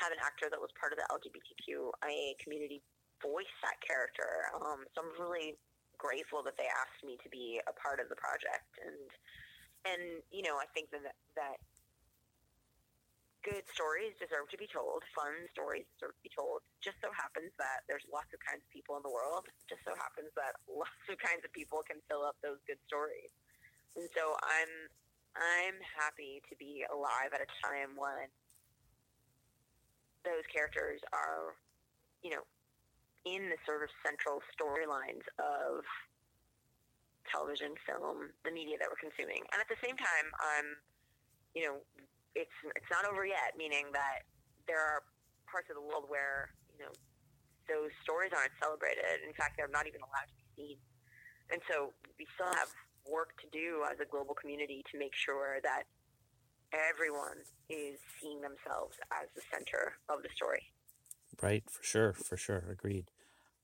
have 0.00 0.08
an 0.08 0.20
actor 0.24 0.48
that 0.48 0.56
was 0.56 0.72
part 0.80 0.96
of 0.96 0.98
the 0.98 1.04
LGBTQIA 1.12 2.40
community 2.40 2.80
voice 3.20 3.52
that 3.60 3.76
character. 3.84 4.48
Um, 4.56 4.88
so 4.96 5.04
I'm 5.04 5.12
really 5.20 5.60
grateful 6.00 6.40
that 6.48 6.56
they 6.56 6.72
asked 6.72 7.04
me 7.04 7.20
to 7.20 7.28
be 7.28 7.60
a 7.68 7.74
part 7.76 8.00
of 8.00 8.08
the 8.08 8.16
project, 8.16 8.72
and 8.80 8.96
and 9.84 10.24
you 10.32 10.40
know 10.40 10.56
I 10.56 10.64
think 10.72 10.88
that 10.96 11.04
that 11.36 11.60
good 13.44 13.68
stories 13.68 14.16
deserve 14.16 14.48
to 14.54 14.56
be 14.56 14.70
told, 14.70 15.04
fun 15.12 15.34
stories 15.52 15.84
deserve 15.98 16.16
to 16.16 16.24
be 16.24 16.32
told. 16.32 16.64
Just 16.80 16.96
so 17.04 17.12
happens 17.12 17.52
that 17.60 17.84
there's 17.92 18.08
lots 18.08 18.32
of 18.32 18.40
kinds 18.40 18.64
of 18.64 18.70
people 18.72 18.96
in 18.96 19.04
the 19.04 19.12
world. 19.12 19.44
Just 19.68 19.84
so 19.84 19.92
happens 20.00 20.32
that 20.40 20.56
lots 20.70 21.04
of 21.12 21.20
kinds 21.20 21.44
of 21.44 21.52
people 21.52 21.84
can 21.84 22.00
fill 22.08 22.24
up 22.24 22.40
those 22.40 22.62
good 22.64 22.80
stories. 22.88 23.28
And 23.96 24.08
so 24.16 24.36
I'm 24.40 24.72
I'm 25.36 25.76
happy 25.96 26.44
to 26.48 26.54
be 26.56 26.84
alive 26.92 27.32
at 27.32 27.40
a 27.40 27.48
time 27.64 27.96
when 27.96 28.28
those 30.28 30.44
characters 30.52 31.00
are, 31.12 31.56
you 32.20 32.36
know, 32.36 32.44
in 33.24 33.48
the 33.48 33.56
sort 33.64 33.80
of 33.80 33.90
central 34.04 34.44
storylines 34.52 35.24
of 35.40 35.84
television, 37.30 37.72
film, 37.88 38.28
the 38.44 38.52
media 38.52 38.76
that 38.76 38.90
we're 38.90 39.00
consuming. 39.00 39.40
And 39.54 39.58
at 39.62 39.68
the 39.70 39.78
same 39.80 39.96
time, 39.96 40.26
I'm, 40.42 40.68
you 41.54 41.64
know, 41.64 41.80
it's 42.34 42.56
it's 42.76 42.90
not 42.92 43.04
over 43.08 43.24
yet. 43.24 43.56
Meaning 43.56 43.92
that 43.92 44.28
there 44.68 44.80
are 44.80 45.04
parts 45.48 45.68
of 45.68 45.76
the 45.76 45.84
world 45.84 46.08
where 46.08 46.52
you 46.72 46.80
know 46.84 46.92
those 47.68 47.92
stories 48.02 48.32
aren't 48.32 48.52
celebrated. 48.60 49.24
In 49.24 49.32
fact, 49.36 49.56
they're 49.56 49.70
not 49.70 49.86
even 49.86 50.00
allowed 50.00 50.28
to 50.28 50.36
be 50.36 50.46
seen. 50.56 50.78
And 51.52 51.60
so 51.68 51.92
we 52.16 52.24
still 52.34 52.48
have 52.48 52.72
work 53.10 53.40
to 53.40 53.46
do 53.52 53.82
as 53.90 53.98
a 54.00 54.08
global 54.08 54.34
community 54.34 54.84
to 54.92 54.98
make 54.98 55.14
sure 55.14 55.58
that 55.62 55.84
everyone 56.72 57.38
is 57.68 57.98
seeing 58.20 58.40
themselves 58.40 58.96
as 59.12 59.28
the 59.34 59.42
center 59.52 59.94
of 60.08 60.22
the 60.22 60.28
story. 60.34 60.72
Right, 61.40 61.64
for 61.70 61.82
sure, 61.82 62.12
for 62.12 62.36
sure, 62.36 62.64
agreed. 62.70 63.10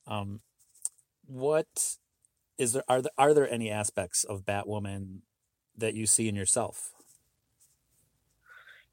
Um, 0.07 0.41
what 1.27 1.97
is 2.57 2.73
there? 2.73 2.83
Are 2.89 3.03
there 3.03 3.13
are 3.19 3.35
there 3.35 3.51
any 3.51 3.71
aspects 3.71 4.25
of 4.25 4.45
Batwoman 4.45 5.21
that 5.77 5.95
you 5.95 6.07
see 6.07 6.29
in 6.29 6.35
yourself? 6.35 6.93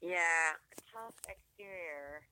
Yeah, 0.02 0.52
tough 0.92 1.14
exterior. 1.26 2.22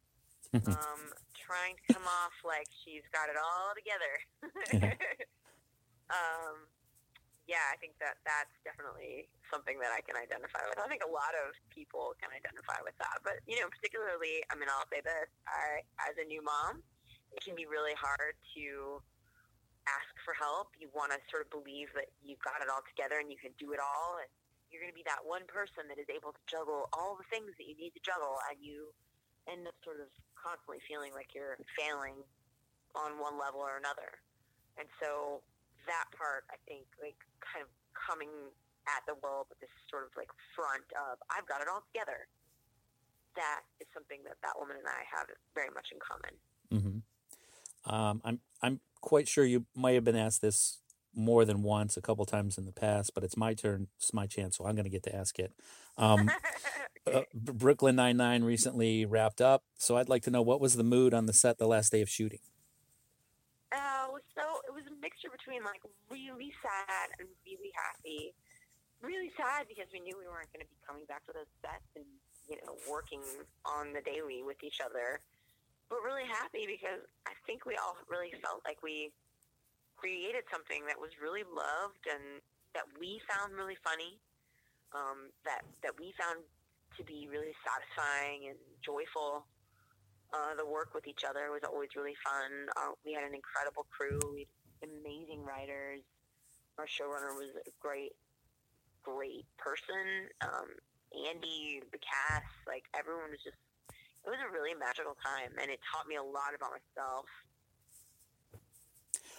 um, 0.54 1.00
trying 1.34 1.74
to 1.88 1.94
come 1.94 2.04
off 2.04 2.32
like 2.44 2.68
she's 2.84 3.02
got 3.12 3.28
it 3.28 3.36
all 3.40 3.74
together. 3.74 4.94
um, 6.10 6.56
yeah, 7.44 7.60
I 7.68 7.76
think 7.76 8.00
that 8.00 8.16
that's 8.24 8.52
definitely 8.64 9.28
something 9.52 9.76
that 9.84 9.92
I 9.92 10.00
can 10.00 10.16
identify 10.16 10.64
with. 10.64 10.80
I 10.80 10.88
think 10.88 11.04
a 11.04 11.12
lot 11.12 11.36
of 11.36 11.52
people 11.68 12.16
can 12.16 12.32
identify 12.32 12.80
with 12.80 12.96
that, 12.96 13.20
but 13.20 13.44
you 13.44 13.60
know, 13.60 13.68
particularly, 13.68 14.40
I 14.48 14.56
mean, 14.56 14.72
I'll 14.72 14.88
say 14.88 15.04
this: 15.04 15.28
I, 15.44 15.84
as 16.00 16.16
a 16.16 16.24
new 16.24 16.40
mom, 16.40 16.80
it 17.36 17.44
can 17.44 17.52
be 17.52 17.68
really 17.68 17.92
hard 17.96 18.32
to 18.56 19.00
ask 19.84 20.08
for 20.24 20.32
help. 20.32 20.72
You 20.80 20.88
want 20.96 21.12
to 21.12 21.20
sort 21.28 21.44
of 21.44 21.52
believe 21.52 21.92
that 21.92 22.08
you've 22.24 22.40
got 22.40 22.64
it 22.64 22.72
all 22.72 22.80
together 22.88 23.20
and 23.20 23.28
you 23.28 23.36
can 23.36 23.52
do 23.60 23.76
it 23.76 23.80
all, 23.80 24.24
and 24.24 24.28
you're 24.72 24.80
going 24.80 24.92
to 24.92 24.96
be 24.96 25.04
that 25.04 25.20
one 25.20 25.44
person 25.44 25.84
that 25.92 26.00
is 26.00 26.08
able 26.08 26.32
to 26.32 26.42
juggle 26.48 26.88
all 26.96 27.20
the 27.20 27.28
things 27.28 27.52
that 27.60 27.68
you 27.68 27.76
need 27.76 27.92
to 27.92 28.00
juggle, 28.00 28.40
and 28.48 28.56
you 28.56 28.88
end 29.44 29.68
up 29.68 29.76
sort 29.84 30.00
of 30.00 30.08
constantly 30.32 30.80
feeling 30.88 31.12
like 31.12 31.36
you're 31.36 31.60
failing 31.76 32.24
on 32.96 33.20
one 33.20 33.36
level 33.36 33.60
or 33.60 33.76
another. 33.76 34.16
And 34.80 34.88
so 34.96 35.44
that 35.86 36.08
part, 36.16 36.48
I 36.48 36.56
think, 36.64 36.88
like 37.00 37.18
kind 37.46 37.62
of 37.62 37.70
coming 37.92 38.30
at 38.86 39.02
the 39.08 39.16
world 39.24 39.48
with 39.48 39.60
this 39.60 39.72
sort 39.88 40.04
of 40.04 40.12
like 40.16 40.28
front 40.52 40.84
of 40.92 41.18
I've 41.32 41.48
got 41.48 41.60
it 41.60 41.68
all 41.68 41.84
together. 41.92 42.28
That 43.36 43.66
is 43.80 43.88
something 43.92 44.22
that 44.24 44.38
that 44.42 44.54
woman 44.58 44.76
and 44.78 44.86
I 44.86 45.02
have 45.10 45.26
very 45.54 45.72
much 45.72 45.88
in 45.90 45.98
common. 45.98 46.34
Mm-hmm. 46.70 46.98
Um, 47.84 48.20
I'm 48.24 48.38
I'm 48.62 48.80
quite 49.00 49.28
sure 49.28 49.44
you 49.44 49.66
might 49.74 49.94
have 49.94 50.04
been 50.04 50.16
asked 50.16 50.40
this 50.40 50.78
more 51.14 51.44
than 51.44 51.62
once, 51.62 51.96
a 51.96 52.02
couple 52.02 52.24
times 52.24 52.58
in 52.58 52.64
the 52.64 52.72
past, 52.72 53.12
but 53.14 53.24
it's 53.24 53.36
my 53.36 53.54
turn. 53.54 53.88
It's 53.98 54.12
my 54.12 54.26
chance, 54.26 54.56
so 54.56 54.66
I'm 54.66 54.74
going 54.74 54.84
to 54.84 54.90
get 54.90 55.02
to 55.04 55.14
ask 55.14 55.38
it. 55.38 55.52
Um, 55.96 56.30
uh, 57.12 57.22
Brooklyn 57.34 57.96
Nine 57.96 58.16
Nine 58.16 58.44
recently 58.44 59.04
wrapped 59.04 59.40
up, 59.40 59.62
so 59.76 59.96
I'd 59.96 60.08
like 60.08 60.22
to 60.24 60.30
know 60.30 60.42
what 60.42 60.60
was 60.60 60.74
the 60.74 60.84
mood 60.84 61.14
on 61.14 61.26
the 61.26 61.32
set 61.32 61.58
the 61.58 61.68
last 61.68 61.92
day 61.92 62.00
of 62.00 62.08
shooting. 62.08 62.40
Oh, 63.72 64.18
so 64.34 64.42
it 64.66 64.74
was 64.74 64.84
a 64.88 64.92
mixture 65.04 65.28
between 65.28 65.60
like 65.60 65.84
really 66.08 66.48
sad 66.64 67.12
and 67.20 67.28
really 67.44 67.68
happy. 67.76 68.32
Really 69.04 69.28
sad 69.36 69.68
because 69.68 69.92
we 69.92 70.00
knew 70.00 70.16
we 70.16 70.24
weren't 70.24 70.48
going 70.48 70.64
to 70.64 70.72
be 70.72 70.80
coming 70.80 71.04
back 71.04 71.28
to 71.28 71.36
those 71.36 71.52
sets 71.60 71.92
and 71.92 72.08
you 72.48 72.56
know 72.64 72.72
working 72.88 73.20
on 73.68 73.92
the 73.92 74.00
daily 74.00 74.40
with 74.40 74.56
each 74.64 74.80
other. 74.80 75.20
But 75.92 76.00
really 76.00 76.24
happy 76.24 76.64
because 76.64 77.04
I 77.28 77.36
think 77.44 77.68
we 77.68 77.76
all 77.76 78.00
really 78.08 78.32
felt 78.40 78.64
like 78.64 78.80
we 78.80 79.12
created 80.00 80.48
something 80.48 80.88
that 80.88 80.96
was 80.96 81.12
really 81.20 81.44
loved 81.44 82.08
and 82.08 82.40
that 82.72 82.88
we 82.96 83.20
found 83.28 83.52
really 83.52 83.76
funny. 83.84 84.16
Um, 84.96 85.28
that 85.44 85.68
that 85.84 85.92
we 86.00 86.16
found 86.16 86.40
to 86.96 87.04
be 87.04 87.28
really 87.28 87.52
satisfying 87.60 88.48
and 88.48 88.58
joyful. 88.80 89.44
Uh, 90.32 90.56
the 90.56 90.66
work 90.66 90.96
with 90.96 91.06
each 91.06 91.22
other 91.28 91.52
was 91.52 91.62
always 91.62 91.92
really 91.94 92.16
fun. 92.24 92.50
Uh, 92.74 92.96
we 93.04 93.12
had 93.12 93.22
an 93.22 93.36
incredible 93.36 93.86
crew, 93.92 94.18
we 94.34 94.48
amazing 94.82 95.44
writers. 95.44 96.02
Our 96.78 96.86
showrunner 96.86 97.36
was 97.38 97.54
a 97.54 97.70
great, 97.78 98.16
great 99.02 99.46
person. 99.58 100.32
Um, 100.42 100.74
Andy, 101.14 101.82
the 101.94 102.00
cast, 102.02 102.50
like 102.66 102.84
everyone 102.96 103.30
was 103.30 103.42
just. 103.44 103.58
It 104.24 104.32
was 104.32 104.40
a 104.40 104.48
really 104.48 104.72
magical 104.72 105.12
time, 105.20 105.52
and 105.60 105.68
it 105.68 105.84
taught 105.84 106.08
me 106.08 106.16
a 106.16 106.24
lot 106.24 106.56
about 106.56 106.72
myself. 106.72 107.28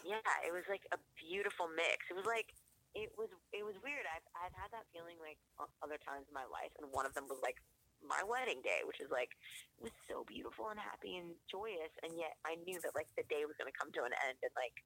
Yeah, 0.06 0.22
it 0.45 0.53
was 0.53 0.62
like 0.70 0.86
a 0.94 1.02
beautiful 1.18 1.66
mix. 1.66 2.06
It 2.06 2.14
was 2.14 2.30
like 2.30 2.53
it 2.94 3.12
was 3.20 3.28
it 3.52 3.66
was 3.66 3.76
weird. 3.82 4.07
I've 4.07 4.24
I've 4.38 4.56
had 4.56 4.70
that 4.72 4.86
feeling 4.95 5.20
like 5.20 5.41
other 5.82 5.99
times 5.99 6.30
in 6.30 6.36
my 6.38 6.45
life, 6.48 6.72
and 6.80 6.88
one 6.94 7.03
of 7.03 7.18
them 7.18 7.26
was 7.26 7.41
like 7.41 7.57
my 8.06 8.24
wedding 8.24 8.62
day, 8.62 8.86
which 8.88 9.02
is 9.02 9.12
like 9.12 9.36
was 9.82 9.91
so 10.07 10.24
beautiful 10.24 10.70
and 10.72 10.80
happy 10.80 11.18
and 11.18 11.36
joyous, 11.49 11.91
and 12.06 12.16
yet 12.16 12.40
I 12.48 12.56
knew 12.64 12.80
that 12.86 12.95
like 12.95 13.12
the 13.20 13.28
day 13.28 13.44
was 13.44 13.57
going 13.60 13.68
to 13.68 13.76
come 13.76 13.91
to 13.99 14.07
an 14.07 14.16
end, 14.30 14.40
and 14.40 14.53
like 14.56 14.80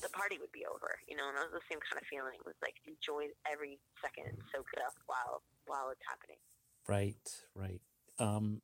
the 0.00 0.08
party 0.08 0.38
would 0.40 0.52
be 0.52 0.64
over, 0.64 0.98
you 1.08 1.16
know. 1.16 1.28
And 1.28 1.36
it 1.36 1.52
was 1.52 1.60
the 1.60 1.66
same 1.68 1.80
kind 1.84 2.00
of 2.00 2.06
feeling. 2.08 2.38
It 2.38 2.46
was 2.46 2.56
like 2.62 2.80
enjoy 2.86 3.28
every 3.50 3.78
second 4.00 4.32
and 4.32 4.38
soak 4.54 4.66
it 4.72 4.80
up 4.80 4.94
while 5.06 5.42
while 5.66 5.90
it's 5.90 6.04
happening. 6.08 6.40
Right, 6.88 7.26
right. 7.54 7.80
Um, 8.18 8.62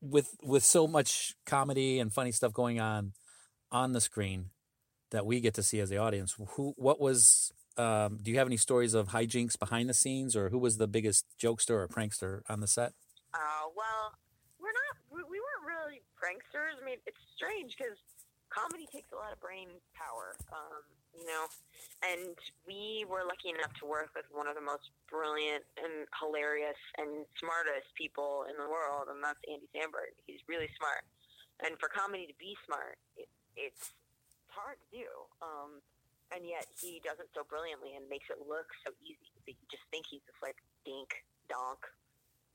with 0.00 0.36
with 0.42 0.64
so 0.64 0.86
much 0.86 1.34
comedy 1.46 1.98
and 1.98 2.12
funny 2.12 2.32
stuff 2.32 2.52
going 2.52 2.80
on 2.80 3.12
on 3.70 3.92
the 3.92 4.00
screen 4.00 4.50
that 5.10 5.26
we 5.26 5.40
get 5.40 5.54
to 5.54 5.62
see 5.62 5.80
as 5.80 5.90
the 5.90 5.98
audience, 5.98 6.34
who 6.56 6.74
what 6.76 7.00
was 7.00 7.52
um, 7.76 8.18
do 8.20 8.30
you 8.30 8.38
have 8.38 8.46
any 8.46 8.56
stories 8.56 8.94
of 8.94 9.08
hijinks 9.08 9.58
behind 9.58 9.88
the 9.88 9.94
scenes, 9.94 10.36
or 10.36 10.50
who 10.50 10.58
was 10.58 10.76
the 10.76 10.88
biggest 10.88 11.24
jokester 11.40 11.70
or 11.70 11.88
prankster 11.88 12.40
on 12.48 12.60
the 12.60 12.66
set? 12.66 12.92
Uh, 13.32 13.68
well, 13.76 14.12
we're 14.60 14.74
not. 14.76 14.94
We, 15.08 15.22
we 15.24 15.40
weren't 15.40 15.64
really 15.64 16.02
pranksters. 16.20 16.76
I 16.80 16.84
mean, 16.84 16.98
it's 17.06 17.20
strange 17.36 17.74
because 17.78 17.96
comedy 18.52 18.84
takes 18.92 19.08
a 19.12 19.18
lot 19.18 19.32
of 19.32 19.40
brain 19.40 19.72
power, 19.96 20.36
um, 20.52 20.84
you 21.16 21.24
know. 21.24 21.48
And 22.04 22.36
we 22.68 23.08
were 23.08 23.24
lucky 23.24 23.48
enough 23.48 23.72
to 23.80 23.88
work 23.88 24.12
with 24.12 24.28
one 24.28 24.44
of 24.44 24.54
the 24.54 24.64
most 24.64 24.92
brilliant 25.08 25.64
and 25.80 26.04
hilarious 26.20 26.78
and 27.00 27.24
smartest 27.40 27.88
people 27.96 28.44
in 28.52 28.60
the 28.60 28.68
world, 28.68 29.08
and 29.08 29.24
that's 29.24 29.40
Andy 29.48 29.66
Samberg. 29.72 30.12
He's 30.28 30.44
really 30.44 30.68
smart, 30.76 31.02
and 31.64 31.80
for 31.80 31.88
comedy 31.88 32.28
to 32.28 32.36
be 32.36 32.52
smart, 32.68 33.00
it, 33.16 33.32
it's 33.56 33.96
hard 34.52 34.76
to 34.76 34.88
do. 34.92 35.08
Um, 35.40 35.80
and 36.32 36.48
yet 36.48 36.64
he 36.80 37.00
does 37.04 37.20
it 37.20 37.28
so 37.36 37.44
brilliantly 37.44 37.92
and 37.92 38.08
makes 38.08 38.32
it 38.32 38.40
look 38.48 38.72
so 38.84 38.92
easy 39.04 39.32
that 39.44 39.52
you 39.52 39.66
just 39.68 39.84
think 39.92 40.08
he's 40.08 40.24
this 40.24 40.40
like 40.40 40.56
dink 40.88 41.12
donk 41.52 41.84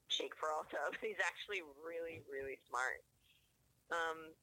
Jake 0.10 0.34
Peralta. 0.34 0.82
He's 1.04 1.22
actually 1.22 1.62
really 1.78 2.26
really 2.26 2.58
smart. 2.66 3.06
Um, 3.94 4.34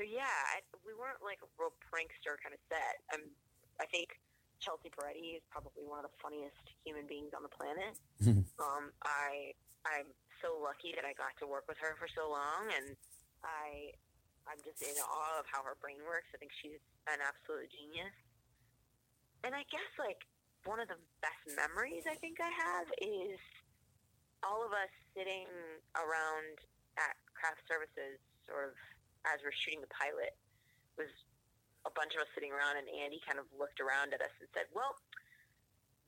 so 0.00 0.08
yeah, 0.08 0.56
I, 0.56 0.64
we 0.80 0.96
weren't 0.96 1.20
like 1.20 1.44
a 1.44 1.48
real 1.60 1.76
prankster 1.84 2.40
kind 2.40 2.56
of 2.56 2.62
set. 2.72 3.04
Um, 3.12 3.28
I 3.76 3.84
think 3.84 4.16
Chelsea 4.56 4.88
Peretti 4.88 5.36
is 5.36 5.44
probably 5.52 5.84
one 5.84 6.00
of 6.00 6.08
the 6.08 6.16
funniest 6.24 6.64
human 6.88 7.04
beings 7.04 7.36
on 7.36 7.44
the 7.44 7.52
planet. 7.52 7.92
um, 8.64 8.96
I 9.04 9.52
I'm 9.84 10.08
so 10.40 10.56
lucky 10.56 10.96
that 10.96 11.04
I 11.04 11.12
got 11.20 11.36
to 11.44 11.46
work 11.48 11.68
with 11.68 11.76
her 11.84 12.00
for 12.00 12.08
so 12.08 12.32
long, 12.32 12.72
and 12.72 12.96
I 13.44 13.92
I'm 14.48 14.56
just 14.64 14.80
in 14.80 14.96
awe 15.04 15.36
of 15.36 15.44
how 15.52 15.60
her 15.68 15.76
brain 15.84 16.00
works. 16.08 16.32
I 16.32 16.40
think 16.40 16.56
she's 16.64 16.80
an 17.04 17.20
absolute 17.20 17.68
genius. 17.68 18.16
And 19.44 19.52
I 19.52 19.68
guess 19.68 19.92
like 20.00 20.24
one 20.64 20.80
of 20.80 20.88
the 20.88 21.00
best 21.20 21.44
memories 21.60 22.08
I 22.08 22.16
think 22.16 22.40
I 22.40 22.48
have 22.48 22.88
is 23.04 23.36
all 24.40 24.64
of 24.64 24.72
us 24.72 24.92
sitting 25.12 25.44
around 25.92 26.56
at 26.96 27.20
craft 27.36 27.60
services 27.68 28.16
sort 28.48 28.72
of 28.72 28.76
as 29.28 29.40
we're 29.44 29.52
shooting 29.54 29.80
the 29.84 29.90
pilot 29.92 30.32
was 30.96 31.10
a 31.88 31.92
bunch 31.96 32.12
of 32.16 32.24
us 32.24 32.30
sitting 32.36 32.52
around 32.52 32.76
and 32.76 32.88
Andy 32.88 33.20
kind 33.24 33.40
of 33.40 33.48
looked 33.56 33.80
around 33.80 34.12
at 34.12 34.20
us 34.20 34.32
and 34.40 34.48
said, 34.52 34.68
Well, 34.76 34.96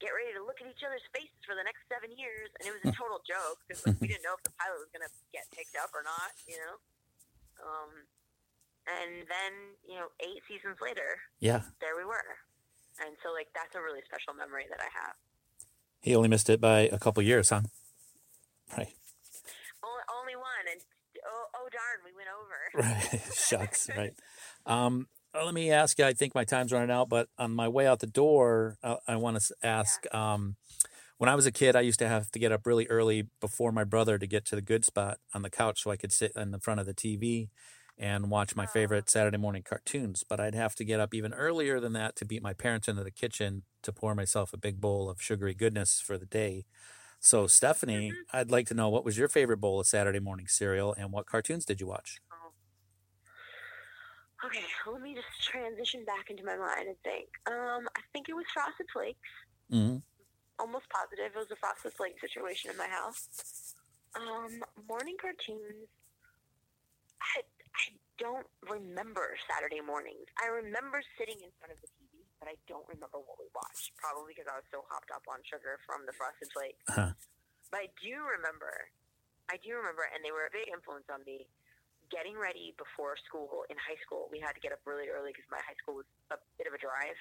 get 0.01 0.13
ready 0.13 0.35
to 0.37 0.43
look 0.45 0.61
at 0.61 0.67
each 0.69 0.83
other's 0.85 1.05
faces 1.17 1.39
for 1.47 1.55
the 1.57 1.65
next 1.65 1.85
seven 1.89 2.11
years, 2.13 2.51
and 2.61 2.67
it 2.69 2.73
was 2.75 2.83
a 2.89 2.93
total 3.01 3.23
joke 3.25 3.61
because 3.65 3.81
like, 3.87 3.97
we 4.03 4.09
didn't 4.11 4.25
know 4.27 4.37
if 4.37 4.43
the 4.45 4.53
pilot 4.61 4.81
was 4.83 4.91
going 4.93 5.05
to 5.07 5.13
get 5.33 5.47
picked 5.55 5.77
up 5.81 5.93
or 5.97 6.03
not, 6.05 6.33
you 6.49 6.59
know. 6.61 6.75
Um, 7.63 7.93
and 8.91 9.23
then 9.31 9.53
you 9.87 9.95
know, 9.97 10.11
eight 10.21 10.43
seasons 10.51 10.77
later, 10.83 11.23
Yeah. 11.39 11.63
there 11.79 11.95
we 11.95 12.03
were, 12.05 12.35
and 12.99 13.15
so 13.23 13.31
like 13.31 13.47
that's 13.55 13.73
a 13.79 13.81
really 13.81 14.03
special 14.05 14.35
memory 14.35 14.67
that 14.69 14.83
I 14.83 14.91
have. 14.91 15.15
He 16.03 16.17
only 16.19 16.27
missed 16.29 16.51
it 16.51 16.59
by 16.61 16.91
a 16.91 16.99
couple 16.99 17.23
years, 17.23 17.49
huh? 17.55 17.63
Right. 18.77 18.91
Only, 19.87 20.05
only 20.19 20.35
one, 20.35 20.67
and 20.67 20.83
oh, 21.27 21.45
oh 21.55 21.69
darn, 21.71 22.01
we 22.05 22.13
went 22.17 22.29
over. 22.29 22.53
Right. 23.13 23.23
Shucks. 23.35 23.89
Right. 23.97 24.15
Um, 24.67 25.09
uh, 25.35 25.45
let 25.45 25.55
me 25.55 25.71
ask 25.71 25.99
you. 25.99 26.05
I 26.05 26.13
think 26.13 26.35
my 26.35 26.45
time's 26.45 26.73
running 26.73 26.91
out, 26.91 27.09
but 27.09 27.29
on 27.39 27.53
my 27.53 27.69
way 27.69 27.87
out 27.87 28.01
the 28.01 28.07
door, 28.07 28.79
uh, 28.83 28.97
I 29.07 29.17
want 29.17 29.41
to 29.41 29.55
ask. 29.63 30.03
Um, 30.15 30.57
when 31.19 31.29
I 31.29 31.35
was 31.37 31.47
a 31.47 31.53
kid, 31.53 31.77
I 31.77 31.83
used 31.83 32.01
to 32.01 32.09
have 32.09 32.31
to 32.33 32.39
get 32.39 32.51
up 32.51 32.67
really 32.67 32.87
early 32.89 33.29
before 33.41 33.71
my 33.71 33.85
brother 33.85 34.19
to 34.19 34.27
get 34.27 34.45
to 34.47 34.57
the 34.57 34.63
good 34.63 34.85
spot 34.85 35.19
on 35.33 35.43
the 35.43 35.51
couch 35.51 35.83
so 35.83 35.91
I 35.91 35.97
could 35.97 36.13
sit 36.13 36.33
in 36.35 36.51
the 36.51 36.59
front 36.59 36.81
of 36.81 36.87
the 36.87 36.95
TV 36.95 37.49
and 37.97 38.31
watch 38.31 38.57
my 38.57 38.67
favorite 38.67 39.09
Saturday 39.09 39.37
morning 39.37 39.63
cartoons. 39.63 40.25
But 40.29 40.41
I'd 40.41 40.57
have 40.57 40.75
to 40.77 40.85
get 40.85 40.99
up 40.99 41.15
even 41.15 41.33
earlier 41.33 41.79
than 41.79 41.93
that 41.93 42.17
to 42.17 42.25
beat 42.25 42.43
my 42.43 42.55
parents 42.55 42.89
into 42.89 43.05
the 43.05 43.13
kitchen 43.13 43.63
to 43.83 43.93
pour 43.93 44.15
myself 44.15 44.53
a 44.53 44.57
big 44.57 44.81
bowl 44.81 45.09
of 45.09 45.23
sugary 45.23 45.55
goodness 45.55 46.01
for 46.05 46.19
the 46.19 46.27
day. 46.27 46.65
So, 47.23 47.47
Stephanie, 47.47 48.13
I'd 48.33 48.51
like 48.51 48.67
to 48.67 48.75
know 48.75 48.89
what 48.89 49.05
was 49.05 49.17
your 49.17 49.29
favorite 49.29 49.59
bowl 49.59 49.79
of 49.79 49.87
Saturday 49.87 50.19
morning 50.19 50.49
cereal 50.49 50.93
and 50.99 51.13
what 51.13 51.25
cartoons 51.25 51.65
did 51.65 51.81
you 51.81 51.87
watch? 51.87 52.21
Okay, 54.45 54.67
let 54.91 55.01
me 55.01 55.15
just 55.15 55.31
transition 55.39 56.05
back 56.05 56.31
into 56.31 56.43
my 56.43 56.57
mind 56.57 56.89
and 56.89 56.97
think. 57.05 57.31
Um, 57.47 57.87
I 57.95 58.03
think 58.13 58.29
it 58.29 58.35
was 58.35 58.45
Frosted 58.53 58.91
Flakes. 58.93 59.31
Mm-hmm. 59.71 60.03
Almost 60.59 60.91
positive 60.91 61.31
it 61.31 61.39
was 61.39 61.47
a 61.53 61.57
Frosted 61.63 61.93
Flakes 61.93 62.21
situation 62.21 62.73
in 62.73 62.77
my 62.77 62.91
house. 62.91 63.31
Um, 64.19 64.59
morning 64.91 65.15
cartoons. 65.15 65.87
I, 67.23 67.47
I 67.47 67.95
don't 68.19 68.51
remember 68.67 69.39
Saturday 69.47 69.79
mornings. 69.79 70.27
I 70.43 70.51
remember 70.51 70.99
sitting 71.15 71.39
in 71.39 71.55
front 71.63 71.71
of 71.71 71.79
the 71.79 71.87
TV, 71.87 72.02
but 72.43 72.51
I 72.51 72.59
don't 72.67 72.83
remember 72.91 73.23
what 73.23 73.39
we 73.39 73.47
watched. 73.55 73.95
Probably 73.95 74.35
because 74.35 74.51
I 74.51 74.59
was 74.59 74.67
so 74.75 74.83
hopped 74.91 75.15
up 75.15 75.23
on 75.31 75.39
sugar 75.47 75.79
from 75.87 76.03
the 76.11 76.15
Frosted 76.19 76.51
Flakes. 76.51 76.83
Huh. 76.91 77.15
But 77.71 77.87
I 77.87 77.89
do 78.03 78.19
remember, 78.19 78.91
I 79.47 79.63
do 79.63 79.79
remember, 79.79 80.03
and 80.11 80.27
they 80.27 80.35
were 80.35 80.51
a 80.51 80.53
big 80.53 80.67
influence 80.67 81.07
on 81.07 81.23
me. 81.23 81.47
Getting 82.11 82.35
ready 82.35 82.75
before 82.75 83.15
school 83.23 83.63
in 83.71 83.79
high 83.79 83.97
school, 84.03 84.27
we 84.35 84.43
had 84.43 84.59
to 84.59 84.61
get 84.61 84.75
up 84.75 84.83
really 84.83 85.07
early 85.07 85.31
because 85.31 85.47
my 85.55 85.63
high 85.63 85.79
school 85.79 86.03
was 86.03 86.09
a 86.35 86.37
bit 86.59 86.67
of 86.67 86.75
a 86.75 86.81
drive, 86.83 87.17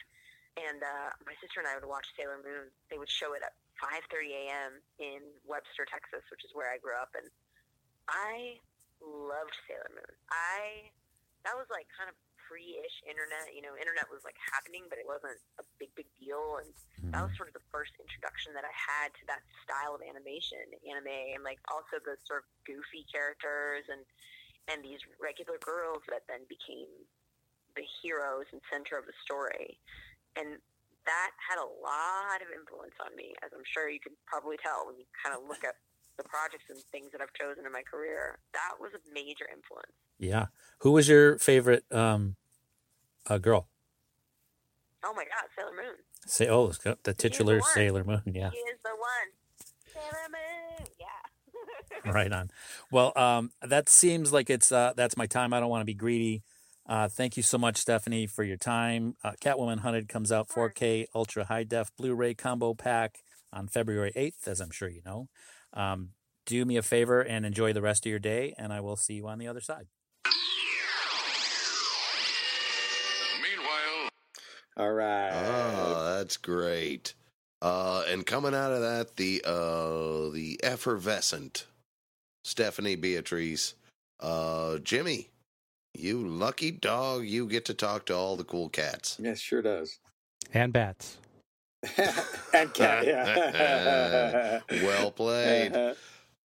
and 0.58 0.82
uh, 0.84 1.14
my 1.24 1.38
sister 1.40 1.62
and 1.64 1.70
I 1.70 1.78
would 1.78 1.88
watch 1.88 2.04
Sailor 2.18 2.42
Moon. 2.42 2.74
They 2.92 3.00
would 3.00 3.08
show 3.08 3.32
it 3.38 3.46
at 3.46 3.56
5:30 3.80 4.36
a.m. 4.36 4.72
in 5.00 5.22
Webster, 5.48 5.88
Texas, 5.88 6.28
which 6.28 6.44
is 6.44 6.52
where 6.52 6.68
I 6.68 6.76
grew 6.82 6.98
up, 6.98 7.16
and 7.16 7.30
I 8.12 8.60
loved 9.00 9.56
Sailor 9.70 9.96
Moon. 9.96 10.12
I 10.28 10.92
that 11.48 11.56
was 11.56 11.72
like 11.72 11.88
kind 11.96 12.12
of 12.12 12.18
pre-ish 12.52 12.98
internet. 13.08 13.56
You 13.56 13.64
know, 13.64 13.80
internet 13.80 14.12
was 14.12 14.28
like 14.28 14.36
happening, 14.36 14.92
but 14.92 15.00
it 15.00 15.08
wasn't 15.08 15.40
a 15.56 15.64
big 15.80 15.96
big 15.96 16.12
deal, 16.20 16.60
and 16.60 16.68
that 17.16 17.24
was 17.24 17.32
sort 17.40 17.48
of 17.48 17.56
the 17.56 17.64
first 17.72 17.96
introduction 17.96 18.52
that 18.52 18.68
I 18.68 18.76
had 18.76 19.16
to 19.16 19.24
that 19.32 19.40
style 19.64 19.96
of 19.96 20.04
animation, 20.04 20.60
anime, 20.84 21.40
and 21.40 21.48
like 21.48 21.64
also 21.72 22.04
the 22.04 22.20
sort 22.28 22.44
of 22.44 22.48
goofy 22.68 23.08
characters 23.08 23.88
and 23.88 24.04
and 24.68 24.84
these 24.84 25.00
regular 25.16 25.56
girls 25.64 26.04
that 26.12 26.28
then 26.28 26.44
became 26.52 26.92
the 27.80 27.88
heroes 28.04 28.52
and 28.52 28.60
center 28.68 29.00
of 29.00 29.08
the 29.08 29.16
story, 29.24 29.80
and 30.36 30.60
that 31.08 31.32
had 31.40 31.58
a 31.58 31.66
lot 31.80 32.44
of 32.44 32.52
influence 32.52 33.00
on 33.00 33.16
me, 33.16 33.32
as 33.42 33.56
I'm 33.56 33.66
sure 33.66 33.88
you 33.88 34.04
can 34.04 34.14
probably 34.28 34.60
tell 34.60 34.86
when 34.86 35.00
you 35.00 35.08
kind 35.24 35.34
of 35.34 35.48
look 35.48 35.64
at 35.64 35.80
the 36.20 36.28
projects 36.30 36.70
and 36.70 36.78
things 36.92 37.10
that 37.12 37.22
I've 37.22 37.34
chosen 37.34 37.66
in 37.66 37.72
my 37.72 37.82
career. 37.82 38.38
That 38.54 38.78
was 38.78 38.92
a 38.94 39.02
major 39.10 39.50
influence. 39.50 39.96
Yeah. 40.20 40.48
Who 40.86 40.92
was 40.92 41.10
your 41.10 41.40
favorite 41.40 41.86
um, 41.90 42.36
uh, 43.28 43.38
girl? 43.38 43.68
Oh 45.04 45.14
my 45.16 45.24
God, 45.24 45.50
Sailor 45.56 45.72
Moon. 45.72 45.96
Say, 46.28 46.48
oh, 46.48 46.72
the 47.04 47.14
titular 47.14 47.60
one. 47.60 47.70
Sailor 47.74 48.04
Moon. 48.04 48.22
Yeah. 48.26 48.52
He 48.52 48.58
is 48.58 48.80
the 48.84 48.92
one. 48.92 49.30
Sailor 49.94 50.28
Moon. 50.30 50.88
Yeah. 51.00 52.12
right 52.14 52.32
on. 52.32 52.50
Well, 52.92 53.14
um, 53.16 53.52
that 53.62 53.90
seems 53.90 54.32
like 54.32 54.50
it's 54.50 54.72
uh, 54.72 54.94
that's 54.96 55.18
my 55.18 55.26
time. 55.26 55.54
I 55.54 55.60
don't 55.60 55.70
want 55.70 55.82
to 55.82 55.86
be 55.86 55.94
greedy. 55.94 56.44
Uh, 56.88 57.08
thank 57.08 57.38
you 57.38 57.44
so 57.44 57.58
much, 57.58 57.78
Stephanie, 57.78 58.28
for 58.28 58.44
your 58.44 58.58
time. 58.58 59.16
Uh, 59.24 59.34
Catwoman 59.42 59.80
Hunted 59.80 60.10
comes 60.10 60.32
out 60.32 60.50
4K 60.50 61.06
Ultra 61.14 61.46
High 61.46 61.64
Def 61.64 61.96
Blu-ray 61.96 62.34
combo 62.34 62.74
pack 62.74 63.20
on 63.54 63.68
February 63.68 64.12
8th, 64.16 64.48
as 64.48 64.60
I'm 64.60 64.72
sure 64.72 64.90
you 64.90 65.02
know. 65.06 65.30
Um, 65.74 66.10
do 66.46 66.66
me 66.66 66.78
a 66.78 66.82
favor 66.82 67.22
and 67.22 67.46
enjoy 67.46 67.72
the 67.72 67.82
rest 67.82 68.06
of 68.06 68.10
your 68.10 68.20
day, 68.20 68.54
and 68.58 68.74
I 68.74 68.82
will 68.82 68.96
see 68.96 69.14
you 69.14 69.28
on 69.28 69.38
the 69.38 69.48
other 69.48 69.62
side. 69.62 69.88
All 74.78 74.92
right. 74.92 75.32
Oh, 75.34 76.16
that's 76.18 76.38
great. 76.38 77.14
Uh, 77.62 78.04
and 78.08 78.26
coming 78.26 78.56
out 78.56 78.72
of 78.72 78.82
that, 78.82 79.18
the 79.18 79.42
uh, 79.46 80.32
the 80.32 80.60
effervescent 80.64 81.68
Stephanie 82.44 82.96
Beatriz, 82.96 83.76
uh, 84.20 84.78
Jimmy, 84.80 85.30
you 85.94 86.28
lucky 86.28 86.72
dog, 86.72 87.26
you 87.26 87.48
get 87.48 87.66
to 87.66 87.74
talk 87.74 88.06
to 88.08 88.16
all 88.16 88.36
the 88.36 88.44
cool 88.44 88.70
cats. 88.70 89.18
Yes, 89.22 89.40
sure 89.40 89.62
does. 89.62 90.00
And 90.54 90.74
bats. 90.74 91.18
and 92.54 92.74
cat. 92.74 93.06
Yeah. 93.06 94.60
well 94.72 95.12
played. 95.12 95.96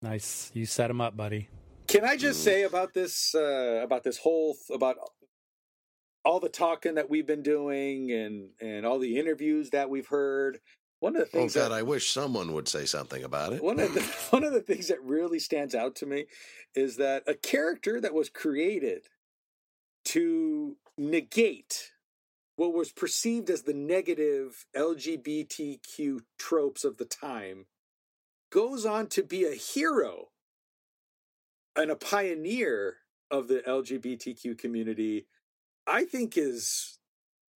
Nice. 0.02 0.50
You 0.54 0.66
set 0.66 0.90
him 0.90 1.00
up, 1.00 1.16
buddy. 1.16 1.48
Can 1.86 2.04
I 2.04 2.16
just 2.16 2.42
say 2.42 2.64
about 2.64 2.94
this 2.94 3.34
uh, 3.34 3.80
about 3.82 4.02
this 4.02 4.18
whole 4.18 4.56
about 4.72 4.96
all 6.26 6.40
the 6.40 6.48
talking 6.48 6.96
that 6.96 7.08
we've 7.08 7.26
been 7.26 7.42
doing 7.42 8.10
and 8.10 8.50
and 8.60 8.84
all 8.84 8.98
the 8.98 9.16
interviews 9.16 9.70
that 9.70 9.88
we've 9.88 10.08
heard? 10.08 10.58
One 10.98 11.14
of 11.14 11.20
the 11.20 11.26
things. 11.26 11.34
Oh 11.34 11.38
things 11.38 11.54
God, 11.54 11.70
that 11.70 11.72
I 11.72 11.82
wish 11.82 12.10
someone 12.10 12.52
would 12.52 12.68
say 12.68 12.84
something 12.84 13.22
about 13.22 13.52
it. 13.52 13.62
one 13.62 13.78
of 13.78 13.94
the 13.94 14.00
one 14.30 14.44
of 14.44 14.52
the 14.52 14.60
things 14.60 14.88
that 14.88 15.02
really 15.02 15.38
stands 15.38 15.74
out 15.74 15.94
to 15.96 16.06
me 16.06 16.26
is 16.74 16.96
that 16.96 17.22
a 17.26 17.34
character 17.34 18.00
that 18.00 18.12
was 18.12 18.28
created 18.28 19.06
to 20.06 20.76
negate 20.98 21.92
what 22.56 22.72
was 22.72 22.90
perceived 22.90 23.50
as 23.50 23.62
the 23.62 23.74
negative 23.74 24.66
LGBTQ 24.74 26.20
tropes 26.38 26.84
of 26.84 26.96
the 26.96 27.04
time 27.04 27.66
goes 28.50 28.86
on 28.86 29.06
to 29.08 29.22
be 29.22 29.44
a 29.44 29.54
hero 29.54 30.28
and 31.76 31.90
a 31.90 31.96
pioneer 31.96 32.96
of 33.30 33.48
the 33.48 33.62
LGBTQ 33.66 34.56
community, 34.56 35.26
I 35.86 36.04
think 36.04 36.36
is 36.36 36.98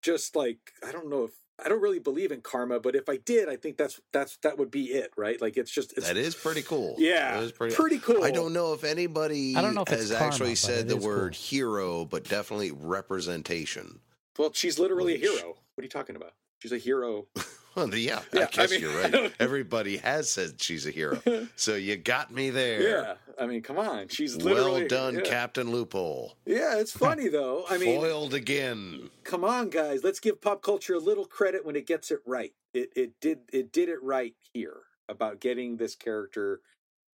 just 0.02 0.36
like 0.36 0.59
I 0.86 0.93
don't 0.93 1.09
know 1.09 1.24
if 1.24 1.32
I 1.62 1.69
don't 1.69 1.81
really 1.81 1.98
believe 1.98 2.32
in 2.32 2.40
karma, 2.40 2.81
but 2.81 2.94
if 2.94 3.09
I 3.09 3.19
did, 3.19 3.48
I 3.48 3.57
think 3.57 3.77
that's 3.77 4.01
that's 4.12 4.36
that 4.39 4.59
would 4.59 4.70
be 4.70 4.85
it, 4.86 5.12
right? 5.16 5.40
Like 5.40 5.57
it's 5.57 5.70
just 5.70 5.93
it's, 5.97 6.07
that 6.07 6.16
is 6.16 6.35
pretty 6.35 6.62
cool. 6.62 6.97
Yeah, 6.98 7.35
That 7.35 7.43
is 7.43 7.52
pretty, 7.52 7.74
pretty 7.74 7.98
cool. 7.98 8.24
I 8.24 8.31
don't 8.31 8.52
know 8.52 8.73
if 8.73 8.85
anybody 8.85 9.57
I 9.57 9.62
don't 9.62 9.74
know 9.74 9.82
if 9.82 9.89
has 9.89 10.11
karma, 10.11 10.27
actually 10.27 10.55
said 10.55 10.89
the 10.89 10.97
is 10.97 11.05
word 11.05 11.35
hero, 11.35 12.05
but 12.05 12.24
definitely 12.24 12.73
representation. 12.73 14.01
Well, 14.39 14.52
she's 14.55 14.78
literally 14.78 15.16
a 15.16 15.19
hero. 15.19 15.48
What 15.74 15.82
are 15.82 15.82
you 15.82 15.89
talking 15.89 16.16
about? 16.16 16.32
She's 16.61 16.73
a 16.73 16.78
hero. 16.78 17.27
Well, 17.75 17.95
yeah, 17.95 18.23
Yeah, 18.33 18.41
I 18.41 18.45
I 18.45 18.47
guess 18.47 18.71
mean, 18.71 18.81
you're 18.81 18.91
right. 19.03 19.33
Everybody 19.39 19.99
has 19.99 20.29
said 20.31 20.61
she's 20.61 20.87
a 20.87 20.91
hero, 20.91 21.21
so 21.57 21.75
you 21.77 21.97
got 21.97 22.31
me 22.33 22.51
there. 22.51 22.83
Yeah, 22.83 23.15
I 23.39 23.47
mean, 23.47 23.63
come 23.63 23.79
on, 23.79 24.09
she's 24.09 24.37
literally 24.37 24.81
Well 24.83 24.89
done, 24.89 25.15
yeah. 25.17 25.21
Captain 25.23 25.71
Loophole. 25.71 26.35
Yeah, 26.47 26.79
it's 26.79 26.93
funny 26.93 27.29
though. 27.29 27.65
I 27.71 27.79
mean, 27.79 28.01
Foiled 28.01 28.35
again. 28.35 29.11
come 29.25 29.45
on, 29.45 29.71
guys, 29.71 30.03
let's 30.05 30.21
give 30.21 30.41
pop 30.41 30.63
culture 30.63 30.95
a 30.95 30.99
little 30.99 31.27
credit 31.27 31.65
when 31.65 31.77
it 31.77 31.87
gets 31.87 32.11
it 32.11 32.21
right. 32.27 32.53
It 32.75 32.91
it 32.97 33.13
did 33.21 33.41
it 33.53 33.73
did 33.73 33.89
it 33.89 34.03
right 34.03 34.35
here 34.53 34.79
about 35.09 35.41
getting 35.41 35.77
this 35.77 35.95
character 35.95 36.61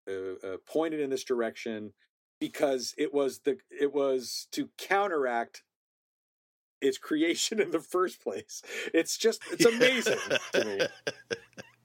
uh, 0.09 0.47
uh, 0.47 0.57
pointed 0.67 1.01
in 1.01 1.11
this 1.11 1.25
direction 1.25 1.93
because 2.41 2.95
it 2.99 3.13
was 3.15 3.41
the 3.41 3.59
it 3.71 3.93
was 3.95 4.49
to 4.53 4.69
counteract 4.79 5.63
its 6.81 6.99
creation 6.99 7.61
in 7.61 7.71
the 7.71 7.81
first 7.81 8.23
place. 8.23 8.63
It's 8.93 9.17
just 9.17 9.43
it's 9.51 9.65
amazing 9.75 10.19
to 10.53 10.65
me. 10.65 10.81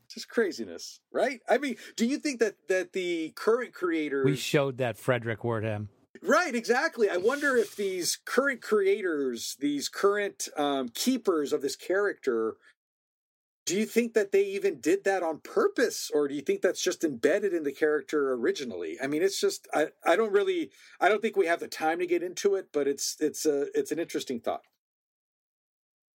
Just 0.09 0.27
craziness, 0.27 0.99
right? 1.11 1.39
I 1.49 1.57
mean, 1.57 1.77
do 1.95 2.05
you 2.05 2.17
think 2.17 2.39
that 2.39 2.55
that 2.67 2.93
the 2.93 3.31
current 3.35 3.73
creators 3.73 4.25
We 4.25 4.35
showed 4.35 4.77
that 4.77 4.97
Fredric 4.97 5.37
Wertham. 5.37 5.87
Right, 6.23 6.53
exactly. 6.53 7.09
I 7.09 7.17
wonder 7.17 7.57
if 7.57 7.75
these 7.75 8.19
current 8.25 8.61
creators, 8.61 9.57
these 9.59 9.89
current 9.89 10.49
um, 10.55 10.89
keepers 10.89 11.51
of 11.51 11.63
this 11.63 11.75
character, 11.75 12.57
do 13.65 13.75
you 13.77 13.85
think 13.85 14.13
that 14.13 14.31
they 14.31 14.43
even 14.43 14.79
did 14.79 15.03
that 15.03 15.23
on 15.23 15.39
purpose, 15.39 16.11
or 16.13 16.27
do 16.27 16.35
you 16.35 16.41
think 16.41 16.61
that's 16.61 16.81
just 16.81 17.03
embedded 17.03 17.53
in 17.53 17.63
the 17.63 17.71
character 17.71 18.33
originally? 18.33 18.97
I 19.01 19.07
mean, 19.07 19.21
it's 19.23 19.39
just 19.39 19.67
I, 19.73 19.87
I 20.05 20.15
don't 20.15 20.31
really 20.31 20.71
I 20.99 21.09
don't 21.09 21.21
think 21.21 21.37
we 21.37 21.47
have 21.47 21.59
the 21.59 21.67
time 21.67 21.99
to 21.99 22.07
get 22.07 22.23
into 22.23 22.55
it, 22.55 22.67
but 22.73 22.87
it's 22.87 23.17
it's 23.19 23.45
a 23.45 23.67
it's 23.77 23.91
an 23.91 23.99
interesting 23.99 24.39
thought. 24.39 24.63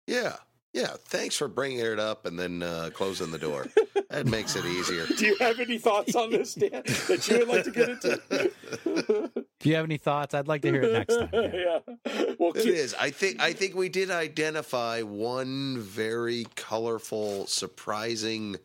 Yeah, 0.07 0.35
Yeah, 0.73 0.95
thanks 1.05 1.35
for 1.37 1.47
bringing 1.47 1.79
it 1.79 1.99
up 1.99 2.25
and 2.25 2.37
then 2.37 2.61
uh, 2.63 2.89
closing 2.93 3.31
the 3.31 3.37
door. 3.39 3.67
That 4.11 4.27
makes 4.27 4.55
it 4.55 4.63
easier. 4.65 5.05
Do 5.07 5.25
you 5.25 5.35
have 5.41 5.59
any 5.59 5.77
thoughts 5.77 6.15
on 6.15 6.29
this, 6.29 6.53
Dan, 6.53 6.83
that 7.07 7.27
you 7.27 7.39
would 7.39 7.47
like 7.49 7.63
to 7.65 7.71
get 7.71 7.89
into? 7.89 9.31
Do 9.59 9.69
you 9.69 9.75
have 9.75 9.83
any 9.83 9.97
thoughts? 9.97 10.33
I'd 10.33 10.47
like 10.47 10.61
to 10.61 10.71
hear 10.71 10.83
it 10.83 10.93
next 10.93 11.15
time. 11.17 11.29
Dan. 11.31 11.51
yeah. 11.53 12.33
Well, 12.39 12.51
It 12.51 12.63
keep- 12.63 12.73
is. 12.75 12.93
I 12.93 13.09
think. 13.09 13.41
I 13.41 13.51
think 13.51 13.75
we 13.75 13.89
did 13.89 14.11
identify 14.11 15.01
one 15.01 15.79
very 15.79 16.45
colorful, 16.55 17.45
surprising 17.47 18.55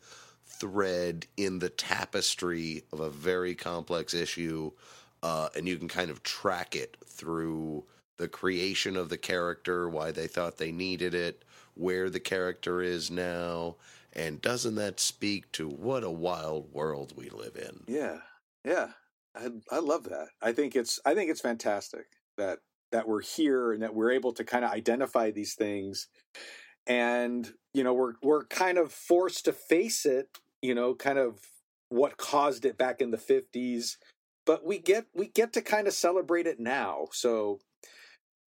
thread 0.45 1.25
in 1.35 1.59
the 1.59 1.69
tapestry 1.69 2.83
of 2.93 2.99
a 3.01 3.09
very 3.09 3.55
complex 3.55 4.13
issue, 4.13 4.71
uh, 5.23 5.49
and 5.55 5.67
you 5.67 5.77
can 5.77 5.87
kind 5.89 6.11
of 6.11 6.23
track 6.23 6.75
it 6.77 6.95
through 7.05 7.83
the 8.21 8.29
creation 8.29 8.95
of 8.95 9.09
the 9.09 9.17
character, 9.17 9.89
why 9.89 10.11
they 10.11 10.27
thought 10.27 10.57
they 10.57 10.71
needed 10.71 11.15
it, 11.15 11.43
where 11.73 12.07
the 12.07 12.19
character 12.19 12.79
is 12.81 13.09
now, 13.09 13.75
and 14.13 14.39
doesn't 14.41 14.75
that 14.75 14.99
speak 14.99 15.51
to 15.53 15.67
what 15.67 16.03
a 16.03 16.11
wild 16.11 16.71
world 16.71 17.13
we 17.15 17.29
live 17.29 17.55
in? 17.55 17.83
Yeah, 17.87 18.19
yeah, 18.63 18.89
I 19.35 19.49
I 19.71 19.79
love 19.79 20.03
that. 20.03 20.27
I 20.39 20.51
think 20.51 20.75
it's 20.75 20.99
I 21.03 21.15
think 21.15 21.31
it's 21.31 21.41
fantastic 21.41 22.05
that 22.37 22.59
that 22.91 23.07
we're 23.07 23.23
here 23.23 23.73
and 23.73 23.81
that 23.81 23.95
we're 23.95 24.11
able 24.11 24.33
to 24.33 24.43
kind 24.43 24.63
of 24.63 24.71
identify 24.71 25.31
these 25.31 25.55
things, 25.55 26.07
and 26.85 27.51
you 27.73 27.83
know 27.83 27.95
we're 27.95 28.13
we're 28.21 28.45
kind 28.45 28.77
of 28.77 28.91
forced 28.91 29.45
to 29.45 29.53
face 29.53 30.05
it. 30.05 30.29
You 30.61 30.75
know, 30.75 30.93
kind 30.93 31.17
of 31.17 31.39
what 31.89 32.17
caused 32.17 32.65
it 32.65 32.77
back 32.77 33.01
in 33.01 33.09
the 33.09 33.17
fifties, 33.17 33.97
but 34.45 34.63
we 34.63 34.77
get 34.77 35.05
we 35.15 35.27
get 35.27 35.53
to 35.53 35.61
kind 35.63 35.87
of 35.87 35.93
celebrate 35.93 36.45
it 36.45 36.59
now. 36.59 37.07
So, 37.11 37.59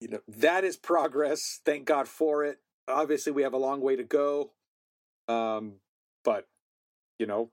you 0.04 0.10
know, 0.10 0.20
that 0.28 0.64
is 0.64 0.76
progress. 0.76 1.60
Thank 1.64 1.86
God 1.86 2.08
for 2.08 2.44
it. 2.44 2.58
Obviously, 2.86 3.32
we 3.32 3.42
have 3.42 3.54
a 3.54 3.58
long 3.58 3.80
way 3.80 3.96
to 3.96 4.04
go, 4.04 4.50
um, 5.28 5.76
but 6.22 6.46
you 7.18 7.24
know, 7.24 7.48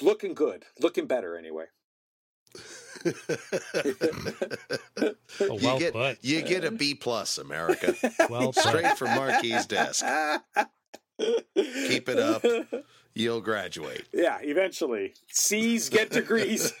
looking 0.00 0.32
good, 0.32 0.64
looking 0.80 1.06
better 1.06 1.36
anyway. 1.36 1.66
Oh, 5.38 5.58
well 5.62 5.74
you 5.74 5.78
get 5.78 5.92
put. 5.92 6.24
you 6.24 6.40
get 6.40 6.64
a 6.64 6.70
B 6.70 6.94
plus, 6.94 7.36
America. 7.36 7.94
Well 8.30 8.54
put. 8.54 8.62
Straight 8.62 8.96
from 8.96 9.14
Marke's 9.14 9.66
desk. 9.66 10.02
Keep 11.54 12.08
it 12.08 12.18
up. 12.18 12.42
You'll 13.16 13.40
graduate. 13.40 14.04
Yeah, 14.12 14.36
eventually. 14.42 15.14
C's 15.28 15.88
get 15.88 16.10
degrees. 16.10 16.70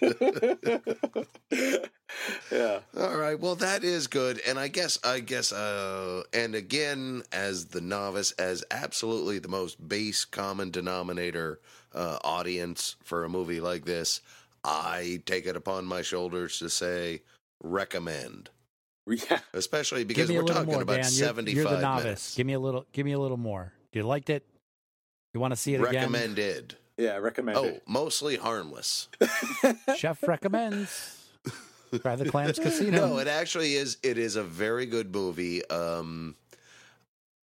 yeah. 2.52 2.80
All 2.94 3.16
right. 3.16 3.40
Well, 3.40 3.54
that 3.54 3.82
is 3.82 4.06
good. 4.06 4.42
And 4.46 4.58
I 4.58 4.68
guess, 4.68 4.98
I 5.02 5.20
guess, 5.20 5.50
uh, 5.50 6.24
and 6.34 6.54
again, 6.54 7.22
as 7.32 7.64
the 7.68 7.80
novice, 7.80 8.32
as 8.32 8.62
absolutely 8.70 9.38
the 9.38 9.48
most 9.48 9.88
base 9.88 10.26
common 10.26 10.70
denominator 10.70 11.58
uh, 11.94 12.18
audience 12.22 12.96
for 13.02 13.24
a 13.24 13.30
movie 13.30 13.62
like 13.62 13.86
this, 13.86 14.20
I 14.62 15.22
take 15.24 15.46
it 15.46 15.56
upon 15.56 15.86
my 15.86 16.02
shoulders 16.02 16.58
to 16.58 16.68
say 16.68 17.22
recommend. 17.62 18.50
Yeah. 19.06 19.38
Especially 19.54 20.04
because 20.04 20.30
we're 20.30 20.42
talking 20.42 20.70
more, 20.74 20.82
about 20.82 20.96
Dan. 20.96 21.12
You're, 21.12 21.28
75 21.28 21.54
you're 21.56 21.64
the 21.64 21.80
novice. 21.80 22.04
minutes. 22.04 22.34
Give 22.34 22.46
me 22.46 22.52
a 22.52 22.60
little. 22.60 22.84
Give 22.92 23.06
me 23.06 23.12
a 23.12 23.18
little 23.18 23.38
more. 23.38 23.72
You 23.94 24.02
liked 24.02 24.28
it? 24.28 24.44
You 25.36 25.40
want 25.40 25.52
to 25.52 25.56
see 25.56 25.74
it 25.74 25.82
again? 25.82 25.92
Recommended. 25.96 26.76
Yeah, 26.96 27.18
recommend 27.18 27.58
Oh, 27.58 27.78
mostly 27.86 28.36
harmless. 28.36 29.08
Chef 29.96 30.22
recommends. 30.26 31.28
Try 32.00 32.16
the 32.16 32.30
Clams 32.30 32.58
Casino. 32.58 33.06
No, 33.06 33.18
it 33.18 33.28
actually 33.28 33.74
is. 33.74 33.98
It 34.02 34.16
is 34.16 34.36
a 34.36 34.42
very 34.42 34.86
good 34.86 35.14
movie. 35.14 35.62
Um, 35.68 36.36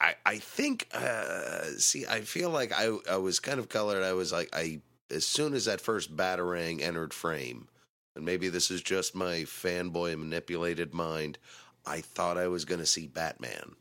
I 0.01 0.15
I 0.25 0.37
think. 0.39 0.87
Uh, 0.91 1.65
see, 1.77 2.07
I 2.07 2.21
feel 2.21 2.49
like 2.49 2.71
I 2.75 2.97
I 3.07 3.17
was 3.17 3.39
kind 3.39 3.59
of 3.59 3.69
colored. 3.69 4.01
I 4.01 4.13
was 4.13 4.31
like 4.31 4.49
I 4.53 4.81
as 5.11 5.23
soon 5.23 5.53
as 5.53 5.65
that 5.65 5.79
first 5.79 6.17
batarang 6.17 6.81
entered 6.81 7.13
frame, 7.13 7.67
and 8.15 8.25
maybe 8.25 8.49
this 8.49 8.71
is 8.71 8.81
just 8.81 9.13
my 9.13 9.41
fanboy 9.41 10.17
manipulated 10.17 10.95
mind. 10.95 11.37
I 11.85 12.01
thought 12.01 12.39
I 12.39 12.47
was 12.47 12.65
going 12.65 12.79
to 12.81 12.87
see 12.87 13.05
Batman. 13.05 13.75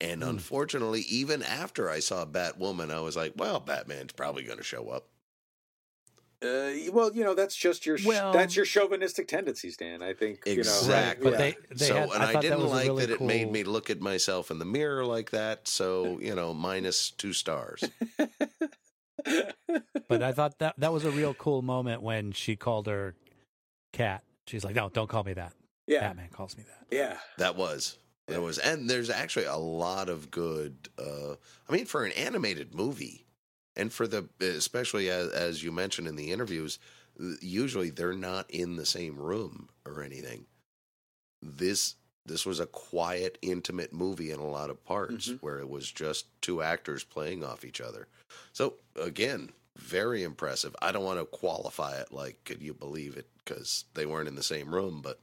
And 0.00 0.22
Hmm. 0.22 0.30
unfortunately, 0.30 1.02
even 1.02 1.42
after 1.42 1.90
I 1.90 2.00
saw 2.00 2.24
Batwoman, 2.24 2.90
I 2.90 3.00
was 3.00 3.16
like, 3.16 3.34
"Well, 3.36 3.60
Batman's 3.60 4.12
probably 4.12 4.44
going 4.44 4.58
to 4.58 4.64
show 4.64 4.88
up." 4.88 5.08
Uh, 6.42 6.72
well, 6.90 7.12
you 7.14 7.22
know 7.22 7.34
that's 7.34 7.54
just 7.54 7.84
your 7.84 7.98
sh- 7.98 8.06
Well- 8.06 8.32
that's 8.32 8.56
your 8.56 8.64
chauvinistic 8.64 9.28
tendencies, 9.28 9.76
Dan. 9.76 10.00
I 10.02 10.14
think 10.14 10.40
you 10.46 10.54
know. 10.54 10.58
Exactly. 10.60 11.30
But 11.30 11.38
they- 11.38 11.56
they 11.70 11.86
so, 11.88 11.94
had- 11.96 12.10
and 12.12 12.22
I 12.22 12.38
I, 12.38 12.40
didn't 12.40 12.62
was 12.62 12.70
a 12.72 12.74
like 12.74 12.86
really 12.86 13.06
that 13.06 13.12
it 13.16 13.20
made 13.20 13.52
me 13.52 13.62
look 13.62 13.90
at 13.90 14.00
myself 14.00 14.50
in 14.50 14.58
the 14.58 14.64
mirror 14.64 15.04
like 15.04 15.32
that. 15.32 15.68
So, 15.68 16.18
you 16.18 16.34
know, 16.34 16.54
minus 16.54 17.10
two 17.10 17.34
stars. 17.34 17.84
But 20.08 20.22
I 20.22 20.32
thought 20.32 20.58
that 20.60 20.74
that 20.78 20.92
was 20.92 21.04
a 21.04 21.10
real 21.10 21.34
cool 21.34 21.62
moment 21.62 22.02
when 22.02 22.32
she 22.32 22.56
called 22.56 22.86
her 22.86 23.14
cat. 23.92 24.24
She's 24.46 24.64
like, 24.64 24.74
"No, 24.74 24.88
don't 24.88 25.08
call 25.08 25.22
me 25.24 25.34
that." 25.34 25.52
Yeah. 25.86 26.00
Batman 26.00 26.30
calls 26.30 26.56
me 26.56 26.64
that. 26.64 26.86
Yeah. 26.90 27.18
That 27.38 27.54
was. 27.54 27.98
There 28.30 28.40
was, 28.40 28.58
and 28.58 28.88
there's 28.88 29.10
actually 29.10 29.46
a 29.46 29.56
lot 29.56 30.08
of 30.08 30.30
good. 30.30 30.88
Uh, 30.98 31.34
I 31.68 31.72
mean, 31.72 31.84
for 31.86 32.04
an 32.04 32.12
animated 32.12 32.74
movie, 32.74 33.26
and 33.76 33.92
for 33.92 34.06
the 34.06 34.28
especially 34.40 35.10
as, 35.10 35.28
as 35.30 35.62
you 35.62 35.72
mentioned 35.72 36.06
in 36.08 36.16
the 36.16 36.30
interviews, 36.32 36.78
usually 37.40 37.90
they're 37.90 38.12
not 38.12 38.50
in 38.50 38.76
the 38.76 38.86
same 38.86 39.16
room 39.18 39.68
or 39.84 40.02
anything. 40.02 40.46
This 41.42 41.96
this 42.26 42.46
was 42.46 42.60
a 42.60 42.66
quiet, 42.66 43.38
intimate 43.42 43.92
movie 43.92 44.30
in 44.30 44.38
a 44.38 44.46
lot 44.48 44.70
of 44.70 44.84
parts 44.84 45.28
Mhm. 45.28 45.42
where 45.42 45.58
it 45.58 45.68
was 45.68 45.90
just 45.90 46.26
two 46.42 46.62
actors 46.62 47.02
playing 47.02 47.42
off 47.42 47.64
each 47.64 47.80
other. 47.80 48.06
So 48.52 48.74
again, 48.94 49.50
very 49.76 50.22
impressive. 50.22 50.76
I 50.82 50.92
don't 50.92 51.04
want 51.04 51.18
to 51.18 51.24
qualify 51.24 51.98
it 51.98 52.12
like 52.12 52.44
could 52.44 52.62
you 52.62 52.74
believe 52.74 53.16
it 53.16 53.26
because 53.38 53.86
they 53.94 54.06
weren't 54.06 54.28
in 54.28 54.34
the 54.36 54.42
same 54.42 54.72
room, 54.72 55.00
but 55.02 55.18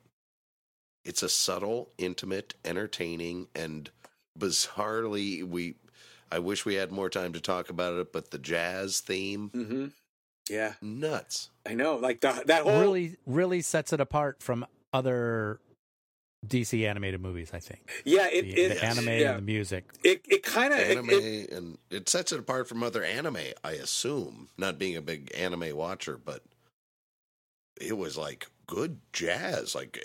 it's 1.08 1.24
a 1.24 1.30
subtle, 1.30 1.90
intimate, 1.98 2.54
entertaining, 2.66 3.48
and 3.56 3.90
bizarrely 4.38 5.44
we. 5.44 5.76
I 6.30 6.40
wish 6.40 6.66
we 6.66 6.76
had 6.76 6.92
more 6.92 7.10
time 7.10 7.32
to 7.34 7.40
talk 7.40 7.70
about 7.70 7.94
it, 7.94 8.12
but 8.12 8.32
the 8.32 8.38
jazz 8.38 9.00
theme, 9.00 9.50
Mm-hmm. 9.56 9.86
Yeah, 10.50 10.74
nuts. 10.82 11.50
I 11.66 11.74
know. 11.74 11.96
Like 11.96 12.22
the, 12.22 12.44
that 12.48 12.64
whole. 12.64 12.80
Really, 12.80 13.18
really 13.26 13.62
sets 13.62 13.92
it 13.94 14.00
apart 14.00 14.42
from 14.42 14.66
other 14.94 15.60
DC 16.46 16.88
animated 16.88 17.22
movies. 17.22 17.52
I 17.54 17.60
think 17.60 17.90
Yeah, 18.06 18.28
it 18.28 18.44
the, 18.44 18.54
it 18.62 18.70
the 18.80 18.86
anime 18.86 19.08
yeah. 19.08 19.30
and 19.32 19.38
the 19.40 19.42
music. 19.42 19.86
It 20.04 20.22
it 20.28 20.44
kind 20.44 20.74
of 20.74 20.80
Anime, 20.80 21.10
it, 21.10 21.52
and 21.52 21.78
it 21.90 22.08
sets 22.10 22.32
it 22.32 22.40
apart 22.40 22.68
from 22.68 22.84
other 22.84 23.04
anime. 23.04 23.38
I 23.64 23.72
assume, 23.72 24.50
not 24.58 24.78
being 24.80 24.96
a 24.96 25.02
big 25.02 25.32
anime 25.36 25.76
watcher, 25.76 26.18
but 26.24 26.44
it 27.80 27.98
was 27.98 28.18
like 28.18 28.48
good 28.68 29.00
jazz, 29.14 29.74
like 29.74 30.00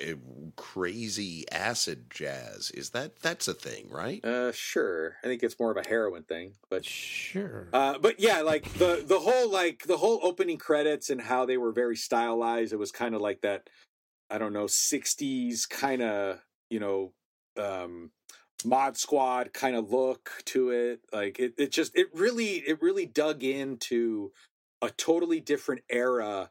crazy 0.57 1.45
acid 1.51 2.07
jazz. 2.11 2.71
Is 2.71 2.91
that 2.91 3.21
that's 3.21 3.49
a 3.49 3.55
thing, 3.55 3.89
right? 3.91 4.25
Uh, 4.25 4.53
sure. 4.53 5.17
I 5.23 5.27
think 5.27 5.43
it's 5.43 5.59
more 5.59 5.71
of 5.71 5.77
a 5.77 5.89
heroin 5.89 6.23
thing, 6.23 6.55
but 6.71 6.85
Sure. 6.85 7.69
Uh, 7.73 7.99
but 7.99 8.21
yeah, 8.21 8.41
like 8.41 8.73
the 8.75 9.03
the 9.05 9.19
whole 9.19 9.51
like 9.51 9.85
the 9.87 9.99
whole 9.99 10.21
opening 10.23 10.59
credits 10.59 11.11
and 11.11 11.21
how 11.21 11.45
they 11.45 11.57
were 11.57 11.73
very 11.73 11.97
stylized. 11.97 12.73
It 12.73 12.79
was 12.79 12.93
kind 12.93 13.15
of 13.15 13.21
like 13.21 13.43
that, 13.43 13.69
I 14.31 14.39
don't 14.39 14.53
know, 14.53 14.67
'60s 14.67 15.69
kind 15.69 16.03
of 16.03 16.41
you 16.71 16.81
know, 16.81 17.13
um, 17.59 18.13
mod 18.65 18.97
squad 18.97 19.53
kind 19.53 19.77
of 19.77 19.93
look 19.93 20.31
to 20.47 20.71
it. 20.71 21.01
Like 21.13 21.39
it, 21.39 21.55
it 21.59 21.73
just 21.73 21.97
it 21.97 22.09
really 22.15 22.57
it 22.67 22.81
really 22.81 23.07
dug 23.07 23.45
into 23.45 24.33
a 24.81 24.91
totally 24.91 25.41
different 25.41 25.83
era 25.91 26.51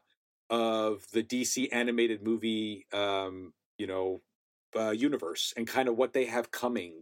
of 0.52 1.06
the 1.12 1.22
DC 1.22 1.68
animated 1.72 2.22
movie, 2.22 2.86
um, 2.92 3.54
you 3.78 3.86
know, 3.86 4.20
uh, 4.76 4.90
universe 4.90 5.52
and 5.56 5.66
kind 5.66 5.88
of 5.88 5.96
what 5.96 6.12
they 6.12 6.26
have 6.26 6.50
coming. 6.50 7.00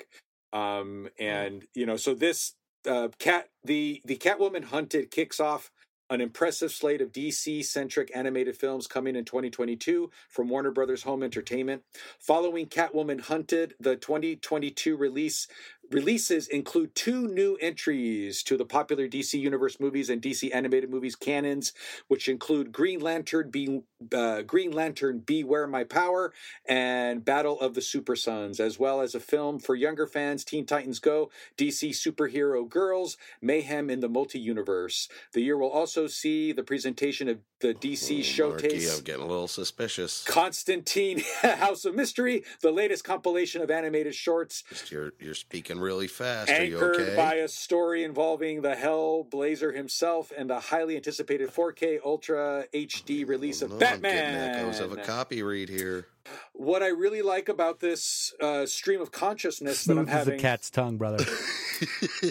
Um, 0.53 1.09
and 1.19 1.67
you 1.75 1.85
know, 1.85 1.97
so 1.97 2.15
this 2.15 2.55
uh, 2.89 3.09
cat 3.19 3.49
the 3.65 4.01
the 4.05 4.17
Catwoman 4.17 4.65
Hunted 4.65 5.11
kicks 5.11 5.41
off 5.41 5.71
an 6.09 6.21
impressive 6.21 6.73
slate 6.73 7.01
of 7.01 7.13
DC 7.13 7.65
centric 7.65 8.11
animated 8.15 8.57
films 8.57 8.89
coming 8.89 9.15
in 9.15 9.25
2022 9.25 10.11
from 10.29 10.49
Warner 10.49 10.73
Brothers 10.73 11.05
Home 11.05 11.23
Entertainment. 11.23 11.83
Following 12.19 12.67
Catwoman 12.67 13.21
Hunted, 13.21 13.75
the 13.79 13.95
2022 13.95 14.97
release 14.97 15.47
releases 15.91 16.47
include 16.49 16.95
two 16.95 17.27
new 17.29 17.57
entries 17.61 18.43
to 18.45 18.57
the 18.57 18.65
popular 18.65 19.09
DC 19.09 19.39
Universe 19.39 19.81
movies 19.81 20.09
and 20.09 20.23
DC 20.23 20.55
animated 20.55 20.91
movies 20.91 21.17
canons, 21.17 21.73
which 22.09 22.29
include 22.29 22.73
Green 22.73 23.01
Lantern, 23.01 23.51
Be, 23.51 23.83
uh, 24.15 24.43
Green 24.43 24.71
Lantern, 24.71 25.19
Beware 25.19 25.67
My 25.67 25.85
Power, 25.85 26.33
and 26.67 27.25
Battle 27.25 27.61
of 27.61 27.75
the 27.75 27.83
Super 27.83 28.17
Sons, 28.17 28.61
as 28.61 28.79
well 28.79 29.01
as 29.01 29.15
a 29.15 29.21
film 29.21 29.59
for 29.59 29.75
younger 29.75 30.07
fans, 30.07 30.45
Teen 30.45 30.65
Titans 30.65 30.99
Go, 30.99 31.31
DC 31.57 31.91
Superhero 31.91 32.69
Girls, 32.69 33.17
Mayhem 33.43 33.91
in 33.91 34.01
the 34.01 34.09
Multi-Universe. 34.09 35.09
The 35.33 35.43
year 35.43 35.59
will 35.59 35.71
also 35.71 36.07
see 36.07 36.53
the 36.53 36.63
presentation 36.63 37.29
of 37.29 37.39
the 37.61 37.75
DC 37.75 38.11
Marky, 38.11 38.23
showcase. 38.23 38.99
I'm 38.99 39.05
getting 39.05 39.23
a 39.23 39.27
little 39.27 39.49
suspicious. 39.49 40.25
Constantine 40.25 41.23
House 41.43 41.85
of 41.85 41.95
Mystery, 41.95 42.45
the 42.63 42.71
latest 42.71 43.05
compilation 43.05 43.61
of 43.63 43.71
animated 43.71 44.15
shorts. 44.15 44.65
You're 44.91 45.13
you're 45.21 45.35
speaking 45.35 45.79
really 45.81 46.09
fast. 46.09 46.51
Are 46.51 46.65
you 46.65 46.75
Anchored 46.77 46.97
okay? 47.01 47.17
by 47.17 47.35
a 47.35 47.49
story 47.49 48.05
involving 48.05 48.63
the 48.63 48.75
Hellblazer 48.75 49.75
himself 49.75 50.33
and 50.37 50.51
the 50.51 50.61
highly 50.61 50.97
anticipated 50.97 51.51
4K 51.51 52.01
Ultra 52.05 52.65
HD 52.75 53.27
release 53.27 53.63
of 53.63 53.71
No, 53.71 53.77
I'm 53.77 53.81
Batman. 53.81 54.57
echoes 54.57 54.81
of 54.81 54.93
a 54.93 54.97
copy 54.97 55.43
read 55.43 55.69
here. 55.69 56.07
What 56.53 56.83
I 56.83 56.89
really 56.89 57.23
like 57.23 57.49
about 57.49 57.81
this 57.81 58.35
uh, 58.41 58.67
stream 58.67 59.01
of 59.01 59.11
consciousness 59.11 59.85
that 59.85 59.99
I'm 59.99 60.07
Smooth 60.07 60.17
as 60.17 60.29
a 60.29 60.37
cat's 60.37 60.71
tongue, 60.71 60.97
brother. 60.97 61.25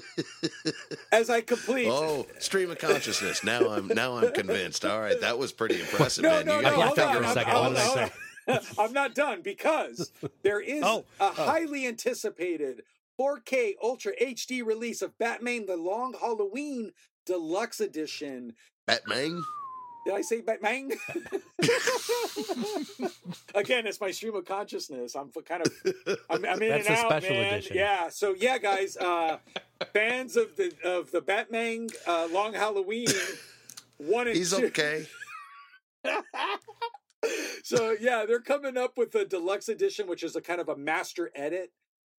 as 1.11 1.29
I 1.29 1.41
complete. 1.41 1.87
Oh, 1.89 2.25
stream 2.39 2.71
of 2.71 2.77
consciousness. 2.77 3.43
Now 3.43 3.69
I'm 3.69 3.87
now 3.87 4.17
I'm 4.17 4.31
convinced. 4.31 4.85
All 4.85 4.99
right, 4.99 5.19
that 5.21 5.37
was 5.37 5.51
pretty 5.51 5.79
impressive, 5.79 6.23
no, 6.23 6.29
man. 6.29 6.45
no, 6.45 6.55
you 6.57 6.61
no, 6.63 6.69
got 6.69 6.85
hold 6.85 6.97
your 6.97 7.05
on. 7.07 7.13
finger 7.13 7.33
second. 7.33 7.51
hold 7.53 7.65
I 7.65 7.69
on, 7.69 7.75
say? 7.75 7.87
hold 7.89 7.99
on. 7.99 8.09
I'm 8.79 8.93
not 8.93 9.15
done 9.15 9.41
because 9.41 10.11
there 10.43 10.59
is 10.59 10.81
Oh, 10.85 11.05
a 11.19 11.29
highly 11.31 11.87
anticipated 11.87 12.83
4K 13.19 13.73
Ultra 13.83 14.13
HD 14.21 14.65
release 14.65 15.01
of 15.01 15.17
Batman: 15.17 15.65
The 15.65 15.77
Long 15.77 16.13
Halloween 16.19 16.91
Deluxe 17.25 17.79
Edition. 17.81 18.53
Batman. 18.87 19.43
Did 20.05 20.13
I 20.15 20.21
say 20.21 20.41
Batman? 20.41 20.91
Again, 23.53 23.85
it's 23.85 23.99
my 23.99 24.11
stream 24.11 24.33
of 24.35 24.45
consciousness. 24.45 25.15
I'm 25.15 25.29
kind 25.43 25.61
of, 25.67 25.73
I'm, 26.29 26.45
I'm 26.45 26.61
in 26.61 26.69
That's 26.69 26.87
and 26.87 26.95
a 26.95 26.99
out, 26.99 27.09
special 27.09 27.35
man. 27.35 27.53
edition. 27.53 27.75
Yeah. 27.75 28.09
So 28.09 28.33
yeah, 28.37 28.57
guys, 28.57 28.95
uh, 28.97 29.37
fans 29.93 30.37
of 30.37 30.55
the 30.55 30.73
of 30.83 31.11
the 31.11 31.21
Batman 31.21 31.89
uh, 32.07 32.27
Long 32.31 32.53
Halloween 32.53 33.07
one 33.97 34.27
and 34.27 34.35
He's 34.35 34.51
two. 34.55 34.65
okay. 34.67 35.05
so 37.63 37.95
yeah, 37.99 38.25
they're 38.25 38.39
coming 38.39 38.77
up 38.77 38.97
with 38.97 39.13
a 39.15 39.25
deluxe 39.25 39.69
edition, 39.69 40.07
which 40.07 40.23
is 40.23 40.35
a 40.35 40.41
kind 40.41 40.61
of 40.61 40.69
a 40.69 40.75
master 40.77 41.29
edit, 41.35 41.71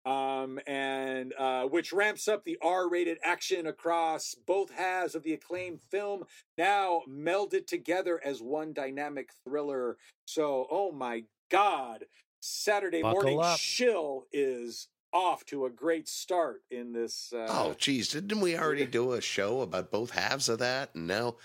um, 0.06 0.60
and 0.66 1.34
uh, 1.38 1.64
which 1.64 1.92
ramps 1.92 2.28
up 2.28 2.44
the 2.44 2.58
R-rated 2.62 3.18
action 3.24 3.68
across 3.68 4.36
both 4.48 4.72
halves 4.72 5.16
of 5.16 5.24
the 5.24 5.34
acclaimed 5.34 5.82
film, 5.82 6.24
now 6.58 7.02
melded 7.10 7.68
together 7.68 8.20
as 8.24 8.42
one 8.42 8.74
dynamic 8.74 9.30
thriller. 9.44 9.98
So, 10.26 10.68
oh 10.72 10.92
my 10.92 11.24
God, 11.50 12.06
Saturday 12.40 13.02
Buckle 13.02 13.22
morning 13.22 13.40
up. 13.42 13.60
shill 13.60 14.26
is 14.32 14.88
off 15.12 15.44
to 15.46 15.66
a 15.66 15.70
great 15.70 16.08
start 16.08 16.62
in 16.70 16.94
this. 16.94 17.34
Uh, 17.34 17.48
Oh, 17.50 17.76
geez, 17.78 18.10
didn't 18.10 18.42
we 18.42 18.58
already 18.58 18.86
do 18.86 19.14
a 19.14 19.22
show 19.22 19.62
about 19.62 19.92
both 19.92 20.12
halves 20.12 20.50
of 20.50 20.60
that? 20.60 20.94
And 20.96 21.08
now, 21.08 21.36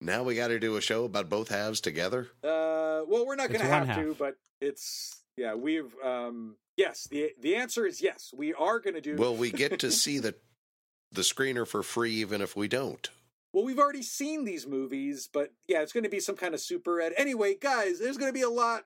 now 0.00 0.22
we 0.22 0.34
got 0.34 0.48
to 0.48 0.58
do 0.58 0.76
a 0.76 0.80
show 0.80 1.04
about 1.04 1.28
both 1.28 1.48
halves 1.48 1.80
together. 1.80 2.28
Uh, 2.42 3.04
well, 3.06 3.26
we're 3.26 3.36
not 3.36 3.48
going 3.48 3.60
to 3.60 3.68
one 3.68 3.86
have 3.86 3.96
to, 3.96 4.16
but 4.18 4.36
it's 4.60 5.21
yeah. 5.36 5.54
We've 5.54 5.94
um, 6.04 6.56
yes. 6.76 7.08
the 7.10 7.32
The 7.40 7.56
answer 7.56 7.86
is 7.86 8.00
yes. 8.00 8.32
We 8.36 8.54
are 8.54 8.78
going 8.78 8.94
to 8.94 9.00
do. 9.00 9.16
Will 9.16 9.36
we 9.36 9.50
get 9.50 9.78
to 9.80 9.90
see 9.90 10.18
the 10.18 10.34
the 11.10 11.22
screener 11.22 11.66
for 11.66 11.82
free, 11.82 12.12
even 12.12 12.40
if 12.40 12.56
we 12.56 12.68
don't? 12.68 13.08
well, 13.52 13.64
we've 13.64 13.78
already 13.78 14.02
seen 14.02 14.44
these 14.44 14.66
movies, 14.66 15.28
but 15.32 15.52
yeah, 15.68 15.82
it's 15.82 15.92
going 15.92 16.04
to 16.04 16.10
be 16.10 16.20
some 16.20 16.36
kind 16.36 16.54
of 16.54 16.60
super 16.60 17.00
ed. 17.00 17.12
Anyway, 17.16 17.54
guys, 17.60 17.98
there's 17.98 18.16
going 18.16 18.30
to 18.30 18.38
be 18.38 18.42
a 18.42 18.50
lot. 18.50 18.84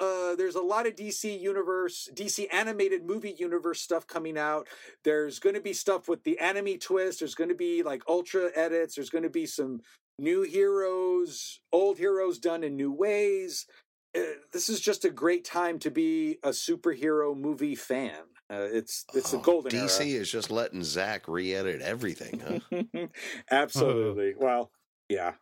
Uh, 0.00 0.34
there's 0.34 0.54
a 0.54 0.62
lot 0.62 0.86
of 0.86 0.96
DC 0.96 1.40
universe, 1.40 2.08
DC 2.14 2.46
animated 2.52 3.04
movie 3.04 3.36
universe 3.38 3.80
stuff 3.80 4.06
coming 4.06 4.38
out. 4.38 4.66
There's 5.04 5.38
going 5.38 5.54
to 5.54 5.60
be 5.60 5.74
stuff 5.74 6.08
with 6.08 6.24
the 6.24 6.38
anime 6.38 6.78
twist. 6.78 7.20
There's 7.20 7.34
going 7.34 7.50
to 7.50 7.56
be 7.56 7.82
like 7.82 8.02
ultra 8.08 8.50
edits. 8.54 8.94
There's 8.94 9.10
going 9.10 9.24
to 9.24 9.30
be 9.30 9.46
some 9.46 9.80
new 10.18 10.42
heroes, 10.42 11.60
old 11.70 11.98
heroes 11.98 12.38
done 12.38 12.64
in 12.64 12.76
new 12.76 12.90
ways. 12.90 13.66
Uh, 14.16 14.20
this 14.52 14.68
is 14.68 14.80
just 14.80 15.04
a 15.04 15.10
great 15.10 15.44
time 15.44 15.78
to 15.78 15.90
be 15.90 16.38
a 16.42 16.48
superhero 16.50 17.36
movie 17.36 17.74
fan. 17.76 18.14
Uh, 18.50 18.66
it's 18.72 19.04
it's 19.14 19.32
a 19.32 19.36
Oh, 19.36 19.40
golden 19.40 19.70
DC 19.70 20.00
era. 20.06 20.20
is 20.22 20.30
just 20.30 20.50
letting 20.50 20.82
Zach 20.82 21.28
re-edit 21.28 21.80
everything, 21.82 22.40
huh? 22.74 23.06
Absolutely. 23.50 24.34
Well, 24.36 24.72
yeah. 25.08 25.34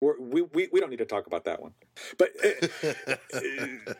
We're, 0.00 0.20
we 0.20 0.42
we 0.42 0.68
we 0.72 0.80
don't 0.80 0.90
need 0.90 0.98
to 0.98 1.04
talk 1.06 1.26
about 1.26 1.44
that 1.44 1.60
one. 1.60 1.72
But 2.18 2.30
uh, 2.84 3.94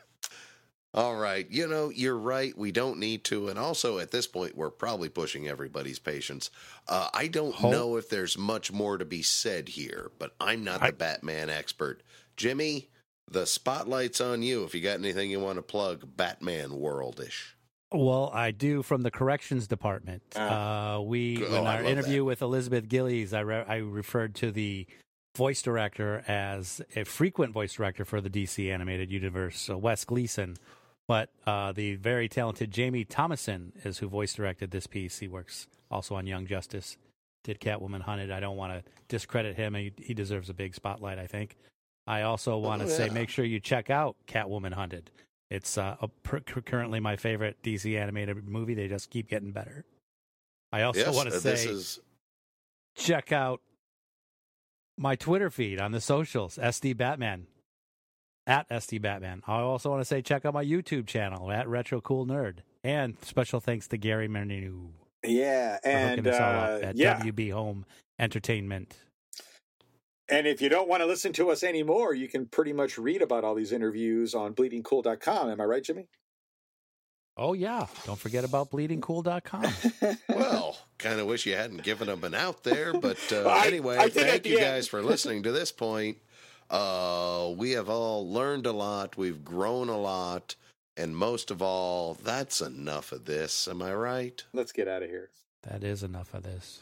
All 0.93 1.17
right. 1.17 1.47
You 1.51 1.67
know, 1.67 1.91
you're 1.91 2.17
right. 2.17 2.57
We 2.57 2.71
don't 2.71 3.01
need 3.01 3.25
to. 3.25 3.49
And 3.49 3.59
also, 3.59 3.99
at 3.99 4.13
this 4.13 4.29
point, 4.29 4.57
we're 4.57 4.71
probably 4.71 5.09
pushing 5.09 5.49
everybody's 5.49 5.99
patience. 5.99 6.51
Uh, 6.87 7.09
I 7.13 7.27
don't 7.27 7.55
Hope- 7.55 7.73
know 7.73 7.97
if 7.97 8.09
there's 8.09 8.39
much 8.39 8.71
more 8.71 8.97
to 8.99 9.05
be 9.05 9.23
said 9.23 9.71
here, 9.71 10.13
but 10.21 10.35
I'm 10.41 10.63
not 10.63 10.83
I- 10.83 10.91
the 10.93 10.97
Batman 10.97 11.51
expert. 11.51 12.03
Jimmy, 12.37 12.91
the 13.31 13.47
spotlight's 13.47 14.21
on 14.21 14.43
you 14.43 14.65
if 14.65 14.75
you 14.75 14.81
got 14.81 14.99
anything 14.99 15.31
you 15.31 15.41
want 15.41 15.57
to 15.57 15.63
plug 15.63 16.17
Batman 16.17 16.71
worldish. 16.71 17.55
Well, 17.93 18.31
I 18.35 18.51
do 18.51 18.83
from 18.83 19.03
the 19.03 19.11
corrections 19.11 19.69
department. 19.69 20.23
Ah. 20.37 20.95
Uh, 20.97 21.01
we 21.01 21.45
Oh, 21.45 21.55
in 21.55 21.67
our 21.67 21.83
interview 21.85 22.25
with 22.25 22.43
Elizabeth 22.43 22.89
Gillies, 22.89 23.33
I 23.33 23.41
re- 23.41 23.65
I 23.67 23.77
referred 23.77 24.35
to 24.37 24.51
the 24.51 24.87
voice 25.37 25.63
director 25.63 26.25
as 26.27 26.81
a 26.97 27.05
frequent 27.05 27.53
voice 27.53 27.75
director 27.75 28.05
for 28.05 28.21
the 28.21 28.31
DC 28.31 28.73
animated 28.73 29.11
universe, 29.11 29.61
so 29.61 29.77
Wes 29.77 30.05
Gleason. 30.05 30.57
But 31.07 31.31
uh, 31.47 31.73
the 31.73 31.97
very 31.97 32.29
talented 32.29 32.71
Jamie 32.71 33.05
Thomason 33.05 33.73
is 33.85 33.99
who 33.99 34.09
voice 34.09 34.35
directed 34.35 34.71
this 34.71 34.87
piece. 34.87 35.19
He 35.19 35.29
works 35.29 35.67
also 35.91 36.15
on 36.15 36.27
Young 36.27 36.47
Justice, 36.47 36.97
did 37.45 37.61
Catwoman 37.61 38.01
Hunted. 38.01 38.31
I 38.31 38.41
don't 38.41 38.57
want 38.57 38.73
to 38.73 38.91
discredit 39.09 39.57
him. 39.57 39.75
He, 39.75 39.93
he 39.99 40.15
deserves 40.15 40.49
a 40.49 40.55
big 40.55 40.75
spotlight, 40.75 41.19
I 41.19 41.27
think. 41.27 41.57
I 42.07 42.23
also 42.23 42.59
want 42.59 42.83
to 42.83 42.87
Oh, 42.87 42.91
say 42.91 43.07
yeah. 43.07 43.13
make 43.13 43.29
sure 43.29 43.45
you 43.45 43.61
check 43.61 43.91
out 43.91 44.17
Catwoman 44.27 44.73
Hunted. 44.73 45.11
It's 45.51 45.79
uh, 45.79 45.97
a, 46.01 46.09
per, 46.09 46.41
currently 46.41 47.01
my 47.01 47.17
favorite 47.17 47.63
DC 47.63 47.99
animated 47.99 48.49
movie. 48.49 48.75
They 48.75 48.89
just 48.89 49.11
keep 49.11 49.29
getting 49.29 49.53
better. 49.53 49.85
I 50.73 50.83
also 50.83 51.01
yes, 51.01 51.15
want 51.15 51.29
uh, 51.29 51.33
to 51.33 51.41
say 51.41 51.69
is 51.69 52.01
check 52.97 53.33
out 53.33 53.61
my 54.97 55.17
Twitter 55.17 55.51
feed 55.51 55.81
on 55.81 55.93
the 55.93 56.01
socials, 56.01 56.59
SD 56.61 56.97
Batman, 56.97 57.47
at 58.47 58.69
SD 58.69 59.01
Batman. 59.01 59.43
I 59.47 59.61
also 59.61 59.91
want 59.91 60.01
to 60.01 60.05
say 60.05 60.23
check 60.23 60.45
out 60.45 60.55
my 60.55 60.65
YouTube 60.65 61.07
channel 61.07 61.51
at 61.51 61.69
Retro 61.69 62.01
Cool 62.01 62.27
Nerd, 62.27 62.59
and 62.83 63.17
special 63.23 63.61
thanks 63.61 63.87
to 63.89 63.97
Gary 63.97 64.29
Miereanu 64.29 64.89
yeah, 65.25 65.79
and 65.85 66.27
us 66.27 66.41
all 66.41 66.43
uh, 66.43 66.77
up 66.77 66.83
at 66.83 66.97
yeah, 66.97 67.21
WB 67.21 67.53
Home 67.53 67.87
Entertainment. 68.19 68.97
And 70.29 70.47
if 70.47 70.61
you 70.63 70.69
don't 70.69 70.89
want 70.89 71.03
to 71.03 71.07
listen 71.07 71.33
to 71.35 71.51
us 71.51 71.63
anymore, 71.63 72.15
you 72.15 72.29
can 72.29 72.47
pretty 72.47 72.73
much 72.73 72.99
read 72.99 73.23
about 73.23 73.45
all 73.45 73.55
these 73.55 73.73
interviews 73.73 74.35
on 74.35 74.55
bleedingcool.com. 74.55 75.51
Am 75.51 75.61
I 75.61 75.65
right, 75.65 75.83
Jimmy? 75.85 76.07
Oh 77.37 77.53
yeah, 77.53 77.87
don't 78.07 78.19
forget 78.19 78.45
about 78.45 78.71
BleedingCool.com. 78.71 79.67
well, 80.29 80.79
kind 80.99 81.19
of 81.19 81.27
wish 81.27 81.47
you 81.47 81.57
hadn't 81.57 81.83
given 81.83 82.07
them 82.07 82.23
an 82.23 82.33
out 82.33 82.63
there, 82.63 82.93
but 82.93 83.19
uh, 83.33 83.43
I- 83.49 83.67
anyway, 83.67 83.97
I 83.99 84.09
thank 84.09 84.47
you 84.47 84.59
end. 84.59 84.65
guys 84.65 84.87
for 84.89 85.03
listening 85.03 85.43
to 85.43 85.51
this 85.51 85.73
point. 85.73 86.19
Uh, 86.71 87.53
we 87.57 87.73
have 87.73 87.89
all 87.89 88.31
learned 88.31 88.67
a 88.67 88.73
lot, 88.73 89.17
we've 89.17 89.45
grown 89.45 89.89
a 89.89 89.99
lot, 89.99 90.55
and 90.97 91.17
most 91.17 91.51
of 91.51 91.61
all, 91.61 92.15
that's 92.15 92.61
enough 92.61 93.11
of 93.11 93.25
this. 93.25 93.67
Am 93.67 93.83
I 93.83 93.93
right? 93.95 94.43
Let's 94.53 94.71
get 94.73 94.87
out 94.87 95.03
of 95.03 95.11
here. 95.11 95.31
that 95.69 95.83
is 95.83 96.05
enough 96.05 96.33
of 96.35 96.45
this. 96.45 96.81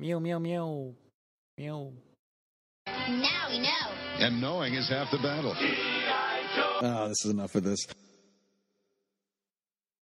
Meow 0.00 0.18
meow 0.18 0.38
meow 0.38 0.94
meow. 1.58 1.92
Now 2.86 3.48
we 3.50 3.58
know. 3.58 3.68
And 4.18 4.40
knowing 4.40 4.72
is 4.72 4.88
half 4.88 5.10
the 5.10 5.18
battle. 5.18 5.54
Oh, 6.80 7.08
this 7.08 7.22
is 7.26 7.30
enough 7.30 7.54
of 7.54 7.64
this. 7.64 7.86